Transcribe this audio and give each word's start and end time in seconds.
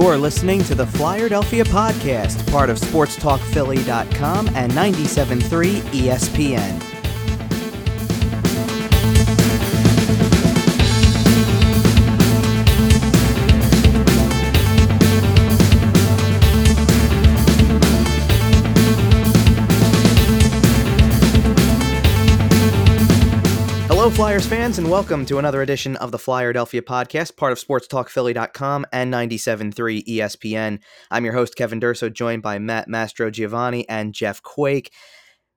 You're 0.00 0.16
listening 0.16 0.62
to 0.62 0.76
the 0.76 0.84
Flyerdelphia 0.84 1.64
podcast, 1.64 2.48
part 2.52 2.70
of 2.70 2.78
SportsTalkPhilly.com 2.78 4.48
and 4.54 4.70
97.3 4.70 5.80
ESPN. 5.90 6.87
Hello, 24.08 24.16
Flyers 24.16 24.46
fans, 24.46 24.78
and 24.78 24.90
welcome 24.90 25.26
to 25.26 25.36
another 25.36 25.60
edition 25.60 25.94
of 25.96 26.12
the 26.12 26.18
Flyerdelphia 26.18 26.80
podcast, 26.80 27.36
part 27.36 27.52
of 27.52 27.58
SportsTalkPhilly.com 27.58 28.86
and 28.90 29.12
97.3 29.12 30.02
ESPN. 30.06 30.80
I'm 31.10 31.26
your 31.26 31.34
host, 31.34 31.56
Kevin 31.56 31.78
Durso, 31.78 32.10
joined 32.10 32.40
by 32.40 32.58
Matt 32.58 32.88
Mastrogiovanni 32.88 33.84
and 33.86 34.14
Jeff 34.14 34.42
Quake. 34.42 34.94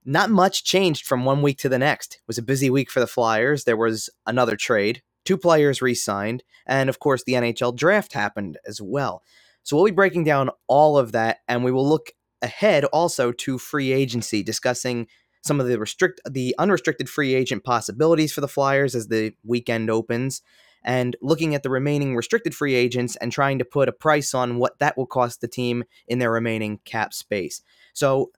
Not 0.04 0.32
much 0.32 0.66
changed 0.66 1.05
from 1.05 1.24
one 1.24 1.41
week 1.41 1.60
to 1.60 1.70
the 1.70 1.80
next. 1.80 2.16
It 2.16 2.22
was 2.27 2.38
a 2.38 2.44
busy 2.44 2.70
week 2.70 2.91
for 2.91 3.00
the 3.00 3.08
Flyers. 3.08 3.64
There 3.64 3.77
was 3.77 4.10
another 4.27 4.58
trade, 4.58 5.02
two 5.24 5.38
players 5.38 5.82
re 5.82 5.96
signed, 5.96 6.44
and 6.68 6.90
of 6.90 6.99
course, 6.99 7.24
the 7.24 7.36
NHL 7.36 7.74
draft 7.74 8.12
happened 8.12 8.58
as 8.68 8.82
well. 8.82 9.24
So 9.63 9.77
we'll 9.77 9.86
be 9.86 9.91
breaking 9.91 10.26
down 10.26 10.49
all 10.68 10.98
of 10.98 11.13
that, 11.13 11.38
and 11.48 11.63
we 11.63 11.72
will 11.72 11.88
look 11.88 12.12
ahead 12.41 12.84
also 12.86 13.32
to 13.32 13.58
free 13.58 13.93
agency, 13.93 14.43
discussing 14.43 15.08
some 15.41 15.59
of 15.59 15.67
the 15.67 15.79
restrict 15.79 16.21
the 16.29 16.55
unrestricted 16.57 17.09
free 17.09 17.34
agent 17.34 17.63
possibilities 17.63 18.31
for 18.31 18.41
the 18.41 18.47
Flyers 18.47 18.95
as 18.95 19.07
the 19.07 19.34
weekend 19.43 19.89
opens 19.89 20.41
and 20.84 21.15
looking 21.21 21.53
at 21.53 21.63
the 21.63 21.70
remaining 21.70 22.15
restricted 22.15 22.55
free 22.55 22.73
agents 22.73 23.15
and 23.17 23.31
trying 23.31 23.59
to 23.59 23.65
put 23.65 23.89
a 23.89 23.91
price 23.93 24.34
on 24.34 24.57
what 24.57 24.79
that 24.79 24.97
will 24.97 25.05
cost 25.05 25.41
the 25.41 25.47
team 25.47 25.84
in 26.07 26.19
their 26.19 26.31
remaining 26.31 26.79
cap 26.85 27.13
space. 27.13 27.62
So 27.93 28.31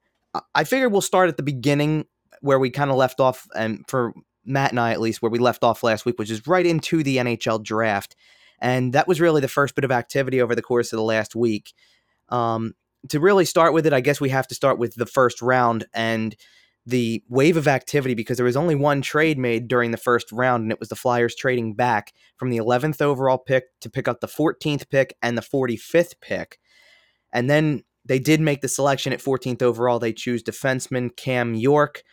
I 0.54 0.64
figured 0.64 0.92
we'll 0.92 1.02
start 1.02 1.30
at 1.30 1.38
the 1.38 1.44
beginning 1.44 2.06
where 2.42 2.60
we 2.60 2.70
kind 2.70 2.92
of 2.92 2.98
left 2.98 3.20
off 3.20 3.48
and 3.56 3.86
for 3.88 4.14
Matt 4.46 4.72
and 4.72 4.80
I 4.80 4.92
at 4.92 5.00
least 5.00 5.22
where 5.22 5.32
we 5.32 5.40
left 5.40 5.64
off 5.64 5.84
last 5.84 6.06
week 6.06 6.20
which 6.20 6.32
is 6.32 6.48
right 6.48 6.66
into 6.66 7.04
the 7.04 7.18
NHL 7.18 7.64
draft 7.64 8.16
and 8.60 8.94
that 8.94 9.08
was 9.08 9.22
really 9.22 9.42
the 9.42 9.48
first 9.48 9.76
bit 9.76 9.86
of 9.86 9.92
activity 9.92 10.42
over 10.42 10.56
the 10.56 10.62
course 10.62 10.92
of 10.94 10.98
the 10.98 11.04
last 11.04 11.36
week. 11.36 11.74
Um, 12.30 12.74
to 13.10 13.20
really 13.20 13.44
start 13.44 13.74
with 13.74 13.86
it, 13.86 13.94
I 13.94 14.00
guess 14.00 14.22
we 14.22 14.30
have 14.30 14.48
to 14.48 14.56
start 14.56 14.80
with 14.80 14.96
the 14.96 15.06
first 15.06 15.42
round 15.42 15.86
and 15.94 16.36
the 16.86 17.24
wave 17.30 17.56
of 17.56 17.68
activity 17.68 18.14
because 18.14 18.38
there 18.38 18.46
was 18.46 18.58
only 18.58 18.76
one 18.76 19.02
trade 19.02 19.38
made 19.38 19.68
during 19.68 19.92
the 19.92 19.98
first 19.98 20.32
round, 20.32 20.64
and 20.64 20.72
it 20.72 20.80
was 20.80 20.90
the 20.90 20.96
Flyers 20.96 21.36
trading 21.36 21.74
back 21.74 22.14
from 22.38 22.50
the 22.50 22.58
11th 22.58 23.02
overall 23.02 23.38
pick 23.38 23.66
to 23.82 23.90
pick 23.90 24.08
up 24.08 24.20
the 24.20 24.28
14th 24.28 24.90
pick 24.90 25.16
and 25.22 25.38
the 25.38 25.42
45th 25.42 26.16
pick. 26.22 26.60
And 27.32 27.50
then 27.50 27.84
they 28.06 28.20
did 28.20 28.42
make 28.42 28.62
the 28.62 28.68
selection 28.68 29.14
at 29.14 29.22
14th 29.22 29.62
overall. 29.62 29.98
They 29.98 30.12
choose 30.12 30.44
defenseman 30.44 31.16
Cam 31.16 31.56
York. 31.56 32.04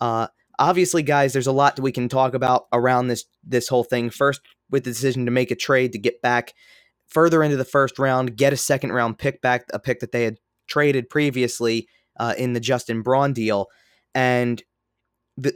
Uh, 0.00 0.28
obviously, 0.58 1.02
guys, 1.02 1.32
there's 1.32 1.48
a 1.48 1.52
lot 1.52 1.74
that 1.76 1.82
we 1.82 1.92
can 1.92 2.08
talk 2.08 2.34
about 2.34 2.66
around 2.72 3.08
this 3.08 3.24
this 3.44 3.68
whole 3.68 3.84
thing. 3.84 4.10
First, 4.10 4.42
with 4.70 4.84
the 4.84 4.90
decision 4.90 5.24
to 5.24 5.32
make 5.32 5.50
a 5.50 5.56
trade 5.56 5.92
to 5.92 5.98
get 5.98 6.22
back 6.22 6.54
further 7.08 7.42
into 7.42 7.56
the 7.56 7.64
first 7.64 7.98
round, 7.98 8.36
get 8.36 8.52
a 8.52 8.56
second 8.56 8.92
round 8.92 9.18
pick 9.18 9.42
back, 9.42 9.64
a 9.72 9.80
pick 9.80 9.98
that 10.00 10.12
they 10.12 10.22
had 10.22 10.38
traded 10.68 11.10
previously 11.10 11.88
uh, 12.20 12.34
in 12.38 12.52
the 12.52 12.60
Justin 12.60 13.02
Braun 13.02 13.32
deal 13.32 13.66
and 14.14 14.62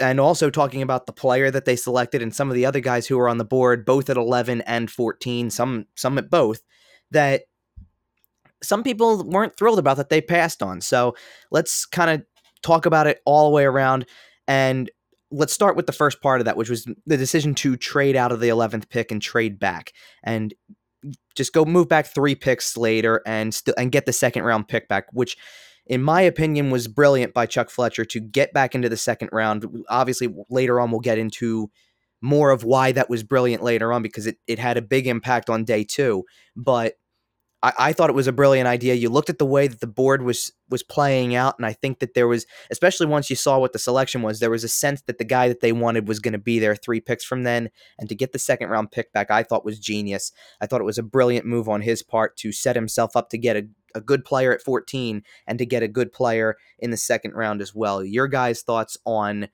and 0.00 0.18
also 0.18 0.50
talking 0.50 0.82
about 0.82 1.06
the 1.06 1.12
player 1.12 1.50
that 1.50 1.66
they 1.66 1.76
selected 1.76 2.22
and 2.22 2.34
some 2.34 2.48
of 2.48 2.54
the 2.54 2.64
other 2.64 2.80
guys 2.80 3.06
who 3.06 3.18
were 3.18 3.28
on 3.28 3.38
the 3.38 3.44
board, 3.44 3.84
both 3.84 4.08
at 4.08 4.16
11 4.16 4.62
and 4.62 4.90
14, 4.90 5.50
some 5.50 5.86
some 5.94 6.18
at 6.18 6.30
both, 6.30 6.60
that 7.10 7.42
some 8.62 8.82
people 8.82 9.24
weren't 9.24 9.56
thrilled 9.56 9.78
about 9.78 9.96
that 9.98 10.08
they 10.08 10.20
passed 10.20 10.62
on. 10.62 10.80
So 10.80 11.14
let's 11.50 11.84
kind 11.84 12.10
of 12.10 12.24
talk 12.62 12.86
about 12.86 13.06
it 13.06 13.20
all 13.26 13.50
the 13.50 13.54
way 13.54 13.64
around. 13.64 14.06
And 14.48 14.90
let's 15.30 15.52
start 15.52 15.76
with 15.76 15.86
the 15.86 15.92
first 15.92 16.22
part 16.22 16.40
of 16.40 16.46
that, 16.46 16.56
which 16.56 16.70
was 16.70 16.86
the 17.06 17.16
decision 17.16 17.54
to 17.56 17.76
trade 17.76 18.16
out 18.16 18.32
of 18.32 18.40
the 18.40 18.48
11th 18.48 18.88
pick 18.88 19.10
and 19.10 19.20
trade 19.20 19.58
back. 19.58 19.92
And 20.22 20.54
just 21.34 21.52
go 21.52 21.64
move 21.64 21.88
back 21.88 22.06
three 22.06 22.34
picks 22.34 22.76
later 22.76 23.20
and 23.26 23.52
still 23.52 23.74
and 23.76 23.92
get 23.92 24.06
the 24.06 24.12
second 24.12 24.44
round 24.44 24.68
pick 24.68 24.88
back, 24.88 25.06
which 25.12 25.36
in 25.86 26.02
my 26.02 26.22
opinion, 26.22 26.70
was 26.70 26.88
brilliant 26.88 27.34
by 27.34 27.46
Chuck 27.46 27.70
Fletcher 27.70 28.04
to 28.06 28.20
get 28.20 28.52
back 28.52 28.74
into 28.74 28.88
the 28.88 28.96
second 28.96 29.30
round. 29.32 29.66
Obviously, 29.88 30.34
later 30.48 30.80
on, 30.80 30.90
we'll 30.90 31.00
get 31.00 31.18
into 31.18 31.70
more 32.20 32.50
of 32.50 32.64
why 32.64 32.90
that 32.92 33.10
was 33.10 33.22
brilliant 33.22 33.62
later 33.62 33.92
on 33.92 34.02
because 34.02 34.26
it, 34.26 34.38
it 34.46 34.58
had 34.58 34.78
a 34.78 34.82
big 34.82 35.06
impact 35.06 35.50
on 35.50 35.64
day 35.64 35.84
two. 35.84 36.24
But 36.56 36.94
I, 37.64 37.72
I 37.78 37.92
thought 37.92 38.10
it 38.10 38.14
was 38.14 38.26
a 38.26 38.32
brilliant 38.32 38.68
idea. 38.68 38.94
You 38.94 39.08
looked 39.08 39.30
at 39.30 39.38
the 39.38 39.46
way 39.46 39.66
that 39.66 39.80
the 39.80 39.86
board 39.86 40.22
was 40.22 40.52
was 40.70 40.82
playing 40.82 41.34
out, 41.34 41.56
and 41.58 41.66
I 41.66 41.72
think 41.72 41.98
that 41.98 42.14
there 42.14 42.28
was, 42.28 42.46
especially 42.70 43.06
once 43.06 43.28
you 43.30 43.36
saw 43.36 43.58
what 43.58 43.72
the 43.72 43.78
selection 43.78 44.22
was, 44.22 44.40
there 44.40 44.50
was 44.50 44.64
a 44.64 44.68
sense 44.68 45.02
that 45.02 45.18
the 45.18 45.24
guy 45.24 45.48
that 45.48 45.60
they 45.60 45.72
wanted 45.72 46.08
was 46.08 46.20
going 46.20 46.32
to 46.32 46.38
be 46.38 46.58
there 46.58 46.74
three 46.74 47.00
picks 47.00 47.24
from 47.24 47.42
then, 47.42 47.70
and 47.98 48.08
to 48.08 48.14
get 48.14 48.32
the 48.32 48.38
second 48.38 48.68
round 48.68 48.90
pick 48.90 49.12
back, 49.12 49.30
I 49.30 49.42
thought 49.42 49.64
was 49.64 49.78
genius. 49.78 50.32
I 50.60 50.66
thought 50.66 50.80
it 50.80 50.84
was 50.84 50.98
a 50.98 51.02
brilliant 51.02 51.46
move 51.46 51.68
on 51.68 51.82
his 51.82 52.02
part 52.02 52.36
to 52.38 52.52
set 52.52 52.76
himself 52.76 53.16
up 53.16 53.30
to 53.30 53.38
get 53.38 53.56
a, 53.56 53.66
a 53.94 54.00
good 54.00 54.24
player 54.24 54.52
at 54.52 54.62
14 54.62 55.22
and 55.46 55.58
to 55.58 55.66
get 55.66 55.82
a 55.82 55.88
good 55.88 56.12
player 56.12 56.56
in 56.78 56.90
the 56.90 56.96
second 56.96 57.32
round 57.32 57.60
as 57.60 57.74
well. 57.74 58.04
Your 58.04 58.28
guys' 58.28 58.62
thoughts 58.62 58.96
on 59.04 59.48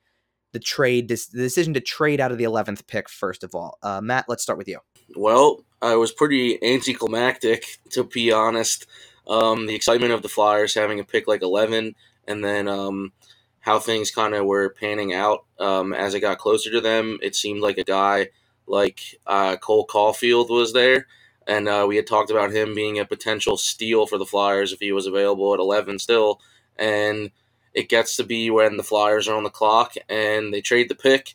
the 0.53 0.59
trade, 0.59 1.09
this, 1.09 1.27
the 1.27 1.39
decision 1.39 1.75
to 1.75 1.81
trade 1.81 2.21
out 2.21 2.33
of 2.33 2.39
the 2.39 2.45
11th 2.45 2.87
pick, 2.87 3.09
first 3.09 3.45
of 3.45 3.55
all. 3.55 3.79
Uh, 3.83 4.01
Matt, 4.01 4.27
let's 4.29 4.43
start 4.43 4.59
with 4.59 4.69
you. 4.69 4.79
Well, 5.17 5.65
I 5.83 5.97
was 5.97 6.13
pretty 6.13 6.63
anticlimactic, 6.63 7.79
to 7.91 8.05
be 8.05 8.33
honest. 8.33 8.87
Um, 9.29 9.67
the 9.67 9.75
excitement 9.75 10.13
of 10.13 10.23
the 10.23 10.29
Flyers 10.29 10.75
having 10.75 10.99
a 10.99 11.05
pick 11.05 11.29
like 11.29 11.43
11, 11.43 11.95
and 12.27 12.45
then 12.45 12.69
um, 12.69 13.13
how 13.61 13.79
things 13.79 14.11
kind 14.11 14.35
of 14.35 14.45
were 14.47 14.71
panning 14.71 15.13
out 15.13 15.45
um, 15.59 15.93
as 15.93 16.15
it 16.15 16.21
got 16.21 16.39
closer 16.39 16.71
to 16.71 16.81
them. 16.81 17.19
It 17.23 17.37
seemed 17.37 17.61
like 17.61 17.79
a 17.79 17.85
guy 17.85 18.29
like 18.67 19.01
uh, 19.27 19.57
Cole 19.57 19.87
Caufield 19.87 20.49
was 20.49 20.73
there, 20.73 21.07
and 21.51 21.69
uh, 21.69 21.85
we 21.89 21.97
had 21.97 22.07
talked 22.07 22.31
about 22.31 22.53
him 22.53 22.75
being 22.77 23.01
a 23.01 23.05
potential 23.05 23.57
steal 23.57 24.07
for 24.07 24.19
the 24.19 24.25
Flyers 24.25 24.73
if 24.73 24.79
he 24.79 24.93
was 24.93 25.09
available 25.09 25.53
at 25.53 25.59
11 25.59 25.99
still. 25.99 26.41
And 26.77 27.33
it 27.75 27.89
gets 27.89 28.15
to 28.17 28.25
be 28.25 28.51
when 28.51 28.77
the 28.77 28.85
Flyers 28.85 29.27
are 29.27 29.37
on 29.37 29.43
the 29.43 29.51
clock 29.51 29.95
and 30.09 30.55
they 30.55 30.61
trade 30.61 30.89
the 30.89 30.95
pick, 30.95 31.35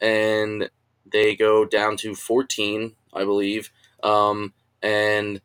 and 0.00 0.70
they 1.04 1.34
go 1.34 1.64
down 1.64 1.96
to 1.98 2.14
14, 2.14 2.94
I 3.12 3.24
believe. 3.24 3.72
Um, 4.04 4.54
and 4.80 5.40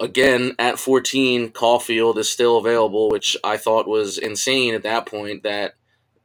again, 0.00 0.56
at 0.58 0.80
14, 0.80 1.52
Caufield 1.52 2.18
is 2.18 2.28
still 2.30 2.58
available, 2.58 3.08
which 3.08 3.36
I 3.44 3.56
thought 3.56 3.86
was 3.86 4.18
insane 4.18 4.74
at 4.74 4.82
that 4.82 5.06
point 5.06 5.44
that 5.44 5.74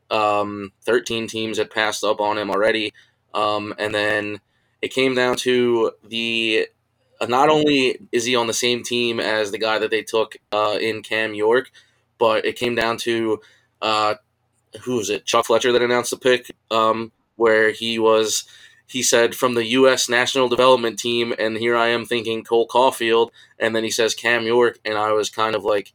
um, 0.09 0.71
13 0.85 1.27
teams 1.27 1.59
had 1.59 1.69
passed 1.69 2.03
up 2.03 2.19
on 2.19 2.39
him 2.39 2.49
already. 2.49 2.91
Um, 3.35 3.75
and 3.77 3.93
then 3.93 4.39
it 4.81 4.93
came 4.93 5.13
down 5.13 5.35
to 5.37 5.91
the 6.03 6.67
not 7.27 7.49
only 7.49 7.97
is 8.11 8.25
he 8.25 8.35
on 8.35 8.47
the 8.47 8.53
same 8.53 8.83
team 8.83 9.19
as 9.19 9.51
the 9.51 9.57
guy 9.57 9.79
that 9.79 9.91
they 9.91 10.03
took 10.03 10.37
uh, 10.51 10.77
in 10.79 11.01
Cam 11.01 11.33
York, 11.33 11.71
but 12.17 12.45
it 12.45 12.55
came 12.55 12.75
down 12.75 12.97
to 12.97 13.41
uh, 13.81 14.15
who 14.83 14.97
was 14.97 15.09
it? 15.09 15.25
Chuck 15.25 15.45
Fletcher 15.45 15.71
that 15.71 15.81
announced 15.81 16.11
the 16.11 16.17
pick, 16.17 16.51
um, 16.71 17.11
where 17.35 17.71
he 17.71 17.99
was 17.99 18.45
he 18.87 19.03
said 19.03 19.35
from 19.35 19.53
the 19.53 19.65
U.S. 19.65 20.07
National 20.07 20.47
Development 20.47 20.97
Team, 20.97 21.33
and 21.37 21.57
here 21.57 21.75
I 21.75 21.87
am 21.87 22.05
thinking 22.05 22.43
Cole 22.43 22.67
Caufield, 22.67 23.31
and 23.59 23.75
then 23.75 23.83
he 23.83 23.91
says 23.91 24.13
Cam 24.13 24.45
York, 24.45 24.79
and 24.85 24.97
I 24.97 25.11
was 25.11 25.29
kind 25.29 25.55
of 25.55 25.63
like, 25.63 25.93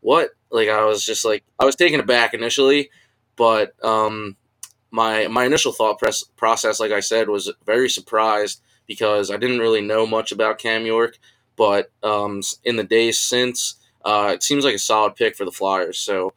what? 0.00 0.30
Like 0.50 0.68
I 0.68 0.84
was 0.84 1.04
just 1.04 1.24
like 1.24 1.44
I 1.58 1.64
was 1.64 1.76
taken 1.76 2.00
aback 2.00 2.34
initially, 2.34 2.90
but 3.36 3.74
um, 3.84 4.36
my 4.90 5.28
my 5.28 5.44
initial 5.44 5.72
thought 5.72 5.98
press, 5.98 6.24
process, 6.36 6.80
like 6.80 6.92
I 6.92 7.00
said, 7.00 7.28
was 7.28 7.50
very 7.64 7.88
surprised 7.88 8.60
because 8.92 9.30
I 9.30 9.38
didn't 9.38 9.60
really 9.60 9.80
know 9.80 10.06
much 10.06 10.32
about 10.32 10.58
Cam 10.58 10.84
York, 10.84 11.18
but 11.56 11.90
um, 12.02 12.42
in 12.62 12.76
the 12.76 12.84
days 12.84 13.18
since, 13.18 13.76
uh, 14.04 14.32
it 14.34 14.42
seems 14.42 14.64
like 14.64 14.74
a 14.74 14.78
solid 14.78 15.16
pick 15.16 15.34
for 15.34 15.46
the 15.46 15.50
Flyers. 15.50 15.98
So, 15.98 16.34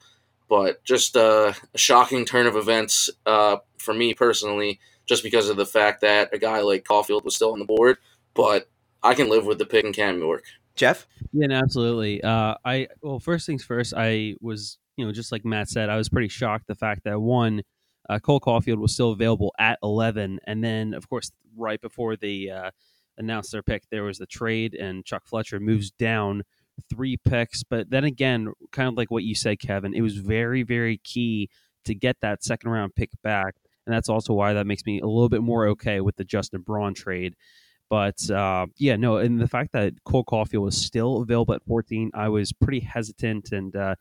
but 0.47 0.81
just 0.85 1.17
uh, 1.17 1.51
a 1.73 1.77
shocking 1.77 2.23
turn 2.23 2.47
of 2.47 2.55
events 2.55 3.09
uh, 3.25 3.57
for 3.77 3.93
me 3.93 4.13
personally 4.13 4.79
just 5.05 5.21
because 5.21 5.49
of 5.49 5.57
the 5.57 5.65
fact 5.65 6.01
that 6.01 6.33
a 6.33 6.37
guy 6.37 6.61
like 6.61 6.85
Caufield 6.85 7.25
was 7.25 7.35
still 7.35 7.51
on 7.51 7.59
the 7.59 7.65
board. 7.65 7.97
But 8.33 8.69
I 9.03 9.13
can 9.15 9.29
live 9.29 9.45
with 9.45 9.57
the 9.57 9.65
pick 9.65 9.83
in 9.83 9.91
Cam 9.91 10.19
York. 10.19 10.43
Jeff? 10.75 11.07
Yeah, 11.33 11.47
no, 11.47 11.55
absolutely. 11.55 12.23
Uh, 12.23 12.55
I 12.63 12.87
well, 13.01 13.19
first 13.19 13.45
things 13.45 13.63
first. 13.63 13.93
I 13.95 14.35
was, 14.39 14.77
you 14.95 15.05
know, 15.05 15.11
just 15.11 15.31
like 15.31 15.43
Matt 15.43 15.69
said, 15.69 15.89
I 15.89 15.97
was 15.97 16.09
pretty 16.09 16.29
shocked 16.29 16.67
the 16.67 16.75
fact 16.75 17.03
that 17.03 17.19
one, 17.19 17.61
uh, 18.09 18.19
Cole 18.19 18.39
Caufield 18.39 18.77
was 18.77 18.93
still 18.93 19.11
available 19.11 19.53
at 19.59 19.79
eleven, 19.83 20.39
and 20.45 20.63
then 20.63 20.93
of 20.93 21.09
course 21.09 21.31
right 21.57 21.79
before 21.81 22.15
they 22.15 22.49
uh, 22.49 22.71
announced 23.17 23.51
their 23.51 23.63
pick, 23.63 23.83
there 23.89 24.03
was 24.03 24.17
the 24.17 24.25
trade, 24.25 24.73
and 24.75 25.05
Chuck 25.05 25.25
Fletcher 25.25 25.59
moves 25.59 25.91
down 25.91 26.43
three 26.89 27.17
picks. 27.17 27.63
But 27.63 27.89
then 27.89 28.03
again, 28.03 28.53
kind 28.71 28.89
of 28.89 28.95
like 28.95 29.11
what 29.11 29.23
you 29.23 29.35
said, 29.35 29.59
Kevin, 29.59 29.93
it 29.93 30.01
was 30.01 30.17
very, 30.17 30.63
very 30.63 30.97
key 30.97 31.49
to 31.85 31.95
get 31.95 32.17
that 32.21 32.43
second 32.43 32.71
round 32.71 32.95
pick 32.95 33.11
back 33.23 33.55
and 33.85 33.93
that's 33.93 34.09
also 34.09 34.33
why 34.33 34.53
that 34.53 34.67
makes 34.67 34.85
me 34.85 34.99
a 34.99 35.05
little 35.05 35.29
bit 35.29 35.41
more 35.41 35.67
okay 35.67 36.01
with 36.01 36.15
the 36.15 36.23
Justin 36.23 36.61
Braun 36.61 36.93
trade. 36.93 37.35
But 37.89 38.29
uh, 38.31 38.65
yeah, 38.77 38.95
no, 38.95 39.17
and 39.17 39.39
the 39.39 39.47
fact 39.47 39.71
that 39.73 39.93
Cole 40.05 40.25
Caufield 40.25 40.63
was 40.63 40.77
still 40.77 41.21
available 41.21 41.53
at 41.53 41.63
14, 41.65 42.11
I 42.15 42.29
was 42.29 42.51
pretty 42.51 42.79
hesitant 42.79 43.51
and 43.51 43.75
uh, 43.75 43.95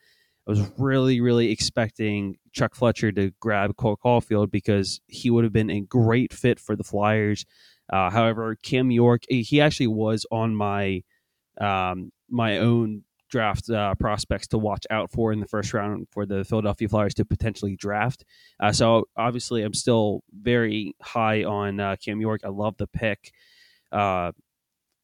I 0.46 0.50
was 0.50 0.62
really, 0.78 1.20
really 1.20 1.50
expecting 1.50 2.36
Chuck 2.52 2.74
Fletcher 2.74 3.10
to 3.12 3.32
grab 3.40 3.76
Cole 3.76 3.96
Caufield 3.96 4.50
because 4.50 5.00
he 5.06 5.30
would 5.30 5.44
have 5.44 5.52
been 5.52 5.70
a 5.70 5.80
great 5.80 6.32
fit 6.32 6.60
for 6.60 6.76
the 6.76 6.84
Flyers. 6.84 7.46
Uh, 7.90 8.10
however, 8.10 8.56
Cam 8.62 8.90
York, 8.90 9.22
he 9.28 9.60
actually 9.60 9.86
was 9.86 10.26
on 10.30 10.54
my 10.54 11.02
um, 11.60 12.10
my 12.28 12.58
own 12.58 13.04
draft 13.30 13.70
uh, 13.70 13.94
prospects 13.96 14.46
to 14.48 14.58
watch 14.58 14.86
out 14.90 15.10
for 15.10 15.32
in 15.32 15.40
the 15.40 15.46
first 15.46 15.72
round 15.72 16.06
for 16.10 16.26
the 16.26 16.44
Philadelphia 16.44 16.88
Flyers 16.88 17.14
to 17.14 17.24
potentially 17.24 17.76
draft. 17.76 18.24
Uh, 18.60 18.72
so 18.72 19.06
obviously, 19.16 19.62
I'm 19.62 19.74
still 19.74 20.22
very 20.32 20.94
high 21.00 21.44
on 21.44 21.80
uh, 21.80 21.96
Cam 22.02 22.20
York. 22.20 22.42
I 22.44 22.48
love 22.48 22.76
the 22.76 22.86
pick. 22.86 23.32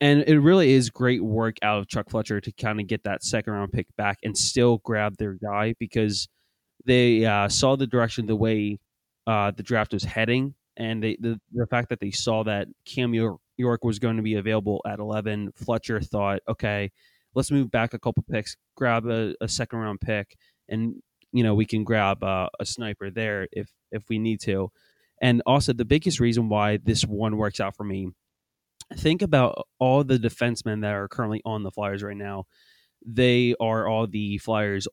And 0.00 0.24
it 0.26 0.40
really 0.40 0.72
is 0.72 0.88
great 0.88 1.22
work 1.22 1.56
out 1.62 1.78
of 1.78 1.88
Chuck 1.88 2.08
Fletcher 2.08 2.40
to 2.40 2.52
kind 2.52 2.80
of 2.80 2.86
get 2.86 3.04
that 3.04 3.22
second 3.22 3.52
round 3.52 3.72
pick 3.72 3.86
back 3.96 4.18
and 4.22 4.36
still 4.36 4.78
grab 4.78 5.16
their 5.18 5.34
guy 5.34 5.74
because 5.78 6.26
they 6.86 7.26
uh, 7.26 7.48
saw 7.48 7.76
the 7.76 7.86
direction 7.86 8.26
the 8.26 8.36
way 8.36 8.78
uh, 9.26 9.50
the 9.50 9.62
draft 9.62 9.92
was 9.92 10.04
heading, 10.04 10.54
and 10.76 11.02
they, 11.02 11.16
the 11.20 11.38
the 11.52 11.66
fact 11.66 11.90
that 11.90 12.00
they 12.00 12.10
saw 12.10 12.42
that 12.44 12.68
Cam 12.86 13.12
York 13.12 13.84
was 13.84 13.98
going 13.98 14.16
to 14.16 14.22
be 14.22 14.34
available 14.36 14.80
at 14.86 14.98
eleven, 14.98 15.52
Fletcher 15.54 16.00
thought, 16.00 16.40
okay, 16.48 16.90
let's 17.34 17.50
move 17.50 17.70
back 17.70 17.92
a 17.94 17.98
couple 17.98 18.24
picks, 18.30 18.56
grab 18.76 19.06
a, 19.06 19.34
a 19.42 19.48
second 19.48 19.80
round 19.80 20.00
pick, 20.00 20.36
and 20.68 20.94
you 21.32 21.44
know 21.44 21.54
we 21.54 21.66
can 21.66 21.84
grab 21.84 22.24
uh, 22.24 22.48
a 22.58 22.64
sniper 22.64 23.10
there 23.10 23.48
if 23.52 23.70
if 23.92 24.04
we 24.08 24.18
need 24.18 24.40
to. 24.40 24.70
And 25.22 25.42
also 25.44 25.74
the 25.74 25.84
biggest 25.84 26.18
reason 26.20 26.48
why 26.48 26.78
this 26.78 27.02
one 27.02 27.36
works 27.36 27.60
out 27.60 27.76
for 27.76 27.84
me 27.84 28.08
think 28.96 29.22
about 29.22 29.66
all 29.78 30.04
the 30.04 30.18
defensemen 30.18 30.82
that 30.82 30.92
are 30.92 31.08
currently 31.08 31.40
on 31.44 31.62
the 31.62 31.70
Flyers 31.70 32.02
right 32.02 32.16
now. 32.16 32.44
They 33.04 33.54
are 33.60 33.86
all 33.86 34.06
the 34.06 34.38
Flyers 34.38 34.86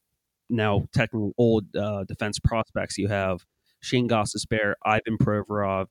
now 0.50 0.86
technically 0.94 1.32
old 1.38 1.76
uh, 1.76 2.06
defense 2.06 2.40
prospects. 2.40 2.98
You 2.98 3.08
have 3.08 3.46
Shane 3.82 4.08
Gostisbehere, 4.08 4.74
Ivan 4.86 5.18
Provorov, 5.18 5.88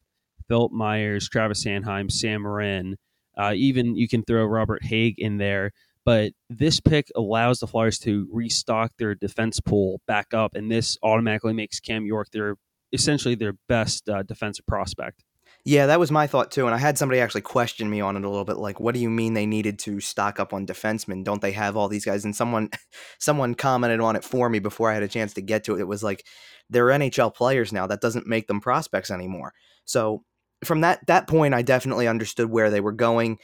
Philip 0.49 0.73
Myers, 0.73 1.29
Travis 1.29 1.65
Sanheim, 1.65 2.11
Sam 2.11 2.43
Morin. 2.43 2.97
Uh, 3.37 3.53
even 3.55 3.97
you 3.97 4.09
can 4.09 4.23
throw 4.23 4.45
Robert 4.45 4.83
Hagg 4.85 5.15
in 5.19 5.37
there. 5.39 5.73
But 6.05 6.33
this 6.49 6.79
pick 6.81 7.09
allows 7.17 7.59
the 7.59 7.67
Flyers 7.67 7.99
to 8.01 8.29
restock 8.33 8.93
their 8.97 9.15
defense 9.17 9.59
pool 9.61 10.01
back 10.07 10.33
up, 10.33 10.55
and 10.55 10.71
this 10.71 10.97
automatically 11.03 11.53
makes 11.53 11.81
Cam 11.81 12.07
York 12.07 12.29
their 12.33 12.57
essentially 12.93 13.35
their 13.35 13.55
best 13.69 14.09
uh, 14.09 14.23
defensive 14.23 14.65
prospect. 14.67 15.25
Yeah, 15.67 15.87
that 15.87 15.99
was 15.99 16.13
my 16.13 16.29
thought 16.29 16.53
too. 16.53 16.67
And 16.67 16.75
I 16.77 16.79
had 16.79 16.97
somebody 16.97 17.21
actually 17.21 17.41
question 17.41 17.91
me 17.91 18.01
on 18.01 18.17
it 18.17 18.25
a 18.25 18.29
little 18.29 18.45
bit 18.45 18.57
like, 18.57 18.79
what 18.79 18.95
do 18.95 19.01
you 19.01 19.11
mean 19.11 19.35
they 19.35 19.47
needed 19.47 19.81
to 19.81 19.99
stock 19.99 20.39
up 20.39 20.53
on 20.53 20.65
defensemen? 20.65 21.25
Don't 21.25 21.43
they 21.43 21.51
have 21.51 21.77
all 21.77 21.89
these 21.89 22.05
guys? 22.05 22.25
And 22.25 22.37
someone 22.37 22.71
someone 23.19 23.57
commented 23.57 23.99
on 23.99 24.15
it 24.15 24.23
for 24.23 24.49
me 24.49 24.61
before 24.61 24.93
I 24.93 24.95
had 24.95 25.03
a 25.03 25.09
chance 25.09 25.35
to 25.35 25.43
get 25.43 25.65
to 25.65 25.75
it. 25.75 25.81
It 25.81 25.89
was 25.89 26.05
like 26.05 26.25
they're 26.71 26.87
NHL 26.87 27.35
players 27.35 27.73
now. 27.73 27.89
That 27.89 28.01
doesn't 28.01 28.29
make 28.29 28.47
them 28.47 28.61
prospects 28.61 29.11
anymore. 29.11 29.55
So 29.87 30.23
from 30.65 30.83
that 30.83 31.05
that 31.09 31.27
point 31.27 31.53
I 31.53 31.63
definitely 31.63 32.07
understood 32.07 32.49
where 32.49 32.71
they 32.71 32.81
were 32.81 32.93
going. 32.93 33.39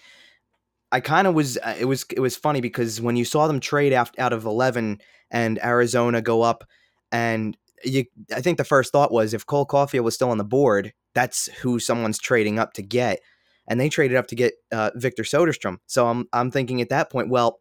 I 0.92 1.00
kind 1.00 1.26
of 1.26 1.34
was 1.34 1.58
uh, 1.58 1.74
it 1.76 1.86
was 1.86 2.04
it 2.14 2.20
was 2.20 2.36
funny 2.36 2.60
because 2.60 3.00
when 3.00 3.16
you 3.16 3.24
saw 3.24 3.48
them 3.48 3.58
trade 3.58 3.92
out, 3.92 4.16
out 4.16 4.32
of 4.32 4.44
11 4.44 5.00
and 5.32 5.58
Arizona 5.64 6.22
go 6.22 6.42
up 6.42 6.62
and 7.10 7.56
you 7.82 8.04
I 8.32 8.42
think 8.42 8.58
the 8.58 8.64
first 8.64 8.92
thought 8.92 9.10
was 9.10 9.34
if 9.34 9.44
Cole 9.44 9.66
Caufield 9.66 10.04
was 10.04 10.14
still 10.14 10.30
on 10.30 10.38
the 10.38 10.44
board, 10.44 10.92
that's 11.14 11.46
who 11.60 11.78
someone's 11.78 12.18
trading 12.18 12.58
up 12.58 12.72
to 12.74 12.82
get. 12.82 13.20
And 13.68 13.78
they 13.78 13.88
traded 13.88 14.16
up 14.16 14.26
to 14.28 14.34
get 14.34 14.54
uh, 14.72 14.90
Victor 14.94 15.22
Soderstrom. 15.22 15.78
So 15.86 16.08
I'm 16.08 16.28
I'm 16.32 16.50
thinking 16.50 16.80
at 16.80 16.88
that 16.88 17.10
point, 17.10 17.30
well, 17.30 17.60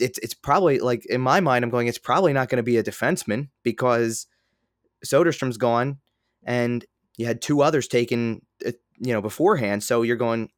it's 0.00 0.18
it's 0.18 0.34
probably 0.34 0.78
like 0.78 1.04
in 1.06 1.20
my 1.20 1.40
mind, 1.40 1.64
I'm 1.64 1.70
going, 1.70 1.86
it's 1.86 1.98
probably 1.98 2.32
not 2.32 2.48
going 2.48 2.56
to 2.56 2.62
be 2.62 2.78
a 2.78 2.82
defenseman 2.82 3.48
because 3.62 4.26
Soderstrom's 5.04 5.58
gone, 5.58 5.98
and 6.44 6.84
you 7.16 7.26
had 7.26 7.42
two 7.42 7.62
others 7.62 7.88
taken, 7.88 8.42
uh, 8.66 8.72
you 8.98 9.12
know, 9.12 9.20
beforehand. 9.20 9.82
So 9.82 10.02
you're 10.02 10.16
going, 10.16 10.50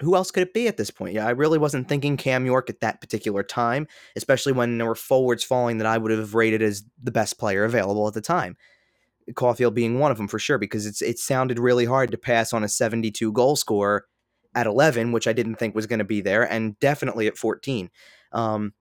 who 0.00 0.14
else 0.14 0.30
could 0.30 0.42
it 0.42 0.54
be 0.54 0.68
at 0.68 0.76
this 0.76 0.90
point? 0.90 1.14
Yeah, 1.14 1.26
I 1.26 1.30
really 1.30 1.58
wasn't 1.58 1.88
thinking 1.88 2.16
Cam 2.16 2.44
York 2.46 2.70
at 2.70 2.80
that 2.80 3.00
particular 3.00 3.42
time, 3.42 3.86
especially 4.16 4.52
when 4.52 4.78
there 4.78 4.86
were 4.86 4.94
forwards 4.94 5.44
falling 5.44 5.78
that 5.78 5.86
I 5.86 5.98
would 5.98 6.10
have 6.10 6.34
rated 6.34 6.62
as 6.62 6.84
the 7.02 7.12
best 7.12 7.38
player 7.38 7.64
available 7.64 8.06
at 8.08 8.14
the 8.14 8.20
time. 8.20 8.56
Caufield 9.32 9.74
being 9.74 9.98
one 9.98 10.10
of 10.10 10.16
them 10.16 10.28
for 10.28 10.38
sure, 10.38 10.58
because 10.58 10.86
it's 10.86 11.02
it 11.02 11.18
sounded 11.18 11.58
really 11.58 11.84
hard 11.84 12.10
to 12.10 12.18
pass 12.18 12.52
on 12.52 12.64
a 12.64 12.68
72 12.68 13.32
goal 13.32 13.56
scorer 13.56 14.06
at 14.54 14.66
11, 14.66 15.12
which 15.12 15.26
I 15.26 15.32
didn't 15.32 15.56
think 15.56 15.74
was 15.74 15.86
going 15.86 15.98
to 15.98 16.04
be 16.04 16.20
there, 16.20 16.42
and 16.42 16.78
definitely 16.78 17.26
at 17.26 17.38
14. 17.38 17.90
Um, 18.32 18.74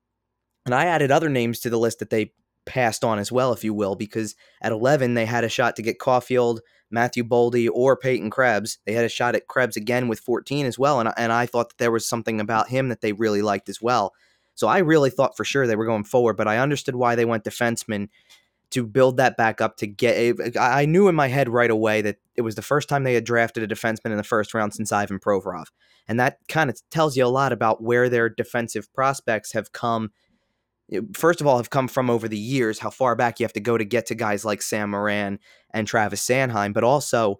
and 0.65 0.75
I 0.75 0.85
added 0.85 1.11
other 1.11 1.29
names 1.29 1.59
to 1.61 1.69
the 1.69 1.79
list 1.79 1.99
that 1.99 2.09
they 2.09 2.33
passed 2.65 3.03
on 3.03 3.19
as 3.19 3.31
well, 3.31 3.53
if 3.53 3.63
you 3.63 3.73
will, 3.73 3.95
because 3.95 4.35
at 4.61 4.71
11 4.71 5.13
they 5.13 5.25
had 5.25 5.43
a 5.43 5.49
shot 5.49 5.75
to 5.75 5.81
get 5.81 5.99
Caufield, 5.99 6.59
Matthew 6.89 7.23
Boldy, 7.23 7.69
or 7.71 7.95
Peyton 7.95 8.29
Krebs. 8.29 8.77
They 8.85 8.93
had 8.93 9.05
a 9.05 9.09
shot 9.09 9.35
at 9.35 9.47
Krebs 9.47 9.77
again 9.77 10.07
with 10.07 10.19
14 10.19 10.65
as 10.65 10.77
well, 10.77 10.99
and 10.99 11.11
and 11.17 11.31
I 11.31 11.45
thought 11.45 11.69
that 11.69 11.77
there 11.77 11.91
was 11.91 12.05
something 12.05 12.39
about 12.39 12.69
him 12.69 12.89
that 12.89 13.01
they 13.01 13.13
really 13.13 13.41
liked 13.41 13.69
as 13.69 13.81
well. 13.81 14.13
So 14.55 14.67
I 14.67 14.79
really 14.79 15.09
thought 15.09 15.37
for 15.37 15.45
sure 15.45 15.65
they 15.65 15.75
were 15.75 15.85
going 15.85 16.03
forward, 16.03 16.37
but 16.37 16.47
I 16.47 16.57
understood 16.57 16.95
why 16.95 17.15
they 17.15 17.25
went 17.25 17.43
defenseman 17.43 18.09
to 18.71 18.85
build 18.85 19.17
that 19.17 19.37
back 19.37 19.61
up 19.61 19.77
to 19.77 19.87
get. 19.87 20.57
I 20.59 20.85
knew 20.85 21.07
in 21.07 21.15
my 21.15 21.27
head 21.27 21.49
right 21.49 21.69
away 21.69 22.01
that 22.01 22.17
it 22.35 22.41
was 22.41 22.55
the 22.55 22.61
first 22.61 22.89
time 22.89 23.03
they 23.03 23.13
had 23.13 23.23
drafted 23.23 23.63
a 23.63 23.73
defenseman 23.73 24.11
in 24.11 24.17
the 24.17 24.23
first 24.23 24.53
round 24.53 24.73
since 24.73 24.91
Ivan 24.91 25.19
Provorov, 25.19 25.65
and 26.07 26.19
that 26.19 26.37
kind 26.47 26.69
of 26.69 26.81
tells 26.89 27.15
you 27.15 27.25
a 27.25 27.27
lot 27.27 27.53
about 27.53 27.83
where 27.83 28.09
their 28.09 28.29
defensive 28.29 28.91
prospects 28.93 29.53
have 29.53 29.71
come. 29.71 30.11
Eh, 30.91 31.01
first 31.13 31.41
of 31.41 31.47
all, 31.47 31.57
have 31.57 31.69
come 31.69 31.87
from 31.87 32.09
over 32.09 32.27
the 32.27 32.37
years, 32.37 32.79
how 32.79 32.89
far 32.89 33.15
back 33.15 33.39
you 33.39 33.43
have 33.43 33.53
to 33.53 33.59
go 33.59 33.77
to 33.77 33.85
get 33.85 34.05
to 34.07 34.15
guys 34.15 34.45
like 34.45 34.61
Sam 34.61 34.91
Morin 34.91 35.39
and 35.71 35.87
Travis 35.87 36.25
Sanheim, 36.25 36.73
but 36.73 36.83
also 36.83 37.37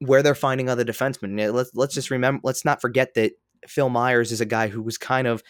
where 0.00 0.22
they're 0.22 0.34
finding 0.34 0.68
other 0.68 0.84
defensemen. 0.84 1.52
Let's 1.52 1.70
let's 1.74 1.94
just 1.94 2.10
remember, 2.10 2.40
let's 2.44 2.64
not 2.64 2.80
forget 2.80 3.14
that 3.14 3.32
Phil 3.66 3.88
Myers 3.88 4.32
is 4.32 4.40
a 4.40 4.46
guy 4.46 4.68
who 4.68 4.82
was 4.82 4.98
kind 4.98 5.26
of 5.26 5.42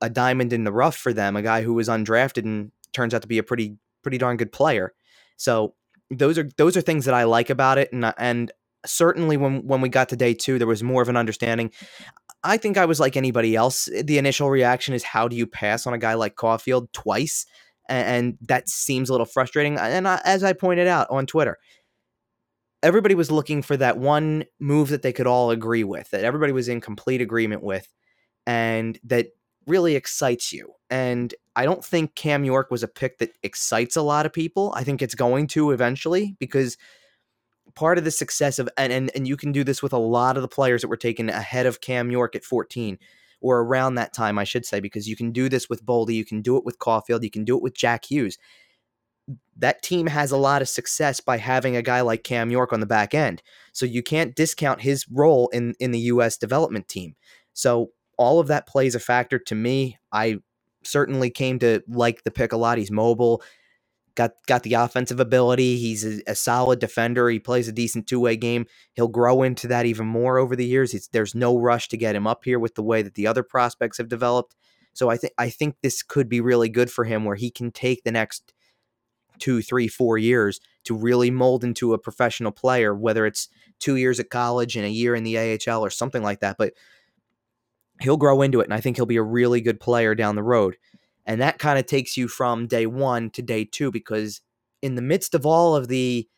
a 0.00 0.10
diamond 0.10 0.52
in 0.52 0.64
the 0.64 0.72
rough 0.72 0.96
for 0.96 1.12
them, 1.12 1.36
a 1.36 1.42
guy 1.42 1.62
who 1.62 1.74
was 1.74 1.88
undrafted 1.88 2.44
and 2.44 2.72
turns 2.92 3.14
out 3.14 3.22
to 3.22 3.28
be 3.28 3.38
a 3.38 3.42
pretty 3.42 3.76
pretty 4.04 4.18
darn 4.18 4.36
good 4.36 4.52
player. 4.52 4.94
So 5.36 5.74
those 6.10 6.38
are 6.38 6.48
those 6.56 6.76
are 6.76 6.80
things 6.80 7.06
that 7.06 7.14
I 7.14 7.24
like 7.24 7.50
about 7.50 7.78
it, 7.78 7.92
and 7.92 8.12
and 8.18 8.52
certainly 8.86 9.36
when 9.36 9.66
when 9.66 9.80
we 9.80 9.88
got 9.88 10.10
to 10.10 10.16
day 10.16 10.34
two, 10.34 10.58
there 10.58 10.68
was 10.68 10.82
more 10.82 11.02
of 11.02 11.08
an 11.08 11.16
understanding. 11.16 11.72
I 12.44 12.58
think 12.58 12.76
I 12.76 12.84
was 12.84 13.00
like 13.00 13.16
anybody 13.16 13.56
else. 13.56 13.88
The 14.02 14.18
initial 14.18 14.50
reaction 14.50 14.94
is, 14.94 15.02
how 15.02 15.28
do 15.28 15.34
you 15.34 15.46
pass 15.46 15.86
on 15.86 15.94
a 15.94 15.98
guy 15.98 16.14
like 16.14 16.36
Caufield 16.36 16.92
twice? 16.92 17.46
And, 17.88 18.06
and 18.06 18.38
that 18.42 18.68
seems 18.68 19.08
a 19.08 19.12
little 19.12 19.26
frustrating. 19.26 19.78
And 19.78 20.06
I, 20.06 20.20
as 20.24 20.44
I 20.44 20.52
pointed 20.52 20.86
out 20.86 21.06
on 21.10 21.26
Twitter, 21.26 21.56
everybody 22.82 23.14
was 23.14 23.30
looking 23.30 23.62
for 23.62 23.78
that 23.78 23.96
one 23.96 24.44
move 24.60 24.90
that 24.90 25.00
they 25.00 25.12
could 25.12 25.26
all 25.26 25.50
agree 25.50 25.84
with, 25.84 26.10
that 26.10 26.24
everybody 26.24 26.52
was 26.52 26.68
in 26.68 26.82
complete 26.82 27.22
agreement 27.22 27.62
with, 27.62 27.88
and 28.46 28.98
that 29.04 29.28
really 29.66 29.96
excites 29.96 30.52
you. 30.52 30.74
And 30.90 31.34
I 31.56 31.64
don't 31.64 31.84
think 31.84 32.14
Cam 32.14 32.44
York 32.44 32.70
was 32.70 32.82
a 32.82 32.88
pick 32.88 33.18
that 33.18 33.36
excites 33.42 33.96
a 33.96 34.02
lot 34.02 34.26
of 34.26 34.32
people. 34.32 34.72
I 34.76 34.84
think 34.84 35.02
it's 35.02 35.14
going 35.14 35.46
to 35.48 35.70
eventually 35.70 36.36
because 36.38 36.76
part 37.74 37.98
of 37.98 38.04
the 38.04 38.10
success 38.10 38.58
of 38.58 38.68
and, 38.76 38.92
and 38.92 39.10
and 39.14 39.26
you 39.26 39.36
can 39.36 39.52
do 39.52 39.64
this 39.64 39.82
with 39.82 39.92
a 39.92 39.98
lot 39.98 40.36
of 40.36 40.42
the 40.42 40.48
players 40.48 40.82
that 40.82 40.88
were 40.88 40.96
taken 40.96 41.28
ahead 41.28 41.66
of 41.66 41.80
Cam 41.80 42.10
York 42.10 42.36
at 42.36 42.44
14 42.44 42.98
or 43.40 43.60
around 43.60 43.94
that 43.94 44.12
time 44.12 44.38
I 44.38 44.44
should 44.44 44.66
say 44.66 44.80
because 44.80 45.08
you 45.08 45.16
can 45.16 45.32
do 45.32 45.48
this 45.48 45.68
with 45.68 45.84
Boldy, 45.84 46.14
you 46.14 46.24
can 46.24 46.42
do 46.42 46.56
it 46.56 46.64
with 46.64 46.78
Caufield, 46.78 47.22
you 47.22 47.30
can 47.30 47.44
do 47.44 47.56
it 47.56 47.62
with 47.62 47.74
Jack 47.74 48.10
Hughes. 48.10 48.38
That 49.56 49.82
team 49.82 50.06
has 50.08 50.30
a 50.30 50.36
lot 50.36 50.60
of 50.60 50.68
success 50.68 51.20
by 51.20 51.38
having 51.38 51.76
a 51.76 51.82
guy 51.82 52.02
like 52.02 52.24
Cam 52.24 52.50
York 52.50 52.72
on 52.72 52.80
the 52.80 52.86
back 52.86 53.14
end. 53.14 53.42
So 53.72 53.86
you 53.86 54.02
can't 54.02 54.36
discount 54.36 54.82
his 54.82 55.08
role 55.08 55.48
in 55.48 55.74
in 55.80 55.92
the 55.92 56.00
US 56.00 56.36
development 56.36 56.88
team. 56.88 57.14
So 57.52 57.92
all 58.18 58.40
of 58.40 58.48
that 58.48 58.66
plays 58.66 58.94
a 58.94 59.00
factor 59.00 59.38
to 59.38 59.54
me. 59.54 59.98
I 60.12 60.38
certainly 60.84 61.30
came 61.30 61.58
to 61.60 61.82
like 61.88 62.24
the 62.24 62.30
pick 62.30 62.52
a 62.52 62.56
lot. 62.56 62.78
He's 62.78 62.90
mobile, 62.90 63.42
got 64.14 64.32
got 64.46 64.62
the 64.62 64.74
offensive 64.74 65.20
ability. 65.20 65.76
He's 65.76 66.04
a, 66.04 66.22
a 66.26 66.34
solid 66.34 66.78
defender. 66.78 67.28
He 67.28 67.38
plays 67.38 67.68
a 67.68 67.72
decent 67.72 68.06
two 68.06 68.20
way 68.20 68.36
game. 68.36 68.66
He'll 68.94 69.08
grow 69.08 69.42
into 69.42 69.66
that 69.68 69.86
even 69.86 70.06
more 70.06 70.38
over 70.38 70.56
the 70.56 70.66
years. 70.66 70.94
It's, 70.94 71.08
there's 71.08 71.34
no 71.34 71.58
rush 71.58 71.88
to 71.88 71.96
get 71.96 72.16
him 72.16 72.26
up 72.26 72.44
here 72.44 72.58
with 72.58 72.74
the 72.74 72.82
way 72.82 73.02
that 73.02 73.14
the 73.14 73.26
other 73.26 73.42
prospects 73.42 73.98
have 73.98 74.08
developed. 74.08 74.54
So 74.92 75.10
I 75.10 75.16
think 75.16 75.32
I 75.38 75.50
think 75.50 75.76
this 75.82 76.02
could 76.02 76.28
be 76.28 76.40
really 76.40 76.68
good 76.68 76.90
for 76.90 77.04
him, 77.04 77.24
where 77.24 77.36
he 77.36 77.50
can 77.50 77.72
take 77.72 78.04
the 78.04 78.12
next 78.12 78.52
two, 79.38 79.62
three, 79.62 79.88
four 79.88 80.16
years 80.16 80.60
to 80.84 80.94
really 80.94 81.30
mold 81.30 81.64
into 81.64 81.92
a 81.92 81.98
professional 81.98 82.52
player, 82.52 82.94
whether 82.94 83.26
it's 83.26 83.48
two 83.80 83.96
years 83.96 84.20
at 84.20 84.30
college 84.30 84.76
and 84.76 84.86
a 84.86 84.90
year 84.90 85.14
in 85.14 85.24
the 85.24 85.36
AHL 85.38 85.84
or 85.84 85.90
something 85.90 86.22
like 86.22 86.40
that. 86.40 86.56
But 86.56 86.74
he'll 88.00 88.16
grow 88.16 88.42
into 88.42 88.60
it, 88.60 88.64
and 88.64 88.74
I 88.74 88.80
think 88.80 88.96
he'll 88.96 89.06
be 89.06 89.16
a 89.16 89.22
really 89.22 89.60
good 89.60 89.80
player 89.80 90.14
down 90.14 90.34
the 90.34 90.42
road. 90.42 90.76
And 91.26 91.40
that 91.40 91.58
kind 91.58 91.78
of 91.78 91.86
takes 91.86 92.16
you 92.16 92.28
from 92.28 92.66
day 92.66 92.86
one 92.86 93.30
to 93.30 93.42
day 93.42 93.64
two 93.64 93.90
because 93.90 94.40
in 94.82 94.94
the 94.94 95.02
midst 95.02 95.34
of 95.34 95.46
all 95.46 95.74
of 95.74 95.88
the 95.88 96.28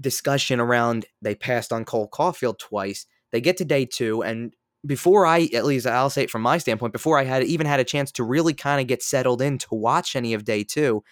discussion 0.00 0.60
around 0.60 1.06
they 1.22 1.34
passed 1.34 1.72
on 1.72 1.84
Cole 1.84 2.08
Caufield 2.08 2.58
twice, 2.58 3.06
They 3.32 3.40
get 3.40 3.56
to 3.58 3.64
day 3.64 3.84
two, 3.86 4.22
and 4.22 4.54
before 4.86 5.26
I, 5.26 5.48
at 5.54 5.64
least 5.64 5.86
I'll 5.86 6.10
say 6.10 6.24
it 6.24 6.30
from 6.30 6.42
my 6.42 6.58
standpoint, 6.58 6.92
before 6.92 7.18
I 7.18 7.24
had 7.24 7.42
even 7.44 7.66
had 7.66 7.80
a 7.80 7.84
chance 7.84 8.12
to 8.12 8.22
really 8.24 8.54
kind 8.54 8.80
of 8.80 8.86
get 8.86 9.02
settled 9.02 9.40
in 9.40 9.58
to 9.58 9.68
watch 9.74 10.14
any 10.14 10.34
of 10.34 10.44
day 10.44 10.62
two, 10.62 11.02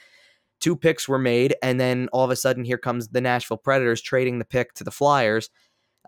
two 0.60 0.76
picks 0.76 1.08
were 1.08 1.18
made, 1.18 1.56
and 1.62 1.80
then 1.80 2.08
all 2.12 2.24
of 2.24 2.30
a 2.30 2.36
sudden 2.36 2.64
here 2.64 2.78
comes 2.78 3.08
the 3.08 3.20
Nashville 3.20 3.56
Predators 3.56 4.00
trading 4.00 4.38
the 4.38 4.44
pick 4.44 4.74
to 4.74 4.84
the 4.84 4.90
Flyers. 4.90 5.50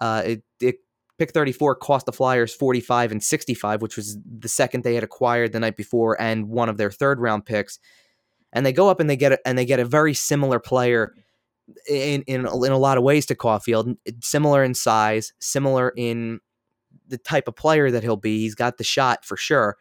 Uh, 0.00 0.23
it, 0.25 0.42
it 0.61 0.76
pick 1.18 1.33
34 1.33 1.76
cost 1.76 2.06
the 2.06 2.12
Flyers 2.12 2.54
45 2.54 3.12
and 3.12 3.23
65, 3.23 3.83
which 3.83 3.97
was 3.97 4.18
the 4.25 4.49
second 4.49 4.85
they 4.85 4.94
had 4.94 5.04
acquired 5.04 5.52
the 5.52 5.61
night 5.61 5.76
before 5.76 6.21
and 6.21 6.49
one 6.49 6.68
of 6.68 6.76
their 6.76 6.90
third 6.90 7.21
round 7.21 7.47
picks. 7.47 7.78
And 8.52 8.64
they 8.64 8.73
go 8.73 8.88
up 8.88 9.00
and 9.00 9.11
they 9.11 9.16
get 9.16 9.33
a, 9.33 9.38
and 9.47 9.59
they 9.59 9.66
get 9.66 9.80
a 9.80 9.85
very 9.85 10.14
similar 10.14 10.61
player 10.61 11.14
in 11.88 12.23
in 12.23 12.40
in 12.40 12.73
a 12.73 12.78
lot 12.78 12.99
of 12.99 13.04
ways 13.04 13.26
to 13.26 13.35
Caufield, 13.35 13.97
similar 14.23 14.62
in 14.62 14.75
size, 14.75 15.33
similar 15.40 15.92
in 15.97 16.40
the 17.09 17.18
type 17.18 17.49
of 17.49 17.56
player 17.56 17.90
that 17.90 18.02
he'll 18.02 18.16
be. 18.16 18.40
He's 18.40 18.54
got 18.54 18.78
the 18.78 18.85
shot 18.85 19.25
for 19.25 19.37
sure. 19.37 19.76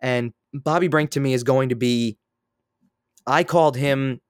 And 0.00 0.32
Bobby 0.52 0.88
Brink 0.88 1.10
to 1.12 1.20
me 1.20 1.32
is 1.32 1.44
going 1.44 1.70
to 1.70 1.76
be 1.76 2.18
I 3.26 3.44
called 3.44 3.76
him 3.76 4.20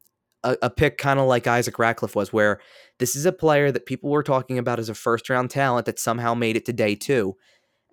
a, 0.44 0.56
a 0.62 0.70
pick 0.70 0.98
kind 0.98 1.20
of 1.20 1.26
like 1.26 1.46
Isaac 1.46 1.78
Ratcliffe 1.78 2.16
was, 2.16 2.32
where 2.32 2.60
this 2.98 3.14
is 3.16 3.26
a 3.26 3.32
player 3.32 3.70
that 3.72 3.86
people 3.86 4.10
were 4.10 4.22
talking 4.22 4.58
about 4.58 4.78
as 4.78 4.88
a 4.88 4.94
first 4.94 5.28
round 5.28 5.50
talent 5.50 5.86
that 5.86 5.98
somehow 5.98 6.34
made 6.34 6.56
it 6.56 6.64
to 6.66 6.72
day 6.72 6.94
two. 6.94 7.36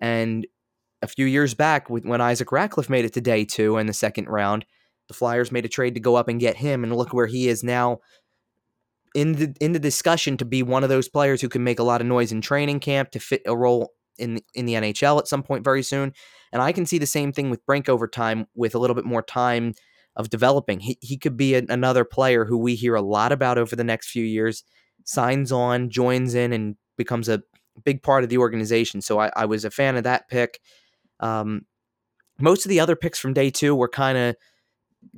And 0.00 0.46
a 1.02 1.06
few 1.06 1.26
years 1.26 1.54
back, 1.54 1.88
when 1.88 2.20
Isaac 2.20 2.50
Ratcliffe 2.50 2.90
made 2.90 3.04
it 3.04 3.12
to 3.14 3.20
day 3.20 3.44
two 3.44 3.76
in 3.78 3.86
the 3.86 3.92
second 3.92 4.28
round, 4.28 4.64
the 5.08 5.14
Flyers 5.14 5.52
made 5.52 5.64
a 5.64 5.68
trade 5.68 5.94
to 5.94 6.00
go 6.00 6.16
up 6.16 6.28
and 6.28 6.40
get 6.40 6.56
him, 6.56 6.84
and 6.84 6.94
look 6.94 7.12
where 7.12 7.26
he 7.26 7.48
is 7.48 7.62
now 7.62 8.00
in 9.14 9.32
the 9.32 9.54
in 9.60 9.72
the 9.72 9.78
discussion 9.78 10.36
to 10.36 10.44
be 10.44 10.62
one 10.62 10.82
of 10.82 10.88
those 10.88 11.08
players 11.08 11.40
who 11.40 11.48
can 11.48 11.64
make 11.64 11.78
a 11.78 11.84
lot 11.84 12.00
of 12.00 12.06
noise 12.06 12.32
in 12.32 12.40
training 12.40 12.80
camp 12.80 13.10
to 13.10 13.18
fit 13.18 13.42
a 13.46 13.56
role 13.56 13.92
in 14.18 14.40
in 14.54 14.66
the 14.66 14.74
NHL 14.74 15.18
at 15.18 15.28
some 15.28 15.42
point 15.42 15.64
very 15.64 15.82
soon. 15.82 16.12
And 16.52 16.62
I 16.62 16.72
can 16.72 16.86
see 16.86 16.98
the 16.98 17.06
same 17.06 17.32
thing 17.32 17.50
with 17.50 17.64
Brink 17.66 17.88
over 17.88 18.08
time 18.08 18.46
with 18.54 18.74
a 18.74 18.78
little 18.78 18.96
bit 18.96 19.04
more 19.04 19.22
time 19.22 19.74
of 20.18 20.28
developing. 20.28 20.80
He, 20.80 20.98
he 21.00 21.16
could 21.16 21.36
be 21.36 21.54
another 21.54 22.04
player 22.04 22.44
who 22.44 22.58
we 22.58 22.74
hear 22.74 22.96
a 22.96 23.00
lot 23.00 23.32
about 23.32 23.56
over 23.56 23.76
the 23.76 23.84
next 23.84 24.10
few 24.10 24.24
years, 24.24 24.64
signs 25.04 25.52
on, 25.52 25.88
joins 25.88 26.34
in, 26.34 26.52
and 26.52 26.76
becomes 26.96 27.28
a 27.28 27.42
big 27.84 28.02
part 28.02 28.24
of 28.24 28.28
the 28.28 28.38
organization. 28.38 29.00
So 29.00 29.20
I, 29.20 29.30
I 29.36 29.46
was 29.46 29.64
a 29.64 29.70
fan 29.70 29.96
of 29.96 30.02
that 30.02 30.28
pick. 30.28 30.60
Um, 31.20 31.62
most 32.40 32.66
of 32.66 32.70
the 32.70 32.80
other 32.80 32.96
picks 32.96 33.18
from 33.18 33.32
day 33.32 33.50
two 33.50 33.74
were 33.74 33.88
kind 33.88 34.18
of 34.18 34.36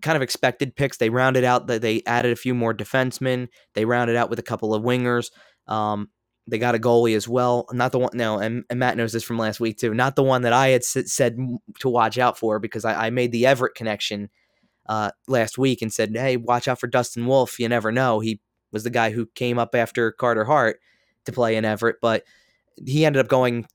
kind 0.02 0.16
of 0.16 0.22
expected 0.22 0.76
picks. 0.76 0.98
They 0.98 1.08
rounded 1.08 1.44
out 1.44 1.66
that 1.66 1.80
they 1.80 2.02
added 2.06 2.32
a 2.32 2.36
few 2.36 2.54
more 2.54 2.74
defensemen. 2.74 3.48
They 3.74 3.86
rounded 3.86 4.16
out 4.16 4.28
with 4.28 4.38
a 4.38 4.42
couple 4.42 4.74
of 4.74 4.82
wingers. 4.82 5.30
Um, 5.66 6.10
they 6.46 6.58
got 6.58 6.74
a 6.74 6.78
goalie 6.78 7.16
as 7.16 7.26
well. 7.26 7.66
Not 7.72 7.92
the 7.92 8.00
one, 8.00 8.10
no, 8.14 8.38
and, 8.38 8.64
and, 8.68 8.78
Matt 8.78 8.96
knows 8.96 9.12
this 9.12 9.22
from 9.22 9.38
last 9.38 9.60
week 9.60 9.78
too. 9.78 9.94
Not 9.94 10.16
the 10.16 10.22
one 10.22 10.42
that 10.42 10.52
I 10.52 10.68
had 10.68 10.82
s- 10.82 11.12
said 11.12 11.36
to 11.78 11.88
watch 11.88 12.18
out 12.18 12.38
for 12.38 12.58
because 12.58 12.84
I, 12.84 13.06
I 13.06 13.10
made 13.10 13.30
the 13.32 13.46
Everett 13.46 13.74
connection 13.74 14.30
uh, 14.90 15.12
last 15.28 15.56
week 15.56 15.82
and 15.82 15.92
said, 15.92 16.10
"Hey, 16.16 16.36
watch 16.36 16.66
out 16.66 16.80
for 16.80 16.88
Dustin 16.88 17.26
Wolf. 17.26 17.60
You 17.60 17.68
never 17.68 17.92
know." 17.92 18.18
He 18.18 18.40
was 18.72 18.82
the 18.82 18.90
guy 18.90 19.10
who 19.10 19.26
came 19.36 19.56
up 19.56 19.72
after 19.74 20.10
Carter 20.10 20.44
Hart 20.44 20.80
to 21.26 21.32
play 21.32 21.54
in 21.54 21.64
Everett, 21.64 21.96
but 22.02 22.24
he 22.84 23.04
ended 23.06 23.20
up 23.20 23.28
going 23.28 23.66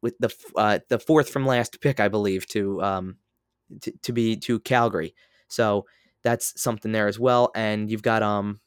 with 0.00 0.16
the 0.20 0.32
uh, 0.54 0.78
the 0.88 1.00
fourth 1.00 1.28
from 1.28 1.44
last 1.44 1.80
pick, 1.80 1.98
I 1.98 2.06
believe, 2.06 2.46
to 2.50 2.80
um 2.82 3.16
to, 3.80 3.92
to 4.02 4.12
be 4.12 4.36
to 4.36 4.60
Calgary. 4.60 5.12
So 5.48 5.86
that's 6.22 6.60
something 6.60 6.92
there 6.92 7.08
as 7.08 7.18
well. 7.18 7.50
And 7.56 7.90
you've 7.90 8.02
got 8.02 8.22
um 8.22 8.60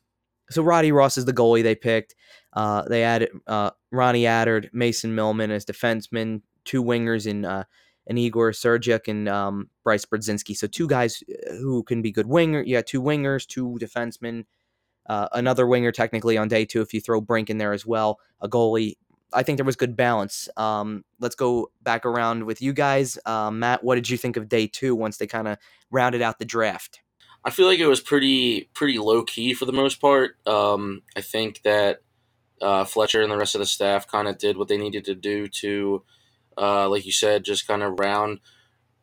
so 0.50 0.62
Roddy 0.62 0.92
Ross 0.92 1.18
is 1.18 1.24
the 1.24 1.34
goalie 1.34 1.64
they 1.64 1.76
picked. 1.76 2.16
Uh, 2.52 2.84
they 2.84 3.04
added 3.04 3.30
uh, 3.48 3.72
Ronnie 3.92 4.24
Attard, 4.24 4.70
Mason 4.74 5.16
Millman 5.16 5.52
as 5.52 5.64
defensemen, 5.64 6.42
two 6.66 6.84
wingers 6.84 7.26
in 7.26 7.46
uh, 7.46 7.64
and 8.08 8.20
Igor 8.20 8.52
Serdyuk 8.52 9.08
and 9.08 9.30
um, 9.30 9.70
Bryce 9.84 10.06
Brodzinski. 10.06 10.56
So 10.56 10.68
two 10.68 10.88
guys 10.88 11.24
uh, 11.30 11.54
who 11.56 11.84
can 11.84 12.02
be 12.02 12.12
good 12.12 12.28
winger. 12.28 12.62
Yeah, 12.62 12.82
two 12.82 13.02
wingers, 13.02 13.48
two 13.48 13.78
defensemen, 13.80 14.46
uh, 15.08 15.28
another 15.34 15.68
winger 15.68 15.92
technically 15.92 16.38
on 16.38 16.48
day 16.48 16.66
two 16.66 16.82
if 16.82 16.94
you 16.94 17.02
throw 17.02 17.22
Brink 17.22 17.50
in 17.50 17.58
there 17.58 17.74
as 17.74 17.86
well, 17.86 18.20
a 18.42 18.50
goalie. 18.50 18.96
I 19.36 19.42
think 19.42 19.58
there 19.58 19.66
was 19.66 19.76
good 19.76 19.96
balance. 19.96 20.48
Um, 20.58 21.04
let's 21.20 21.36
go 21.36 21.72
back 21.82 22.06
around 22.06 22.44
with 22.46 22.62
you 22.62 22.72
guys. 22.72 23.18
Um, 23.26 23.60
Matt, 23.60 23.84
what 23.84 23.96
did 23.96 24.10
you 24.10 24.18
think 24.18 24.38
of 24.38 24.48
day 24.48 24.68
two 24.68 24.96
once 24.96 25.18
they 25.18 25.26
kind 25.26 25.48
of 25.48 25.58
rounded 25.90 26.22
out 26.22 26.38
the 26.38 26.46
draft? 26.46 27.02
I 27.44 27.50
feel 27.50 27.66
like 27.66 27.80
it 27.80 27.88
was 27.88 28.00
pretty 28.00 28.70
pretty 28.74 29.00
low 29.00 29.24
key 29.24 29.54
for 29.54 29.66
the 29.66 29.74
most 29.74 30.00
part. 30.00 30.38
Um, 30.48 31.02
I 31.16 31.22
think 31.22 31.62
that 31.64 32.02
uh, 32.62 32.86
Fletcher 32.86 33.22
and 33.22 33.32
the 33.32 33.38
rest 33.38 33.56
of 33.56 33.60
the 33.60 33.66
staff 33.66 34.08
kind 34.08 34.28
of 34.28 34.38
did 34.38 34.58
what 34.58 34.68
they 34.68 34.78
needed 34.78 35.06
to 35.06 35.16
do 35.16 35.48
to 35.48 36.04
uh, 36.58 36.90
like 36.90 37.06
you 37.06 37.12
said, 37.12 37.44
just 37.44 37.68
kind 37.68 37.84
of 37.84 38.00
round 38.00 38.40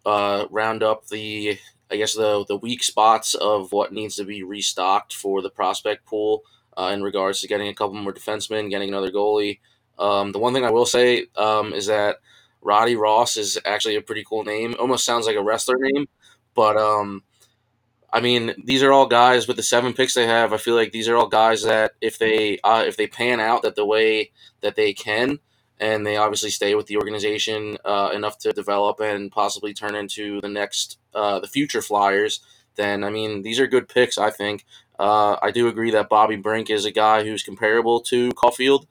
uh, 0.06 0.46
round 0.50 0.82
up 0.82 1.06
the 1.08 1.58
I 1.90 1.96
guess 1.96 2.14
the 2.14 2.44
the 2.46 2.56
weak 2.56 2.82
spots 2.82 3.34
of 3.34 3.72
what 3.72 3.92
needs 3.92 4.16
to 4.16 4.24
be 4.24 4.42
restocked 4.42 5.12
for 5.14 5.42
the 5.42 5.50
prospect 5.50 6.06
pool 6.06 6.42
uh, 6.76 6.90
in 6.92 7.02
regards 7.02 7.40
to 7.40 7.48
getting 7.48 7.68
a 7.68 7.74
couple 7.74 7.96
more 7.96 8.12
defensemen, 8.12 8.70
getting 8.70 8.88
another 8.88 9.10
goalie. 9.10 9.60
Um, 9.98 10.32
the 10.32 10.38
one 10.38 10.54
thing 10.54 10.64
I 10.64 10.70
will 10.70 10.86
say 10.86 11.26
um, 11.36 11.74
is 11.74 11.86
that 11.86 12.16
Roddy 12.62 12.96
Ross 12.96 13.36
is 13.36 13.58
actually 13.64 13.96
a 13.96 14.02
pretty 14.02 14.24
cool 14.24 14.44
name. 14.44 14.74
Almost 14.78 15.04
sounds 15.04 15.26
like 15.26 15.36
a 15.36 15.42
wrestler 15.42 15.76
name, 15.78 16.06
but 16.54 16.76
um, 16.76 17.22
I 18.12 18.20
mean, 18.20 18.54
these 18.64 18.82
are 18.82 18.92
all 18.92 19.06
guys 19.06 19.46
with 19.46 19.56
the 19.56 19.62
seven 19.62 19.92
picks 19.92 20.14
they 20.14 20.26
have. 20.26 20.52
I 20.52 20.56
feel 20.56 20.74
like 20.74 20.92
these 20.92 21.08
are 21.08 21.16
all 21.16 21.28
guys 21.28 21.62
that 21.62 21.92
if 22.00 22.18
they 22.18 22.58
uh, 22.64 22.84
if 22.86 22.96
they 22.96 23.06
pan 23.06 23.40
out 23.40 23.62
that 23.62 23.76
the 23.76 23.86
way 23.86 24.32
that 24.62 24.76
they 24.76 24.92
can, 24.92 25.38
and 25.80 26.06
they 26.06 26.16
obviously 26.16 26.50
stay 26.50 26.74
with 26.74 26.86
the 26.86 26.98
organization 26.98 27.78
uh, 27.84 28.10
enough 28.14 28.38
to 28.38 28.52
develop 28.52 29.00
and 29.00 29.32
possibly 29.32 29.72
turn 29.72 29.94
into 29.94 30.40
the 30.42 30.48
next 30.48 30.98
uh, 31.14 31.40
the 31.40 31.48
future 31.48 31.82
Flyers, 31.82 32.40
then 32.76 33.02
I 33.02 33.10
mean 33.10 33.42
these 33.42 33.58
are 33.58 33.66
good 33.66 33.88
picks. 33.88 34.18
I 34.18 34.30
think 34.30 34.66
uh, 34.98 35.36
I 35.42 35.50
do 35.50 35.66
agree 35.66 35.90
that 35.92 36.10
Bobby 36.10 36.36
Brink 36.36 36.68
is 36.68 36.84
a 36.84 36.90
guy 36.90 37.24
who's 37.24 37.42
comparable 37.42 38.00
to 38.02 38.28
Caufield, 38.32 38.86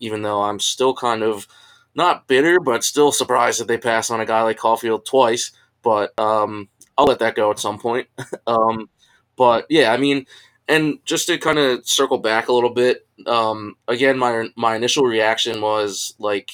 even 0.00 0.22
though 0.22 0.40
I'm 0.42 0.58
still 0.58 0.94
kind 0.94 1.22
of 1.22 1.46
not 1.94 2.26
bitter, 2.26 2.58
but 2.58 2.84
still 2.84 3.12
surprised 3.12 3.60
that 3.60 3.68
they 3.68 3.78
pass 3.78 4.10
on 4.10 4.20
a 4.20 4.26
guy 4.26 4.42
like 4.42 4.58
Caufield 4.58 5.04
twice. 5.04 5.52
But 5.82 6.18
um, 6.18 6.68
I'll 6.96 7.06
let 7.06 7.18
that 7.18 7.34
go 7.34 7.50
at 7.50 7.58
some 7.58 7.78
point. 7.78 8.08
um, 8.46 8.88
but 9.36 9.66
yeah, 9.68 9.92
I 9.92 9.98
mean, 9.98 10.26
and 10.70 10.98
just 11.04 11.26
to 11.26 11.38
kind 11.38 11.58
of 11.58 11.86
circle 11.88 12.18
back 12.18 12.48
a 12.48 12.52
little 12.52 12.70
bit, 12.70 13.06
um, 13.26 13.76
again, 13.88 14.18
my 14.18 14.48
my 14.56 14.76
initial 14.76 15.04
reaction 15.04 15.60
was 15.60 16.14
like 16.18 16.50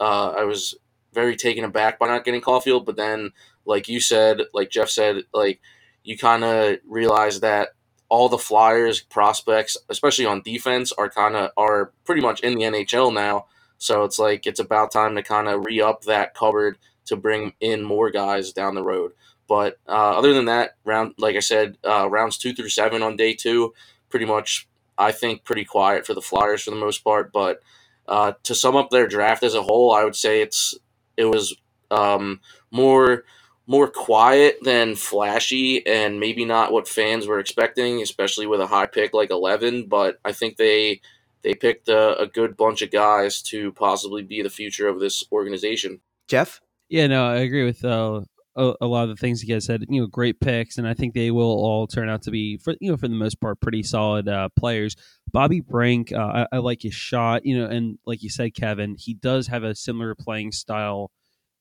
uh, 0.00 0.34
I 0.38 0.44
was 0.44 0.74
very 1.12 1.36
taken 1.36 1.64
aback 1.64 1.98
by 1.98 2.08
not 2.08 2.24
getting 2.24 2.40
Caufield, 2.40 2.86
but 2.86 2.96
then, 2.96 3.32
like 3.66 3.88
you 3.88 4.00
said, 4.00 4.40
like 4.54 4.70
Jeff 4.70 4.88
said, 4.88 5.24
like 5.34 5.60
you 6.02 6.16
kind 6.16 6.44
of 6.44 6.78
realize 6.86 7.40
that 7.40 7.70
all 8.08 8.28
the 8.30 8.38
Flyers 8.38 9.02
prospects, 9.02 9.76
especially 9.90 10.24
on 10.24 10.42
defense, 10.42 10.92
are 10.92 11.10
kind 11.10 11.36
of 11.36 11.50
are 11.56 11.92
pretty 12.04 12.22
much 12.22 12.40
in 12.40 12.54
the 12.56 12.64
NHL 12.64 13.12
now. 13.12 13.46
So 13.78 14.04
it's 14.04 14.18
like 14.18 14.46
it's 14.46 14.60
about 14.60 14.92
time 14.92 15.14
to 15.16 15.22
kind 15.22 15.48
of 15.48 15.64
re 15.66 15.80
up 15.80 16.02
that 16.04 16.34
cupboard 16.34 16.78
to 17.06 17.16
bring 17.16 17.52
in 17.60 17.82
more 17.84 18.10
guys 18.10 18.52
down 18.52 18.74
the 18.74 18.82
road. 18.82 19.12
But 19.48 19.78
uh, 19.88 20.18
other 20.18 20.34
than 20.34 20.44
that, 20.44 20.76
round 20.84 21.14
like 21.18 21.36
I 21.36 21.40
said, 21.40 21.78
uh, 21.84 22.08
rounds 22.08 22.38
two 22.38 22.54
through 22.54 22.68
seven 22.68 23.02
on 23.02 23.16
day 23.16 23.34
two, 23.34 23.72
pretty 24.10 24.26
much 24.26 24.68
I 24.98 25.12
think 25.12 25.44
pretty 25.44 25.64
quiet 25.64 26.06
for 26.06 26.14
the 26.14 26.20
Flyers 26.20 26.62
for 26.62 26.70
the 26.70 26.76
most 26.76 27.02
part. 27.02 27.32
But 27.32 27.62
uh, 28.06 28.32
to 28.44 28.54
sum 28.54 28.76
up 28.76 28.90
their 28.90 29.06
draft 29.06 29.42
as 29.42 29.54
a 29.54 29.62
whole, 29.62 29.92
I 29.92 30.04
would 30.04 30.16
say 30.16 30.42
it's 30.42 30.74
it 31.16 31.24
was 31.24 31.56
um, 31.90 32.40
more 32.70 33.24
more 33.66 33.88
quiet 33.88 34.58
than 34.62 34.96
flashy, 34.96 35.86
and 35.86 36.18
maybe 36.18 36.44
not 36.44 36.72
what 36.72 36.88
fans 36.88 37.26
were 37.26 37.38
expecting, 37.38 38.00
especially 38.00 38.46
with 38.46 38.60
a 38.60 38.66
high 38.66 38.86
pick 38.86 39.14
like 39.14 39.30
eleven. 39.30 39.86
But 39.86 40.18
I 40.24 40.32
think 40.32 40.56
they 40.56 41.00
they 41.42 41.54
picked 41.54 41.88
a, 41.88 42.18
a 42.18 42.26
good 42.26 42.56
bunch 42.56 42.82
of 42.82 42.90
guys 42.90 43.40
to 43.42 43.72
possibly 43.72 44.22
be 44.22 44.42
the 44.42 44.50
future 44.50 44.88
of 44.88 45.00
this 45.00 45.24
organization. 45.32 46.00
Jeff. 46.26 46.60
Yeah, 46.88 47.06
no, 47.06 47.26
I 47.26 47.36
agree 47.36 47.64
with 47.64 47.84
uh, 47.84 48.22
a, 48.58 48.74
a, 48.82 48.86
lot 48.86 49.04
of 49.04 49.10
the 49.10 49.16
things 49.16 49.42
you 49.42 49.54
guys 49.54 49.64
said. 49.64 49.84
You 49.88 50.02
know, 50.02 50.06
great 50.06 50.40
picks, 50.40 50.76
and 50.78 50.86
I 50.86 50.94
think 50.94 51.14
they 51.14 51.30
will 51.30 51.44
all 51.44 51.86
turn 51.86 52.08
out 52.08 52.22
to 52.22 52.30
be, 52.30 52.58
for 52.58 52.74
you 52.80 52.90
know, 52.90 52.96
for 52.96 53.08
the 53.08 53.14
most 53.14 53.40
part, 53.40 53.60
pretty 53.60 53.82
solid 53.82 54.28
uh, 54.28 54.48
players. 54.58 54.96
Bobby 55.30 55.60
Brink, 55.60 56.12
uh, 56.12 56.18
I, 56.52 56.56
I, 56.56 56.58
like 56.58 56.82
his 56.82 56.94
shot. 56.94 57.46
You 57.46 57.58
know, 57.58 57.66
and 57.66 57.98
like 58.06 58.22
you 58.22 58.30
said, 58.30 58.54
Kevin, 58.54 58.96
he 58.98 59.14
does 59.14 59.46
have 59.46 59.62
a 59.62 59.74
similar 59.74 60.14
playing 60.14 60.52
style 60.52 61.10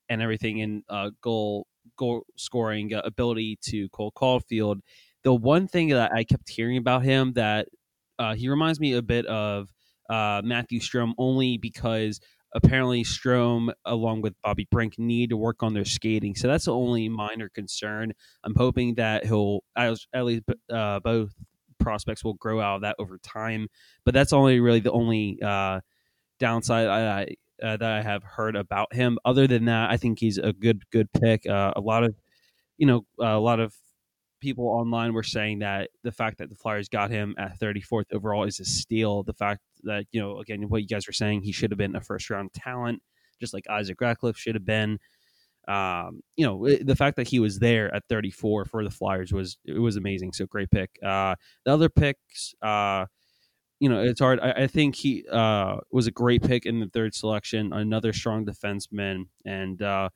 and 0.09 0.21
everything 0.21 0.59
in 0.59 0.83
uh, 0.89 1.11
goal 1.21 1.67
goal 1.97 2.23
scoring 2.35 2.93
uh, 2.93 3.01
ability 3.03 3.57
to 3.63 3.89
Cole 3.89 4.11
Caufield. 4.11 4.81
The 5.23 5.33
one 5.33 5.67
thing 5.67 5.89
that 5.89 6.11
I 6.13 6.23
kept 6.23 6.49
hearing 6.49 6.77
about 6.77 7.03
him 7.03 7.33
that 7.33 7.67
uh, 8.19 8.35
he 8.35 8.49
reminds 8.49 8.79
me 8.79 8.93
a 8.93 9.01
bit 9.01 9.25
of 9.25 9.67
uh, 10.09 10.41
Matthew 10.43 10.79
Strome 10.79 11.13
only 11.17 11.57
because 11.57 12.19
apparently 12.53 13.03
Strome, 13.03 13.71
along 13.85 14.21
with 14.21 14.33
Bobby 14.43 14.67
Brink, 14.71 14.97
need 14.97 15.29
to 15.29 15.37
work 15.37 15.63
on 15.63 15.73
their 15.73 15.85
skating. 15.85 16.35
So 16.35 16.47
that's 16.47 16.65
the 16.65 16.73
only 16.73 17.09
minor 17.09 17.49
concern. 17.49 18.13
I'm 18.43 18.55
hoping 18.55 18.95
that 18.95 19.25
he'll 19.25 19.63
at 19.75 19.95
least 20.13 20.43
uh, 20.71 20.99
both 20.99 21.33
prospects 21.79 22.23
will 22.23 22.33
grow 22.35 22.59
out 22.59 22.77
of 22.77 22.81
that 22.81 22.95
over 22.99 23.17
time. 23.19 23.67
But 24.05 24.13
that's 24.13 24.33
only 24.33 24.59
really 24.59 24.79
the 24.79 24.91
only 24.91 25.39
uh, 25.41 25.81
downside 26.39 26.87
I, 26.87 27.35
uh, 27.63 27.77
that 27.77 27.91
I 27.91 28.01
have 28.01 28.23
heard 28.23 28.55
about 28.55 28.93
him. 28.93 29.17
Other 29.25 29.47
than 29.47 29.65
that, 29.65 29.89
I 29.89 29.97
think 29.97 30.19
he's 30.19 30.37
a 30.37 30.53
good 30.53 30.83
good 30.91 31.11
pick. 31.13 31.47
Uh, 31.47 31.73
a 31.75 31.81
lot 31.81 32.03
of 32.03 32.15
you 32.77 32.87
know 32.87 33.05
a 33.19 33.39
lot 33.39 33.59
of 33.59 33.73
people 34.39 34.67
online 34.67 35.13
were 35.13 35.23
saying 35.23 35.59
that 35.59 35.89
the 36.03 36.11
fact 36.11 36.37
that 36.37 36.49
the 36.49 36.55
Flyers 36.55 36.89
got 36.89 37.09
him 37.09 37.35
at 37.37 37.59
34th 37.59 38.05
overall 38.13 38.43
is 38.43 38.59
a 38.59 38.65
steal. 38.65 39.23
The 39.23 39.33
fact 39.33 39.61
that 39.83 40.05
you 40.11 40.19
know 40.19 40.39
again 40.39 40.69
what 40.69 40.81
you 40.81 40.87
guys 40.87 41.07
were 41.07 41.13
saying 41.13 41.41
he 41.41 41.51
should 41.51 41.71
have 41.71 41.77
been 41.77 41.95
a 41.95 42.01
first 42.01 42.29
round 42.29 42.53
talent, 42.53 43.01
just 43.39 43.53
like 43.53 43.67
Isaac 43.69 43.99
Ratcliffe 43.99 44.37
should 44.37 44.55
have 44.55 44.65
been. 44.65 44.99
Um, 45.67 46.21
you 46.37 46.45
know 46.45 46.65
the 46.81 46.95
fact 46.95 47.17
that 47.17 47.27
he 47.27 47.39
was 47.39 47.59
there 47.59 47.93
at 47.93 48.03
34 48.07 48.65
for 48.65 48.83
the 48.83 48.89
Flyers 48.89 49.33
was 49.33 49.57
it 49.65 49.79
was 49.79 49.97
amazing. 49.97 50.33
So 50.33 50.45
great 50.45 50.71
pick. 50.71 50.91
Uh, 51.03 51.35
the 51.65 51.73
other 51.73 51.89
picks. 51.89 52.53
Uh, 52.61 53.05
you 53.79 53.89
know, 53.89 54.01
it's 54.01 54.19
hard. 54.19 54.39
I, 54.39 54.51
I 54.51 54.67
think 54.67 54.95
he 54.95 55.25
uh, 55.31 55.77
was 55.91 56.07
a 56.07 56.11
great 56.11 56.41
pick 56.41 56.65
in 56.65 56.79
the 56.79 56.87
third 56.87 57.13
selection, 57.13 57.73
another 57.73 58.11
strong 58.11 58.45
defenseman, 58.45 59.25
and 59.45 59.81
uh, 59.81 60.09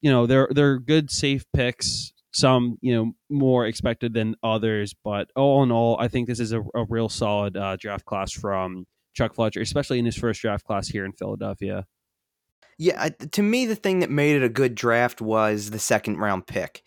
you 0.00 0.10
know 0.10 0.26
they're 0.26 0.48
they're 0.50 0.78
good 0.78 1.10
safe 1.10 1.44
picks. 1.52 2.12
Some 2.30 2.78
you 2.80 2.94
know 2.94 3.12
more 3.30 3.66
expected 3.66 4.12
than 4.12 4.36
others, 4.42 4.94
but 5.02 5.30
all 5.34 5.62
in 5.62 5.72
all, 5.72 5.98
I 5.98 6.08
think 6.08 6.28
this 6.28 6.40
is 6.40 6.52
a, 6.52 6.60
a 6.74 6.84
real 6.88 7.08
solid 7.08 7.56
uh, 7.56 7.76
draft 7.76 8.04
class 8.04 8.32
from 8.32 8.86
Chuck 9.14 9.34
Fletcher, 9.34 9.60
especially 9.60 9.98
in 9.98 10.04
his 10.04 10.16
first 10.16 10.40
draft 10.40 10.64
class 10.64 10.88
here 10.88 11.04
in 11.04 11.12
Philadelphia. 11.12 11.86
Yeah, 12.78 13.08
to 13.32 13.42
me, 13.42 13.66
the 13.66 13.74
thing 13.74 14.00
that 14.00 14.10
made 14.10 14.36
it 14.36 14.44
a 14.44 14.48
good 14.48 14.74
draft 14.74 15.20
was 15.20 15.70
the 15.70 15.78
second 15.78 16.18
round 16.18 16.46
pick, 16.46 16.82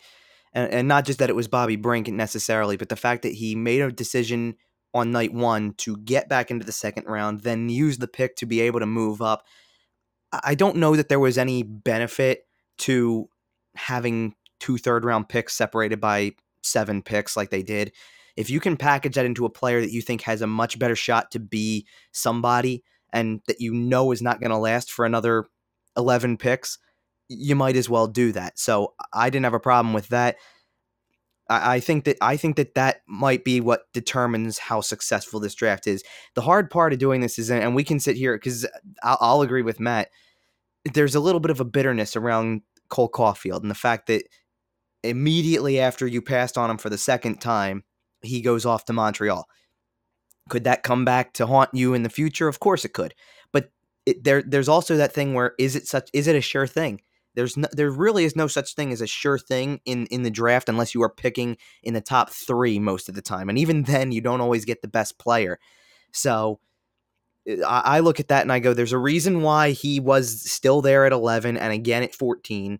and, 0.54 0.72
and 0.72 0.88
not 0.88 1.04
just 1.04 1.18
that 1.18 1.28
it 1.28 1.36
was 1.36 1.48
Bobby 1.48 1.76
Brink 1.76 2.08
necessarily, 2.08 2.76
but 2.76 2.88
the 2.88 2.96
fact 2.96 3.22
that 3.22 3.34
he 3.34 3.54
made 3.54 3.82
a 3.82 3.92
decision 3.92 4.54
on 4.94 5.10
night 5.10 5.32
one 5.32 5.74
to 5.78 5.96
get 5.98 6.28
back 6.28 6.50
into 6.50 6.64
the 6.64 6.72
second 6.72 7.06
round, 7.06 7.40
then 7.40 7.68
use 7.68 7.98
the 7.98 8.08
pick 8.08 8.36
to 8.36 8.46
be 8.46 8.60
able 8.60 8.80
to 8.80 8.86
move 8.86 9.22
up. 9.22 9.44
I 10.32 10.54
don't 10.54 10.76
know 10.76 10.96
that 10.96 11.08
there 11.08 11.20
was 11.20 11.38
any 11.38 11.62
benefit 11.62 12.46
to 12.78 13.28
having 13.74 14.34
two 14.62 14.78
third 14.78 15.04
round 15.04 15.28
picks 15.28 15.54
separated 15.54 16.00
by 16.00 16.32
seven 16.62 17.02
picks 17.02 17.36
like 17.36 17.50
they 17.50 17.64
did. 17.64 17.92
If 18.36 18.48
you 18.48 18.60
can 18.60 18.76
package 18.76 19.16
that 19.16 19.26
into 19.26 19.44
a 19.44 19.50
player 19.50 19.80
that 19.80 19.90
you 19.90 20.00
think 20.00 20.22
has 20.22 20.40
a 20.40 20.46
much 20.46 20.78
better 20.78 20.94
shot 20.94 21.32
to 21.32 21.40
be 21.40 21.84
somebody 22.12 22.84
and 23.12 23.40
that 23.48 23.60
you 23.60 23.74
know 23.74 24.12
is 24.12 24.22
not 24.22 24.40
going 24.40 24.52
to 24.52 24.56
last 24.56 24.92
for 24.92 25.04
another 25.04 25.46
11 25.96 26.36
picks, 26.36 26.78
you 27.28 27.56
might 27.56 27.74
as 27.74 27.90
well 27.90 28.06
do 28.06 28.30
that. 28.32 28.56
So 28.56 28.94
I 29.12 29.30
didn't 29.30 29.44
have 29.44 29.52
a 29.52 29.60
problem 29.60 29.92
with 29.92 30.08
that. 30.08 30.36
I, 31.50 31.80
think 31.80 32.04
that 32.04 32.16
I 32.22 32.36
think 32.36 32.56
that 32.56 32.76
that 32.76 33.02
might 33.06 33.44
be 33.44 33.60
what 33.60 33.92
determines 33.92 34.58
how 34.58 34.80
successful 34.80 35.40
this 35.40 35.56
draft 35.56 35.88
is. 35.88 36.04
The 36.34 36.40
hard 36.40 36.70
part 36.70 36.92
of 36.92 37.00
doing 37.00 37.20
this 37.20 37.38
is, 37.38 37.50
and 37.50 37.74
we 37.74 37.84
can 37.84 37.98
sit 37.98 38.16
here 38.16 38.36
because 38.36 38.64
I'll, 39.02 39.18
I'll 39.20 39.42
agree 39.42 39.62
with 39.62 39.80
Matt. 39.80 40.08
There's 40.94 41.16
a 41.16 41.20
little 41.20 41.40
bit 41.40 41.50
of 41.50 41.60
a 41.60 41.64
bitterness 41.64 42.16
around 42.16 42.62
Cole 42.88 43.10
Caufield 43.10 43.60
and 43.60 43.70
the 43.70 43.74
fact 43.74 44.06
that 44.06 44.22
immediately 45.02 45.80
after 45.80 46.06
you 46.06 46.22
passed 46.22 46.56
on 46.56 46.70
him 46.70 46.78
for 46.78 46.90
the 46.90 46.98
second 46.98 47.40
time, 47.40 47.84
he 48.22 48.40
goes 48.40 48.64
off 48.64 48.84
to 48.86 48.92
Montreal. 48.92 49.48
Could 50.48 50.64
that 50.64 50.82
come 50.82 51.04
back 51.04 51.32
to 51.34 51.46
haunt 51.46 51.70
you 51.72 51.94
in 51.94 52.02
the 52.02 52.08
future? 52.08 52.48
Of 52.48 52.60
course 52.60 52.84
it 52.84 52.92
could. 52.92 53.14
But 53.52 53.70
it, 54.06 54.24
there, 54.24 54.42
there's 54.42 54.68
also 54.68 54.96
that 54.96 55.12
thing 55.12 55.34
where 55.34 55.54
is 55.58 55.76
it 55.76 55.86
such? 55.86 56.10
Is 56.12 56.26
it 56.26 56.36
a 56.36 56.40
sure 56.40 56.66
thing? 56.66 57.00
There's 57.34 57.56
no, 57.56 57.68
there 57.72 57.90
really 57.90 58.24
is 58.24 58.36
no 58.36 58.46
such 58.46 58.74
thing 58.74 58.92
as 58.92 59.00
a 59.00 59.06
sure 59.06 59.38
thing 59.38 59.80
in 59.86 60.06
in 60.06 60.22
the 60.22 60.30
draft 60.30 60.68
unless 60.68 60.94
you 60.94 61.02
are 61.02 61.08
picking 61.08 61.56
in 61.82 61.94
the 61.94 62.00
top 62.00 62.28
three 62.30 62.78
most 62.78 63.08
of 63.08 63.14
the 63.14 63.22
time, 63.22 63.48
and 63.48 63.58
even 63.58 63.84
then 63.84 64.12
you 64.12 64.20
don't 64.20 64.40
always 64.40 64.64
get 64.64 64.82
the 64.82 64.88
best 64.88 65.18
player. 65.18 65.58
So 66.12 66.60
I, 67.48 67.82
I 67.84 68.00
look 68.00 68.20
at 68.20 68.28
that 68.28 68.42
and 68.42 68.52
I 68.52 68.58
go, 68.58 68.74
there's 68.74 68.92
a 68.92 68.98
reason 68.98 69.42
why 69.42 69.70
he 69.70 70.00
was 70.00 70.50
still 70.50 70.82
there 70.82 71.06
at 71.06 71.12
11 71.12 71.56
and 71.56 71.72
again 71.72 72.02
at 72.02 72.14
14 72.14 72.78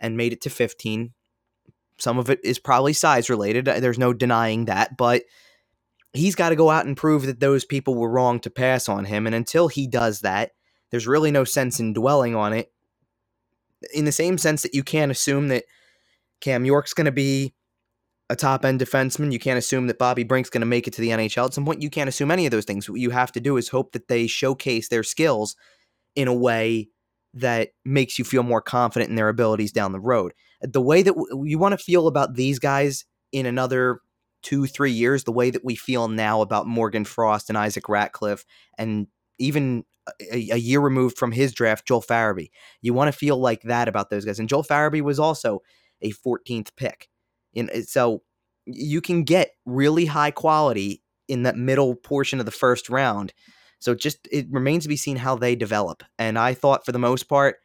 and 0.00 0.16
made 0.16 0.32
it 0.32 0.40
to 0.42 0.50
15. 0.50 1.12
Some 2.00 2.18
of 2.18 2.30
it 2.30 2.40
is 2.44 2.58
probably 2.58 2.92
size 2.92 3.30
related. 3.30 3.68
Uh, 3.68 3.80
there's 3.80 3.98
no 3.98 4.12
denying 4.12 4.66
that, 4.66 4.96
but 4.96 5.22
he's 6.12 6.34
got 6.34 6.50
to 6.50 6.56
go 6.56 6.70
out 6.70 6.86
and 6.86 6.96
prove 6.96 7.26
that 7.26 7.40
those 7.40 7.64
people 7.64 7.94
were 7.94 8.10
wrong 8.10 8.40
to 8.40 8.50
pass 8.50 8.88
on 8.88 9.04
him. 9.04 9.26
And 9.26 9.34
until 9.34 9.68
he 9.68 9.86
does 9.86 10.20
that, 10.20 10.52
there's 10.90 11.06
really 11.06 11.30
no 11.30 11.44
sense 11.44 11.78
in 11.78 11.92
dwelling 11.92 12.34
on 12.34 12.52
it 12.52 12.72
in 13.94 14.04
the 14.04 14.12
same 14.12 14.38
sense 14.38 14.62
that 14.62 14.74
you 14.74 14.82
can't 14.82 15.10
assume 15.10 15.48
that 15.48 15.64
Cam 16.40 16.64
York's 16.64 16.94
going 16.94 17.06
to 17.06 17.12
be 17.12 17.54
a 18.28 18.36
top 18.36 18.64
end 18.64 18.80
defenseman. 18.80 19.32
You 19.32 19.38
can't 19.38 19.58
assume 19.58 19.86
that 19.86 19.98
Bobby 19.98 20.24
Brink's 20.24 20.50
going 20.50 20.60
to 20.60 20.66
make 20.66 20.86
it 20.86 20.94
to 20.94 21.00
the 21.00 21.10
NHL 21.10 21.46
at 21.46 21.54
some 21.54 21.64
point. 21.64 21.82
You 21.82 21.90
can't 21.90 22.08
assume 22.08 22.30
any 22.30 22.46
of 22.46 22.50
those 22.50 22.64
things. 22.64 22.88
What 22.88 23.00
you 23.00 23.10
have 23.10 23.32
to 23.32 23.40
do 23.40 23.56
is 23.56 23.68
hope 23.68 23.92
that 23.92 24.08
they 24.08 24.26
showcase 24.26 24.88
their 24.88 25.02
skills 25.02 25.56
in 26.14 26.28
a 26.28 26.34
way 26.34 26.88
that 27.34 27.70
makes 27.84 28.18
you 28.18 28.24
feel 28.24 28.42
more 28.42 28.60
confident 28.60 29.10
in 29.10 29.16
their 29.16 29.28
abilities 29.28 29.72
down 29.72 29.92
the 29.92 30.00
road. 30.00 30.32
The 30.62 30.80
way 30.80 31.02
that 31.02 31.14
w- 31.14 31.44
you 31.44 31.58
want 31.58 31.72
to 31.72 31.84
feel 31.84 32.06
about 32.06 32.34
these 32.34 32.58
guys 32.58 33.04
in 33.32 33.46
another 33.46 34.00
two, 34.42 34.66
three 34.66 34.92
years, 34.92 35.24
the 35.24 35.32
way 35.32 35.50
that 35.50 35.64
we 35.64 35.76
feel 35.76 36.08
now 36.08 36.40
about 36.40 36.66
Morgan 36.66 37.04
Frost 37.04 37.48
and 37.48 37.58
Isaac 37.58 37.88
Ratcliffe 37.88 38.44
and 38.78 39.06
even 39.38 39.84
a, 40.32 40.50
a, 40.52 40.56
year 40.56 40.80
removed 40.80 41.18
from 41.18 41.32
his 41.32 41.52
draft, 41.52 41.86
Joel 41.86 42.02
Farabee. 42.02 42.50
You 42.80 42.94
want 42.94 43.08
to 43.08 43.18
feel 43.18 43.36
like 43.36 43.62
that 43.62 43.88
about 43.88 44.10
those 44.10 44.24
guys. 44.24 44.38
And 44.38 44.48
Joel 44.48 44.64
Farabee 44.64 45.02
was 45.02 45.18
also 45.18 45.60
a 46.00 46.12
14th 46.12 46.70
pick. 46.76 47.08
And 47.54 47.70
uh, 47.70 47.82
so 47.82 48.22
you 48.66 49.00
can 49.00 49.24
get 49.24 49.52
really 49.66 50.06
high 50.06 50.30
quality 50.30 51.02
in 51.28 51.42
that 51.44 51.56
middle 51.56 51.94
portion 51.94 52.40
of 52.40 52.46
the 52.46 52.52
first 52.52 52.88
round. 52.88 53.32
So 53.78 53.94
just 53.94 54.28
it 54.30 54.46
remains 54.50 54.84
to 54.84 54.88
be 54.88 54.96
seen 54.96 55.16
how 55.16 55.36
they 55.36 55.54
develop. 55.54 56.02
And 56.18 56.38
I 56.38 56.54
thought 56.54 56.84
for 56.84 56.92
the 56.92 56.98
most 56.98 57.28
part 57.28 57.56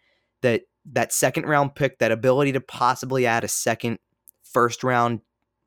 that 0.41 0.63
that 0.93 1.13
second 1.13 1.45
round 1.45 1.76
pick, 1.76 2.00
that 2.00 2.12
ability 2.12 2.52
to 2.54 2.62
possibly 2.62 3.26
add 3.26 3.43
a 3.43 3.48
second 3.48 4.00
first 4.43 4.84
round 4.84 5.21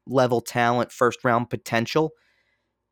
level 0.07 0.41
talent, 0.41 0.93
first 0.93 1.25
round 1.25 1.51
potential 1.51 2.13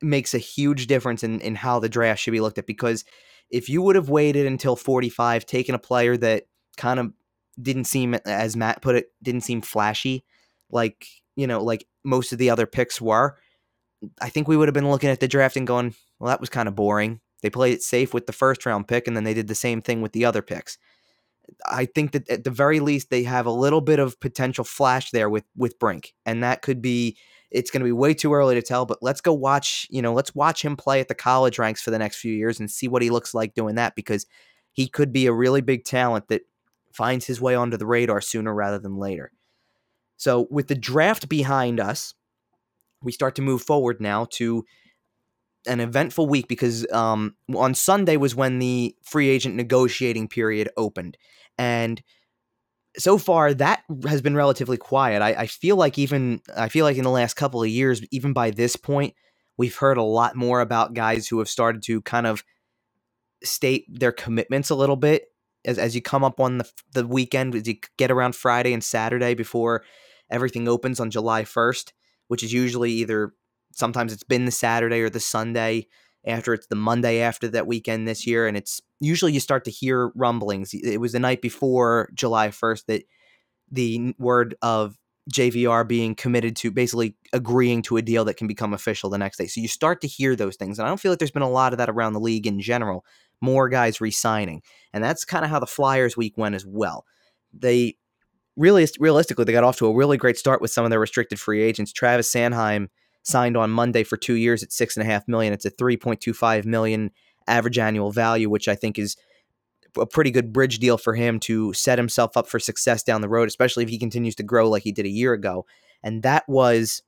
makes 0.03 0.35
a 0.35 0.39
huge 0.39 0.87
difference 0.87 1.25
in, 1.25 1.41
in 1.41 1.55
how 1.55 1.79
the 1.79 1.89
draft 1.89 2.21
should 2.21 2.33
be 2.33 2.41
looked 2.41 2.59
at 2.59 2.67
because 2.67 3.05
if 3.51 3.69
you 3.69 3.81
would 3.83 3.97
have 3.97 4.09
waited 4.09 4.47
until 4.47 4.77
45, 4.77 5.47
taken 5.47 5.75
a 5.75 5.79
player 5.79 6.17
that 6.17 6.45
kind 6.77 7.01
of 7.01 7.13
didn't 7.61 7.85
seem, 7.85 8.15
as 8.15 8.57
Matt 8.57 8.83
put 8.83 8.97
it, 8.97 9.07
didn't 9.23 9.43
seem 9.43 9.63
flashy, 9.63 10.25
like, 10.71 11.07
you 11.37 11.47
know, 11.47 11.63
like 11.63 11.87
most 12.05 12.33
of 12.33 12.39
the 12.39 12.51
other 12.51 12.67
picks 12.67 13.01
were, 13.01 13.39
I 14.21 14.29
think 14.29 14.49
we 14.49 14.57
would 14.57 14.69
have 14.69 14.75
been 14.75 14.91
looking 14.91 15.11
at 15.11 15.21
the 15.21 15.29
draft 15.29 15.57
and 15.57 15.67
going, 15.67 15.95
well, 16.19 16.29
that 16.29 16.41
was 16.41 16.51
kind 16.51 16.69
of 16.69 16.75
boring. 16.75 17.21
They 17.43 17.51
played 17.51 17.75
it 17.75 17.83
safe 17.83 18.13
with 18.13 18.27
the 18.27 18.33
first 18.33 18.67
round 18.67 18.89
pick, 18.89 19.07
and 19.07 19.17
then 19.17 19.25
they 19.25 19.35
did 19.35 19.49
the 19.49 19.55
same 19.55 19.81
thing 19.81 20.03
with 20.03 20.13
the 20.13 20.25
other 20.25 20.43
picks. 20.43 20.79
I 21.67 21.87
think 21.87 22.13
that 22.13 22.29
at 22.29 22.45
the 22.45 22.51
very 22.51 22.81
least 22.81 23.11
they 23.11 23.23
have 23.25 23.47
a 23.47 23.51
little 23.51 23.81
bit 23.81 23.99
of 23.99 24.19
potential 24.21 24.65
flash 24.65 25.11
there 25.11 25.31
with 25.31 25.45
with 25.57 25.79
Brink, 25.79 26.15
and 26.25 26.43
that 26.43 26.63
could 26.63 26.81
be 26.83 27.17
it's 27.51 27.71
going 27.71 27.81
to 27.81 27.85
be 27.85 27.93
way 27.93 28.13
too 28.13 28.35
early 28.35 28.55
to 28.55 28.63
tell, 28.63 28.87
but 28.87 28.99
let's 29.03 29.21
go 29.21 29.33
watch, 29.33 29.87
you 29.89 30.03
know, 30.03 30.13
let's 30.13 30.35
watch 30.35 30.65
him 30.65 30.77
play 30.77 31.01
at 31.01 31.09
the 31.09 31.15
college 31.15 31.59
ranks 31.59 31.81
for 31.81 31.91
the 31.91 31.99
next 31.99 32.17
few 32.17 32.33
years 32.33 32.59
and 32.59 32.71
see 32.71 32.89
what 32.89 33.03
he 33.03 33.11
looks 33.11 33.35
like 33.35 33.55
doing 33.55 33.77
that 33.77 33.95
because 33.95 34.27
he 34.73 34.89
could 34.89 35.13
be 35.13 35.27
a 35.27 35.33
really 35.33 35.61
big 35.61 35.85
talent 35.85 36.29
that 36.29 36.43
finds 36.93 37.25
his 37.25 37.41
way 37.41 37.55
onto 37.55 37.77
the 37.77 37.87
radar 37.87 38.21
sooner 38.21 38.53
rather 38.53 38.79
than 38.79 38.97
later. 38.97 39.31
So, 40.17 40.49
with 40.51 40.69
the 40.69 40.75
draft 40.75 41.29
behind 41.29 41.79
us, 41.79 42.15
we 43.03 43.13
start 43.13 43.35
to 43.37 43.43
move 43.43 43.63
forward 43.63 44.01
now 44.01 44.27
to 44.33 44.65
an 45.67 45.81
eventful 45.81 46.27
week 46.27 46.49
because 46.49 46.91
um, 46.93 47.35
on 47.55 47.75
Sunday 47.75 48.17
was 48.17 48.35
when 48.35 48.59
the 48.59 48.95
free 49.03 49.29
agent 49.29 49.55
negotiating 49.55 50.29
period 50.29 50.69
opened. 50.77 51.17
And 51.59 52.03
so 52.99 53.19
far 53.19 53.53
that 53.55 53.83
has 54.07 54.23
been 54.23 54.35
relatively 54.35 54.77
quiet. 54.77 55.23
I, 55.23 55.31
I, 55.31 55.47
feel 55.47 55.77
like 55.77 55.99
even 55.99 56.41
I 56.57 56.69
feel 56.69 56.85
like 56.85 56.97
in 56.97 57.05
the 57.05 57.11
last 57.11 57.35
couple 57.35 57.63
of 57.63 57.69
years, 57.69 58.01
even 58.11 58.33
by 58.33 58.51
this 58.51 58.77
point, 58.77 59.15
we've 59.57 59.77
heard 59.77 59.99
a 59.99 60.03
lot 60.03 60.37
more 60.37 60.61
about 60.61 60.95
guys 60.95 61.29
who 61.29 61.39
have 61.39 61.49
started 61.49 61.83
to 61.85 62.01
kind 62.03 62.27
of 62.27 62.43
state 63.45 63.85
their 63.89 64.13
commitments 64.13 64.71
a 64.71 64.75
little 64.75 64.97
bit 64.97 65.27
as 65.65 65.79
as 65.79 65.95
you 65.95 66.01
come 66.01 66.25
up 66.25 66.41
on 66.41 66.59
the 66.59 66.71
the 66.93 67.07
weekend, 67.07 67.55
as 67.55 67.67
you 67.69 67.77
get 67.99 68.11
around 68.11 68.35
Friday 68.35 68.73
and 68.73 68.83
Saturday 68.83 69.35
before 69.35 69.85
everything 70.31 70.69
opens 70.69 71.01
on 71.01 71.11
July 71.11 71.45
first, 71.45 71.93
which 72.29 72.43
is 72.43 72.53
usually 72.53 72.93
either 72.93 73.35
sometimes 73.77 74.13
it's 74.13 74.25
been 74.25 74.45
the 74.45 74.51
Saturday 74.51 75.01
or 75.01 75.11
the 75.11 75.21
Sunday 75.21 75.87
after 76.27 76.53
it's 76.53 76.67
the 76.67 76.77
Monday 76.77 77.21
after 77.21 77.47
that 77.49 77.67
weekend 77.67 78.09
this 78.09 78.27
year, 78.27 78.49
and 78.49 78.57
it's 78.57 78.81
usually 78.99 79.33
you 79.33 79.41
start 79.41 79.65
to 79.65 79.71
hear 79.71 80.11
rumblings. 80.17 80.75
It 80.75 81.01
was 81.01 81.13
the 81.13 81.21
night 81.21 81.41
before 81.41 82.11
July 82.15 82.49
1st 82.49 82.87
that 82.87 83.05
the 83.71 84.15
word 84.19 84.57
of 84.63 84.97
JVR 85.33 85.87
being 85.87 86.15
committed 86.15 86.55
to 86.57 86.71
basically 86.71 87.17
agreeing 87.33 87.83
to 87.83 87.97
a 87.97 88.03
deal 88.03 88.25
that 88.25 88.37
can 88.37 88.47
become 88.47 88.73
official 88.73 89.11
the 89.11 89.19
next 89.19 89.39
day. 89.39 89.47
So 89.47 89.61
you 89.61 89.69
start 89.69 90.01
to 90.03 90.07
hear 90.07 90.37
those 90.37 90.57
things. 90.57 90.79
And 90.79 90.87
I 90.87 90.89
don't 90.89 91.01
feel 91.01 91.13
like 91.13 91.19
there's 91.19 91.33
been 91.33 91.43
a 91.43 91.51
lot 91.51 91.73
of 91.73 91.79
that 91.79 91.89
around 91.89 92.13
the 92.13 92.21
league 92.21 92.47
in 92.47 92.61
general. 92.61 93.05
More 93.41 93.69
guys 93.69 94.01
re-signing. 94.01 94.63
And 94.93 95.03
that's 95.03 95.25
kind 95.25 95.45
of 95.45 95.51
how 95.51 95.59
the 95.59 95.67
Flyers 95.67 96.17
week 96.17 96.39
went 96.39 96.55
as 96.55 96.65
well. 96.65 97.05
They 97.53 97.97
really 98.57 98.87
realistically 98.99 99.45
they 99.45 99.53
got 99.53 99.65
off 99.65 99.79
to 99.79 99.87
a 99.87 99.95
really 99.95 100.17
great 100.17 100.39
start 100.39 100.63
with 100.63 100.71
some 100.71 100.85
of 100.85 100.91
their 100.91 101.01
restricted 101.01 101.41
free 101.41 101.63
agents. 101.63 101.93
Travis 101.93 102.33
Sanheim 102.33 102.89
signed 103.27 103.57
on 103.57 103.71
Monday 103.71 104.05
for 104.05 104.17
two 104.17 104.35
years 104.35 104.63
at 104.63 104.73
six 104.73 104.97
and 104.97 105.07
a 105.07 105.11
half 105.11 105.27
million. 105.27 105.53
It's 105.53 105.65
a 105.65 105.71
three 105.71 105.97
point 105.97 106.21
two 106.21 106.33
five 106.33 106.65
million 106.65 107.11
average 107.47 107.79
annual 107.79 108.13
value, 108.13 108.49
which 108.49 108.69
I 108.69 108.75
think 108.75 108.99
is 108.99 109.17
a 109.99 110.07
pretty 110.07 110.31
good 110.31 110.53
bridge 110.53 110.79
deal 110.79 110.99
for 110.99 111.15
him 111.15 111.41
to 111.41 111.73
set 111.73 111.99
himself 111.99 112.37
up 112.37 112.49
for 112.49 112.59
success 112.59 113.03
down 113.03 113.21
the 113.21 113.29
road, 113.29 113.49
especially 113.49 113.83
if 113.83 113.91
he 113.91 113.99
continues 113.99 114.35
to 114.37 114.43
grow 114.43 114.69
like 114.69 114.83
he 114.83 114.93
did 114.93 115.07
a 115.07 115.11
year 115.11 115.33
ago. 115.33 115.67
And 116.03 116.23
that 116.23 116.45
was 116.49 117.03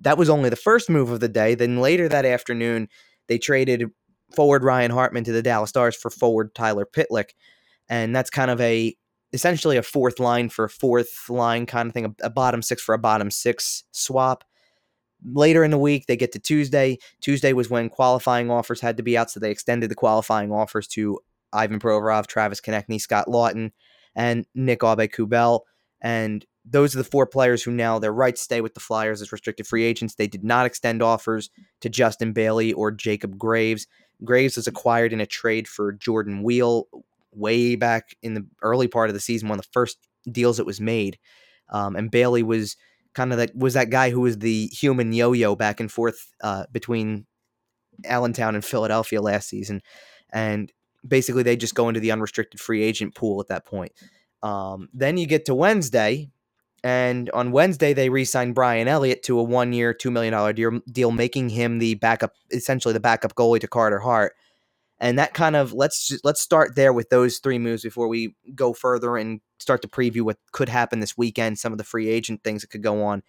that 0.00 0.16
was 0.16 0.30
only 0.30 0.50
the 0.50 0.56
first 0.56 0.88
move 0.88 1.10
of 1.10 1.20
the 1.20 1.28
day. 1.28 1.54
Then 1.54 1.80
later 1.80 2.08
that 2.08 2.24
afternoon, 2.24 2.88
they 3.26 3.38
traded 3.38 3.90
forward 4.34 4.62
Ryan 4.62 4.90
Hartman 4.90 5.24
to 5.24 5.32
the 5.32 5.42
Dallas 5.42 5.70
Stars 5.70 5.96
for 5.96 6.10
forward 6.10 6.54
Tyler 6.54 6.86
Pitlick, 6.86 7.30
and 7.88 8.14
that's 8.14 8.30
kind 8.30 8.50
of 8.50 8.60
a 8.60 8.96
essentially 9.32 9.76
a 9.76 9.82
fourth 9.82 10.20
line 10.20 10.48
for 10.48 10.64
a 10.64 10.70
fourth 10.70 11.28
line 11.28 11.66
kind 11.66 11.88
of 11.88 11.92
thing, 11.92 12.04
a, 12.04 12.26
a 12.26 12.30
bottom 12.30 12.62
six 12.62 12.80
for 12.80 12.94
a 12.94 12.98
bottom 12.98 13.32
six 13.32 13.82
swap. 13.90 14.44
Later 15.32 15.64
in 15.64 15.70
the 15.70 15.78
week, 15.78 16.06
they 16.06 16.16
get 16.16 16.32
to 16.32 16.38
Tuesday. 16.38 16.98
Tuesday 17.20 17.52
was 17.52 17.70
when 17.70 17.88
qualifying 17.88 18.50
offers 18.50 18.80
had 18.80 18.96
to 18.98 19.02
be 19.02 19.16
out, 19.16 19.30
so 19.30 19.40
they 19.40 19.50
extended 19.50 19.90
the 19.90 19.94
qualifying 19.94 20.52
offers 20.52 20.86
to 20.88 21.18
Ivan 21.52 21.78
Provorov, 21.78 22.26
Travis 22.26 22.60
Konecny, 22.60 23.00
Scott 23.00 23.26
Laughton, 23.28 23.72
and 24.14 24.44
Nick 24.54 24.80
Aube-Kubel. 24.80 25.60
And 26.02 26.44
those 26.64 26.94
are 26.94 26.98
the 26.98 27.04
four 27.04 27.26
players 27.26 27.62
who 27.62 27.70
now 27.70 27.98
their 27.98 28.12
rights 28.12 28.40
stay 28.40 28.60
with 28.60 28.74
the 28.74 28.80
Flyers 28.80 29.22
as 29.22 29.32
restricted 29.32 29.66
free 29.66 29.84
agents. 29.84 30.14
They 30.14 30.26
did 30.26 30.44
not 30.44 30.66
extend 30.66 31.02
offers 31.02 31.50
to 31.80 31.88
Justin 31.88 32.32
Bailey 32.32 32.72
or 32.72 32.90
Jacob 32.90 33.38
Graves. 33.38 33.86
Graves 34.24 34.56
was 34.56 34.66
acquired 34.66 35.12
in 35.12 35.20
a 35.20 35.26
trade 35.26 35.68
for 35.68 35.92
Jordan 35.92 36.42
Weal 36.42 36.86
way 37.32 37.76
back 37.76 38.16
in 38.22 38.34
the 38.34 38.46
early 38.62 38.88
part 38.88 39.10
of 39.10 39.14
the 39.14 39.20
season, 39.20 39.48
one 39.48 39.58
of 39.58 39.64
the 39.64 39.72
first 39.72 39.98
deals 40.30 40.56
that 40.56 40.66
was 40.66 40.80
made. 40.80 41.18
Um, 41.70 41.96
and 41.96 42.10
Bailey 42.10 42.42
was 42.42 42.76
kind 43.14 43.32
of 43.32 43.38
that 43.38 43.56
was 43.56 43.74
that 43.74 43.90
guy 43.90 44.10
who 44.10 44.20
was 44.20 44.38
the 44.38 44.66
human 44.66 45.12
yo-yo 45.12 45.56
back 45.56 45.80
and 45.80 45.90
forth 45.90 46.32
uh, 46.42 46.64
between 46.72 47.26
Allentown 48.04 48.54
and 48.54 48.64
Philadelphia 48.64 49.20
last 49.20 49.48
season, 49.48 49.80
and 50.32 50.72
basically 51.06 51.42
they 51.42 51.56
just 51.56 51.74
go 51.74 51.88
into 51.88 52.00
the 52.00 52.12
unrestricted 52.12 52.60
free 52.60 52.82
agent 52.82 53.14
pool 53.14 53.40
at 53.40 53.48
that 53.48 53.64
point. 53.64 53.92
Um, 54.42 54.88
then 54.92 55.16
you 55.16 55.26
get 55.26 55.46
to 55.46 55.54
Wednesday, 55.54 56.30
and 56.84 57.30
on 57.30 57.50
Wednesday, 57.50 57.94
they 57.94 58.10
re 58.10 58.26
signed 58.26 58.54
Brian 58.54 58.88
Elliott 58.88 59.22
to 59.24 59.38
a 59.38 59.42
one 59.42 59.72
year, 59.72 59.94
$2 59.94 60.12
million 60.12 60.82
deal, 60.92 61.12
making 61.12 61.48
him 61.48 61.78
the 61.78 61.94
backup, 61.94 62.34
essentially 62.50 62.92
the 62.92 63.00
backup 63.00 63.34
goalie 63.34 63.60
to 63.60 63.66
Carter 63.66 64.00
Hart. 64.00 64.34
And 65.00 65.18
that 65.18 65.32
kind 65.32 65.56
of 65.56 65.72
let's 65.72 66.08
just, 66.08 66.24
let's 66.26 66.42
start 66.42 66.76
there 66.76 66.92
with 66.92 67.08
those 67.08 67.38
three 67.38 67.58
moves 67.58 67.82
before 67.82 68.06
we 68.06 68.36
go 68.54 68.74
further 68.74 69.16
and 69.16 69.40
start 69.64 69.82
to 69.82 69.88
preview 69.88 70.22
what 70.22 70.38
could 70.52 70.68
happen 70.68 71.00
this 71.00 71.18
weekend, 71.18 71.58
some 71.58 71.72
of 71.72 71.78
the 71.78 71.84
free 71.84 72.08
agent 72.08 72.44
things 72.44 72.62
that 72.62 72.70
could 72.70 72.82
go 72.82 73.02
on. 73.02 73.22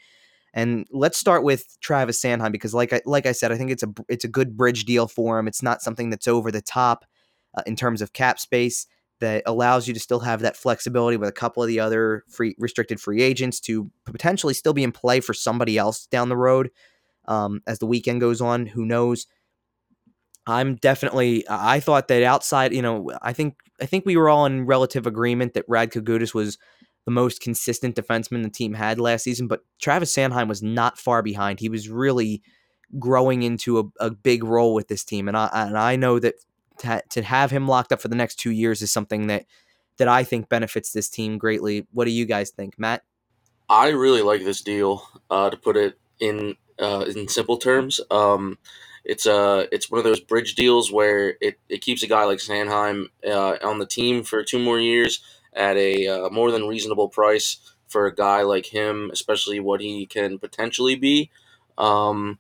And 0.54 0.88
let's 0.92 1.18
start 1.18 1.44
with 1.44 1.78
Travis 1.82 2.22
Sanheim 2.22 2.52
because, 2.52 2.74
like 2.74 2.94
I 2.94 3.02
like 3.06 3.26
I 3.26 3.32
said, 3.32 3.52
I 3.52 3.58
think 3.58 3.72
it's 3.72 3.84
a 3.84 3.94
it's 4.08 4.24
a 4.24 4.30
good 4.30 4.56
bridge 4.56 4.86
deal 4.86 5.08
for 5.08 5.40
him. 5.40 5.48
It's 5.48 5.64
not 5.64 5.82
something 5.82 6.10
that's 6.10 6.28
over 6.28 6.52
the 6.52 6.62
top 6.62 7.06
uh, 7.56 7.64
in 7.66 7.76
terms 7.76 8.02
of 8.02 8.14
cap 8.14 8.40
space 8.40 8.88
that 9.20 9.44
allows 9.46 9.88
you 9.88 9.94
to 9.94 10.00
still 10.00 10.20
have 10.20 10.42
that 10.42 10.58
flexibility 10.58 11.18
with 11.18 11.30
a 11.30 11.34
couple 11.34 11.64
of 11.64 11.68
the 11.68 11.80
other 11.80 12.24
free 12.30 12.56
restricted 12.60 13.00
free 13.00 13.22
agents 13.22 13.60
to 13.62 13.90
potentially 14.06 14.54
still 14.54 14.74
be 14.74 14.84
in 14.84 14.92
play 14.92 15.20
for 15.20 15.34
somebody 15.34 15.78
else 15.78 16.06
down 16.08 16.30
the 16.30 16.38
road 16.38 16.70
um, 17.28 17.62
as 17.66 17.80
the 17.80 17.86
weekend 17.86 18.22
goes 18.22 18.42
on. 18.42 18.66
Who 18.66 18.86
knows? 18.86 19.28
I'm 20.48 20.76
definitely. 20.76 21.44
I 21.50 21.80
thought 21.80 22.08
that 22.10 22.24
outside, 22.24 22.74
you 22.74 22.82
know, 22.82 23.12
I 23.22 23.34
think 23.34 23.56
I 23.82 23.86
think 23.86 24.06
we 24.06 24.18
were 24.18 24.30
all 24.30 24.46
in 24.46 24.66
relative 24.66 25.08
agreement 25.08 25.54
that 25.54 25.68
Radko 25.68 26.02
Gudas 26.02 26.34
was 26.34 26.58
the 27.06 27.12
most 27.12 27.42
consistent 27.42 27.96
defenseman 27.96 28.44
the 28.44 28.50
team 28.50 28.74
had 28.74 29.00
last 29.00 29.24
season, 29.24 29.48
but 29.48 29.62
Travis 29.80 30.16
Sanheim 30.16 30.48
was 30.48 30.64
not 30.64 30.98
far 30.98 31.22
behind. 31.22 31.60
He 31.60 31.70
was 31.70 31.90
really 31.90 32.42
growing 32.98 33.44
into 33.44 33.80
a, 33.80 33.84
a 34.06 34.12
big 34.12 34.44
role 34.44 34.74
with 34.74 34.88
this 34.88 35.04
team, 35.04 35.28
and 35.28 35.38
I 35.38 35.50
and 35.54 35.78
I 35.78 35.96
know 35.96 36.20
that 36.20 36.36
to, 36.80 37.02
to 37.12 37.22
have 37.22 37.52
him 37.52 37.68
locked 37.68 37.92
up 37.92 38.02
for 38.02 38.08
the 38.08 38.16
next 38.16 38.36
two 38.36 38.52
years 38.52 38.82
is 38.82 38.92
something 38.92 39.28
that 39.28 39.46
that 39.98 40.08
I 40.08 40.24
think 40.24 40.50
benefits 40.50 40.92
this 40.92 41.10
team 41.10 41.38
greatly. 41.38 41.88
What 41.92 42.06
do 42.06 42.12
you 42.12 42.26
guys 42.26 42.50
think, 42.52 42.78
Matt? 42.78 43.04
I 43.70 43.90
really 43.90 44.22
like 44.22 44.44
this 44.44 44.62
deal. 44.62 45.08
Uh, 45.30 45.50
to 45.50 45.58
put 45.58 45.78
it 45.78 45.98
in 46.20 46.56
uh, 46.80 47.06
in 47.08 47.28
simple 47.28 47.58
terms, 47.58 48.00
um, 48.12 48.58
it's 49.06 49.26
a 49.26 49.36
uh, 49.36 49.66
it's 49.72 49.90
one 49.90 50.00
of 50.00 50.04
those 50.04 50.20
bridge 50.20 50.56
deals 50.56 50.92
where 50.92 51.36
it, 51.40 51.60
it 51.70 51.82
keeps 51.82 52.04
a 52.04 52.08
guy 52.08 52.24
like 52.26 52.40
Sanheim 52.40 53.06
uh, 53.26 53.58
on 53.64 53.80
the 53.80 53.86
team 53.86 54.24
for 54.24 54.44
two 54.44 54.60
more 54.60 54.80
years 54.80 55.22
at 55.54 55.78
a 55.78 56.08
uh, 56.08 56.30
more 56.30 56.52
than 56.52 56.68
reasonable 56.68 57.08
price 57.08 57.58
for 57.88 58.08
a 58.08 58.16
guy 58.16 58.42
like 58.42 58.66
him, 58.66 59.10
especially 59.14 59.60
what 59.60 59.80
he 59.80 60.06
can 60.06 60.40
potentially 60.40 60.96
be. 60.96 61.30
Um, 61.78 62.40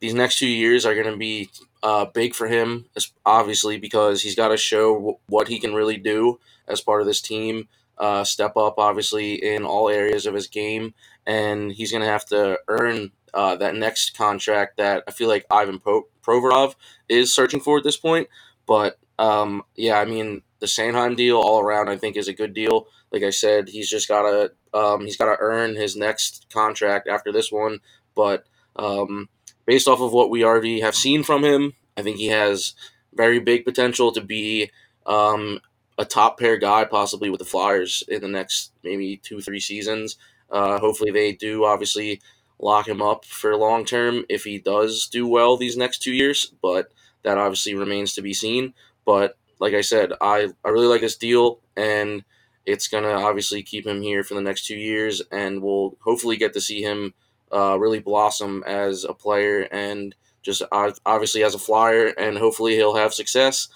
these 0.00 0.14
next 0.14 0.38
two 0.38 0.48
years 0.48 0.84
are 0.86 0.94
going 0.94 1.10
to 1.10 1.16
be 1.16 1.50
uh, 1.82 2.06
big 2.06 2.34
for 2.34 2.48
him, 2.48 2.86
obviously, 3.24 3.78
because 3.78 4.22
he's 4.22 4.34
got 4.34 4.48
to 4.48 4.56
show 4.56 4.94
w- 4.94 5.18
what 5.28 5.48
he 5.48 5.58
can 5.58 5.74
really 5.74 5.96
do 5.96 6.38
as 6.66 6.80
part 6.80 7.00
of 7.00 7.06
this 7.06 7.20
team. 7.20 7.68
Uh, 7.98 8.24
step 8.24 8.56
up, 8.56 8.74
obviously, 8.78 9.34
in 9.34 9.64
all 9.64 9.88
areas 9.88 10.26
of 10.26 10.34
his 10.34 10.48
game, 10.48 10.92
and 11.26 11.72
he's 11.72 11.90
going 11.90 12.02
to 12.02 12.08
have 12.08 12.26
to 12.26 12.58
earn 12.68 13.10
uh, 13.36 13.54
that 13.54 13.74
next 13.74 14.16
contract 14.16 14.78
that 14.78 15.04
I 15.06 15.10
feel 15.10 15.28
like 15.28 15.44
Ivan 15.50 15.78
Pro- 15.78 16.08
Provorov 16.22 16.74
is 17.06 17.34
searching 17.34 17.60
for 17.60 17.76
at 17.76 17.84
this 17.84 17.98
point. 17.98 18.28
But 18.66 18.98
um, 19.18 19.62
yeah, 19.76 20.00
I 20.00 20.06
mean, 20.06 20.40
the 20.58 20.66
Sanheim 20.66 21.16
deal 21.16 21.36
all 21.36 21.60
around, 21.60 21.90
I 21.90 21.98
think, 21.98 22.16
is 22.16 22.28
a 22.28 22.32
good 22.32 22.54
deal. 22.54 22.88
Like 23.12 23.22
I 23.22 23.30
said, 23.30 23.68
he's 23.68 23.90
just 23.90 24.08
got 24.08 24.22
to 24.22 24.52
um, 24.72 25.02
he's 25.02 25.18
got 25.18 25.26
to 25.26 25.36
earn 25.38 25.76
his 25.76 25.96
next 25.96 26.46
contract 26.50 27.08
after 27.08 27.30
this 27.30 27.52
one. 27.52 27.80
But 28.14 28.44
um, 28.74 29.28
based 29.66 29.86
off 29.86 30.00
of 30.00 30.14
what 30.14 30.30
we 30.30 30.42
already 30.42 30.80
have 30.80 30.94
seen 30.94 31.22
from 31.22 31.44
him, 31.44 31.74
I 31.94 32.02
think 32.02 32.16
he 32.16 32.28
has 32.28 32.74
very 33.14 33.38
big 33.38 33.66
potential 33.66 34.12
to 34.12 34.22
be 34.22 34.70
um, 35.04 35.60
a 35.98 36.06
top 36.06 36.38
pair 36.38 36.56
guy, 36.56 36.86
possibly 36.86 37.28
with 37.28 37.40
the 37.40 37.44
Flyers 37.44 38.02
in 38.08 38.22
the 38.22 38.28
next 38.28 38.72
maybe 38.82 39.18
two, 39.18 39.42
three 39.42 39.60
seasons. 39.60 40.16
Uh, 40.50 40.78
hopefully, 40.78 41.10
they 41.10 41.32
do 41.32 41.66
obviously 41.66 42.22
lock 42.58 42.88
him 42.88 43.02
up 43.02 43.24
for 43.24 43.56
long 43.56 43.84
term 43.84 44.24
if 44.28 44.44
he 44.44 44.58
does 44.58 45.08
do 45.08 45.26
well 45.26 45.56
these 45.56 45.76
next 45.76 45.98
two 46.02 46.12
years, 46.12 46.52
but 46.62 46.92
that 47.22 47.38
obviously 47.38 47.74
remains 47.74 48.14
to 48.14 48.22
be 48.22 48.34
seen. 48.34 48.74
But 49.04 49.36
like 49.58 49.74
I 49.74 49.80
said, 49.80 50.12
I, 50.20 50.48
I 50.64 50.68
really 50.68 50.86
like 50.86 51.00
this 51.00 51.16
deal, 51.16 51.60
and 51.76 52.24
it's 52.64 52.88
going 52.88 53.04
to 53.04 53.14
obviously 53.14 53.62
keep 53.62 53.86
him 53.86 54.02
here 54.02 54.24
for 54.24 54.34
the 54.34 54.40
next 54.40 54.66
two 54.66 54.76
years, 54.76 55.22
and 55.30 55.62
we'll 55.62 55.96
hopefully 56.00 56.36
get 56.36 56.52
to 56.54 56.60
see 56.60 56.82
him 56.82 57.14
uh, 57.52 57.78
really 57.78 58.00
blossom 58.00 58.64
as 58.66 59.04
a 59.04 59.14
player 59.14 59.68
and 59.70 60.14
just 60.42 60.62
obviously 60.70 61.42
as 61.42 61.54
a 61.54 61.58
flyer, 61.58 62.06
and 62.06 62.38
hopefully 62.38 62.74
he'll 62.76 62.94
have 62.94 63.12
success, 63.12 63.68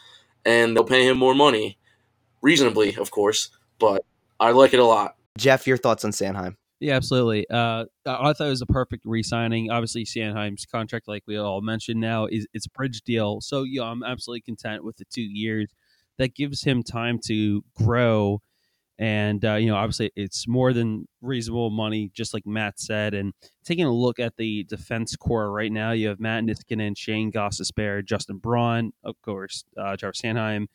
and 0.44 0.76
they'll 0.76 0.84
pay 0.84 1.06
him 1.06 1.18
more 1.18 1.34
money, 1.34 1.78
reasonably, 2.42 2.94
of 2.94 3.10
course. 3.10 3.50
But 3.78 4.04
I 4.38 4.52
like 4.52 4.72
it 4.72 4.78
a 4.78 4.84
lot. 4.84 5.16
Jeff, 5.36 5.66
your 5.66 5.76
thoughts 5.76 6.04
on 6.04 6.12
Sanheim? 6.12 6.56
Yeah, 6.80 6.96
absolutely. 6.96 7.46
Uh, 7.50 7.84
I 8.06 8.32
thought 8.32 8.46
it 8.46 8.48
was 8.48 8.62
a 8.62 8.66
perfect 8.66 9.04
re-signing. 9.04 9.70
Obviously, 9.70 10.04
Sanheim's 10.04 10.64
contract, 10.64 11.08
like 11.08 11.22
we 11.26 11.36
all 11.36 11.60
mentioned 11.60 12.00
now, 12.00 12.24
is 12.26 12.46
it's 12.54 12.66
a 12.66 12.70
bridge 12.70 13.02
deal. 13.02 13.40
So 13.42 13.64
yeah, 13.64 13.82
I'm 13.82 14.02
absolutely 14.02 14.40
content 14.40 14.82
with 14.84 14.96
the 14.96 15.04
two 15.12 15.20
years. 15.22 15.70
That 16.18 16.34
gives 16.34 16.62
him 16.62 16.82
time 16.82 17.18
to 17.26 17.64
grow 17.74 18.42
and 18.98 19.44
uh, 19.44 19.54
you 19.56 19.66
know 19.68 19.76
obviously 19.76 20.12
it's 20.16 20.48
more 20.48 20.72
than 20.72 21.08
reasonable 21.22 21.70
money 21.70 22.10
just 22.14 22.34
like 22.34 22.46
matt 22.46 22.80
said 22.80 23.14
and 23.14 23.34
taking 23.64 23.84
a 23.86 23.92
look 23.92 24.20
at 24.20 24.36
the 24.38 24.64
defense 24.64 25.16
core 25.16 25.52
right 25.52 25.72
now 25.72 25.92
you 25.92 26.08
have 26.08 26.20
matt 26.20 26.44
niskanen 26.44 26.96
shane 26.96 27.32
gostisbehere 27.32 28.04
justin 28.04 28.38
braun 28.38 28.92
of 29.04 29.20
course 29.22 29.64
uh, 29.78 29.96
travis 29.96 30.22
sanheim 30.22 30.66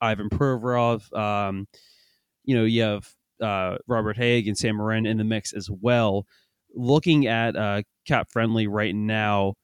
ivan 0.00 0.28
provorov 0.30 1.12
um, 1.18 1.66
you 2.44 2.56
know 2.56 2.64
you 2.64 2.82
have 2.82 3.08
uh, 3.42 3.76
robert 3.86 4.16
Hagg 4.16 4.48
and 4.48 4.56
sam 4.56 4.76
morin 4.76 5.06
in 5.06 5.16
the 5.16 5.24
mix 5.24 5.52
as 5.52 5.70
well 5.70 6.26
looking 6.74 7.26
at 7.26 7.56
uh, 7.56 7.82
cap 8.06 8.28
friendly 8.30 8.66
right 8.66 8.94
now 8.94 9.54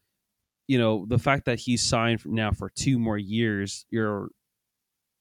you 0.66 0.78
know 0.78 1.04
the 1.08 1.18
fact 1.18 1.44
that 1.44 1.60
he's 1.60 1.82
signed 1.82 2.20
now 2.24 2.50
for 2.50 2.70
two 2.74 2.98
more 2.98 3.18
years 3.18 3.86
you're 3.90 4.28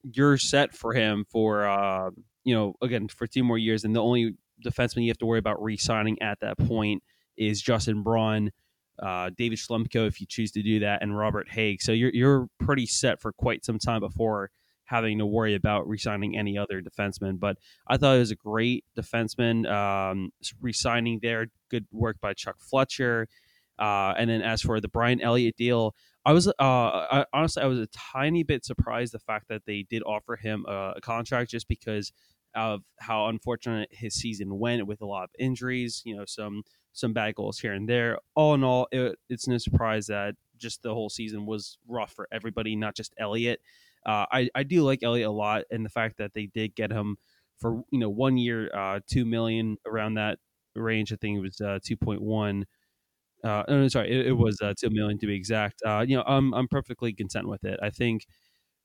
you're 0.03 0.37
set 0.37 0.73
for 0.73 0.93
him 0.93 1.25
for 1.29 1.65
uh, 1.65 2.09
you 2.43 2.53
know, 2.53 2.75
again 2.81 3.07
for 3.07 3.27
two 3.27 3.43
more 3.43 3.57
years, 3.57 3.83
and 3.83 3.95
the 3.95 4.01
only 4.01 4.35
defenseman 4.63 5.03
you 5.03 5.09
have 5.09 5.17
to 5.17 5.25
worry 5.25 5.39
about 5.39 5.61
re-signing 5.61 6.21
at 6.21 6.39
that 6.41 6.57
point 6.57 7.03
is 7.37 7.61
Justin 7.61 8.03
Braun, 8.03 8.51
uh, 9.01 9.29
David 9.37 9.57
Schlemko, 9.57 10.07
if 10.07 10.21
you 10.21 10.27
choose 10.27 10.51
to 10.51 10.61
do 10.61 10.79
that, 10.79 11.01
and 11.01 11.17
Robert 11.17 11.49
Hagg. 11.49 11.81
So 11.81 11.91
you're 11.91 12.11
you're 12.13 12.47
pretty 12.59 12.85
set 12.85 13.21
for 13.21 13.31
quite 13.31 13.65
some 13.65 13.79
time 13.79 14.01
before 14.01 14.51
having 14.85 15.17
to 15.19 15.25
worry 15.25 15.55
about 15.55 15.87
re-signing 15.87 16.37
any 16.37 16.57
other 16.57 16.81
defenseman. 16.81 17.39
But 17.39 17.57
I 17.87 17.97
thought 17.97 18.15
it 18.15 18.19
was 18.19 18.31
a 18.31 18.35
great 18.35 18.85
defenseman 18.97 19.69
um, 19.71 20.31
re-signing 20.61 21.19
there. 21.21 21.47
Good 21.69 21.85
work 21.91 22.17
by 22.21 22.33
Chuck 22.33 22.57
Fletcher. 22.59 23.27
Uh, 23.79 24.13
and 24.17 24.29
then 24.29 24.41
as 24.41 24.61
for 24.61 24.79
the 24.79 24.87
Brian 24.87 25.19
Elliott 25.21 25.57
deal, 25.57 25.95
I 26.25 26.31
was 26.31 26.47
uh, 26.47 26.53
I, 26.59 27.25
honestly 27.33 27.63
I 27.63 27.65
was 27.65 27.79
a 27.79 27.87
tiny 27.87 28.43
bit 28.43 28.63
surprised 28.63 29.13
the 29.13 29.19
fact 29.19 29.47
that 29.49 29.63
they 29.65 29.85
did 29.89 30.03
offer 30.03 30.35
him 30.35 30.65
a, 30.67 30.93
a 30.97 31.01
contract 31.01 31.51
just 31.51 31.67
because 31.67 32.11
of 32.55 32.81
how 32.99 33.27
unfortunate 33.27 33.89
his 33.91 34.13
season 34.13 34.59
went 34.59 34.85
with 34.85 35.01
a 35.01 35.05
lot 35.05 35.23
of 35.23 35.29
injuries. 35.39 36.01
You 36.05 36.15
know, 36.15 36.25
some 36.25 36.63
some 36.93 37.13
bad 37.13 37.35
goals 37.35 37.59
here 37.59 37.73
and 37.73 37.89
there. 37.89 38.19
All 38.35 38.53
in 38.53 38.63
all, 38.63 38.87
it, 38.91 39.17
it's 39.29 39.47
no 39.47 39.57
surprise 39.57 40.07
that 40.07 40.35
just 40.57 40.83
the 40.83 40.93
whole 40.93 41.09
season 41.09 41.45
was 41.45 41.77
rough 41.87 42.13
for 42.13 42.27
everybody, 42.31 42.75
not 42.75 42.95
just 42.95 43.13
Elliott. 43.17 43.59
Uh, 44.05 44.25
I 44.31 44.49
I 44.55 44.63
do 44.63 44.83
like 44.83 45.03
Elliott 45.03 45.27
a 45.27 45.31
lot, 45.31 45.63
and 45.71 45.85
the 45.85 45.89
fact 45.89 46.17
that 46.17 46.33
they 46.33 46.47
did 46.47 46.75
get 46.75 46.91
him 46.91 47.17
for 47.59 47.83
you 47.91 47.99
know 47.99 48.09
one 48.09 48.37
year, 48.37 48.69
uh, 48.73 48.99
two 49.09 49.25
million 49.25 49.77
around 49.85 50.15
that 50.15 50.39
range. 50.75 51.11
I 51.13 51.15
think 51.15 51.37
it 51.37 51.41
was 51.41 51.61
uh, 51.61 51.79
two 51.83 51.97
point 51.97 52.21
one. 52.21 52.65
Uh, 53.43 53.63
no, 53.67 53.87
sorry, 53.89 54.11
it, 54.11 54.27
it 54.27 54.37
was 54.37 54.59
uh, 54.61 54.73
two 54.79 54.89
million 54.89 55.19
to 55.19 55.27
be 55.27 55.35
exact. 55.35 55.81
Uh, 55.85 56.05
you 56.07 56.15
know, 56.15 56.23
I'm 56.25 56.53
I'm 56.53 56.67
perfectly 56.67 57.13
content 57.13 57.47
with 57.47 57.63
it. 57.63 57.79
I 57.81 57.89
think 57.89 58.25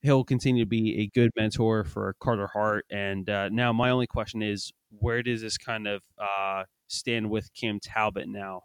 he'll 0.00 0.24
continue 0.24 0.64
to 0.64 0.68
be 0.68 1.00
a 1.00 1.06
good 1.18 1.30
mentor 1.36 1.84
for 1.84 2.14
Carter 2.20 2.48
Hart. 2.52 2.86
And 2.90 3.28
uh, 3.28 3.48
now 3.50 3.72
my 3.72 3.90
only 3.90 4.06
question 4.06 4.42
is, 4.42 4.72
where 4.90 5.22
does 5.22 5.42
this 5.42 5.58
kind 5.58 5.86
of 5.86 6.02
uh, 6.18 6.64
stand 6.86 7.30
with 7.30 7.52
Cam 7.54 7.80
Talbot 7.80 8.28
now? 8.28 8.62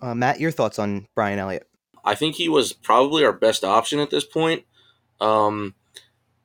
Uh, 0.00 0.14
Matt, 0.14 0.40
your 0.40 0.50
thoughts 0.50 0.78
on 0.78 1.06
Brian 1.14 1.38
Elliott? 1.38 1.68
I 2.04 2.14
think 2.14 2.36
he 2.36 2.48
was 2.48 2.72
probably 2.72 3.24
our 3.24 3.32
best 3.32 3.64
option 3.64 3.98
at 3.98 4.10
this 4.10 4.24
point. 4.24 4.64
Um, 5.20 5.74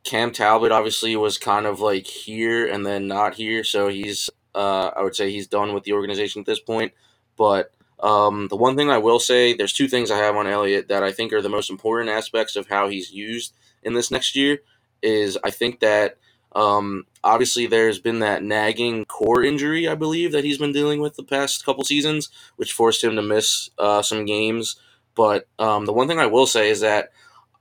Cam 0.03 0.31
Talbot 0.31 0.71
obviously 0.71 1.15
was 1.15 1.37
kind 1.37 1.65
of 1.65 1.79
like 1.79 2.07
here 2.07 2.67
and 2.67 2.85
then 2.85 3.07
not 3.07 3.35
here, 3.35 3.63
so 3.63 3.87
he's 3.87 4.29
uh, 4.55 4.91
I 4.95 5.03
would 5.03 5.15
say 5.15 5.31
he's 5.31 5.47
done 5.47 5.73
with 5.73 5.83
the 5.83 5.93
organization 5.93 6.41
at 6.41 6.45
this 6.45 6.59
point. 6.59 6.93
But 7.37 7.71
um, 7.99 8.47
the 8.49 8.55
one 8.57 8.75
thing 8.75 8.89
I 8.89 8.97
will 8.97 9.19
say, 9.19 9.53
there's 9.53 9.73
two 9.73 9.87
things 9.87 10.11
I 10.11 10.17
have 10.17 10.35
on 10.35 10.47
Elliott 10.47 10.87
that 10.89 11.03
I 11.03 11.11
think 11.11 11.31
are 11.33 11.41
the 11.41 11.49
most 11.49 11.69
important 11.69 12.09
aspects 12.09 12.55
of 12.55 12.67
how 12.67 12.89
he's 12.89 13.11
used 13.11 13.53
in 13.83 13.93
this 13.93 14.11
next 14.11 14.35
year. 14.35 14.59
Is 15.01 15.37
I 15.43 15.49
think 15.51 15.79
that 15.79 16.17
um, 16.53 17.05
obviously 17.23 17.65
there's 17.65 17.99
been 17.99 18.19
that 18.19 18.43
nagging 18.43 19.05
core 19.05 19.43
injury 19.43 19.87
I 19.87 19.95
believe 19.95 20.31
that 20.33 20.43
he's 20.43 20.57
been 20.57 20.73
dealing 20.73 20.99
with 20.99 21.15
the 21.15 21.23
past 21.23 21.65
couple 21.65 21.83
seasons, 21.83 22.29
which 22.57 22.73
forced 22.73 23.03
him 23.03 23.15
to 23.15 23.21
miss 23.21 23.69
uh, 23.79 24.01
some 24.01 24.25
games. 24.25 24.75
But 25.15 25.47
um, 25.59 25.85
the 25.85 25.93
one 25.93 26.07
thing 26.07 26.19
I 26.19 26.27
will 26.27 26.45
say 26.45 26.69
is 26.69 26.81
that 26.81 27.11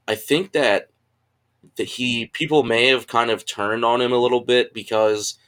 I 0.06 0.16
think 0.16 0.52
that 0.52 0.89
that 1.76 1.88
he 1.88 2.26
people 2.26 2.62
may 2.62 2.86
have 2.86 3.06
kind 3.06 3.30
of 3.30 3.46
turned 3.46 3.84
on 3.84 4.00
him 4.00 4.12
a 4.12 4.18
little 4.18 4.40
bit 4.40 4.74
because 4.74 5.38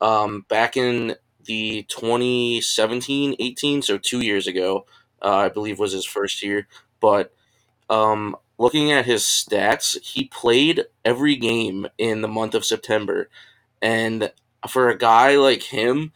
um, 0.00 0.46
back 0.48 0.76
in 0.76 1.16
the 1.44 1.84
2017-18, 1.90 3.84
so 3.84 3.98
two 3.98 4.20
years 4.20 4.46
ago, 4.46 4.86
uh, 5.22 5.36
I 5.36 5.48
believe 5.48 5.78
was 5.78 5.92
his 5.92 6.06
first 6.06 6.42
year. 6.42 6.68
But 7.00 7.32
um, 7.88 8.36
looking 8.58 8.92
at 8.92 9.06
his 9.06 9.22
stats, 9.22 10.00
he 10.02 10.24
played 10.24 10.84
every 11.04 11.36
game 11.36 11.86
in 11.98 12.20
the 12.20 12.28
month 12.28 12.54
of 12.54 12.64
September, 12.64 13.28
and 13.82 14.32
for 14.68 14.90
a 14.90 14.98
guy 14.98 15.36
like 15.36 15.62
him, 15.64 16.12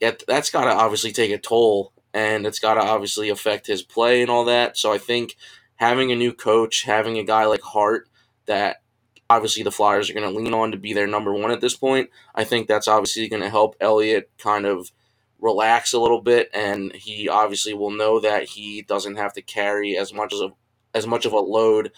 that's 0.00 0.50
got 0.50 0.64
to 0.64 0.70
obviously 0.70 1.12
take 1.12 1.32
a 1.32 1.38
toll, 1.38 1.92
and 2.12 2.46
it's 2.46 2.58
got 2.58 2.74
to 2.74 2.80
obviously 2.80 3.28
affect 3.28 3.66
his 3.66 3.82
play 3.82 4.22
and 4.22 4.30
all 4.30 4.44
that. 4.44 4.76
So 4.76 4.92
I 4.92 4.98
think 4.98 5.36
having 5.76 6.12
a 6.12 6.16
new 6.16 6.32
coach, 6.32 6.82
having 6.84 7.18
a 7.18 7.24
guy 7.24 7.46
like 7.46 7.62
Hart 7.62 8.08
that 8.46 8.82
obviously 9.28 9.62
the 9.62 9.70
Flyers 9.70 10.10
are 10.10 10.14
going 10.14 10.30
to 10.30 10.38
lean 10.38 10.54
on 10.54 10.72
to 10.72 10.76
be 10.76 10.92
their 10.92 11.06
number 11.06 11.32
one 11.32 11.50
at 11.50 11.60
this 11.60 11.76
point. 11.76 12.10
I 12.34 12.44
think 12.44 12.66
that's 12.66 12.88
obviously 12.88 13.28
going 13.28 13.42
to 13.42 13.50
help 13.50 13.76
Elliott 13.80 14.30
kind 14.38 14.66
of 14.66 14.90
relax 15.40 15.92
a 15.92 16.00
little 16.00 16.20
bit, 16.20 16.50
and 16.54 16.92
he 16.94 17.28
obviously 17.28 17.74
will 17.74 17.90
know 17.90 18.20
that 18.20 18.44
he 18.44 18.82
doesn't 18.82 19.16
have 19.16 19.32
to 19.34 19.42
carry 19.42 19.96
as 19.96 20.12
much 20.12 20.32
as 20.32 20.40
a 20.40 20.48
as 20.94 21.06
much 21.06 21.26
of 21.26 21.32
a 21.32 21.40
load 21.40 21.90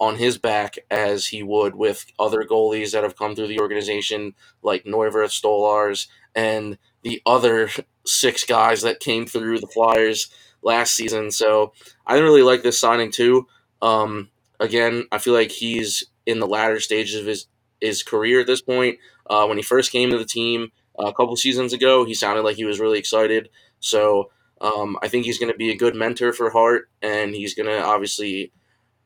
on 0.00 0.16
his 0.16 0.38
back 0.38 0.78
as 0.90 1.26
he 1.26 1.42
would 1.42 1.74
with 1.74 2.06
other 2.18 2.44
goalies 2.48 2.92
that 2.92 3.02
have 3.02 3.16
come 3.16 3.34
through 3.34 3.48
the 3.48 3.58
organization, 3.58 4.34
like 4.62 4.84
Neuvirth, 4.84 5.32
Stolarz, 5.32 6.06
and 6.34 6.78
the 7.02 7.20
other 7.26 7.68
six 8.06 8.44
guys 8.44 8.82
that 8.82 9.00
came 9.00 9.26
through 9.26 9.58
the 9.58 9.66
Flyers 9.66 10.30
last 10.62 10.94
season. 10.94 11.30
So 11.30 11.72
I 12.06 12.18
really 12.18 12.42
like 12.42 12.62
this 12.62 12.78
signing 12.78 13.10
too. 13.10 13.48
Um, 13.82 14.30
again, 14.60 15.06
I 15.12 15.18
feel 15.18 15.34
like 15.34 15.50
he's 15.50 16.04
in 16.26 16.40
the 16.40 16.46
latter 16.46 16.80
stages 16.80 17.20
of 17.20 17.26
his 17.26 17.46
his 17.80 18.02
career 18.02 18.40
at 18.40 18.46
this 18.46 18.60
point. 18.60 18.98
Uh, 19.28 19.46
when 19.46 19.56
he 19.56 19.62
first 19.62 19.92
came 19.92 20.10
to 20.10 20.18
the 20.18 20.24
team 20.24 20.72
uh, 20.98 21.06
a 21.06 21.14
couple 21.14 21.36
seasons 21.36 21.72
ago, 21.72 22.04
he 22.04 22.14
sounded 22.14 22.42
like 22.42 22.56
he 22.56 22.64
was 22.64 22.80
really 22.80 22.98
excited. 22.98 23.48
So 23.80 24.30
um, 24.60 24.98
I 25.02 25.08
think 25.08 25.24
he's 25.24 25.38
going 25.38 25.52
to 25.52 25.58
be 25.58 25.70
a 25.70 25.76
good 25.76 25.94
mentor 25.94 26.32
for 26.32 26.50
Hart, 26.50 26.90
and 27.02 27.34
he's 27.34 27.54
going 27.54 27.68
to 27.68 27.82
obviously, 27.82 28.52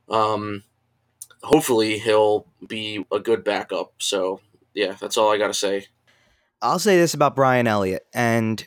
um, 0.08 0.62
hopefully, 1.42 1.98
he'll 1.98 2.46
be 2.66 3.04
a 3.12 3.18
good 3.18 3.44
backup. 3.44 3.92
So 3.98 4.40
yeah, 4.74 4.96
that's 5.00 5.18
all 5.18 5.30
I 5.30 5.38
got 5.38 5.48
to 5.48 5.54
say. 5.54 5.86
I'll 6.62 6.78
say 6.78 6.96
this 6.96 7.14
about 7.14 7.34
Brian 7.34 7.66
Elliott, 7.66 8.06
and 8.14 8.66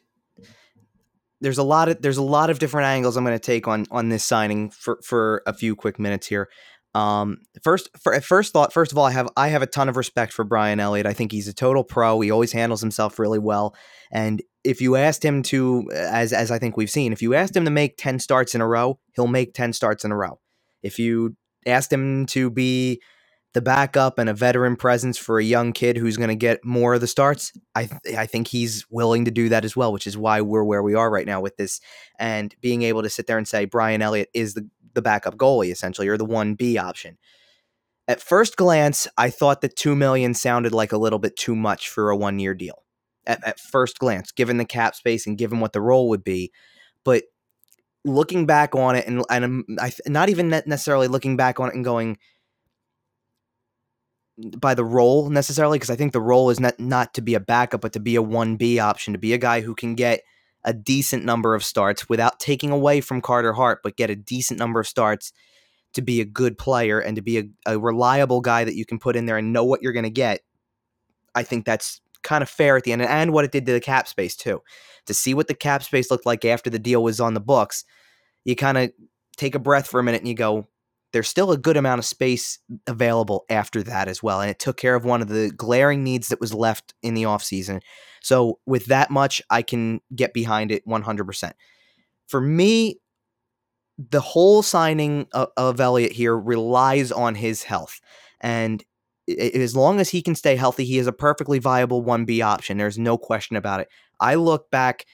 there's 1.42 1.58
a 1.58 1.64
lot 1.64 1.90
of 1.90 2.02
there's 2.02 2.18
a 2.18 2.24
lot 2.24 2.50
of 2.50 2.60
different 2.60 2.88
angles 2.88 3.18
I'm 3.18 3.24
going 3.24 3.36
to 3.36 3.40
take 3.40 3.68
on 3.68 3.86
on 3.90 4.10
this 4.10 4.26
signing 4.26 4.70
for 4.70 5.00
for 5.04 5.42
a 5.48 5.54
few 5.54 5.76
quick 5.76 5.98
minutes 5.98 6.28
here. 6.28 6.50
Um, 6.96 7.40
first, 7.62 7.90
for, 8.02 8.20
first 8.22 8.54
thought, 8.54 8.72
first 8.72 8.94
of 8.94 8.98
all, 8.98 9.04
I 9.04 9.12
have 9.12 9.28
I 9.36 9.50
have 9.50 9.62
a 9.62 9.68
ton 9.68 9.90
of 9.90 9.98
respect 9.98 10.32
for 10.32 10.46
Brian 10.46 10.80
Elliott. 10.80 11.06
I 11.06 11.12
think 11.12 11.34
he's 11.34 11.50
a 11.50 11.54
total 11.54 11.84
pro. 11.84 12.22
He 12.22 12.32
always 12.32 12.54
handles 12.54 12.80
himself 12.80 13.20
really 13.20 13.38
well. 13.38 13.76
And 14.14 14.42
if 14.64 14.80
you 14.80 14.96
asked 14.96 15.24
him 15.24 15.44
to, 15.44 15.90
as 15.94 16.32
as 16.32 16.52
I 16.52 16.58
think 16.58 16.78
we've 16.78 16.90
seen, 16.90 17.12
if 17.12 17.22
you 17.22 17.34
asked 17.34 17.56
him 17.56 17.66
to 17.66 17.72
make 17.72 17.98
ten 17.98 18.18
starts 18.18 18.56
in 18.56 18.62
a 18.62 18.68
row, 18.68 18.98
he'll 19.14 19.28
make 19.28 19.54
ten 19.54 19.74
starts 19.74 20.06
in 20.06 20.12
a 20.12 20.16
row. 20.16 20.40
If 20.84 20.98
you 20.98 21.36
asked 21.68 21.92
him 21.92 22.26
to 22.28 22.50
be 22.50 23.02
the 23.54 23.62
backup 23.62 24.20
and 24.20 24.30
a 24.30 24.34
veteran 24.34 24.76
presence 24.76 25.18
for 25.18 25.40
a 25.40 25.44
young 25.44 25.72
kid 25.72 25.98
who's 25.98 26.18
going 26.18 26.30
to 26.30 26.36
get 26.36 26.64
more 26.66 26.94
of 26.94 27.02
the 27.02 27.08
starts, 27.08 27.54
I 27.74 27.86
th- 27.86 28.16
I 28.18 28.26
think 28.26 28.48
he's 28.48 28.86
willing 28.90 29.26
to 29.26 29.32
do 29.32 29.50
that 29.50 29.66
as 29.66 29.76
well, 29.76 29.94
which 29.94 30.08
is 30.08 30.18
why 30.18 30.42
we're 30.42 30.64
where 30.64 30.84
we 30.84 30.94
are 30.94 31.10
right 31.10 31.26
now 31.26 31.42
with 31.42 31.56
this 31.58 31.80
and 32.20 32.54
being 32.62 32.84
able 32.84 33.02
to 33.02 33.10
sit 33.10 33.28
there 33.28 33.38
and 33.38 33.48
say 33.48 33.66
Brian 33.66 34.02
Elliott 34.02 34.30
is 34.34 34.54
the 34.56 34.70
the 34.96 35.02
backup 35.02 35.36
goalie 35.36 35.72
essentially 35.72 36.08
or 36.08 36.18
the 36.18 36.26
1B 36.26 36.78
option. 36.78 37.18
At 38.08 38.22
first 38.22 38.56
glance, 38.56 39.08
I 39.18 39.30
thought 39.30 39.62
that 39.62 39.76
2 39.76 39.96
million 39.96 40.34
sounded 40.34 40.74
like 40.74 40.92
a 40.92 40.98
little 40.98 41.20
bit 41.20 41.36
too 41.36 41.56
much 41.56 41.90
for 41.90 42.10
a 42.10 42.18
one-year 42.18 42.54
deal. 42.54 42.84
At, 43.28 43.44
at 43.46 43.60
first 43.60 43.98
glance, 43.98 44.32
given 44.32 44.58
the 44.58 44.66
cap 44.66 44.94
space 44.94 45.26
and 45.26 45.38
given 45.38 45.60
what 45.60 45.74
the 45.74 45.82
role 45.82 46.10
would 46.10 46.24
be, 46.24 46.52
but 47.04 47.24
looking 48.06 48.46
back 48.46 48.76
on 48.76 48.96
it 48.96 49.08
and 49.08 49.24
and 49.32 49.44
um, 49.44 49.66
I, 49.80 49.92
not 50.06 50.30
even 50.30 50.50
necessarily 50.50 51.08
looking 51.08 51.38
back 51.38 51.60
on 51.60 51.70
it 51.70 51.76
and 51.76 51.84
going 51.84 52.18
by 54.38 54.76
the 54.76 54.86
role 54.86 55.30
necessarily 55.30 55.80
because 55.80 55.90
I 55.90 55.96
think 55.96 56.14
the 56.14 56.22
role 56.22 56.50
is 56.50 56.60
not 56.60 56.80
not 56.80 57.16
to 57.16 57.22
be 57.22 57.34
a 57.34 57.40
backup 57.40 57.82
but 57.82 57.94
to 57.94 58.00
be 58.00 58.16
a 58.16 58.22
1B 58.22 58.80
option 58.80 59.14
to 59.14 59.20
be 59.20 59.34
a 59.34 59.38
guy 59.38 59.62
who 59.62 59.74
can 59.74 59.96
get 59.96 60.22
a 60.66 60.74
decent 60.74 61.24
number 61.24 61.56
of 61.56 61.64
starts 61.64 62.10
without 62.10 62.40
taking 62.40 62.72
away 62.72 63.00
from 63.00 63.22
Carter 63.22 63.54
Hart, 63.54 63.80
but 63.84 63.96
get 63.96 64.10
a 64.10 64.16
decent 64.16 64.60
number 64.60 64.80
of 64.80 64.88
starts 64.88 65.32
to 65.94 66.02
be 66.02 66.20
a 66.20 66.26
good 66.26 66.58
player 66.58 67.00
and 67.00 67.16
to 67.16 67.22
be 67.22 67.38
a, 67.38 67.44
a 67.66 67.80
reliable 67.80 68.42
guy 68.42 68.66
that 68.66 68.76
you 68.76 68.86
can 68.86 69.00
put 69.00 69.16
in 69.16 69.26
there 69.26 69.38
and 69.38 69.54
know 69.54 69.64
what 69.64 69.82
you're 69.82 69.94
going 69.94 70.04
to 70.04 70.10
get. 70.10 70.42
I 71.36 71.44
think 71.44 71.66
that's 71.66 72.02
kind 72.24 72.42
of 72.42 72.50
fair 72.50 72.76
at 72.76 72.84
the 72.84 72.92
end, 72.92 73.02
and 73.04 73.32
what 73.32 73.46
it 73.46 73.52
did 73.52 73.66
to 73.68 73.72
the 73.72 73.80
cap 73.80 74.08
space 74.08 74.36
too. 74.36 74.62
To 75.06 75.14
see 75.14 75.34
what 75.34 75.48
the 75.48 75.54
cap 75.54 75.84
space 75.84 76.10
looked 76.10 76.26
like 76.26 76.44
after 76.44 76.70
the 76.70 76.80
deal 76.80 77.04
was 77.04 77.20
on 77.20 77.36
the 77.36 77.40
books, 77.40 77.86
you 78.44 78.56
kind 78.56 78.78
of 78.78 78.92
take 79.38 79.54
a 79.54 79.60
breath 79.60 79.88
for 79.88 80.00
a 80.00 80.04
minute 80.04 80.22
and 80.22 80.28
you 80.28 80.34
go, 80.34 80.68
there's 81.16 81.30
still 81.30 81.54
a 81.54 81.58
good 81.58 81.78
amount 81.78 82.00
of 82.00 82.04
space 82.04 82.60
available 82.88 83.46
after 83.50 83.82
that 83.82 84.10
as 84.10 84.22
well. 84.22 84.42
And 84.42 84.52
it 84.52 84.60
took 84.60 84.76
care 84.76 84.96
of 84.96 85.06
one 85.06 85.22
of 85.22 85.30
the 85.30 85.50
glaring 85.50 86.04
needs 86.04 86.28
that 86.28 86.42
was 86.42 86.54
left 86.54 86.94
in 87.02 87.14
the 87.14 87.24
offseason. 87.24 87.82
So, 88.22 88.60
with 88.66 88.88
that 88.88 89.12
much, 89.12 89.42
I 89.50 89.62
can 89.62 90.02
get 90.14 90.34
behind 90.34 90.74
it 90.74 90.86
100%. 90.86 91.54
For 92.28 92.42
me, 92.42 93.00
the 93.98 94.20
whole 94.20 94.62
signing 94.62 95.28
of, 95.32 95.48
of 95.56 95.80
Elliott 95.80 96.12
here 96.12 96.38
relies 96.38 97.14
on 97.14 97.34
his 97.34 97.64
health. 97.64 98.02
And 98.42 98.84
as 99.30 99.74
long 99.74 100.02
as 100.02 100.10
he 100.10 100.22
can 100.22 100.36
stay 100.36 100.58
healthy, 100.58 100.84
he 100.84 100.98
is 100.98 101.08
a 101.08 101.14
perfectly 101.14 101.60
viable 101.60 102.04
1B 102.04 102.44
option. 102.44 102.78
There's 102.78 103.00
no 103.00 103.18
question 103.18 103.56
about 103.56 103.80
it. 103.80 103.88
I 104.20 104.36
look 104.36 104.70
back, 104.70 105.06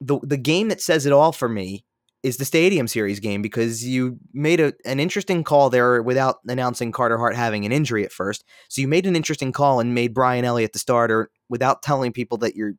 the, 0.00 0.18
the 0.22 0.38
game 0.38 0.68
that 0.68 0.80
says 0.80 1.04
it 1.04 1.12
all 1.12 1.32
for 1.32 1.50
me 1.50 1.84
is 2.24 2.38
the 2.38 2.44
Stadium 2.46 2.88
Series 2.88 3.20
game 3.20 3.42
because 3.42 3.84
you 3.84 4.18
made 4.32 4.58
a, 4.58 4.72
an 4.86 4.98
interesting 4.98 5.44
call 5.44 5.68
there 5.68 6.02
without 6.02 6.36
announcing 6.46 6.90
Carter 6.90 7.18
Hart 7.18 7.36
having 7.36 7.66
an 7.66 7.70
injury 7.70 8.02
at 8.02 8.12
first. 8.12 8.44
So 8.70 8.80
you 8.80 8.88
made 8.88 9.06
an 9.06 9.14
interesting 9.14 9.52
call 9.52 9.78
and 9.78 9.94
made 9.94 10.14
Brian 10.14 10.46
Elliott 10.46 10.72
the 10.72 10.78
starter 10.78 11.30
without 11.50 11.82
telling 11.82 12.12
people 12.12 12.38
that 12.38 12.56
your 12.56 12.72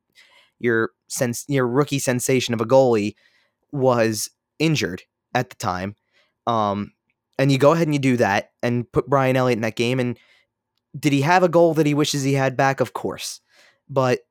your 0.58 0.90
sense 1.10 1.46
your 1.48 1.68
rookie 1.68 2.00
sensation 2.00 2.56
of 2.56 2.60
a 2.60 2.66
goalie 2.66 3.14
was 3.72 4.32
injured 4.58 5.04
at 5.36 5.52
the 5.52 5.56
time. 5.58 5.96
Um, 6.48 6.94
and 7.38 7.52
you 7.52 7.60
go 7.60 7.74
ahead 7.74 7.86
and 7.86 7.94
you 7.94 8.00
do 8.00 8.18
that 8.18 8.50
and 8.64 8.92
put 8.92 9.08
Brian 9.08 9.38
Elliott 9.38 9.60
in 9.60 9.62
that 9.62 9.76
game. 9.76 10.00
And 10.00 10.18
did 10.98 11.14
he 11.14 11.22
have 11.22 11.44
a 11.44 11.50
goal 11.50 11.76
that 11.76 11.86
he 11.86 11.94
wishes 11.94 12.24
he 12.24 12.34
had 12.34 12.58
back? 12.58 12.80
Of 12.80 12.94
course. 12.94 13.42
But 13.88 14.22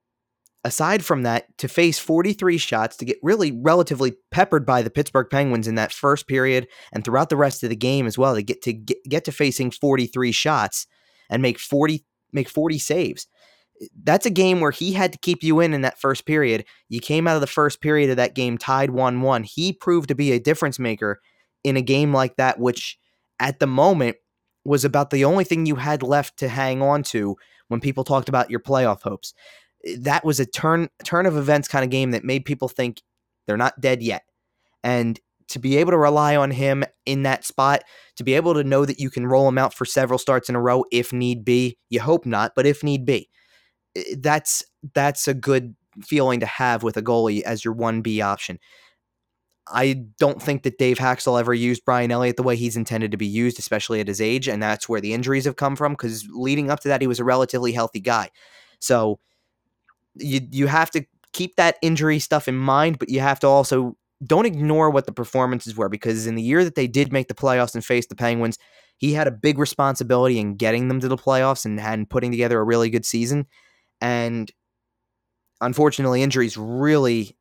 aside 0.65 1.05
from 1.05 1.23
that, 1.23 1.57
to 1.59 1.69
face 1.69 1.99
43 1.99 2.59
shots, 2.59 2.97
to 2.97 3.05
get 3.05 3.19
really 3.23 3.53
relatively 3.53 4.15
peppered 4.31 4.65
by 4.65 4.83
the 4.83 4.91
Pittsburgh 4.91 5.29
Penguins 5.31 5.69
in 5.69 5.75
that 5.75 5.93
first 5.93 6.27
period 6.27 6.67
and 6.93 7.05
throughout 7.05 7.29
the 7.29 7.37
rest 7.37 7.63
of 7.63 7.71
the 7.71 7.77
game 7.77 8.07
as 8.07 8.19
well, 8.19 8.35
to 8.35 8.43
get 8.43 8.63
to 8.63 8.73
get, 8.73 8.99
get 9.09 9.25
to 9.25 9.33
facing 9.33 9.71
43 9.71 10.33
shots 10.33 10.87
and 11.31 11.43
make 11.43 11.59
40 11.59 12.05
make 12.33 12.49
40 12.49 12.79
saves. 12.79 13.27
That's 14.03 14.27
a 14.27 14.31
game 14.31 14.61
where 14.61 14.71
he 14.71 14.93
had 14.93 15.13
to 15.13 15.19
keep 15.19 15.43
you 15.43 15.61
in 15.61 15.75
in 15.75 15.83
that 15.83 16.01
first 16.01 16.27
period. 16.27 16.65
You 16.89 17.01
came 17.01 17.27
out 17.27 17.35
of 17.35 17.41
the 17.41 17.47
first 17.47 17.81
period 17.81 18.11
of 18.11 18.17
that 18.17 18.35
game 18.35 18.57
tied 18.57 18.91
1-1. 18.91 19.45
He 19.45 19.73
proved 19.73 20.09
to 20.09 20.15
be 20.15 20.33
a 20.33 20.41
difference 20.41 20.79
maker 20.79 21.21
in 21.65 21.77
a 21.77 21.83
game 21.83 22.13
like 22.13 22.37
that 22.37 22.59
which 22.59 22.99
at 23.41 23.59
the 23.59 23.67
moment 23.67 24.17
was 24.65 24.85
about 24.85 25.11
the 25.11 25.25
only 25.25 25.45
thing 25.45 25.67
you 25.67 25.77
had 25.77 26.03
left 26.03 26.39
to 26.39 26.49
hang 26.49 26.83
on 26.83 27.03
to 27.03 27.37
when 27.69 27.81
people 27.81 28.05
talked 28.05 28.29
about 28.29 28.51
your 28.51 28.61
playoff 28.61 29.03
hopes. 29.03 29.35
That 29.99 30.25
was 30.25 30.41
a 30.41 30.47
turn 30.47 30.89
turn 31.05 31.27
of 31.27 31.37
events 31.37 31.69
kind 31.69 31.85
of 31.85 31.91
game 31.91 32.13
that 32.13 32.25
made 32.25 32.45
people 32.45 32.69
think 32.69 33.03
they're 33.47 33.57
not 33.57 33.81
dead 33.81 34.03
yet. 34.03 34.23
And 34.83 35.21
to 35.49 35.59
be 35.59 35.77
able 35.77 35.91
to 35.91 35.99
rely 35.99 36.37
on 36.37 36.51
him 36.51 36.85
in 37.05 37.23
that 37.25 37.45
spot, 37.45 37.85
to 38.17 38.25
be 38.25 38.35
able 38.35 38.55
to 38.55 38.65
know 38.65 38.85
that 38.87 38.99
you 38.99 39.11
can 39.11 39.27
roll 39.27 39.47
him 39.47 39.59
out 39.59 39.75
for 39.75 39.85
several 39.85 40.19
starts 40.19 40.49
in 40.49 40.55
a 40.55 40.61
row 40.61 40.85
if 40.91 41.13
need 41.13 41.45
be. 41.45 41.77
You 41.91 42.01
hope 42.01 42.25
not, 42.25 42.53
but 42.57 42.67
if 42.67 42.83
need 42.83 43.05
be, 43.05 43.29
that's 44.17 44.63
that's 44.95 45.29
a 45.29 45.35
good 45.35 45.77
feeling 46.03 46.41
to 46.41 46.47
have 46.47 46.83
with 46.83 46.97
a 46.97 47.03
goalie 47.03 47.43
as 47.43 47.65
your 47.65 47.75
one 47.75 48.01
B 48.01 48.21
option. 48.21 48.59
I 49.69 50.05
don't 50.19 50.43
think 50.43 50.63
that 50.65 50.79
Dave 50.79 50.99
Hakstol 50.99 51.41
ever 51.41 51.55
used 51.55 51.85
Brian 51.87 52.11
Elliott 52.11 52.37
the 52.37 52.43
way 52.43 52.57
he's 52.57 52.77
intended 52.77 53.11
to 53.13 53.17
be 53.17 53.27
used, 53.27 53.59
especially 53.59 54.01
at 54.01 54.09
his 54.09 54.21
age, 54.21 54.47
and 54.47 54.63
that's 54.63 54.89
where 54.89 55.01
the 55.01 55.15
injuries 55.15 55.47
have 55.47 55.57
come 55.57 55.75
from. 55.77 55.93
Because 55.93 56.27
leading 56.31 56.71
up 56.71 56.81
to 56.81 56.89
that, 56.89 57.01
he 57.01 57.07
was 57.07 57.21
a 57.21 57.25
relatively 57.25 57.73
healthy 57.73 58.01
guy. 58.01 58.31
So 58.81 59.21
you 60.17 60.41
you 60.51 60.67
have 60.67 60.91
to 60.93 61.05
keep 61.33 61.57
that 61.57 61.77
injury 61.83 62.19
stuff 62.19 62.49
in 62.49 62.57
mind, 62.57 62.99
but 62.99 63.09
you 63.09 63.21
have 63.21 63.41
to 63.41 63.47
also 63.47 63.97
don't 64.25 64.47
ignore 64.47 64.91
what 64.91 65.07
the 65.07 65.13
performances 65.13 65.77
were 65.77 65.89
because 65.89 66.27
in 66.27 66.35
the 66.35 66.43
year 66.43 66.65
that 66.65 66.77
they 66.77 66.87
did 66.87 67.13
make 67.13 67.29
the 67.29 67.35
playoffs 67.35 67.75
and 67.75 67.85
face 67.85 68.07
the 68.07 68.15
Penguins, 68.15 68.59
he 68.97 69.13
had 69.13 69.27
a 69.27 69.33
big 69.33 69.59
responsibility 69.59 70.39
in 70.39 70.57
getting 70.57 70.89
them 70.89 71.01
to 71.01 71.09
the 71.09 71.17
playoffs 71.17 71.65
and, 71.65 71.81
and 71.81 72.09
putting 72.09 72.31
together 72.31 72.59
a 72.59 72.65
really 72.65 72.91
good 72.91 73.05
season. 73.05 73.47
And 74.01 74.51
unfortunately, 75.61 76.23
injuries 76.23 76.57
really 76.57 77.37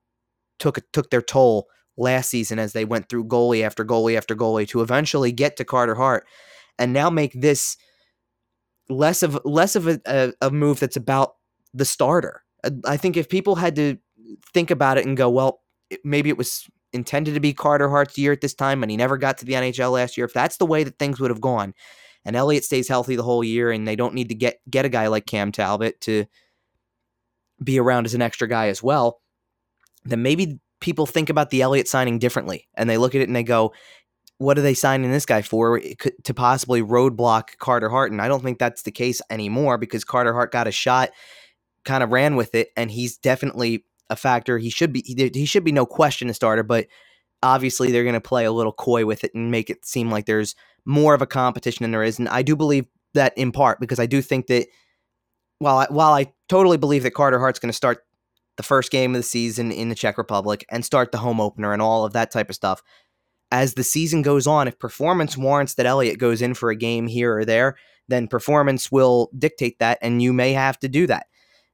took 0.60 0.80
took 0.92 1.10
their 1.10 1.22
toll 1.22 1.68
last 1.98 2.30
season 2.30 2.58
as 2.58 2.74
they 2.74 2.86
went 2.86 3.08
through 3.08 3.26
goalie 3.26 3.64
after 3.64 3.86
goalie 3.86 4.18
after 4.18 4.36
goalie 4.36 4.68
to 4.68 4.82
eventually 4.82 5.32
get 5.32 5.58
to 5.58 5.66
Carter 5.66 5.96
Hart 5.96 6.26
and 6.80 6.92
now 6.92 7.10
make 7.10 7.34
this 7.40 7.78
less 8.90 9.24
of 9.24 9.40
less 9.46 9.76
of 9.76 9.88
a, 9.88 10.00
a, 10.06 10.34
a 10.42 10.52
move 10.52 10.80
that's 10.80 10.96
about 10.96 11.36
the 11.74 11.86
starter. 11.86 12.44
Uh, 12.64 12.72
I 12.86 12.98
think 12.98 13.18
if 13.18 13.30
people 13.30 13.56
had 13.56 13.76
to 13.76 13.98
think 14.54 14.72
about 14.72 14.98
it 14.98 15.06
and 15.06 15.18
go, 15.18 15.30
well, 15.30 15.62
maybe 16.04 16.30
it 16.30 16.38
was 16.38 16.68
intended 16.94 17.34
to 17.34 17.40
be 17.40 17.54
Carter 17.54 17.90
Hart's 17.90 18.18
year 18.18 18.32
at 18.32 18.42
this 18.42 18.54
time, 18.54 18.84
and 18.84 18.92
he 18.92 18.98
never 18.98 19.18
got 19.18 19.38
to 19.40 19.46
the 19.46 19.54
NHL 19.54 19.92
last 19.92 20.18
year. 20.18 20.26
If 20.26 20.34
that's 20.34 20.58
the 20.58 20.66
way 20.66 20.84
that 20.84 21.00
things 21.00 21.20
would 21.20 21.32
have 21.32 21.42
gone, 21.42 21.74
and 22.26 22.36
Elliott 22.36 22.64
stays 22.64 22.88
healthy 22.88 23.16
the 23.16 23.24
whole 23.24 23.44
year, 23.44 23.72
and 23.72 23.88
they 23.88 23.96
don't 23.96 24.14
need 24.14 24.30
to 24.30 24.36
get 24.36 24.60
get 24.70 24.86
a 24.86 24.90
guy 24.90 25.08
like 25.08 25.26
Cam 25.26 25.52
Talbot 25.52 26.00
to 26.02 26.26
be 27.64 27.80
around 27.80 28.06
as 28.06 28.14
an 28.14 28.22
extra 28.22 28.48
guy 28.48 28.68
as 28.68 28.82
well, 28.82 29.22
then 30.04 30.22
maybe 30.22 30.60
people 30.80 31.06
think 31.06 31.30
about 31.30 31.50
the 31.50 31.62
Elliott 31.62 31.88
signing 31.88 32.20
differently, 32.20 32.68
and 32.76 32.90
they 32.90 32.98
look 32.98 33.16
at 33.16 33.22
it 33.22 33.30
and 33.30 33.36
they 33.36 33.44
go, 33.44 33.74
"What 34.38 34.58
are 34.58 34.62
they 34.62 34.74
signing 34.74 35.12
this 35.12 35.26
guy 35.26 35.42
for? 35.42 35.80
to 36.24 36.34
possibly 36.34 36.82
roadblock 36.82 37.58
Carter 37.58 37.90
Hart?" 37.90 38.12
And 38.12 38.22
I 38.22 38.28
don't 38.28 38.44
think 38.44 38.60
that's 38.60 38.84
the 38.84 38.92
case 38.92 39.22
anymore 39.30 39.78
because 39.78 40.04
Carter 40.04 40.34
Hart 40.34 40.52
got 40.52 40.68
a 40.68 40.72
shot, 40.72 41.12
kind 41.86 42.04
of 42.04 42.12
ran 42.12 42.36
with 42.36 42.56
it, 42.56 42.70
and 42.78 42.92
he's 42.92 43.18
definitely 43.18 43.86
a 44.10 44.16
factor. 44.16 44.58
He 44.58 44.70
should 44.70 44.94
be 44.94 45.04
he, 45.06 45.32
he 45.34 45.46
should 45.46 45.64
be 45.64 45.72
no 45.72 45.86
question 45.86 46.30
a 46.30 46.34
starter, 46.34 46.64
but 46.64 46.88
obviously 47.42 47.92
they're 47.92 48.04
going 48.04 48.14
to 48.14 48.22
play 48.22 48.46
a 48.46 48.52
little 48.52 48.72
coy 48.72 49.06
with 49.06 49.24
it 49.24 49.34
and 49.34 49.52
make 49.52 49.70
it 49.70 49.86
seem 49.86 50.10
like 50.10 50.26
there's 50.26 50.56
more 50.86 51.14
of 51.14 51.22
a 51.22 51.28
competition 51.28 51.84
than 51.84 51.92
there 51.92 52.04
is. 52.04 52.18
And 52.18 52.30
I 52.30 52.42
do 52.42 52.56
believe 52.56 52.88
that 53.14 53.38
in 53.38 53.52
part 53.52 53.80
because 53.80 54.00
I 54.00 54.06
do 54.06 54.22
think 54.22 54.48
that 54.48 54.68
while 55.60 55.80
I, 55.80 55.88
while 55.90 56.14
I 56.14 56.34
totally 56.50 56.78
believe 56.78 57.04
that 57.04 57.14
Carter 57.14 57.40
Hart's 57.40 57.60
going 57.60 57.70
to 57.70 57.76
start 57.76 58.06
the 58.56 58.64
first 58.64 58.92
game 58.92 59.14
of 59.14 59.20
the 59.20 59.24
season 59.24 59.72
in 59.72 59.90
the 59.90 59.96
Czech 59.96 60.18
Republic 60.18 60.66
and 60.70 60.86
start 60.86 61.12
the 61.12 61.18
home 61.18 61.42
opener 61.42 61.74
and 61.74 61.82
all 61.82 62.06
of 62.06 62.14
that 62.14 62.32
type 62.32 62.50
of 62.50 62.56
stuff. 62.56 62.82
As 63.52 63.76
the 63.76 63.84
season 63.84 64.22
goes 64.22 64.48
on, 64.48 64.68
if 64.68 64.80
performance 64.80 65.38
warrants 65.38 65.76
that 65.76 65.86
Elliott 65.86 66.18
goes 66.20 66.42
in 66.42 66.54
for 66.54 66.70
a 66.70 66.76
game 66.76 67.08
here 67.08 67.38
or 67.38 67.46
there, 67.46 67.76
then 68.08 68.28
performance 68.28 68.92
will 68.92 69.30
dictate 69.38 69.80
that, 69.80 69.98
and 70.02 70.22
you 70.22 70.34
may 70.34 70.54
have 70.54 70.78
to 70.80 70.90
do 70.90 71.08
that 71.08 71.28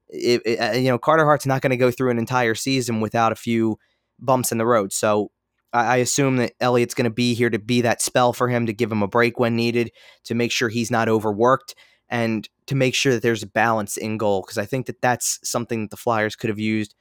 it, 0.10 0.41
it, 0.45 0.60
uh, 0.60 0.72
you 0.74 0.89
know, 0.89 0.98
Carter 0.98 1.26
Hart's 1.26 1.45
not 1.45 1.62
going 1.62 1.72
to 1.72 1.78
go 1.78 1.91
through 1.91 2.12
an 2.12 2.17
entire 2.17 2.56
season 2.56 3.00
without 3.02 3.32
a 3.32 3.36
few 3.36 3.78
bumps 4.19 4.52
in 4.52 4.58
the 4.58 4.65
road. 4.65 4.91
So 4.91 5.32
I, 5.72 5.86
I 5.86 5.95
assume 5.98 6.38
that 6.38 6.54
Elliott's 6.60 6.93
going 6.93 7.06
to 7.06 7.10
be 7.10 7.34
here 7.34 7.50
to 7.50 7.60
be 7.60 7.82
that 7.82 8.02
spell 8.02 8.34
for 8.34 8.50
him, 8.50 8.65
to 8.65 8.74
give 8.74 8.91
him 8.91 9.04
a 9.04 9.08
break 9.08 9.39
when 9.39 9.56
needed, 9.56 9.91
to 10.26 10.36
make 10.36 10.52
sure 10.52 10.69
he's 10.69 10.91
not 10.91 11.10
overworked, 11.10 11.76
and 12.10 12.50
to 12.65 12.76
make 12.76 12.95
sure 12.95 13.13
that 13.13 13.22
there's 13.22 13.43
a 13.43 13.48
balance 13.48 13.98
in 13.98 14.17
goal. 14.17 14.41
Because 14.41 14.58
I 14.58 14.65
think 14.65 14.88
that 14.88 15.02
that's 15.02 15.39
something 15.43 15.84
that 15.84 15.91
the 15.91 15.98
Flyers 15.98 16.36
could 16.36 16.50
have 16.50 16.60
used 16.60 16.95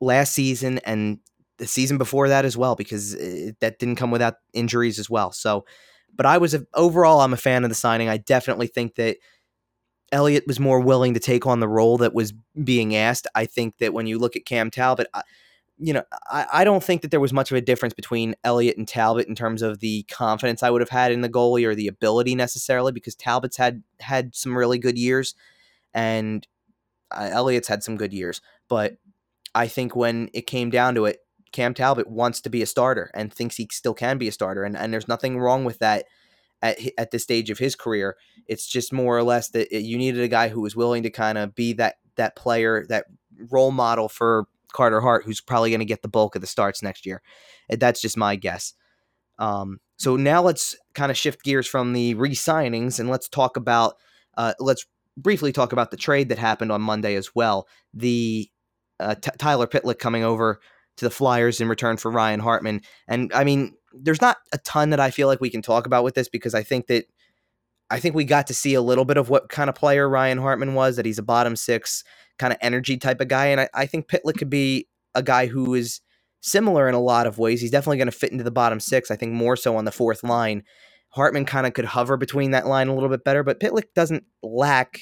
last 0.00 0.34
season 0.34 0.78
and 0.84 1.18
the 1.56 1.66
season 1.66 1.98
before 1.98 2.28
that 2.28 2.44
as 2.44 2.56
well, 2.56 2.74
because 2.74 3.14
it, 3.14 3.58
that 3.60 3.78
didn't 3.78 3.96
come 3.96 4.10
without 4.10 4.34
injuries 4.52 4.98
as 4.98 5.08
well. 5.08 5.32
So, 5.32 5.64
but 6.14 6.26
I 6.26 6.38
was 6.38 6.52
a, 6.52 6.66
overall, 6.74 7.20
I'm 7.20 7.32
a 7.32 7.38
fan 7.38 7.64
of 7.64 7.70
the 7.70 7.74
signing. 7.74 8.08
I 8.08 8.18
definitely 8.18 8.66
think 8.66 8.96
that 8.96 9.16
Elliott 10.14 10.46
was 10.46 10.60
more 10.60 10.78
willing 10.78 11.12
to 11.14 11.20
take 11.20 11.44
on 11.44 11.58
the 11.58 11.68
role 11.68 11.98
that 11.98 12.14
was 12.14 12.32
being 12.62 12.94
asked. 12.94 13.26
I 13.34 13.46
think 13.46 13.78
that 13.78 13.92
when 13.92 14.06
you 14.06 14.18
look 14.18 14.36
at 14.36 14.46
Cam 14.46 14.70
Talbot, 14.70 15.08
I, 15.12 15.22
you 15.76 15.92
know, 15.92 16.04
I, 16.30 16.46
I 16.52 16.64
don't 16.64 16.84
think 16.84 17.02
that 17.02 17.10
there 17.10 17.18
was 17.18 17.32
much 17.32 17.50
of 17.50 17.56
a 17.56 17.60
difference 17.60 17.94
between 17.94 18.36
Elliott 18.44 18.76
and 18.76 18.86
Talbot 18.86 19.26
in 19.26 19.34
terms 19.34 19.60
of 19.60 19.80
the 19.80 20.04
confidence 20.04 20.62
I 20.62 20.70
would 20.70 20.80
have 20.80 20.88
had 20.88 21.10
in 21.10 21.20
the 21.20 21.28
goalie 21.28 21.66
or 21.66 21.74
the 21.74 21.88
ability 21.88 22.36
necessarily, 22.36 22.92
because 22.92 23.16
Talbot's 23.16 23.56
had 23.56 23.82
had 23.98 24.36
some 24.36 24.56
really 24.56 24.78
good 24.78 24.96
years, 24.96 25.34
and 25.92 26.46
uh, 27.10 27.30
Elliott's 27.32 27.68
had 27.68 27.82
some 27.82 27.96
good 27.96 28.12
years. 28.12 28.40
But 28.68 28.98
I 29.52 29.66
think 29.66 29.96
when 29.96 30.30
it 30.32 30.46
came 30.46 30.70
down 30.70 30.94
to 30.94 31.06
it, 31.06 31.18
Cam 31.50 31.74
Talbot 31.74 32.08
wants 32.08 32.40
to 32.42 32.50
be 32.50 32.62
a 32.62 32.66
starter 32.66 33.10
and 33.14 33.32
thinks 33.32 33.56
he 33.56 33.68
still 33.72 33.94
can 33.94 34.16
be 34.16 34.28
a 34.28 34.32
starter, 34.32 34.62
and 34.62 34.76
and 34.76 34.92
there's 34.92 35.08
nothing 35.08 35.40
wrong 35.40 35.64
with 35.64 35.80
that 35.80 36.04
at 36.64 36.78
at 36.98 37.10
this 37.10 37.22
stage 37.22 37.50
of 37.50 37.58
his 37.58 37.76
career. 37.76 38.16
It's 38.48 38.66
just 38.66 38.92
more 38.92 39.16
or 39.16 39.22
less 39.22 39.50
that 39.50 39.70
you 39.70 39.98
needed 39.98 40.22
a 40.22 40.28
guy 40.28 40.48
who 40.48 40.62
was 40.62 40.74
willing 40.74 41.02
to 41.04 41.10
kind 41.10 41.38
of 41.38 41.54
be 41.54 41.74
that 41.74 41.96
that 42.16 42.34
player, 42.34 42.86
that 42.88 43.04
role 43.50 43.70
model 43.70 44.08
for 44.08 44.46
Carter 44.72 45.00
Hart, 45.00 45.24
who's 45.24 45.40
probably 45.40 45.70
going 45.70 45.80
to 45.80 45.84
get 45.84 46.02
the 46.02 46.08
bulk 46.08 46.34
of 46.34 46.40
the 46.40 46.46
starts 46.46 46.82
next 46.82 47.06
year. 47.06 47.22
That's 47.68 48.00
just 48.00 48.16
my 48.16 48.34
guess. 48.36 48.72
Um, 49.38 49.78
so 49.96 50.16
now 50.16 50.42
let's 50.42 50.76
kind 50.94 51.10
of 51.10 51.18
shift 51.18 51.42
gears 51.42 51.66
from 51.66 51.92
the 51.92 52.14
re-signings 52.14 52.98
and 52.98 53.08
let's 53.08 53.28
talk 53.28 53.56
about 53.56 53.94
uh, 54.36 54.54
let's 54.58 54.86
briefly 55.16 55.52
talk 55.52 55.72
about 55.72 55.90
the 55.90 55.96
trade 55.96 56.28
that 56.28 56.38
happened 56.38 56.72
on 56.72 56.80
Monday 56.80 57.14
as 57.14 57.34
well. 57.34 57.68
The 57.92 58.48
uh, 58.98 59.14
T- 59.16 59.30
Tyler 59.38 59.66
Pitlick 59.66 59.98
coming 59.98 60.24
over 60.24 60.60
to 60.96 61.04
the 61.04 61.10
Flyers 61.10 61.60
in 61.60 61.68
return 61.68 61.96
for 61.96 62.10
Ryan 62.10 62.40
Hartman, 62.40 62.82
and 63.08 63.32
I 63.32 63.44
mean 63.44 63.74
there's 64.00 64.20
not 64.20 64.38
a 64.52 64.58
ton 64.58 64.90
that 64.90 65.00
I 65.00 65.10
feel 65.10 65.28
like 65.28 65.40
we 65.40 65.50
can 65.50 65.62
talk 65.62 65.86
about 65.86 66.04
with 66.04 66.14
this 66.14 66.28
because 66.28 66.54
I 66.54 66.62
think 66.62 66.86
that 66.88 67.06
I 67.90 68.00
think 68.00 68.14
we 68.14 68.24
got 68.24 68.46
to 68.48 68.54
see 68.54 68.74
a 68.74 68.82
little 68.82 69.04
bit 69.04 69.16
of 69.16 69.28
what 69.28 69.48
kind 69.48 69.68
of 69.68 69.76
player 69.76 70.08
Ryan 70.08 70.38
Hartman 70.38 70.74
was, 70.74 70.96
that 70.96 71.06
he's 71.06 71.18
a 71.18 71.22
bottom 71.22 71.54
six 71.54 72.02
kind 72.38 72.52
of 72.52 72.58
energy 72.60 72.96
type 72.96 73.20
of 73.20 73.28
guy. 73.28 73.46
And 73.46 73.60
I, 73.60 73.68
I 73.74 73.86
think 73.86 74.08
Pitlick 74.08 74.38
could 74.38 74.50
be 74.50 74.88
a 75.14 75.22
guy 75.22 75.46
who 75.46 75.74
is 75.74 76.00
similar 76.40 76.88
in 76.88 76.94
a 76.94 77.00
lot 77.00 77.26
of 77.26 77.38
ways. 77.38 77.60
He's 77.60 77.70
definitely 77.70 77.98
going 77.98 78.10
to 78.10 78.12
fit 78.12 78.32
into 78.32 78.44
the 78.44 78.50
bottom 78.50 78.80
six, 78.80 79.10
I 79.10 79.16
think 79.16 79.32
more 79.32 79.56
so 79.56 79.76
on 79.76 79.84
the 79.84 79.92
fourth 79.92 80.24
line. 80.24 80.62
Hartman 81.10 81.44
kind 81.44 81.66
of 81.66 81.74
could 81.74 81.84
hover 81.84 82.16
between 82.16 82.50
that 82.50 82.66
line 82.66 82.88
a 82.88 82.94
little 82.94 83.08
bit 83.08 83.22
better, 83.22 83.44
but 83.44 83.60
Pitlick 83.60 83.94
doesn't 83.94 84.24
lack 84.42 85.00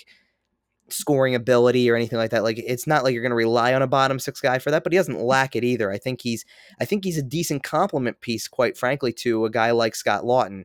scoring 0.92 1.35
ability 1.35 1.90
or 1.90 1.96
anything 1.96 2.18
like 2.18 2.31
that. 2.31 2.42
Like 2.42 2.59
it's 2.59 2.87
not 2.87 3.05
like 3.05 3.12
you're 3.12 3.22
going 3.22 3.31
to 3.31 3.37
rely 3.37 3.74
on 3.74 3.83
a 3.83 3.87
bottom 3.87 4.18
six 4.18 4.40
guy 4.40 4.59
for 4.59 4.70
that, 4.70 4.85
but 4.85 4.92
he 4.92 4.98
doesn't 4.98 5.20
lack 5.20 5.57
it 5.57 5.64
either. 5.64 5.90
I 5.90 5.98
think 5.98 6.22
he's 6.22 6.44
I 6.81 6.85
think 6.85 7.05
he's 7.05 7.18
a 7.18 7.22
decent 7.22 7.62
complement 7.62 8.20
piece, 8.20 8.48
quite 8.48 8.76
frankly, 8.76 9.12
to 9.14 9.44
a 9.44 9.50
guy 9.50 9.70
like 9.70 9.94
Scott 9.94 10.22
Laughton, 10.22 10.64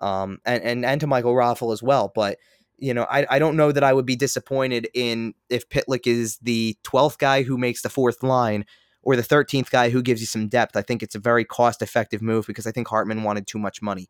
um, 0.00 0.38
and 0.44 0.62
and 0.62 0.84
and 0.84 1.00
to 1.00 1.06
Michael 1.06 1.34
Raffl 1.34 1.72
as 1.72 1.82
well. 1.82 2.12
But 2.14 2.38
you 2.78 2.92
know, 2.92 3.06
I, 3.08 3.26
I 3.30 3.38
don't 3.38 3.56
know 3.56 3.72
that 3.72 3.84
I 3.84 3.92
would 3.92 4.06
be 4.06 4.16
disappointed 4.16 4.88
in 4.94 5.34
if 5.48 5.68
Pitlick 5.68 6.06
is 6.06 6.38
the 6.38 6.76
12th 6.84 7.18
guy 7.18 7.42
who 7.42 7.56
makes 7.56 7.82
the 7.82 7.88
fourth 7.88 8.22
line 8.22 8.64
or 9.02 9.16
the 9.16 9.22
13th 9.22 9.70
guy 9.70 9.90
who 9.90 10.02
gives 10.02 10.20
you 10.20 10.26
some 10.26 10.48
depth. 10.48 10.76
I 10.76 10.82
think 10.82 11.02
it's 11.02 11.14
a 11.14 11.20
very 11.20 11.44
cost 11.44 11.82
effective 11.82 12.20
move 12.20 12.46
because 12.46 12.66
I 12.66 12.72
think 12.72 12.88
Hartman 12.88 13.22
wanted 13.22 13.46
too 13.46 13.58
much 13.58 13.80
money. 13.80 14.08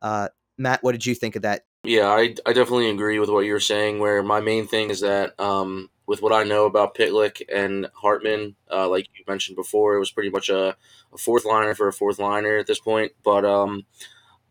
Uh, 0.00 0.28
Matt, 0.56 0.82
what 0.82 0.92
did 0.92 1.04
you 1.04 1.14
think 1.14 1.36
of 1.36 1.42
that 1.42 1.62
yeah, 1.86 2.08
I, 2.08 2.34
I 2.44 2.52
definitely 2.52 2.90
agree 2.90 3.18
with 3.18 3.30
what 3.30 3.44
you're 3.44 3.60
saying. 3.60 3.98
Where 3.98 4.22
my 4.22 4.40
main 4.40 4.66
thing 4.66 4.90
is 4.90 5.00
that 5.00 5.38
um, 5.40 5.90
with 6.06 6.22
what 6.22 6.32
I 6.32 6.44
know 6.44 6.66
about 6.66 6.94
Pitlick 6.94 7.42
and 7.52 7.88
Hartman, 7.94 8.56
uh, 8.70 8.88
like 8.88 9.06
you 9.16 9.24
mentioned 9.26 9.56
before, 9.56 9.94
it 9.94 9.98
was 10.00 10.10
pretty 10.10 10.30
much 10.30 10.48
a, 10.48 10.76
a 11.12 11.18
fourth 11.18 11.44
liner 11.44 11.74
for 11.74 11.88
a 11.88 11.92
fourth 11.92 12.18
liner 12.18 12.56
at 12.56 12.66
this 12.66 12.80
point. 12.80 13.12
But 13.24 13.44
um, 13.44 13.86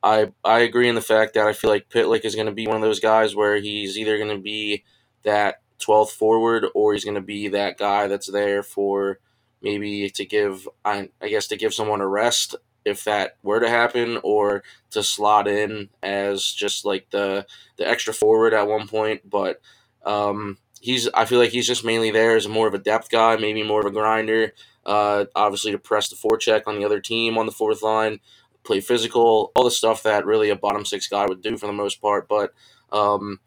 I 0.02 0.32
I 0.44 0.60
agree 0.60 0.88
in 0.88 0.96
the 0.96 1.02
fact 1.02 1.34
that 1.34 1.48
I 1.48 1.54
feel 1.54 1.70
like 1.70 1.90
Pitlick 1.90 2.26
is 2.26 2.36
going 2.36 2.48
to 2.48 2.54
be 2.54 2.68
one 2.68 2.78
of 2.78 2.82
those 2.82 3.00
guys 3.00 3.36
where 3.36 3.58
he's 3.58 3.98
either 3.98 4.18
going 4.18 4.36
to 4.36 4.42
be 4.42 4.84
that 5.24 5.62
12th 5.80 6.12
forward 6.12 6.66
or 6.74 6.94
he's 6.94 7.04
going 7.04 7.16
to 7.16 7.22
be 7.22 7.48
that 7.50 7.78
guy 7.78 8.08
that's 8.08 8.32
there 8.32 8.64
for 8.64 9.20
maybe 9.62 10.10
to 10.10 10.26
give 10.26 10.68
I, 10.86 11.10
I 11.22 11.30
guess 11.30 11.48
to 11.48 11.58
give 11.58 11.74
someone 11.74 12.02
a 12.02 12.08
rest 12.08 12.56
if 12.86 13.04
that 13.04 13.38
were 13.44 13.60
to 13.60 13.70
happen, 13.70 14.20
or 14.24 14.64
to 14.92 15.04
slot 15.04 15.48
in 15.48 15.90
as 16.04 16.46
just 16.46 16.86
like 16.86 17.10
the 17.10 17.46
the 17.78 17.88
extra 17.88 18.14
forward 18.14 18.54
at 18.54 18.68
one 18.68 18.88
point. 18.88 19.30
But 19.30 19.62
um, 20.06 20.58
he's 20.80 21.08
I 21.10 21.26
feel 21.26 21.40
like 21.40 21.52
he's 21.52 21.68
just 21.68 21.84
mainly 21.84 22.12
there 22.12 22.36
as 22.36 22.48
more 22.48 22.68
of 22.68 22.74
a 22.74 22.80
depth 22.80 23.10
guy, 23.10 23.36
maybe 23.36 23.64
more 23.64 23.80
of 23.82 23.86
a 23.88 23.92
grinder. 23.92 24.54
Uh, 24.86 25.26
obviously 25.36 25.72
to 25.72 25.80
press 25.80 26.10
the 26.10 26.16
forecheck 26.16 26.62
on 26.68 26.78
the 26.78 26.86
other 26.86 27.00
team 27.00 27.40
on 27.40 27.48
the 27.48 27.52
fourth 27.52 27.82
line. 27.82 28.20
play 28.64 28.80
physical, 28.82 29.52
all 29.56 29.64
the 29.64 29.72
stuff 29.72 30.04
that 30.04 30.26
really 30.26 30.50
a 30.50 30.56
bottom 30.56 30.86
six 30.86 31.08
guy 31.08 31.26
would 31.26 31.42
do 31.42 31.58
for 31.58 31.68
the 31.68 31.74
most 31.74 32.02
part. 32.02 32.28
But 32.28 32.54
um, 32.92 33.40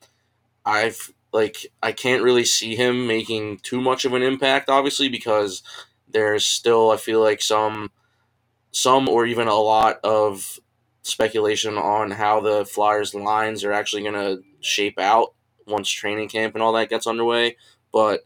I've 0.65 1.13
like 1.33 1.67
I 1.83 1.93
can't 1.93 2.23
really 2.23 2.45
see 2.45 2.75
him 2.75 3.07
making 3.07 3.59
too 3.59 3.81
much 3.81 4.05
of 4.05 4.15
an 4.15 4.23
impact, 4.23 4.69
obviously, 4.69 5.09
because 5.09 5.63
there's 6.09 6.47
still 6.47 6.91
I 6.91 6.97
feel 6.97 7.21
like 7.21 7.43
some 7.43 7.91
some 8.71 9.09
or 9.09 9.27
even 9.27 9.49
a 9.49 9.55
lot 9.55 9.99
of 10.05 10.59
speculation 11.03 11.77
on 11.77 12.11
how 12.11 12.41
the 12.41 12.65
Flyers 12.65 13.15
lines 13.15 13.65
are 13.65 13.73
actually 13.73 14.03
going 14.03 14.15
to 14.15 14.43
shape 14.61 14.99
out 14.99 15.35
once 15.67 15.89
training 15.91 16.29
camp 16.29 16.55
and 16.55 16.63
all 16.63 16.73
that 16.73 16.91
gets 16.91 17.07
underway. 17.07 17.57
But 17.93 18.21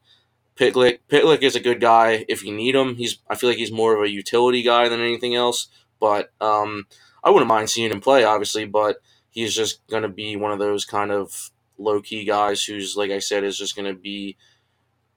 Pitlick, 0.56 0.98
Pitlick 1.08 1.42
is 1.42 1.56
a 1.56 1.60
good 1.60 1.80
guy 1.80 2.24
if 2.28 2.44
you 2.44 2.54
need 2.54 2.74
him. 2.74 2.96
He's 2.96 3.18
I 3.28 3.36
feel 3.36 3.48
like 3.48 3.58
he's 3.58 3.72
more 3.72 3.96
of 3.96 4.02
a 4.02 4.10
utility 4.10 4.62
guy 4.62 4.88
than 4.88 5.00
anything 5.00 5.34
else. 5.34 5.68
But 6.00 6.30
um, 6.40 6.86
I 7.22 7.30
wouldn't 7.30 7.48
mind 7.48 7.70
seeing 7.70 7.90
him 7.90 8.00
play, 8.00 8.24
obviously. 8.24 8.64
But 8.64 8.96
he's 9.30 9.54
just 9.54 9.86
going 9.88 10.02
to 10.02 10.08
be 10.08 10.36
one 10.36 10.52
of 10.52 10.58
those 10.58 10.84
kind 10.84 11.10
of 11.10 11.50
low 11.78 12.02
key 12.02 12.24
guys 12.24 12.64
who's, 12.64 12.96
like 12.96 13.10
I 13.10 13.18
said, 13.18 13.44
is 13.44 13.58
just 13.58 13.76
going 13.76 13.92
to 13.92 13.98
be 13.98 14.36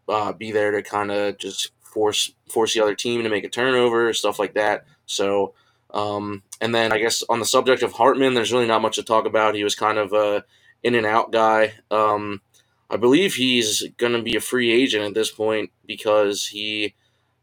uh, 0.08 0.32
be 0.34 0.52
there 0.52 0.72
to 0.72 0.82
kind 0.84 1.12
of 1.12 1.38
just 1.38 1.72
force 1.82 2.32
force 2.50 2.74
the 2.74 2.82
other 2.82 2.96
team 2.96 3.24
to 3.24 3.30
make 3.30 3.44
a 3.44 3.50
turnover, 3.50 4.14
stuff 4.14 4.40
like 4.40 4.54
that. 4.54 4.86
So, 5.06 5.54
um, 5.94 6.44
and 6.62 6.74
then 6.74 6.92
I 6.92 7.00
guess 7.00 7.24
on 7.30 7.40
the 7.40 7.46
subject 7.46 7.84
of 7.84 7.94
Hartman, 7.94 8.34
there's 8.34 8.52
really 8.52 8.68
not 8.68 8.82
much 8.82 8.96
to 8.96 9.04
talk 9.04 9.26
about. 9.26 9.56
He 9.56 9.64
was 9.64 9.76
kind 9.76 9.98
of 9.98 10.14
a 10.14 10.44
in 10.84 10.96
and 10.96 11.06
out 11.06 11.32
guy. 11.32 11.74
Um, 11.90 12.42
I 12.90 12.98
believe 12.98 13.36
he's 13.36 13.88
going 13.98 14.14
to 14.14 14.22
be 14.22 14.36
a 14.36 14.42
free 14.42 14.72
agent 14.72 15.04
at 15.04 15.14
this 15.14 15.32
point 15.32 15.72
because 15.86 16.48
he 16.48 16.94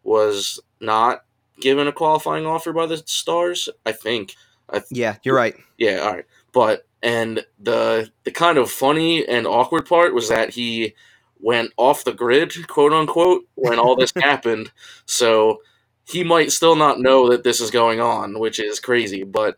was 0.04 0.60
not 0.80 1.24
given 1.60 1.86
a 1.86 1.92
qualifying 1.92 2.46
offer 2.46 2.72
by 2.72 2.86
the 2.86 2.98
Stars. 2.98 3.68
I 3.84 3.92
think. 3.92 4.34
I 4.68 4.78
th- 4.78 4.86
yeah, 4.90 5.16
you're 5.22 5.34
right. 5.34 5.54
Yeah, 5.78 5.98
all 5.98 6.12
right. 6.12 6.26
But 6.52 6.86
and 7.02 7.44
the 7.58 8.10
the 8.24 8.30
kind 8.30 8.58
of 8.58 8.70
funny 8.70 9.26
and 9.26 9.46
awkward 9.46 9.86
part 9.86 10.14
was 10.14 10.28
that 10.28 10.50
he 10.50 10.94
went 11.40 11.72
off 11.76 12.04
the 12.04 12.12
grid, 12.12 12.66
quote 12.68 12.92
unquote, 12.92 13.44
when 13.56 13.78
all 13.78 13.96
this 13.96 14.12
happened. 14.22 14.70
So 15.06 15.62
he 16.06 16.24
might 16.24 16.52
still 16.52 16.76
not 16.76 17.00
know 17.00 17.30
that 17.30 17.44
this 17.44 17.60
is 17.60 17.70
going 17.70 18.00
on, 18.00 18.38
which 18.38 18.58
is 18.58 18.80
crazy. 18.80 19.22
But 19.22 19.56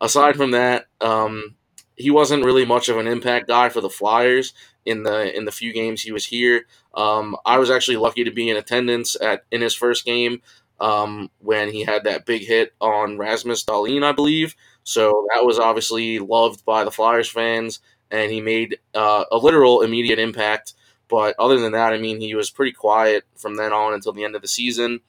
aside 0.00 0.36
from 0.36 0.52
that, 0.52 0.86
um, 1.00 1.54
he 1.96 2.10
wasn't 2.10 2.44
really 2.44 2.64
much 2.64 2.88
of 2.88 2.98
an 2.98 3.06
impact 3.06 3.48
guy 3.48 3.68
for 3.68 3.80
the 3.80 3.90
Flyers 3.90 4.52
in 4.84 5.02
the 5.02 5.34
in 5.36 5.44
the 5.44 5.52
few 5.52 5.72
games 5.72 6.02
he 6.02 6.12
was 6.12 6.26
here. 6.26 6.66
Um, 6.94 7.36
I 7.44 7.58
was 7.58 7.70
actually 7.70 7.96
lucky 7.96 8.24
to 8.24 8.30
be 8.30 8.50
in 8.50 8.56
attendance 8.56 9.16
at 9.20 9.44
in 9.50 9.60
his 9.60 9.74
first 9.74 10.04
game 10.04 10.42
um, 10.80 11.30
when 11.38 11.70
he 11.70 11.84
had 11.84 12.04
that 12.04 12.26
big 12.26 12.42
hit 12.46 12.74
on 12.80 13.18
Rasmus 13.18 13.64
Dahlin, 13.64 14.02
I 14.02 14.12
believe. 14.12 14.54
So 14.82 15.26
that 15.34 15.44
was 15.44 15.58
obviously 15.58 16.18
loved 16.18 16.64
by 16.64 16.84
the 16.84 16.90
Flyers 16.90 17.28
fans, 17.28 17.80
and 18.10 18.30
he 18.30 18.40
made 18.40 18.78
uh, 18.94 19.24
a 19.30 19.38
literal 19.38 19.82
immediate 19.82 20.18
impact. 20.18 20.74
But 21.08 21.36
other 21.38 21.58
than 21.58 21.72
that, 21.72 21.92
I 21.92 21.98
mean, 21.98 22.20
he 22.20 22.34
was 22.34 22.50
pretty 22.50 22.72
quiet 22.72 23.24
from 23.36 23.56
then 23.56 23.72
on 23.72 23.94
until 23.94 24.12
the 24.12 24.24
end 24.24 24.34
of 24.34 24.42
the 24.42 24.48
season. 24.48 25.00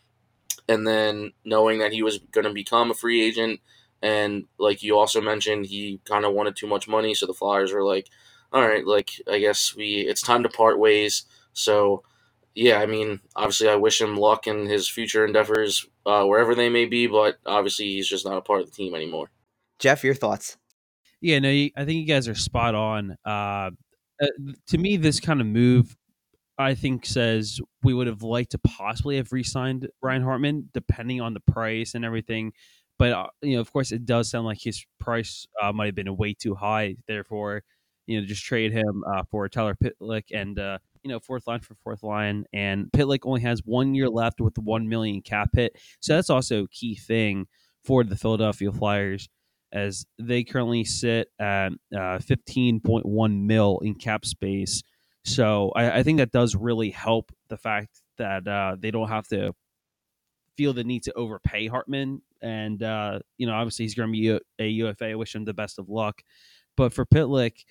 And 0.67 0.87
then 0.87 1.33
knowing 1.43 1.79
that 1.79 1.93
he 1.93 2.01
was 2.01 2.19
going 2.31 2.45
to 2.45 2.53
become 2.53 2.91
a 2.91 2.95
free 2.95 3.21
agent, 3.21 3.59
and 4.01 4.45
like 4.57 4.83
you 4.83 4.97
also 4.97 5.21
mentioned, 5.21 5.67
he 5.67 5.99
kind 6.05 6.25
of 6.25 6.33
wanted 6.33 6.55
too 6.55 6.67
much 6.67 6.87
money, 6.87 7.13
so 7.13 7.25
the 7.25 7.33
Flyers 7.33 7.71
were 7.71 7.83
like, 7.83 8.09
"All 8.51 8.67
right, 8.67 8.85
like 8.85 9.11
I 9.31 9.39
guess 9.39 9.75
we 9.75 10.05
it's 10.07 10.21
time 10.21 10.43
to 10.43 10.49
part 10.49 10.79
ways." 10.79 11.23
So 11.53 12.03
yeah, 12.55 12.79
I 12.79 12.85
mean, 12.85 13.19
obviously, 13.35 13.67
I 13.69 13.75
wish 13.75 13.99
him 13.99 14.15
luck 14.15 14.47
in 14.47 14.65
his 14.65 14.89
future 14.89 15.25
endeavors 15.25 15.85
uh, 16.05 16.23
wherever 16.23 16.55
they 16.55 16.69
may 16.69 16.85
be, 16.85 17.05
but 17.05 17.37
obviously, 17.45 17.87
he's 17.87 18.07
just 18.07 18.25
not 18.25 18.37
a 18.37 18.41
part 18.41 18.61
of 18.61 18.67
the 18.67 18.71
team 18.71 18.95
anymore. 18.95 19.29
Jeff, 19.77 20.03
your 20.03 20.15
thoughts? 20.15 20.57
Yeah, 21.19 21.39
no, 21.39 21.49
I 21.49 21.71
think 21.77 21.89
you 21.89 22.05
guys 22.05 22.27
are 22.29 22.35
spot 22.35 22.73
on. 22.73 23.17
Uh, 23.25 23.71
uh, 24.21 24.27
to 24.67 24.77
me, 24.77 24.95
this 24.95 25.19
kind 25.19 25.41
of 25.41 25.47
move, 25.47 25.97
I 26.57 26.75
think, 26.75 27.05
says 27.05 27.59
we 27.83 27.93
would 27.93 28.07
have 28.07 28.23
liked 28.23 28.51
to 28.51 28.57
possibly 28.59 29.17
have 29.17 29.31
re-signed 29.31 29.89
Ryan 30.01 30.23
Hartman, 30.23 30.69
depending 30.73 31.21
on 31.21 31.33
the 31.33 31.41
price 31.41 31.95
and 31.95 32.05
everything. 32.05 32.53
But 32.97 33.11
uh, 33.11 33.27
you 33.41 33.55
know, 33.55 33.61
of 33.61 33.71
course, 33.71 33.91
it 33.91 34.05
does 34.05 34.29
sound 34.29 34.45
like 34.45 34.61
his 34.61 34.85
price 34.99 35.45
uh, 35.61 35.73
might 35.73 35.87
have 35.87 35.95
been 35.95 36.15
way 36.15 36.33
too 36.33 36.55
high. 36.55 36.95
Therefore, 37.07 37.63
you 38.07 38.19
know, 38.19 38.25
just 38.25 38.43
trade 38.43 38.71
him 38.71 39.03
uh, 39.07 39.23
for 39.29 39.49
Tyler 39.49 39.75
Pitlick 39.75 40.25
and 40.33 40.57
uh, 40.57 40.77
you 41.03 41.09
know 41.09 41.19
fourth 41.19 41.45
line 41.47 41.59
for 41.59 41.75
fourth 41.83 42.03
line. 42.03 42.45
And 42.53 42.89
Pitlick 42.91 43.19
only 43.23 43.41
has 43.41 43.61
one 43.65 43.93
year 43.95 44.09
left 44.09 44.39
with 44.39 44.57
one 44.57 44.87
million 44.87 45.21
cap 45.21 45.49
hit, 45.53 45.75
so 45.99 46.15
that's 46.15 46.29
also 46.29 46.63
a 46.63 46.67
key 46.69 46.95
thing 46.95 47.47
for 47.83 48.03
the 48.03 48.15
Philadelphia 48.15 48.71
Flyers 48.71 49.27
as 49.71 50.05
they 50.17 50.43
currently 50.43 50.85
sit 50.85 51.27
at 51.37 51.69
uh, 51.93 52.17
15.1 52.19 53.41
mil 53.41 53.79
in 53.79 53.93
cap 53.93 54.25
space. 54.25 54.81
So 55.25 55.71
I, 55.75 55.99
I, 55.99 56.03
think 56.03 56.19
that 56.19 56.31
does 56.31 56.55
really 56.55 56.91
help 56.91 57.31
the 57.49 57.57
fact 57.57 58.01
that 58.17 58.47
uh, 58.47 58.75
they 58.79 58.91
don't 58.91 59.09
have 59.09 59.27
to 59.29 59.53
feel 60.55 60.71
the 60.71 60.83
need 60.83 61.03
to 61.03 61.13
overpay 61.13 61.67
Hartman. 61.67 62.21
And, 62.41 62.81
uh, 62.83 63.19
you 63.37 63.47
know, 63.47 63.53
obviously 63.53 63.85
he's 63.85 63.95
going 63.95 64.09
to 64.09 64.11
be 64.11 64.39
a 64.59 64.67
UFA. 64.67 65.09
I 65.09 65.15
wish 65.15 65.33
him 65.33 65.43
the 65.43 65.53
best 65.53 65.79
of 65.79 65.89
luck. 65.89 66.21
But 66.77 66.93
for 66.93 67.05
Pitlick, 67.07 67.65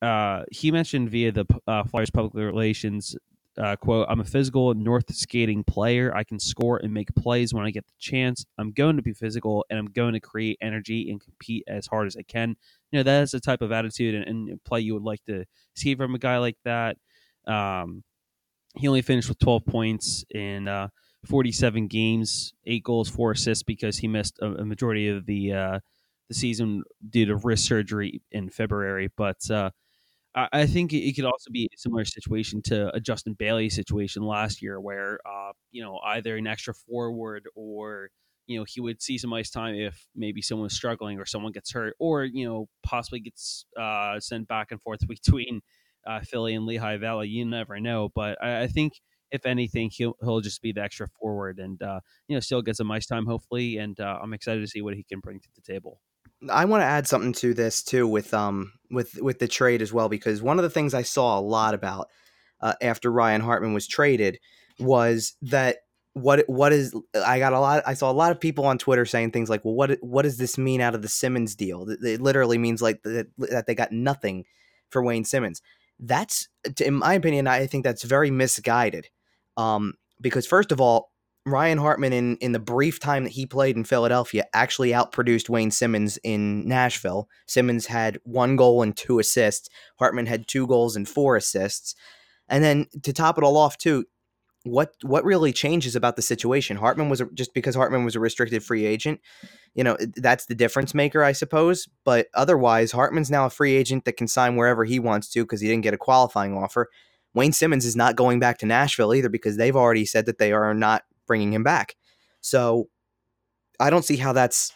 uh, 0.00 0.44
he 0.50 0.70
mentioned 0.70 1.10
via 1.10 1.30
the 1.32 1.44
uh, 1.66 1.84
Flyers 1.84 2.10
public 2.10 2.34
relations 2.34 3.14
uh, 3.56 3.76
quote, 3.76 4.06
I'm 4.08 4.20
a 4.20 4.24
physical 4.24 4.74
north 4.74 5.14
skating 5.14 5.62
player. 5.62 6.14
I 6.14 6.24
can 6.24 6.40
score 6.40 6.78
and 6.78 6.92
make 6.92 7.14
plays 7.14 7.54
when 7.54 7.64
I 7.64 7.70
get 7.70 7.86
the 7.86 7.92
chance. 7.98 8.44
I'm 8.58 8.72
going 8.72 8.96
to 8.96 9.02
be 9.02 9.12
physical 9.12 9.64
and 9.70 9.78
I'm 9.78 9.86
going 9.86 10.14
to 10.14 10.20
create 10.20 10.58
energy 10.60 11.10
and 11.10 11.20
compete 11.20 11.64
as 11.68 11.86
hard 11.86 12.06
as 12.06 12.16
I 12.16 12.22
can. 12.22 12.56
You 12.90 12.98
know, 12.98 13.02
that 13.04 13.22
is 13.22 13.30
the 13.30 13.40
type 13.40 13.62
of 13.62 13.70
attitude 13.70 14.14
and, 14.14 14.48
and 14.48 14.64
play 14.64 14.80
you 14.80 14.94
would 14.94 15.04
like 15.04 15.24
to 15.26 15.44
see 15.74 15.94
from 15.94 16.14
a 16.14 16.18
guy 16.18 16.38
like 16.38 16.56
that. 16.64 16.96
Um, 17.46 18.02
he 18.76 18.88
only 18.88 19.02
finished 19.02 19.28
with 19.28 19.38
12 19.38 19.66
points 19.66 20.24
in 20.34 20.66
uh, 20.66 20.88
47 21.26 21.86
games, 21.86 22.54
eight 22.66 22.82
goals, 22.82 23.08
four 23.08 23.32
assists 23.32 23.62
because 23.62 23.98
he 23.98 24.08
missed 24.08 24.38
a, 24.40 24.46
a 24.46 24.64
majority 24.64 25.08
of 25.08 25.26
the 25.26 25.52
uh, 25.52 25.78
the 26.28 26.34
season 26.34 26.82
due 27.08 27.26
to 27.26 27.36
wrist 27.36 27.66
surgery 27.66 28.22
in 28.32 28.50
February. 28.50 29.10
But 29.16 29.48
uh, 29.50 29.70
I 30.36 30.66
think 30.66 30.92
it 30.92 31.14
could 31.14 31.26
also 31.26 31.50
be 31.52 31.68
a 31.72 31.78
similar 31.78 32.04
situation 32.04 32.60
to 32.62 32.92
a 32.94 33.00
Justin 33.00 33.34
Bailey 33.34 33.70
situation 33.70 34.24
last 34.24 34.62
year, 34.62 34.80
where 34.80 35.20
uh, 35.24 35.52
you 35.70 35.82
know 35.82 36.00
either 36.04 36.36
an 36.36 36.48
extra 36.48 36.74
forward 36.74 37.44
or 37.54 38.10
you 38.48 38.58
know 38.58 38.64
he 38.68 38.80
would 38.80 39.00
see 39.00 39.16
some 39.16 39.32
ice 39.32 39.50
time 39.50 39.76
if 39.76 40.06
maybe 40.16 40.42
someone's 40.42 40.74
struggling 40.74 41.20
or 41.20 41.26
someone 41.26 41.52
gets 41.52 41.72
hurt, 41.72 41.94
or 42.00 42.24
you 42.24 42.44
know 42.44 42.68
possibly 42.82 43.20
gets 43.20 43.64
uh, 43.78 44.18
sent 44.18 44.48
back 44.48 44.72
and 44.72 44.82
forth 44.82 45.00
between 45.08 45.60
uh, 46.04 46.20
Philly 46.20 46.54
and 46.54 46.66
Lehigh 46.66 46.96
Valley. 46.96 47.28
You 47.28 47.44
never 47.44 47.78
know, 47.78 48.10
but 48.12 48.36
I, 48.42 48.62
I, 48.62 48.66
think 48.66 48.94
if 49.30 49.46
anything, 49.46 49.90
he'll 49.92 50.16
he'll 50.20 50.40
just 50.40 50.62
be 50.62 50.72
the 50.72 50.82
extra 50.82 51.06
forward 51.20 51.60
and 51.60 51.80
uh, 51.80 52.00
you 52.26 52.36
know 52.36 52.40
still 52.40 52.60
get 52.60 52.76
some 52.76 52.90
ice 52.90 53.06
time 53.06 53.26
hopefully, 53.26 53.78
and 53.78 53.98
uh, 54.00 54.18
I'm 54.20 54.34
excited 54.34 54.62
to 54.62 54.66
see 54.66 54.82
what 54.82 54.94
he 54.94 55.04
can 55.04 55.20
bring 55.20 55.38
to 55.38 55.48
the 55.54 55.62
table. 55.62 56.00
I 56.50 56.64
want 56.64 56.82
to 56.82 56.86
add 56.86 57.06
something 57.06 57.32
to 57.34 57.54
this 57.54 57.82
too 57.82 58.06
with 58.06 58.32
um 58.34 58.72
with 58.90 59.20
with 59.20 59.38
the 59.38 59.48
trade 59.48 59.82
as 59.82 59.92
well 59.92 60.08
because 60.08 60.42
one 60.42 60.58
of 60.58 60.62
the 60.62 60.70
things 60.70 60.94
I 60.94 61.02
saw 61.02 61.38
a 61.38 61.40
lot 61.40 61.74
about 61.74 62.08
uh, 62.60 62.74
after 62.80 63.10
Ryan 63.10 63.40
Hartman 63.40 63.74
was 63.74 63.86
traded 63.86 64.38
was 64.78 65.34
that 65.42 65.78
what 66.14 66.44
what 66.48 66.72
is 66.72 66.94
I 67.14 67.38
got 67.38 67.52
a 67.52 67.60
lot 67.60 67.82
I 67.86 67.94
saw 67.94 68.10
a 68.10 68.12
lot 68.12 68.30
of 68.30 68.40
people 68.40 68.66
on 68.66 68.78
Twitter 68.78 69.04
saying 69.04 69.32
things 69.32 69.50
like 69.50 69.64
well 69.64 69.74
what 69.74 69.98
what 70.00 70.22
does 70.22 70.38
this 70.38 70.56
mean 70.56 70.80
out 70.80 70.94
of 70.94 71.02
the 71.02 71.08
Simmonds 71.08 71.54
deal? 71.54 71.86
It 71.88 72.20
literally 72.20 72.58
means 72.58 72.80
like 72.80 73.02
that, 73.02 73.28
that 73.38 73.66
they 73.66 73.74
got 73.74 73.92
nothing 73.92 74.44
for 74.90 75.02
Wayne 75.02 75.24
Simmonds. 75.24 75.60
That's 75.98 76.48
in 76.80 76.94
my 76.94 77.14
opinion 77.14 77.46
I 77.46 77.66
think 77.66 77.84
that's 77.84 78.04
very 78.04 78.30
misguided 78.30 79.08
um 79.56 79.94
because 80.20 80.46
first 80.46 80.72
of 80.72 80.80
all 80.80 81.13
Ryan 81.46 81.78
Hartman, 81.78 82.12
in, 82.14 82.36
in 82.38 82.52
the 82.52 82.58
brief 82.58 82.98
time 82.98 83.24
that 83.24 83.32
he 83.32 83.44
played 83.44 83.76
in 83.76 83.84
Philadelphia, 83.84 84.46
actually 84.54 84.90
outproduced 84.90 85.50
Wayne 85.50 85.70
Simmonds 85.70 86.18
in 86.24 86.66
Nashville. 86.66 87.28
Simmonds 87.46 87.86
had 87.86 88.18
one 88.24 88.56
goal 88.56 88.82
and 88.82 88.96
two 88.96 89.18
assists. 89.18 89.68
Hartman 89.98 90.24
had 90.24 90.48
two 90.48 90.66
goals 90.66 90.96
and 90.96 91.06
four 91.06 91.36
assists. 91.36 91.94
And 92.48 92.64
then 92.64 92.86
to 93.02 93.12
top 93.12 93.36
it 93.36 93.44
all 93.44 93.58
off, 93.58 93.76
too, 93.76 94.06
what 94.64 94.94
what 95.02 95.24
really 95.24 95.52
changes 95.52 95.94
about 95.94 96.16
the 96.16 96.22
situation? 96.22 96.78
Hartman 96.78 97.10
was 97.10 97.20
a, 97.20 97.26
just 97.34 97.52
because 97.52 97.74
Hartman 97.74 98.04
was 98.04 98.16
a 98.16 98.20
restricted 98.20 98.64
free 98.64 98.86
agent, 98.86 99.20
you 99.74 99.84
know, 99.84 99.98
that's 100.16 100.46
the 100.46 100.54
difference 100.54 100.94
maker, 100.94 101.22
I 101.22 101.32
suppose. 101.32 101.86
But 102.04 102.28
otherwise, 102.32 102.90
Hartman's 102.90 103.30
now 103.30 103.44
a 103.44 103.50
free 103.50 103.74
agent 103.74 104.06
that 104.06 104.16
can 104.16 104.28
sign 104.28 104.56
wherever 104.56 104.84
he 104.84 104.98
wants 104.98 105.28
to 105.32 105.44
because 105.44 105.60
he 105.60 105.68
didn't 105.68 105.84
get 105.84 105.92
a 105.92 105.98
qualifying 105.98 106.56
offer. 106.56 106.88
Wayne 107.34 107.52
Simmonds 107.52 107.84
is 107.84 107.96
not 107.96 108.16
going 108.16 108.40
back 108.40 108.56
to 108.58 108.66
Nashville 108.66 109.14
either 109.14 109.28
because 109.28 109.58
they've 109.58 109.76
already 109.76 110.06
said 110.06 110.24
that 110.24 110.38
they 110.38 110.52
are 110.52 110.72
not 110.72 111.02
bringing 111.26 111.52
him 111.52 111.62
back. 111.62 111.96
So 112.40 112.88
I 113.80 113.90
don't 113.90 114.04
see 114.04 114.16
how 114.16 114.32
that's 114.32 114.72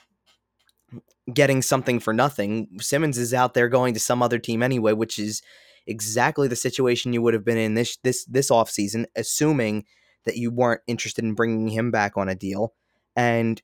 getting 1.32 1.62
something 1.62 2.00
for 2.00 2.12
nothing. 2.12 2.68
Simmonds 2.80 3.18
is 3.18 3.34
out 3.34 3.54
there 3.54 3.68
going 3.68 3.94
to 3.94 4.00
some 4.00 4.22
other 4.22 4.38
team 4.38 4.62
anyway, 4.62 4.92
which 4.92 5.18
is 5.18 5.42
exactly 5.86 6.48
the 6.48 6.56
situation 6.56 7.12
you 7.12 7.22
would 7.22 7.34
have 7.34 7.44
been 7.44 7.58
in 7.58 7.74
this 7.74 7.96
this 8.02 8.24
this 8.24 8.50
offseason, 8.50 9.06
assuming 9.16 9.84
that 10.24 10.36
you 10.36 10.50
weren't 10.50 10.82
interested 10.86 11.24
in 11.24 11.34
bringing 11.34 11.68
him 11.68 11.90
back 11.90 12.16
on 12.16 12.28
a 12.28 12.34
deal. 12.34 12.74
And 13.16 13.60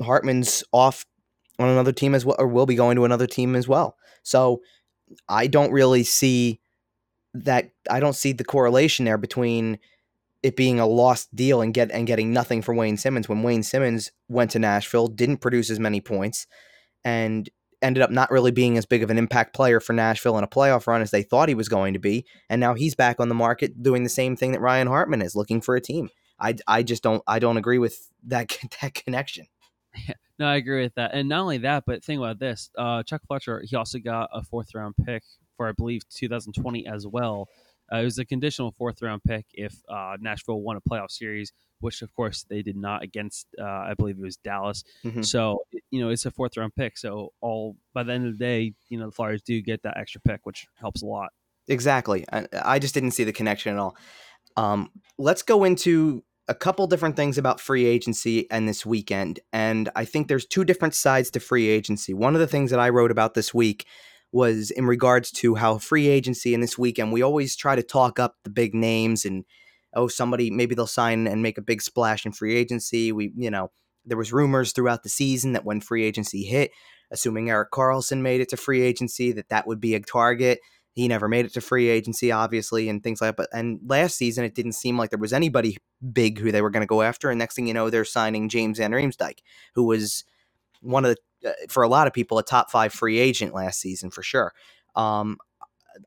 Hartman's 0.00 0.64
off 0.72 1.04
on 1.58 1.68
another 1.68 1.92
team 1.92 2.14
as 2.14 2.24
well, 2.24 2.36
or 2.38 2.46
will 2.46 2.66
be 2.66 2.74
going 2.74 2.96
to 2.96 3.04
another 3.04 3.26
team 3.26 3.54
as 3.54 3.68
well. 3.68 3.96
So 4.22 4.62
I 5.28 5.46
don't 5.46 5.72
really 5.72 6.04
see 6.04 6.60
that. 7.34 7.70
I 7.90 8.00
don't 8.00 8.16
see 8.16 8.32
the 8.32 8.44
correlation 8.44 9.04
there 9.04 9.18
between 9.18 9.78
it 10.42 10.56
being 10.56 10.80
a 10.80 10.86
lost 10.86 11.34
deal 11.34 11.60
and 11.60 11.72
get 11.72 11.90
and 11.90 12.06
getting 12.06 12.32
nothing 12.32 12.62
for 12.62 12.74
Wayne 12.74 12.96
Simmonds 12.96 13.28
when 13.28 13.42
Wayne 13.42 13.62
Simmonds 13.62 14.10
went 14.28 14.50
to 14.52 14.58
Nashville, 14.58 15.08
didn't 15.08 15.38
produce 15.38 15.70
as 15.70 15.78
many 15.78 16.00
points, 16.00 16.46
and 17.04 17.48
ended 17.80 18.02
up 18.02 18.10
not 18.10 18.30
really 18.30 18.50
being 18.50 18.78
as 18.78 18.86
big 18.86 19.02
of 19.02 19.10
an 19.10 19.18
impact 19.18 19.54
player 19.54 19.80
for 19.80 19.92
Nashville 19.92 20.38
in 20.38 20.44
a 20.44 20.48
playoff 20.48 20.86
run 20.86 21.02
as 21.02 21.10
they 21.10 21.22
thought 21.22 21.48
he 21.48 21.54
was 21.54 21.68
going 21.68 21.92
to 21.92 21.98
be. 21.98 22.24
And 22.48 22.60
now 22.60 22.74
he's 22.74 22.94
back 22.94 23.18
on 23.18 23.28
the 23.28 23.34
market 23.34 23.82
doing 23.82 24.04
the 24.04 24.08
same 24.08 24.36
thing 24.36 24.52
that 24.52 24.60
Ryan 24.60 24.86
Hartman 24.86 25.22
is, 25.22 25.34
looking 25.34 25.60
for 25.60 25.74
a 25.74 25.80
team. 25.80 26.08
I, 26.38 26.56
I 26.66 26.82
just 26.82 27.02
don't 27.02 27.22
I 27.26 27.38
don't 27.38 27.56
agree 27.56 27.78
with 27.78 28.10
that 28.26 28.56
that 28.82 28.94
connection. 28.94 29.46
Yeah, 30.08 30.14
no, 30.38 30.46
I 30.46 30.56
agree 30.56 30.82
with 30.82 30.94
that. 30.94 31.12
And 31.14 31.28
not 31.28 31.40
only 31.40 31.58
that, 31.58 31.84
but 31.86 32.04
think 32.04 32.18
about 32.18 32.38
this: 32.38 32.70
uh, 32.76 33.02
Chuck 33.02 33.22
Fletcher, 33.26 33.62
he 33.64 33.76
also 33.76 33.98
got 33.98 34.30
a 34.32 34.42
fourth 34.42 34.74
round 34.74 34.94
pick 35.04 35.22
for 35.56 35.68
I 35.68 35.72
believe 35.72 36.02
2020 36.08 36.86
as 36.86 37.06
well. 37.06 37.48
Uh, 37.92 37.98
it 37.98 38.04
was 38.04 38.18
a 38.18 38.24
conditional 38.24 38.72
fourth 38.72 39.02
round 39.02 39.22
pick 39.24 39.46
if 39.54 39.74
uh, 39.88 40.16
Nashville 40.20 40.60
won 40.60 40.76
a 40.76 40.80
playoff 40.80 41.10
series, 41.10 41.52
which 41.80 42.02
of 42.02 42.14
course 42.14 42.44
they 42.48 42.62
did 42.62 42.76
not 42.76 43.02
against. 43.02 43.46
Uh, 43.60 43.64
I 43.64 43.94
believe 43.96 44.16
it 44.18 44.22
was 44.22 44.36
Dallas. 44.36 44.84
Mm-hmm. 45.04 45.22
So 45.22 45.58
you 45.90 46.00
know 46.00 46.10
it's 46.10 46.24
a 46.24 46.30
fourth 46.30 46.56
round 46.56 46.74
pick. 46.74 46.96
So 46.96 47.32
all 47.40 47.76
by 47.92 48.02
the 48.02 48.12
end 48.12 48.26
of 48.26 48.38
the 48.38 48.44
day, 48.44 48.74
you 48.88 48.98
know 48.98 49.06
the 49.06 49.12
Flyers 49.12 49.42
do 49.42 49.60
get 49.60 49.82
that 49.82 49.96
extra 49.96 50.20
pick, 50.20 50.40
which 50.44 50.66
helps 50.76 51.02
a 51.02 51.06
lot. 51.06 51.30
Exactly. 51.68 52.24
I, 52.32 52.46
I 52.62 52.78
just 52.78 52.94
didn't 52.94 53.12
see 53.12 53.24
the 53.24 53.32
connection 53.32 53.72
at 53.72 53.78
all. 53.78 53.96
Um, 54.56 54.90
let's 55.18 55.42
go 55.42 55.64
into 55.64 56.24
a 56.48 56.54
couple 56.54 56.86
different 56.86 57.16
things 57.16 57.38
about 57.38 57.60
free 57.60 57.86
agency 57.86 58.50
and 58.50 58.68
this 58.68 58.84
weekend. 58.84 59.40
And 59.52 59.88
I 59.94 60.04
think 60.04 60.26
there's 60.26 60.44
two 60.44 60.64
different 60.64 60.94
sides 60.94 61.30
to 61.30 61.40
free 61.40 61.68
agency. 61.68 62.12
One 62.12 62.34
of 62.34 62.40
the 62.40 62.48
things 62.48 62.70
that 62.72 62.80
I 62.80 62.88
wrote 62.88 63.12
about 63.12 63.34
this 63.34 63.54
week 63.54 63.86
was 64.32 64.70
in 64.70 64.86
regards 64.86 65.30
to 65.30 65.54
how 65.54 65.78
free 65.78 66.08
agency 66.08 66.54
in 66.54 66.60
this 66.60 66.78
weekend, 66.78 67.12
we 67.12 67.22
always 67.22 67.54
try 67.54 67.76
to 67.76 67.82
talk 67.82 68.18
up 68.18 68.36
the 68.44 68.50
big 68.50 68.74
names 68.74 69.24
and, 69.24 69.44
oh, 69.94 70.08
somebody, 70.08 70.50
maybe 70.50 70.74
they'll 70.74 70.86
sign 70.86 71.26
and 71.26 71.42
make 71.42 71.58
a 71.58 71.62
big 71.62 71.82
splash 71.82 72.24
in 72.24 72.32
free 72.32 72.56
agency. 72.56 73.12
We, 73.12 73.32
you 73.36 73.50
know, 73.50 73.70
there 74.04 74.18
was 74.18 74.32
rumors 74.32 74.72
throughout 74.72 75.02
the 75.02 75.08
season 75.08 75.52
that 75.52 75.64
when 75.64 75.80
free 75.80 76.04
agency 76.04 76.42
hit, 76.44 76.70
assuming 77.10 77.50
Erik 77.50 77.70
Karlsson 77.70 78.22
made 78.22 78.40
it 78.40 78.48
to 78.48 78.56
free 78.56 78.80
agency, 78.80 79.32
that 79.32 79.50
that 79.50 79.66
would 79.66 79.80
be 79.80 79.94
a 79.94 80.00
target. 80.00 80.60
He 80.94 81.08
never 81.08 81.28
made 81.28 81.46
it 81.46 81.54
to 81.54 81.60
free 81.60 81.88
agency, 81.88 82.32
obviously, 82.32 82.88
and 82.88 83.02
things 83.02 83.20
like 83.20 83.28
that. 83.28 83.36
But 83.36 83.48
and 83.56 83.80
last 83.86 84.16
season, 84.16 84.44
it 84.44 84.54
didn't 84.54 84.72
seem 84.72 84.98
like 84.98 85.10
there 85.10 85.18
was 85.18 85.32
anybody 85.32 85.78
big 86.12 86.38
who 86.38 86.52
they 86.52 86.60
were 86.60 86.70
going 86.70 86.82
to 86.82 86.86
go 86.86 87.02
after. 87.02 87.30
And 87.30 87.38
next 87.38 87.54
thing 87.54 87.66
you 87.66 87.74
know, 87.74 87.88
they're 87.88 88.04
signing 88.04 88.48
James 88.48 88.78
Van 88.78 88.90
Riemsdyk, 88.90 89.38
who 89.74 89.84
was 89.84 90.24
one 90.82 91.04
of 91.04 91.16
the, 91.42 91.50
uh, 91.50 91.52
for 91.68 91.82
a 91.82 91.88
lot 91.88 92.06
of 92.06 92.12
people, 92.12 92.38
a 92.38 92.42
top 92.42 92.70
five 92.70 92.92
free 92.92 93.18
agent 93.18 93.54
last 93.54 93.80
season 93.80 94.10
for 94.10 94.22
sure. 94.22 94.52
Um, 94.94 95.38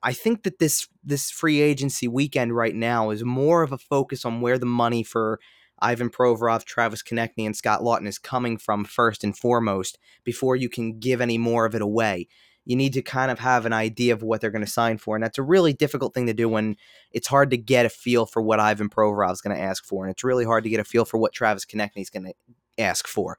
I 0.02 0.14
think 0.14 0.44
that 0.44 0.60
this 0.60 0.88
this 1.04 1.30
free 1.30 1.62
agency 1.62 2.08
weekend 2.08 2.56
right 2.56 2.76
now 2.76 3.10
is 3.10 3.24
more 3.24 3.64
of 3.64 3.72
a 3.72 3.78
focus 3.78 4.26
on 4.26 4.42
where 4.42 4.58
the 4.58 4.66
money 4.66 5.04
for 5.04 5.40
Ivan 5.80 6.10
Provorov, 6.10 6.64
Travis 6.64 7.04
Konecny, 7.04 7.46
and 7.46 7.56
Scott 7.56 7.82
Laughton 7.82 8.08
is 8.08 8.18
coming 8.18 8.58
from 8.58 8.86
first 8.86 9.24
and 9.24 9.38
foremost 9.38 10.00
before 10.24 10.56
you 10.56 10.70
can 10.70 11.00
give 11.00 11.22
any 11.22 11.38
more 11.38 11.66
of 11.66 11.76
it 11.76 11.82
away 11.82 12.28
you 12.66 12.76
need 12.76 12.94
to 12.94 13.02
kind 13.02 13.32
of 13.32 13.40
have 13.40 13.66
an 13.66 13.74
idea 13.74 14.12
of 14.12 14.24
what 14.24 14.42
they're 14.42 14.52
going 14.52 14.66
to 14.66 14.72
sign 14.72 14.98
for. 14.98 15.16
And 15.16 15.24
that's 15.24 15.38
a 15.38 15.44
really 15.44 15.72
difficult 15.72 16.14
thing 16.14 16.26
to 16.26 16.34
do 16.34 16.50
when 16.50 16.76
it's 17.12 17.28
hard 17.28 17.52
to 17.52 17.58
get 17.58 17.86
a 17.86 17.90
feel 17.90 18.26
for 18.26 18.42
what 18.42 18.60
Ivan 18.60 18.90
Provorov 18.90 19.34
is 19.34 19.42
going 19.42 19.56
to 19.56 19.62
ask 19.62 19.86
for. 19.86 20.04
And 20.04 20.12
it's 20.12 20.24
really 20.24 20.46
hard 20.46 20.64
to 20.64 20.70
get 20.70 20.80
a 20.80 20.84
feel 20.84 21.06
for 21.06 21.18
what 21.20 21.32
Travis 21.32 21.66
Konecny 21.66 22.02
is 22.02 22.10
going 22.10 22.26
to 22.26 22.34
ask 22.78 23.08
for. 23.08 23.38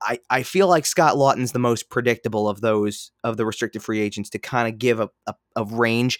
I, 0.00 0.20
I 0.30 0.42
feel 0.42 0.68
like 0.68 0.86
Scott 0.86 1.18
Laughton's 1.18 1.52
the 1.52 1.58
most 1.58 1.90
predictable 1.90 2.48
of 2.48 2.60
those 2.60 3.10
of 3.24 3.36
the 3.36 3.44
restricted 3.44 3.82
free 3.82 4.00
agents 4.00 4.30
to 4.30 4.38
kind 4.38 4.72
of 4.72 4.78
give 4.78 5.00
a, 5.00 5.10
a, 5.26 5.34
a 5.56 5.64
range. 5.64 6.18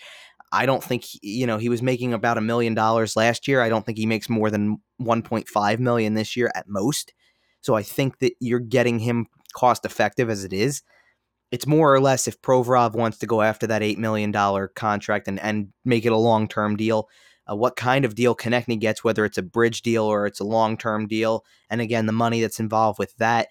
I 0.53 0.67
don't 0.67 0.85
think 0.85 1.05
you 1.23 1.47
know 1.47 1.59
he 1.59 1.69
was 1.69 1.83
making 1.83 2.13
about 2.13 2.39
a 2.39 2.43
million 2.43 2.75
dollars 2.75 3.17
last 3.17 3.49
year. 3.49 3.63
I 3.63 3.69
don't 3.69 3.85
think 3.85 3.99
he 3.99 4.07
makes 4.07 4.29
more 4.29 4.51
than 4.51 4.79
1.5 5.01 5.79
million 5.79 6.15
this 6.15 6.37
year 6.37 6.51
at 6.55 6.69
most. 6.69 7.15
So 7.63 7.75
I 7.75 7.83
think 7.83 8.19
that 8.19 8.35
you're 8.41 8.61
getting 8.61 8.99
him 8.99 9.27
cost 9.55 9.85
effective 9.85 10.29
as 10.29 10.45
it 10.45 10.53
is 10.53 10.83
it's 11.53 11.67
more 11.67 11.93
or 11.93 12.01
less 12.01 12.27
if 12.27 12.41
Provorov 12.43 12.95
wants 12.95 13.19
to 13.19 13.27
go 13.27 13.43
after 13.43 13.67
that 13.69 13.83
$8 13.83 13.99
million 13.99 14.33
contract 14.75 15.29
and, 15.29 15.41
and 15.41 15.69
make 15.85 16.05
it 16.05 16.13
a 16.13 16.17
long 16.17 16.49
term 16.49 16.77
deal, 16.77 17.09
uh, 17.51 17.57
what 17.57 17.77
kind 17.77 18.05
of 18.05 18.15
deal 18.15 18.35
Konecny 18.35 18.79
gets, 18.79 19.05
whether 19.05 19.25
it's 19.25 19.39
a 19.39 19.43
bridge 19.43 19.83
deal 19.83 20.05
or 20.05 20.27
it's 20.27 20.41
a 20.41 20.45
long 20.45 20.77
term 20.77 21.07
deal. 21.07 21.45
And 21.71 21.81
again, 21.81 22.07
the 22.07 22.13
money 22.13 22.41
that's 22.41 22.61
involved 22.61 22.99
with 22.99 23.17
that. 23.17 23.49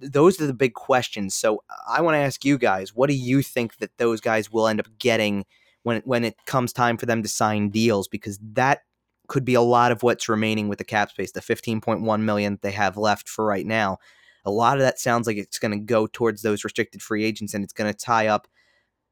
Those 0.00 0.40
are 0.40 0.46
the 0.46 0.54
big 0.54 0.74
questions. 0.74 1.34
So 1.34 1.62
I 1.88 2.00
want 2.00 2.14
to 2.14 2.18
ask 2.18 2.44
you 2.44 2.58
guys, 2.58 2.94
what 2.94 3.08
do 3.08 3.14
you 3.14 3.42
think 3.42 3.76
that 3.76 3.96
those 3.98 4.20
guys 4.20 4.50
will 4.50 4.66
end 4.66 4.80
up 4.80 4.88
getting 4.98 5.44
when 5.84 6.02
when 6.04 6.24
it 6.24 6.36
comes 6.46 6.72
time 6.72 6.96
for 6.96 7.06
them 7.06 7.22
to 7.22 7.28
sign 7.28 7.70
deals? 7.70 8.08
Because 8.08 8.38
that 8.42 8.80
could 9.28 9.44
be 9.44 9.54
a 9.54 9.60
lot 9.60 9.92
of 9.92 10.02
what's 10.02 10.28
remaining 10.28 10.68
with 10.68 10.78
the 10.78 10.84
cap 10.84 11.10
space, 11.10 11.32
the 11.32 11.40
15.1 11.40 12.20
million 12.20 12.58
they 12.62 12.72
have 12.72 12.96
left 12.96 13.28
for 13.28 13.44
right 13.44 13.66
now 13.66 13.98
a 14.46 14.50
lot 14.50 14.76
of 14.76 14.82
that 14.82 15.00
sounds 15.00 15.26
like 15.26 15.36
it's 15.36 15.58
going 15.58 15.72
to 15.72 15.84
go 15.84 16.06
towards 16.06 16.40
those 16.40 16.62
restricted 16.62 17.02
free 17.02 17.24
agents 17.24 17.52
and 17.52 17.64
it's 17.64 17.72
going 17.72 17.92
to 17.92 17.98
tie 17.98 18.28
up 18.28 18.46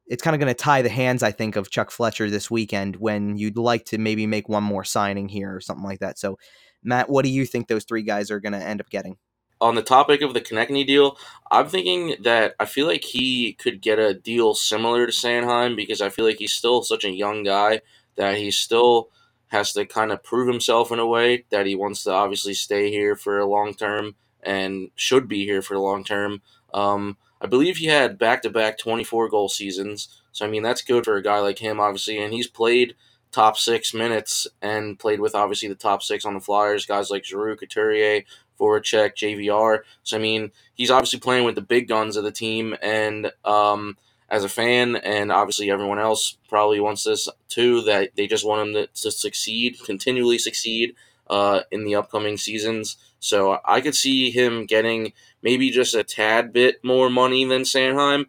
it's 0.07 0.23
kind 0.23 0.35
of 0.35 0.41
going 0.41 0.53
to 0.53 0.63
tie 0.63 0.83
the 0.83 0.89
hands 0.89 1.23
i 1.23 1.31
think 1.31 1.57
of 1.57 1.71
chuck 1.71 1.91
fletcher 1.91 2.31
this 2.31 2.51
weekend 2.51 2.97
when 2.97 3.37
you'd 3.37 3.57
like 3.57 3.85
to 3.85 3.99
maybe 3.99 4.27
make 4.27 4.49
one 4.49 4.65
more 4.65 4.85
signing 4.85 5.29
here 5.29 5.55
or 5.55 5.61
something 5.61 5.85
like 5.85 6.01
that 6.01 6.19
so 6.19 6.39
matt 6.83 7.09
what 7.09 7.25
do 7.25 7.31
you 7.31 7.47
think 7.47 7.69
those 7.69 7.85
three 7.85 8.03
guys 8.03 8.31
are 8.31 8.41
going 8.41 8.53
to 8.53 8.63
end 8.63 8.81
up 8.81 8.91
getting 8.91 9.17
on 9.61 9.75
the 9.75 9.83
topic 9.83 10.21
of 10.21 10.35
the 10.35 10.41
Konecny 10.43 10.87
deal, 10.87 11.17
I'm 11.51 11.69
thinking 11.69 12.17
that 12.23 12.55
I 12.61 12.67
feel 12.67 12.87
like 12.87 13.03
he 13.03 13.55
could 13.55 13.81
get 13.81 13.99
a 13.99 14.13
deal 14.13 14.53
similar 14.53 15.07
to 15.07 15.13
Sanheim 15.13 15.75
because 15.75 16.03
I 16.03 16.11
feel 16.11 16.27
like 16.27 16.37
he's 16.37 16.53
still 16.53 16.83
such 16.83 17.05
a 17.05 17.11
young 17.11 17.45
guy 17.45 17.81
that 18.17 18.37
he 18.37 18.51
still 18.51 19.09
has 19.49 19.73
to 19.73 19.87
kind 19.87 20.13
of 20.13 20.23
prove 20.23 20.49
himself 20.49 20.91
in 20.93 20.99
a 20.99 21.07
way 21.07 21.45
that 21.51 21.67
he 21.67 21.75
wants 21.75 22.05
to 22.05 22.13
obviously 22.13 22.55
stay 22.55 22.91
here 22.91 23.17
for 23.17 23.39
a 23.39 23.47
long 23.47 23.73
term 23.73 24.17
and 24.43 24.91
should 24.97 25.29
be 25.29 25.45
here 25.45 25.63
for 25.63 25.75
the 25.75 25.81
long 25.81 26.05
term. 26.05 26.43
Um, 26.75 27.17
I 27.45 27.47
believe 27.47 27.77
he 27.77 27.87
had 27.87 28.19
back 28.19 28.41
to 28.43 28.51
back 28.51 28.79
24 28.79 29.29
goal 29.29 29.51
seasons. 29.51 30.23
So, 30.33 30.47
I 30.47 30.49
mean, 30.49 30.63
that's 30.63 30.81
good 30.81 31.05
for 31.05 31.17
a 31.17 31.23
guy 31.23 31.41
like 31.41 31.59
him, 31.59 31.79
obviously. 31.79 32.17
And 32.17 32.33
he's 32.33 32.47
played 32.47 32.95
top 33.33 33.59
six 33.59 33.93
minutes 33.93 34.47
and 34.63 34.99
played 34.99 35.21
with, 35.21 35.35
obviously, 35.35 35.69
the 35.69 35.75
top 35.75 36.03
six 36.03 36.25
on 36.25 36.33
the 36.33 36.41
Flyers, 36.41 36.87
guys 36.87 37.11
like 37.11 37.23
Giroux, 37.23 37.55
Couturier, 37.55 38.23
Voracek, 38.59 39.15
JVR. 39.15 39.81
So, 40.05 40.17
I 40.17 40.21
mean, 40.21 40.53
he's 40.73 40.91
obviously 40.91 41.19
playing 41.19 41.45
with 41.45 41.55
the 41.55 41.61
big 41.61 41.87
guns 41.87 42.17
of 42.17 42.25
the 42.25 42.33
team. 42.33 42.77
And 42.81 43.31
um, 43.45 43.99
as 44.31 44.43
a 44.43 44.49
fan, 44.49 44.97
and 44.97 45.31
obviously 45.31 45.71
everyone 45.71 45.99
else 45.99 46.39
probably 46.49 46.81
wants 46.81 47.05
this 47.05 47.29
too, 47.51 47.83
that 47.83 48.13
they 48.17 48.27
just 48.27 48.47
want 48.47 48.69
him 48.69 48.73
to, 48.73 48.87
to 49.03 49.11
succeed, 49.11 49.77
continually 49.85 50.39
succeed 50.39 50.95
uh, 51.29 51.61
in 51.71 51.85
the 51.85 51.95
upcoming 51.95 52.37
seasons. 52.37 52.97
So 53.19 53.59
I 53.65 53.81
could 53.81 53.95
see 53.95 54.31
him 54.31 54.67
getting 54.67 55.13
maybe 55.43 55.71
just 55.71 55.95
a 55.95 56.05
tad 56.05 56.53
bit 56.53 56.85
more 56.85 57.09
money 57.09 57.45
than 57.45 57.63
Sanheim, 57.63 58.27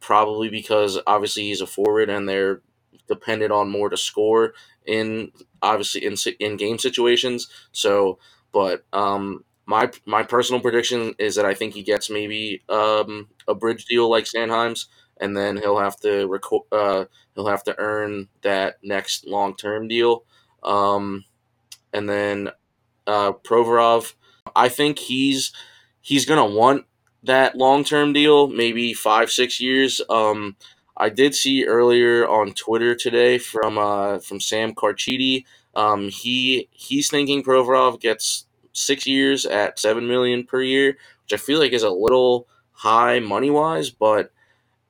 probably 0.00 0.48
because 0.48 0.98
obviously 1.06 1.44
he's 1.44 1.60
a 1.60 1.66
forward 1.66 2.10
and 2.10 2.28
they're 2.28 2.60
dependent 3.06 3.52
on 3.52 3.70
more 3.70 3.88
to 3.88 3.96
score 3.96 4.52
in 4.86 5.32
obviously 5.62 6.04
in 6.04 6.16
in 6.40 6.56
game 6.56 6.78
situations. 6.78 7.48
So, 7.72 8.18
but 8.52 8.84
um, 8.92 9.44
my 9.66 9.90
my 10.06 10.22
personal 10.22 10.60
prediction 10.60 11.14
is 11.18 11.36
that 11.36 11.44
I 11.44 11.54
think 11.54 11.74
he 11.74 11.82
gets 11.82 12.10
maybe 12.10 12.62
um, 12.68 13.28
a 13.46 13.54
bridge 13.54 13.84
deal 13.86 14.10
like 14.10 14.24
Sanheim's, 14.24 14.86
and 15.20 15.36
then 15.36 15.56
he'll 15.56 15.78
have 15.78 15.98
to 16.00 16.26
record 16.26 16.64
uh, 16.72 17.04
he'll 17.34 17.46
have 17.48 17.64
to 17.64 17.78
earn 17.78 18.28
that 18.42 18.76
next 18.82 19.26
long 19.26 19.56
term 19.56 19.88
deal. 19.88 20.24
Um, 20.62 21.24
and 21.92 22.08
then 22.08 22.50
uh, 23.08 23.32
Provorov. 23.32 24.14
I 24.56 24.70
think 24.70 25.00
he's 25.00 25.52
he's 26.02 26.26
gonna 26.26 26.46
want 26.46 26.86
that 27.24 27.56
long 27.56 27.84
term 27.84 28.14
deal, 28.14 28.48
maybe 28.48 28.94
five 28.94 29.30
six 29.30 29.60
years. 29.60 30.02
Um, 30.10 30.56
I 30.96 31.10
did 31.10 31.34
see 31.34 31.66
earlier 31.66 32.28
on 32.28 32.54
Twitter 32.54 32.96
today 32.96 33.38
from 33.38 33.78
uh, 33.78 34.20
from 34.20 34.40
Sam 34.40 34.74
Carchidi. 34.74 35.46
Um, 35.76 36.10
he 36.10 36.68
he's 36.72 37.10
thinking 37.10 37.44
Provorov 37.44 38.00
gets 38.00 38.46
six 38.74 39.06
years 39.06 39.46
at 39.46 39.78
seven 39.80 40.08
million 40.08 40.44
per 40.44 40.62
year, 40.62 40.98
which 41.24 41.34
I 41.34 41.38
feel 41.38 41.60
like 41.60 41.72
is 41.72 41.84
a 41.84 41.90
little 41.90 42.48
high 42.72 43.20
money 43.20 43.50
wise. 43.50 43.90
But 43.90 44.32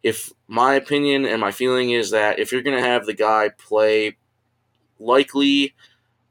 if 0.03 0.33
my 0.49 0.75
opinion 0.75 1.27
and 1.27 1.41
my 1.41 1.53
feeling 1.53 1.91
is 1.91 2.11
that 2.13 2.39
if 2.39 2.53
you're 2.53 2.63
gonna 2.63 2.83
have 2.83 3.07
the 3.07 3.15
guy 3.15 3.51
play 3.51 4.17
likely 4.99 5.75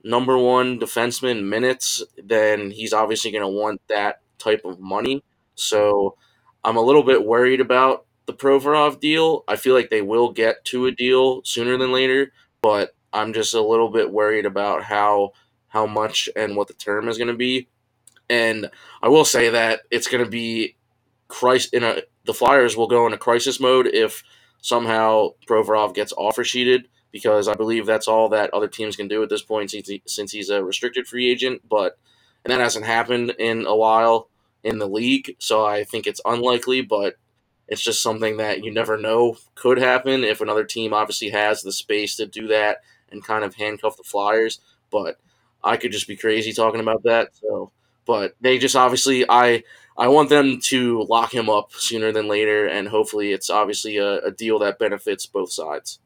number 0.08 0.38
one 0.38 0.80
defenseman 0.80 1.44
minutes, 1.44 2.04
then 2.18 2.72
he's 2.72 2.94
obviously 2.94 3.32
going 3.32 3.44
to 3.44 3.48
want 3.48 3.82
that 3.90 4.22
type 4.38 4.62
of 4.64 4.80
money. 4.80 5.24
So 5.56 6.16
I'm 6.64 6.78
a 6.78 6.82
little 6.82 7.04
bit 7.04 7.26
worried 7.26 7.62
about 7.62 8.06
the 8.26 8.34
Provorov 8.34 9.00
deal. 9.00 9.44
I 9.48 9.56
feel 9.56 9.74
like 9.74 9.90
they 9.90 10.02
will 10.02 10.32
get 10.32 10.64
to 10.66 10.86
a 10.86 10.92
deal 10.92 11.42
sooner 11.44 11.78
than 11.78 11.92
later, 11.92 12.32
but 12.62 12.96
I'm 13.12 13.34
just 13.34 13.54
a 13.54 13.62
little 13.62 13.90
bit 13.90 14.12
worried 14.12 14.46
about 14.46 14.84
how 14.84 15.32
how 15.70 15.86
much 15.86 16.30
and 16.36 16.56
what 16.56 16.68
the 16.68 16.74
term 16.74 17.10
is 17.10 17.18
going 17.18 17.28
to 17.28 17.34
be. 17.34 17.68
And 18.30 18.70
I 19.02 19.10
will 19.10 19.26
say 19.26 19.50
that 19.50 19.82
it's 19.92 20.08
going 20.08 20.24
to 20.24 20.30
be 20.30 20.78
crisis 21.28 21.70
in 21.72 21.84
a 21.84 22.02
the 22.26 22.34
Flyers 22.34 22.76
will 22.76 22.88
go 22.88 23.06
into 23.06 23.18
crisis 23.18 23.60
mode 23.60 23.88
if 23.88 24.24
somehow 24.62 25.30
Provorov 25.48 25.94
gets 25.94 26.14
offer 26.18 26.44
sheeted 26.44 26.88
because 27.18 27.48
I 27.48 27.56
believe 27.56 27.86
that's 27.88 28.08
all 28.08 28.30
that 28.30 28.54
other 28.54 28.68
teams 28.68 28.96
can 28.96 29.08
do 29.08 29.24
at 29.24 29.30
this 29.30 29.42
point 29.42 29.72
since, 29.72 29.88
he, 29.88 30.04
since 30.06 30.32
he's 30.32 30.50
a 30.50 30.64
restricted 30.64 31.08
free 31.08 31.32
agent. 31.32 31.64
But 31.68 31.98
and 32.46 32.52
that 32.52 32.60
hasn't 32.60 32.86
happened 32.86 33.32
in 33.40 33.66
a 33.66 33.76
while 33.76 34.30
in 34.64 34.78
the 34.78 34.88
league, 34.88 35.36
so 35.40 35.66
I 35.66 35.84
think 35.84 36.06
it's 36.06 36.22
unlikely. 36.26 36.82
But 36.82 37.16
it's 37.68 37.82
just 37.82 38.04
something 38.04 38.38
that 38.38 38.64
you 38.64 38.72
never 38.72 38.98
know 38.98 39.38
could 39.56 39.80
happen 39.80 40.24
if 40.24 40.42
another 40.42 40.64
team 40.64 40.94
obviously 40.94 41.30
has 41.30 41.64
the 41.64 41.72
space 41.72 42.16
to 42.18 42.28
do 42.28 42.48
that 42.48 42.78
and 43.12 43.24
kind 43.24 43.44
of 43.44 43.56
handcuff 43.56 43.98
the 43.98 44.04
Flyers. 44.04 44.60
But 44.92 45.18
I 45.64 45.78
could 45.78 45.92
just 45.92 46.08
be 46.08 46.16
crazy 46.16 46.54
talking 46.54 46.80
about 46.80 47.04
that. 47.04 47.30
So, 47.36 47.72
but 48.06 48.36
they 48.40 48.60
just 48.60 48.76
obviously 48.76 49.26
I 49.28 49.64
I 49.98 50.08
want 50.10 50.30
them 50.30 50.60
to 50.66 51.02
lock 51.10 51.34
him 51.34 51.50
up 51.50 51.72
sooner 51.74 52.12
than 52.12 52.28
later, 52.28 52.68
and 52.68 52.88
hopefully 52.88 53.32
it's 53.32 53.50
obviously 53.50 53.98
a, 53.98 54.20
a 54.20 54.32
deal 54.32 54.60
that 54.60 54.78
benefits 54.78 55.26
both 55.26 55.52
sides. 55.52 56.00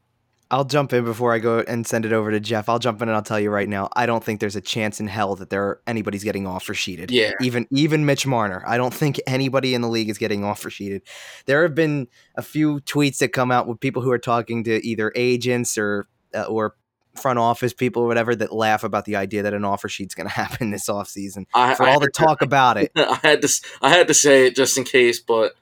I'll 0.51 0.65
jump 0.65 0.91
in 0.91 1.05
before 1.05 1.33
I 1.33 1.39
go 1.39 1.59
and 1.59 1.87
send 1.87 2.05
it 2.05 2.11
over 2.11 2.29
to 2.29 2.39
Jeff. 2.41 2.67
I'll 2.67 2.77
jump 2.77 3.01
in 3.01 3.07
and 3.07 3.15
I'll 3.15 3.23
tell 3.23 3.39
you 3.39 3.49
right 3.49 3.69
now. 3.69 3.87
I 3.95 4.05
don't 4.05 4.21
think 4.21 4.41
there's 4.41 4.57
a 4.57 4.61
chance 4.61 4.99
in 4.99 5.07
hell 5.07 5.35
that 5.37 5.49
there 5.49 5.79
anybody's 5.87 6.25
getting 6.25 6.45
offer 6.45 6.73
sheeted. 6.73 7.09
Yeah. 7.09 7.31
Even 7.39 7.67
even 7.71 8.05
Mitch 8.05 8.27
Marner. 8.27 8.61
I 8.67 8.75
don't 8.75 8.93
think 8.93 9.19
anybody 9.25 9.73
in 9.73 9.81
the 9.81 9.87
league 9.87 10.09
is 10.09 10.17
getting 10.17 10.43
offer 10.43 10.69
sheeted. 10.69 11.03
There 11.45 11.63
have 11.63 11.73
been 11.73 12.09
a 12.35 12.41
few 12.41 12.81
tweets 12.81 13.19
that 13.19 13.29
come 13.29 13.49
out 13.49 13.65
with 13.65 13.79
people 13.79 14.01
who 14.01 14.11
are 14.11 14.19
talking 14.19 14.65
to 14.65 14.85
either 14.85 15.13
agents 15.15 15.77
or 15.77 16.09
uh, 16.35 16.43
or 16.43 16.75
front 17.15 17.39
office 17.39 17.73
people 17.73 18.03
or 18.03 18.07
whatever 18.07 18.35
that 18.35 18.53
laugh 18.53 18.83
about 18.83 19.05
the 19.05 19.15
idea 19.15 19.43
that 19.43 19.53
an 19.53 19.63
offer 19.63 19.87
sheet's 19.87 20.15
going 20.15 20.27
to 20.27 20.33
happen 20.33 20.71
this 20.71 20.89
offseason. 20.89 21.45
I, 21.53 21.75
For 21.75 21.83
I, 21.83 21.93
all 21.93 22.01
the 22.01 22.09
talk 22.09 22.41
about 22.41 22.75
it. 22.75 22.91
I 22.97 23.19
had 23.23 23.41
to 23.41 23.61
I 23.81 23.89
had 23.89 24.09
to 24.09 24.13
say 24.13 24.47
it 24.47 24.55
just 24.57 24.77
in 24.77 24.83
case, 24.83 25.21
but 25.21 25.53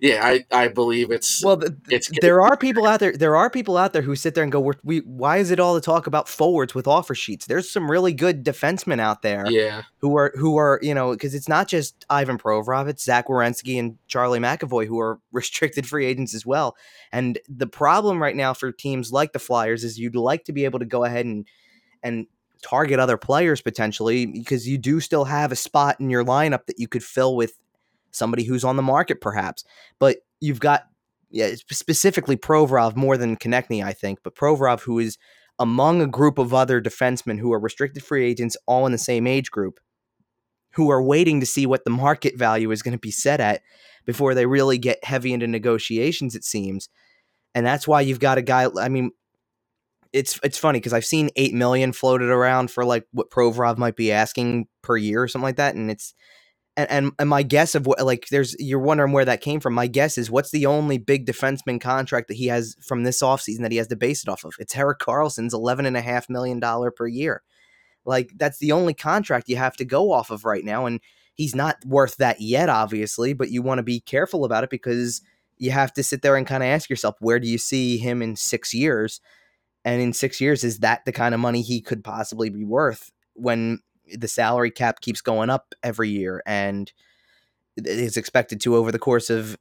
yeah, 0.00 0.24
I, 0.24 0.44
I 0.52 0.68
believe 0.68 1.10
it's 1.10 1.42
well. 1.44 1.56
The, 1.56 1.76
it's 1.90 2.08
there 2.20 2.40
are 2.40 2.56
people 2.56 2.86
out 2.86 3.00
there. 3.00 3.16
There 3.16 3.34
are 3.34 3.50
people 3.50 3.76
out 3.76 3.92
there 3.92 4.02
who 4.02 4.14
sit 4.14 4.34
there 4.36 4.44
and 4.44 4.52
go, 4.52 4.60
We're, 4.60 4.74
"We 4.84 4.98
why 5.00 5.38
is 5.38 5.50
it 5.50 5.58
all 5.58 5.74
the 5.74 5.80
talk 5.80 6.06
about 6.06 6.28
forwards 6.28 6.72
with 6.72 6.86
offer 6.86 7.16
sheets? 7.16 7.46
There's 7.46 7.68
some 7.68 7.90
really 7.90 8.12
good 8.12 8.44
defensemen 8.44 9.00
out 9.00 9.22
there, 9.22 9.50
yeah, 9.50 9.82
who 9.98 10.16
are 10.16 10.32
who 10.36 10.56
are 10.56 10.78
you 10.82 10.94
know 10.94 11.12
because 11.12 11.34
it's 11.34 11.48
not 11.48 11.66
just 11.66 12.06
Ivan 12.08 12.38
Provorov, 12.38 12.88
it's 12.88 13.02
Zach 13.02 13.26
Werenski 13.26 13.76
and 13.76 13.98
Charlie 14.06 14.38
McAvoy 14.38 14.86
who 14.86 15.00
are 15.00 15.18
restricted 15.32 15.84
free 15.84 16.06
agents 16.06 16.32
as 16.32 16.46
well. 16.46 16.76
And 17.10 17.38
the 17.48 17.66
problem 17.66 18.22
right 18.22 18.36
now 18.36 18.54
for 18.54 18.70
teams 18.70 19.12
like 19.12 19.32
the 19.32 19.40
Flyers 19.40 19.82
is 19.82 19.98
you'd 19.98 20.14
like 20.14 20.44
to 20.44 20.52
be 20.52 20.64
able 20.64 20.78
to 20.78 20.84
go 20.84 21.04
ahead 21.04 21.26
and 21.26 21.44
and 22.04 22.28
target 22.62 23.00
other 23.00 23.16
players 23.16 23.60
potentially 23.60 24.26
because 24.26 24.68
you 24.68 24.78
do 24.78 25.00
still 25.00 25.24
have 25.24 25.50
a 25.50 25.56
spot 25.56 25.98
in 25.98 26.10
your 26.10 26.24
lineup 26.24 26.66
that 26.66 26.78
you 26.78 26.86
could 26.86 27.02
fill 27.02 27.34
with 27.34 27.58
somebody 28.10 28.44
who's 28.44 28.64
on 28.64 28.76
the 28.76 28.82
market 28.82 29.20
perhaps. 29.20 29.64
But 29.98 30.18
you've 30.40 30.60
got 30.60 30.84
yeah, 31.30 31.54
specifically 31.70 32.36
Provorov 32.36 32.96
more 32.96 33.16
than 33.16 33.36
Konecny, 33.36 33.84
I 33.84 33.92
think, 33.92 34.20
but 34.22 34.34
Provorov 34.34 34.80
who 34.80 34.98
is 34.98 35.18
among 35.58 36.00
a 36.00 36.06
group 36.06 36.38
of 36.38 36.54
other 36.54 36.80
defensemen 36.80 37.38
who 37.38 37.52
are 37.52 37.60
restricted 37.60 38.02
free 38.02 38.24
agents 38.24 38.56
all 38.66 38.86
in 38.86 38.92
the 38.92 38.98
same 38.98 39.26
age 39.26 39.50
group 39.50 39.80
who 40.72 40.90
are 40.90 41.02
waiting 41.02 41.40
to 41.40 41.46
see 41.46 41.66
what 41.66 41.84
the 41.84 41.90
market 41.90 42.38
value 42.38 42.70
is 42.70 42.82
going 42.82 42.92
to 42.92 42.98
be 42.98 43.10
set 43.10 43.40
at 43.40 43.62
before 44.04 44.34
they 44.34 44.46
really 44.46 44.78
get 44.78 45.04
heavy 45.04 45.32
into 45.32 45.46
negotiations 45.46 46.34
it 46.34 46.44
seems. 46.44 46.88
And 47.54 47.66
that's 47.66 47.88
why 47.88 48.00
you've 48.02 48.20
got 48.20 48.38
a 48.38 48.42
guy 48.42 48.68
I 48.80 48.88
mean 48.88 49.10
it's 50.12 50.40
it's 50.42 50.58
funny 50.58 50.78
because 50.78 50.92
I've 50.92 51.04
seen 51.04 51.30
eight 51.36 51.54
million 51.54 51.92
floated 51.92 52.30
around 52.30 52.70
for 52.70 52.84
like 52.84 53.06
what 53.12 53.30
Provorov 53.30 53.78
might 53.78 53.96
be 53.96 54.12
asking 54.12 54.66
per 54.82 54.96
year 54.96 55.22
or 55.22 55.28
something 55.28 55.44
like 55.44 55.56
that, 55.56 55.74
and 55.74 55.90
it's 55.90 56.14
and, 56.78 56.90
and, 56.90 57.12
and 57.18 57.28
my 57.28 57.42
guess 57.42 57.74
of 57.74 57.86
what 57.86 58.00
like 58.06 58.28
there's 58.28 58.54
you're 58.60 58.78
wondering 58.78 59.12
where 59.12 59.24
that 59.24 59.40
came 59.40 59.58
from. 59.58 59.74
My 59.74 59.88
guess 59.88 60.16
is 60.16 60.30
what's 60.30 60.52
the 60.52 60.66
only 60.66 60.96
big 60.96 61.26
defenseman 61.26 61.80
contract 61.80 62.28
that 62.28 62.36
he 62.36 62.46
has 62.46 62.76
from 62.80 63.02
this 63.02 63.20
offseason 63.20 63.62
that 63.62 63.72
he 63.72 63.78
has 63.78 63.88
to 63.88 63.96
base 63.96 64.22
it 64.22 64.28
off 64.28 64.44
of? 64.44 64.54
It's 64.60 64.76
Erik 64.76 65.00
Karlsson's 65.00 65.52
eleven 65.52 65.86
and 65.86 65.96
a 65.96 66.00
half 66.00 66.30
million 66.30 66.60
dollar 66.60 66.92
per 66.92 67.08
year. 67.08 67.42
Like 68.04 68.30
that's 68.36 68.58
the 68.58 68.70
only 68.70 68.94
contract 68.94 69.48
you 69.48 69.56
have 69.56 69.76
to 69.78 69.84
go 69.84 70.12
off 70.12 70.30
of 70.30 70.44
right 70.44 70.64
now. 70.64 70.86
And 70.86 71.00
he's 71.34 71.54
not 71.54 71.84
worth 71.84 72.16
that 72.18 72.40
yet, 72.40 72.68
obviously, 72.68 73.32
but 73.32 73.50
you 73.50 73.60
want 73.60 73.80
to 73.80 73.82
be 73.82 73.98
careful 73.98 74.44
about 74.44 74.62
it 74.62 74.70
because 74.70 75.20
you 75.56 75.72
have 75.72 75.92
to 75.94 76.04
sit 76.04 76.22
there 76.22 76.36
and 76.36 76.46
kind 76.46 76.62
of 76.62 76.68
ask 76.68 76.88
yourself, 76.88 77.16
where 77.18 77.40
do 77.40 77.48
you 77.48 77.58
see 77.58 77.98
him 77.98 78.22
in 78.22 78.36
six 78.36 78.72
years? 78.72 79.20
And 79.84 80.00
in 80.00 80.12
six 80.12 80.40
years, 80.40 80.62
is 80.62 80.78
that 80.78 81.04
the 81.04 81.12
kind 81.12 81.34
of 81.34 81.40
money 81.40 81.60
he 81.60 81.80
could 81.80 82.04
possibly 82.04 82.50
be 82.50 82.64
worth 82.64 83.10
when 83.34 83.80
the 84.16 84.28
salary 84.28 84.70
cap 84.70 85.00
keeps 85.00 85.20
going 85.20 85.50
up 85.50 85.74
every 85.82 86.08
year 86.08 86.42
and 86.46 86.92
is 87.76 88.16
expected 88.16 88.60
to 88.62 88.76
over 88.76 88.90
the 88.92 88.98
course 88.98 89.30
of 89.30 89.56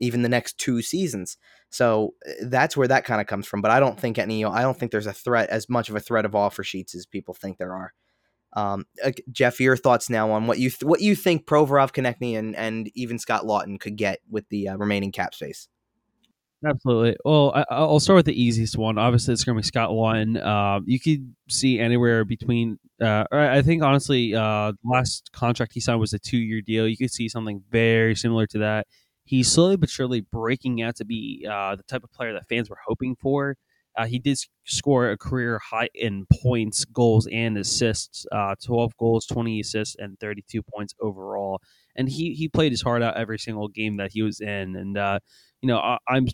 even 0.00 0.22
the 0.22 0.28
next 0.28 0.58
two 0.58 0.82
seasons. 0.82 1.36
So 1.70 2.14
eh, 2.26 2.34
that's 2.42 2.76
where 2.76 2.88
that 2.88 3.04
kind 3.04 3.20
of 3.20 3.26
comes 3.26 3.46
from. 3.46 3.62
But 3.62 3.70
I 3.70 3.80
don't 3.80 3.98
think 3.98 4.18
any, 4.18 4.44
I 4.44 4.62
don't 4.62 4.78
think 4.78 4.92
there's 4.92 5.06
a 5.06 5.12
threat 5.12 5.48
as 5.50 5.68
much 5.68 5.88
of 5.88 5.96
a 5.96 6.00
threat 6.00 6.24
of 6.24 6.34
offer 6.34 6.62
sheets 6.62 6.94
as 6.94 7.06
people 7.06 7.34
think 7.34 7.58
there 7.58 7.74
are. 7.74 7.92
Um, 8.52 8.86
Jeff, 9.30 9.60
your 9.60 9.76
thoughts 9.76 10.08
now 10.08 10.30
on 10.30 10.46
what 10.46 10.58
you 10.58 10.70
th- 10.70 10.84
what 10.84 11.02
you 11.02 11.14
think 11.14 11.46
Provorov, 11.46 11.92
Konecny, 11.92 12.38
and 12.38 12.56
and 12.56 12.90
even 12.94 13.18
Scott 13.18 13.42
Laughton 13.42 13.78
could 13.78 13.96
get 13.96 14.20
with 14.30 14.48
the 14.48 14.68
uh, 14.68 14.76
remaining 14.76 15.12
cap 15.12 15.34
space. 15.34 15.68
Absolutely. 16.66 17.16
Well, 17.24 17.52
I, 17.70 17.80
will 17.82 18.00
start 18.00 18.16
with 18.16 18.26
the 18.26 18.42
easiest 18.42 18.76
one. 18.76 18.98
Obviously, 18.98 19.32
it's 19.34 19.44
going 19.44 19.56
to 19.56 19.60
be 19.62 19.66
Scott 19.66 19.90
Laughton. 19.90 20.42
Uh, 20.42 20.80
you 20.86 20.98
could 20.98 21.34
see 21.48 21.78
anywhere 21.78 22.24
between. 22.24 22.78
Uh, 23.00 23.24
I 23.30 23.62
think 23.62 23.82
honestly, 23.82 24.34
uh, 24.34 24.72
last 24.82 25.30
contract 25.32 25.74
he 25.74 25.80
signed 25.80 26.00
was 26.00 26.12
a 26.14 26.18
two-year 26.18 26.62
deal. 26.62 26.88
You 26.88 26.96
could 26.96 27.12
see 27.12 27.28
something 27.28 27.62
very 27.70 28.14
similar 28.16 28.46
to 28.48 28.58
that. 28.58 28.86
He's 29.24 29.50
slowly 29.52 29.76
but 29.76 29.90
surely 29.90 30.22
breaking 30.22 30.82
out 30.82 30.96
to 30.96 31.04
be 31.04 31.46
uh, 31.48 31.76
the 31.76 31.82
type 31.84 32.02
of 32.02 32.12
player 32.12 32.32
that 32.32 32.48
fans 32.48 32.70
were 32.70 32.78
hoping 32.86 33.16
for. 33.20 33.56
Uh, 33.96 34.06
he 34.06 34.18
did 34.18 34.38
score 34.64 35.10
a 35.10 35.16
career 35.16 35.60
high 35.70 35.88
in 35.94 36.26
points, 36.42 36.84
goals, 36.86 37.26
and 37.32 37.56
assists. 37.58 38.26
Uh, 38.32 38.54
Twelve 38.64 38.96
goals, 38.98 39.24
twenty 39.26 39.60
assists, 39.60 39.94
and 39.98 40.18
thirty-two 40.20 40.62
points 40.62 40.94
overall. 41.00 41.60
And 41.96 42.08
he 42.08 42.32
he 42.34 42.48
played 42.48 42.72
his 42.72 42.82
heart 42.82 43.02
out 43.02 43.16
every 43.16 43.38
single 43.38 43.68
game 43.68 43.98
that 43.98 44.10
he 44.12 44.22
was 44.22 44.40
in. 44.40 44.74
And 44.76 44.96
you 45.62 45.68
know, 45.68 45.78
I, 45.78 45.98
I'm 46.08 46.26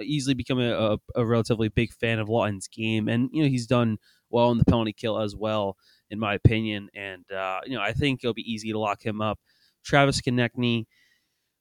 easily 0.00 0.34
become 0.34 0.60
a, 0.60 0.72
a, 0.72 0.98
a, 1.16 1.26
relatively 1.26 1.68
big 1.68 1.92
fan 1.92 2.18
of 2.18 2.28
Laughton's 2.28 2.68
game, 2.68 3.08
and 3.08 3.30
you 3.32 3.42
know 3.42 3.48
he's 3.48 3.66
done 3.66 3.98
well 4.30 4.50
in 4.50 4.58
the 4.58 4.64
penalty 4.64 4.92
kill 4.92 5.18
as 5.20 5.36
well, 5.36 5.76
in 6.10 6.18
my 6.18 6.34
opinion. 6.34 6.88
And 6.94 7.24
uh, 7.30 7.60
you 7.66 7.76
know 7.76 7.82
I 7.82 7.92
think 7.92 8.20
it'll 8.22 8.34
be 8.34 8.50
easy 8.50 8.72
to 8.72 8.78
lock 8.78 9.04
him 9.04 9.20
up. 9.20 9.38
Travis 9.84 10.20
Konecny, 10.20 10.86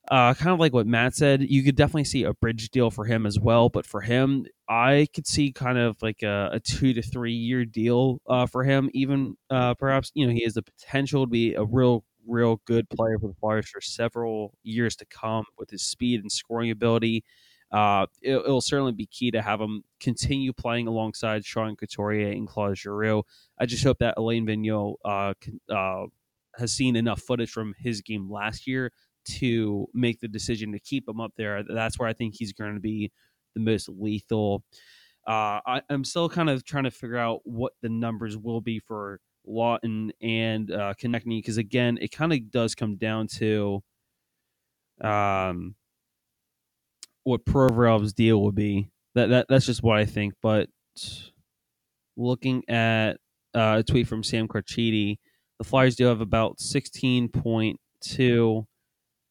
uh, 0.09 0.33
kind 0.33 0.51
of 0.51 0.59
like 0.59 0.73
what 0.73 0.87
Matt 0.87 1.15
said, 1.15 1.41
you 1.41 1.63
could 1.63 1.75
definitely 1.75 2.05
see 2.05 2.23
a 2.23 2.33
bridge 2.33 2.69
deal 2.69 2.89
for 2.89 3.05
him 3.05 3.25
as 3.25 3.39
well. 3.39 3.69
But 3.69 3.85
for 3.85 4.01
him, 4.01 4.45
I 4.67 5.07
could 5.13 5.27
see 5.27 5.51
kind 5.51 5.77
of 5.77 5.97
like 6.01 6.23
a, 6.23 6.51
a 6.53 6.59
two 6.59 6.93
to 6.93 7.01
three 7.01 7.33
year 7.33 7.65
deal 7.65 8.19
uh, 8.27 8.45
for 8.45 8.63
him. 8.63 8.89
Even 8.93 9.35
uh, 9.49 9.75
perhaps 9.75 10.11
you 10.13 10.25
know 10.25 10.33
he 10.33 10.43
has 10.43 10.53
the 10.53 10.63
potential 10.63 11.25
to 11.25 11.29
be 11.29 11.53
a 11.53 11.63
real 11.63 12.03
real 12.27 12.61
good 12.65 12.89
player 12.89 13.19
for 13.19 13.27
the 13.27 13.33
Flyers 13.35 13.69
for 13.69 13.81
several 13.81 14.53
years 14.63 14.95
to 14.95 15.05
come 15.05 15.45
with 15.57 15.69
his 15.69 15.83
speed 15.83 16.21
and 16.21 16.31
scoring 16.31 16.71
ability 16.71 17.23
uh, 17.73 18.05
it, 18.21 18.45
will 18.45 18.61
certainly 18.61 18.91
be 18.91 19.07
key 19.07 19.31
to 19.31 19.41
have 19.41 19.59
him 19.59 19.83
continue 19.99 20.53
playing 20.53 20.87
alongside 20.87 21.43
Sean 21.43 21.75
Couturier 21.75 22.29
and 22.29 22.47
Claude 22.47 22.77
Giroux. 22.77 23.23
I 23.59 23.65
just 23.65 23.83
hope 23.83 23.97
that 23.97 24.13
Alain 24.15 24.45
Vigneault 24.45 24.95
uh, 25.03 25.33
can, 25.41 25.59
uh, 25.69 26.03
has 26.57 26.71
seen 26.71 26.95
enough 26.95 27.21
footage 27.21 27.49
from 27.49 27.73
his 27.79 28.01
game 28.01 28.29
last 28.31 28.67
year 28.67 28.91
to 29.25 29.87
make 29.91 30.19
the 30.19 30.27
decision 30.27 30.71
to 30.73 30.79
keep 30.79 31.09
him 31.09 31.19
up 31.19 31.33
there. 31.35 31.63
That's 31.67 31.97
where 31.97 32.07
I 32.07 32.13
think 32.13 32.35
he's 32.37 32.53
going 32.53 32.75
to 32.75 32.79
be 32.79 33.11
the 33.55 33.61
most 33.61 33.89
lethal. 33.89 34.63
Uh, 35.27 35.59
I, 35.65 35.81
am 35.89 36.03
still 36.03 36.29
kind 36.29 36.51
of 36.51 36.63
trying 36.63 36.83
to 36.83 36.91
figure 36.91 37.17
out 37.17 37.41
what 37.43 37.73
the 37.81 37.89
numbers 37.89 38.37
will 38.37 38.61
be 38.61 38.79
for 38.79 39.19
Laughton 39.47 40.11
and 40.21 40.71
uh, 40.71 40.93
because 41.01 41.57
again, 41.57 41.97
it 42.01 42.11
kind 42.11 42.33
of 42.33 42.51
does 42.51 42.75
come 42.75 42.97
down 42.97 43.27
to 43.27 43.81
um, 45.01 45.75
what 47.23 47.45
Provorov's 47.45 48.13
deal 48.13 48.41
would 48.43 48.55
be. 48.55 48.89
That 49.15 49.27
that 49.29 49.45
that's 49.49 49.65
just 49.65 49.83
what 49.83 49.97
I 49.97 50.05
think. 50.05 50.33
But 50.41 50.69
looking 52.17 52.63
at 52.67 53.13
uh, 53.53 53.77
a 53.79 53.83
tweet 53.83 54.07
from 54.07 54.23
Sam 54.23 54.47
Carchidi, 54.47 55.17
the 55.59 55.63
Flyers 55.63 55.95
do 55.95 56.05
have 56.05 56.21
about 56.21 56.59
sixteen 56.59 57.29
point 57.29 57.79
two 58.01 58.65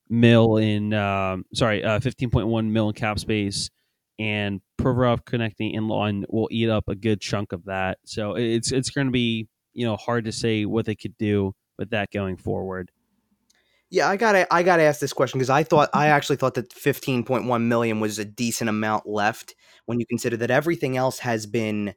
mil 0.08 0.56
in 0.56 0.92
um, 0.94 1.44
sorry, 1.54 1.82
uh, 1.82 2.00
fifteen 2.00 2.30
point 2.30 2.46
one 2.46 2.72
mil 2.72 2.88
in 2.88 2.94
cap 2.94 3.18
space, 3.18 3.70
and 4.18 4.60
Provorov 4.80 5.24
connecting 5.24 5.72
in 5.72 5.88
line 5.88 6.24
will 6.28 6.48
eat 6.50 6.68
up 6.68 6.88
a 6.88 6.94
good 6.94 7.20
chunk 7.20 7.52
of 7.52 7.64
that. 7.64 7.98
So 8.04 8.34
it's 8.36 8.72
it's 8.72 8.90
going 8.90 9.08
to 9.08 9.12
be 9.12 9.48
you 9.72 9.86
know 9.86 9.96
hard 9.96 10.24
to 10.26 10.32
say 10.32 10.64
what 10.64 10.86
they 10.86 10.94
could 10.94 11.16
do 11.18 11.54
with 11.78 11.90
that 11.90 12.10
going 12.12 12.36
forward. 12.36 12.90
Yeah, 13.92 14.08
I 14.08 14.16
gotta 14.16 14.46
I 14.52 14.62
gotta 14.62 14.84
ask 14.84 15.00
this 15.00 15.12
question 15.12 15.38
because 15.38 15.50
I 15.50 15.64
thought 15.64 15.90
I 15.92 16.06
actually 16.06 16.36
thought 16.36 16.54
that 16.54 16.70
15.1 16.70 17.62
million 17.64 18.00
was 18.00 18.18
a 18.18 18.24
decent 18.24 18.70
amount 18.70 19.06
left 19.06 19.54
when 19.84 20.00
you 20.00 20.06
consider 20.06 20.38
that 20.38 20.50
everything 20.50 20.96
else 20.96 21.18
has 21.18 21.44
been 21.44 21.94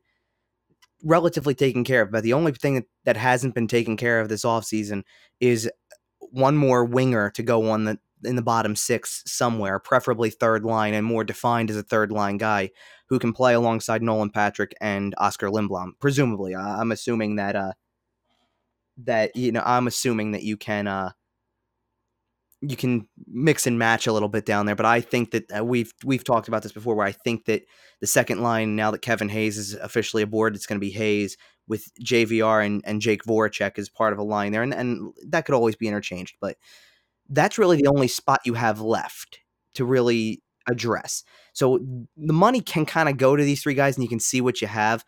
relatively 1.06 1.56
taken 1.56 1.86
care 1.86 2.02
of. 2.02 2.12
But 2.12 2.24
the 2.24 2.34
only 2.34 2.52
thing 2.52 2.76
that, 2.76 2.84
that 3.06 3.16
hasn't 3.16 3.56
been 3.56 3.70
taken 3.70 3.96
care 3.96 4.20
of 4.20 4.28
this 4.28 4.44
offseason 4.44 5.04
is 5.40 5.72
one 6.20 6.58
more 6.58 6.84
winger 6.84 7.30
to 7.30 7.44
go 7.44 7.70
on 7.70 7.86
the 7.86 7.98
in 8.26 8.36
the 8.36 8.42
bottom 8.42 8.76
six 8.76 9.24
somewhere, 9.26 9.80
preferably 9.80 10.30
third 10.30 10.66
line 10.66 10.94
and 10.94 11.06
more 11.06 11.24
defined 11.24 11.70
as 11.70 11.78
a 11.78 11.84
third 11.84 12.12
line 12.12 12.36
guy 12.36 12.72
who 13.08 13.20
can 13.20 13.32
play 13.32 13.54
alongside 13.54 14.04
Nolan 14.04 14.32
Patrick 14.32 14.74
and 14.82 15.16
Oskar 15.18 15.48
Lindblom. 15.48 15.92
Presumably, 16.02 16.58
I'm 16.58 16.92
assuming 16.92 17.38
that 17.38 17.56
uh, 17.56 17.72
that 18.98 19.34
you 19.34 19.54
know 19.54 19.64
I'm 19.66 19.88
assuming 19.88 20.32
that 20.32 20.44
you 20.44 20.58
can 20.58 20.88
uh, 20.88 21.12
you 22.62 22.76
can 22.76 23.08
mix 23.28 23.68
and 23.68 23.78
match 23.78 24.08
a 24.08 24.14
little 24.14 24.30
bit 24.30 24.46
down 24.46 24.66
there. 24.66 24.76
But 24.76 24.86
I 24.86 25.02
think 25.02 25.32
that 25.32 25.52
uh, 25.58 25.64
we've 25.64 25.94
we've 26.04 26.24
talked 26.24 26.48
about 26.48 26.64
this 26.64 26.72
before, 26.72 26.96
where 26.96 27.06
I 27.06 27.12
think 27.12 27.46
that 27.46 27.64
the 28.00 28.08
second 28.08 28.42
line 28.42 28.76
now 28.76 28.92
that 28.92 29.02
Kevin 29.02 29.30
Hayes 29.30 29.58
is 29.58 29.74
officially 29.74 30.24
aboard, 30.24 30.56
it's 30.56 30.66
going 30.66 30.80
to 30.80 30.86
be 30.86 30.92
Hayes 30.92 31.38
with 31.68 31.90
JVR 32.04 32.66
and, 32.66 32.84
and 32.86 33.02
Jake 33.02 33.24
Voracek 33.24 33.80
as 33.80 33.90
part 33.90 34.14
of 34.14 34.20
a 34.20 34.24
line 34.24 34.52
there, 34.52 34.64
and, 34.64 34.74
and 34.74 35.14
that 35.28 35.46
could 35.46 35.56
always 35.56 35.76
be 35.76 35.88
interchanged. 35.88 36.38
But 36.40 36.58
that's 37.30 37.58
really 37.58 37.78
the 37.78 37.88
only 37.88 38.08
spot 38.08 38.42
you 38.46 38.54
have 38.54 38.82
left 38.82 39.40
to 39.74 39.86
really 39.86 40.44
address. 40.68 41.24
So 41.54 41.80
the 42.18 42.34
money 42.34 42.62
can 42.62 42.86
kind 42.86 43.10
of 43.10 43.18
go 43.18 43.36
to 43.36 43.44
these 43.44 43.62
three 43.62 43.74
guys, 43.74 43.96
and 43.96 44.04
you 44.04 44.10
can 44.10 44.20
see 44.20 44.42
what 44.42 44.62
you 44.62 44.68
have. 44.68 45.04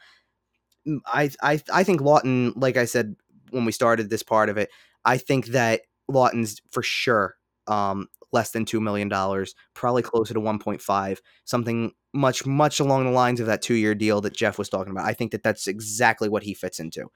Mm, 0.88 1.00
I 1.06 1.30
I 1.41 1.62
I 1.74 1.84
think 1.84 2.02
Laughton, 2.02 2.54
like 2.56 2.78
I 2.78 2.86
said 2.86 3.16
when 3.52 3.66
we 3.66 3.72
started 3.72 4.10
this 4.10 4.24
part 4.24 4.50
of 4.50 4.58
it, 4.58 4.70
I 5.06 5.18
think 5.18 5.48
that 5.48 5.82
Laughton's 6.08 6.62
for 6.72 6.84
sure 6.84 7.36
um, 7.68 8.08
less 8.32 8.51
than 8.51 8.66
two 8.66 8.82
million 8.82 9.10
dollars, 9.10 9.55
probably 9.74 10.01
closer 10.01 10.34
to 10.34 10.39
one 10.39 10.60
point 10.60 10.82
five, 10.82 11.22
something 11.45 11.91
much 12.14 12.45
much 12.45 12.80
along 12.80 13.05
the 13.05 13.12
lines 13.12 13.39
of 13.39 13.47
that 13.47 13.62
two 13.62 13.76
year 13.76 13.95
deal 13.95 14.22
that 14.22 14.36
Jeff 14.36 14.58
was 14.58 14.70
talking 14.70 14.91
about. 14.91 15.05
I 15.05 15.14
think 15.14 15.32
that 15.32 15.43
that's 15.43 15.68
exactly 15.68 16.30
what 16.30 16.43
he 16.43 16.53
fits 16.53 16.80
into. 16.80 17.08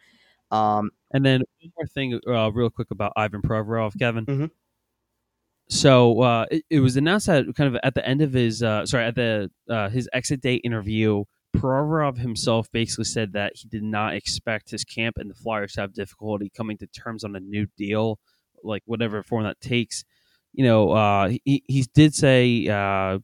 Um, 0.52 0.92
and 1.12 1.26
then 1.26 1.42
one 1.62 1.72
more 1.78 1.88
thing, 1.88 2.20
uh, 2.28 2.52
real 2.52 2.70
quick 2.70 2.92
about 2.92 3.14
Ivan 3.16 3.42
Provorov, 3.42 3.98
Kevin. 3.98 4.26
Mm-hmm. 4.26 4.46
So 5.70 6.22
uh, 6.22 6.46
it, 6.52 6.64
it, 6.70 6.80
was 6.82 6.98
announced 6.98 7.28
that 7.28 7.46
kind 7.56 7.74
of 7.74 7.80
at 7.84 7.96
the 7.96 8.06
end 8.06 8.22
of 8.22 8.34
his 8.34 8.62
uh, 8.62 8.86
sorry 8.86 9.06
at 9.06 9.16
the 9.16 9.50
uh, 9.70 9.88
his 9.90 10.10
exit 10.12 10.42
date 10.42 10.62
interview, 10.66 11.24
Provorov 11.56 12.18
himself 12.18 12.70
basically 12.74 13.06
said 13.06 13.32
that 13.34 13.54
he 13.56 13.70
did 13.70 13.84
not 13.84 14.14
expect 14.14 14.72
his 14.72 14.84
camp 14.84 15.18
and 15.18 15.30
the 15.30 15.36
Flyers 15.36 15.74
to 15.74 15.82
have 15.82 15.94
difficulty 15.94 16.52
coming 16.56 16.78
to 16.80 16.88
terms 16.88 17.24
on 17.24 17.38
a 17.38 17.40
new 17.40 17.68
deal, 17.78 18.20
like 18.64 18.84
whatever 18.86 19.24
form 19.24 19.44
that 19.44 19.62
takes. 19.62 20.04
You 20.54 20.66
know, 20.66 20.92
uh, 20.92 21.30
he 21.46 21.64
he 21.68 21.86
did 21.94 22.14
say 22.14 22.68
uh, 22.68 23.20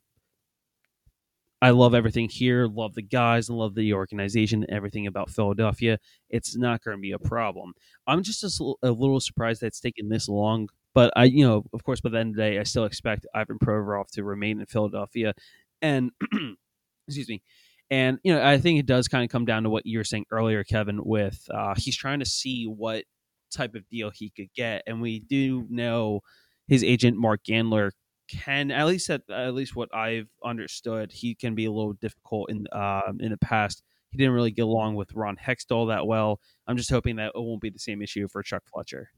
I 1.61 1.71
love 1.71 1.95
everything 1.95 2.29
here, 2.29 2.67
love 2.67 2.93
the 2.93 3.01
guys, 3.01 3.49
and 3.49 3.57
love 3.57 3.73
the 3.73 3.93
organization, 3.93 4.65
everything 4.69 5.07
about 5.07 5.29
Philadelphia. 5.29 5.97
It's 6.29 6.55
not 6.55 6.83
going 6.83 6.97
to 6.97 7.01
be 7.01 7.13
a 7.13 7.19
problem. 7.19 7.73
I'm 8.05 8.21
just 8.21 8.43
a, 8.43 8.73
a, 8.83 8.91
little 8.91 9.19
surprised 9.19 9.61
that 9.61 9.67
it's 9.67 9.79
taken 9.79 10.09
this 10.09 10.29
long, 10.29 10.69
but 10.93 11.11
I, 11.15 11.25
you 11.25 11.45
know, 11.45 11.65
of 11.73 11.83
course, 11.83 11.99
by 11.99 12.09
the 12.09 12.19
end 12.19 12.31
of 12.31 12.35
the 12.35 12.41
day, 12.43 12.59
I 12.59 12.63
still 12.63 12.85
expect 12.85 13.25
Ivan 13.33 13.57
Provorov 13.57 14.07
to 14.11 14.23
remain 14.23 14.59
in 14.59 14.67
Philadelphia, 14.67 15.33
and 15.81 16.11
excuse 17.07 17.27
me, 17.27 17.41
and 17.89 18.19
you 18.23 18.33
know, 18.33 18.45
I 18.45 18.59
think 18.59 18.79
it 18.79 18.85
does 18.85 19.07
kind 19.07 19.23
of 19.23 19.31
come 19.31 19.45
down 19.45 19.63
to 19.63 19.69
what 19.69 19.87
you 19.87 19.97
were 19.97 20.03
saying 20.03 20.25
earlier, 20.29 20.63
Kevin. 20.63 21.03
With 21.03 21.43
uh, 21.51 21.73
he's 21.75 21.97
trying 21.97 22.19
to 22.19 22.25
see 22.25 22.65
what 22.65 23.05
type 23.51 23.75
of 23.75 23.87
deal 23.89 24.09
he 24.09 24.29
could 24.29 24.53
get, 24.55 24.83
and 24.87 25.01
we 25.01 25.19
do 25.19 25.65
know 25.69 26.21
his 26.67 26.83
agent 26.83 27.17
Mark 27.17 27.41
Gandler 27.47 27.91
can 28.27 28.71
at 28.71 28.85
least 28.85 29.09
at, 29.09 29.21
at 29.29 29.53
least 29.53 29.75
what 29.75 29.93
I've 29.95 30.27
understood, 30.43 31.11
he 31.11 31.35
can 31.35 31.55
be 31.55 31.65
a 31.65 31.71
little 31.71 31.93
difficult 31.93 32.49
in 32.49 32.67
uh, 32.71 33.13
in 33.19 33.31
the 33.31 33.37
past. 33.37 33.83
He 34.11 34.17
didn't 34.17 34.33
really 34.33 34.51
get 34.51 34.63
along 34.63 34.95
with 34.95 35.13
Ron 35.13 35.35
Hextall 35.35 35.89
that 35.89 36.07
well. 36.07 36.39
I'm 36.67 36.77
just 36.77 36.89
hoping 36.89 37.17
that 37.17 37.31
it 37.35 37.39
won't 37.41 37.61
be 37.61 37.69
the 37.69 37.79
same 37.79 38.01
issue 38.01 38.27
for 38.27 38.41
Chuck 38.41 38.63
Fletcher. 38.71 39.09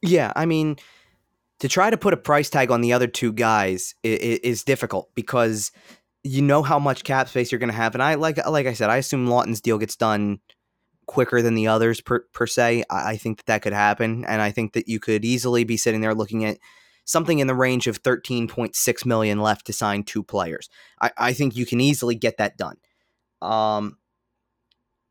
Yeah, 0.00 0.32
I 0.34 0.46
mean, 0.46 0.76
to 1.60 1.68
try 1.68 1.90
to 1.90 1.96
put 1.96 2.14
a 2.14 2.16
price 2.16 2.50
tag 2.50 2.70
on 2.70 2.80
the 2.80 2.92
other 2.92 3.06
two 3.06 3.32
guys 3.32 3.94
is, 4.02 4.38
is 4.40 4.64
difficult 4.64 5.10
because 5.14 5.72
you 6.24 6.42
know 6.42 6.62
how 6.62 6.78
much 6.78 7.04
cap 7.04 7.28
space 7.28 7.52
you're 7.52 7.58
going 7.58 7.70
to 7.70 7.76
have, 7.76 7.94
and 7.94 8.02
I 8.02 8.14
like 8.14 8.44
like 8.46 8.66
I 8.66 8.72
said, 8.72 8.90
I 8.90 8.96
assume 8.96 9.26
Laughton's 9.26 9.60
deal 9.60 9.78
gets 9.78 9.96
done 9.96 10.40
quicker 11.12 11.42
than 11.42 11.54
the 11.54 11.68
others 11.68 12.00
per 12.00 12.20
per 12.32 12.46
se. 12.46 12.84
I, 12.88 13.10
I 13.10 13.16
think 13.16 13.36
that 13.38 13.46
that 13.46 13.62
could 13.62 13.74
happen, 13.74 14.24
and 14.24 14.40
I 14.40 14.50
think 14.50 14.72
that 14.72 14.88
you 14.88 14.98
could 14.98 15.24
easily 15.24 15.64
be 15.64 15.76
sitting 15.76 16.00
there 16.00 16.14
looking 16.14 16.44
at 16.44 16.58
something 17.04 17.38
in 17.38 17.46
the 17.46 17.54
range 17.54 17.86
of 17.86 18.02
13.6 18.02 19.06
million 19.06 19.40
left 19.40 19.66
to 19.66 19.72
sign 19.72 20.04
two 20.04 20.22
players. 20.22 20.70
I, 21.00 21.10
I 21.18 21.32
think 21.32 21.54
you 21.54 21.66
can 21.66 21.80
easily 21.80 22.14
get 22.14 22.38
that 22.38 22.56
done. 22.56 22.76
Um, 23.42 23.98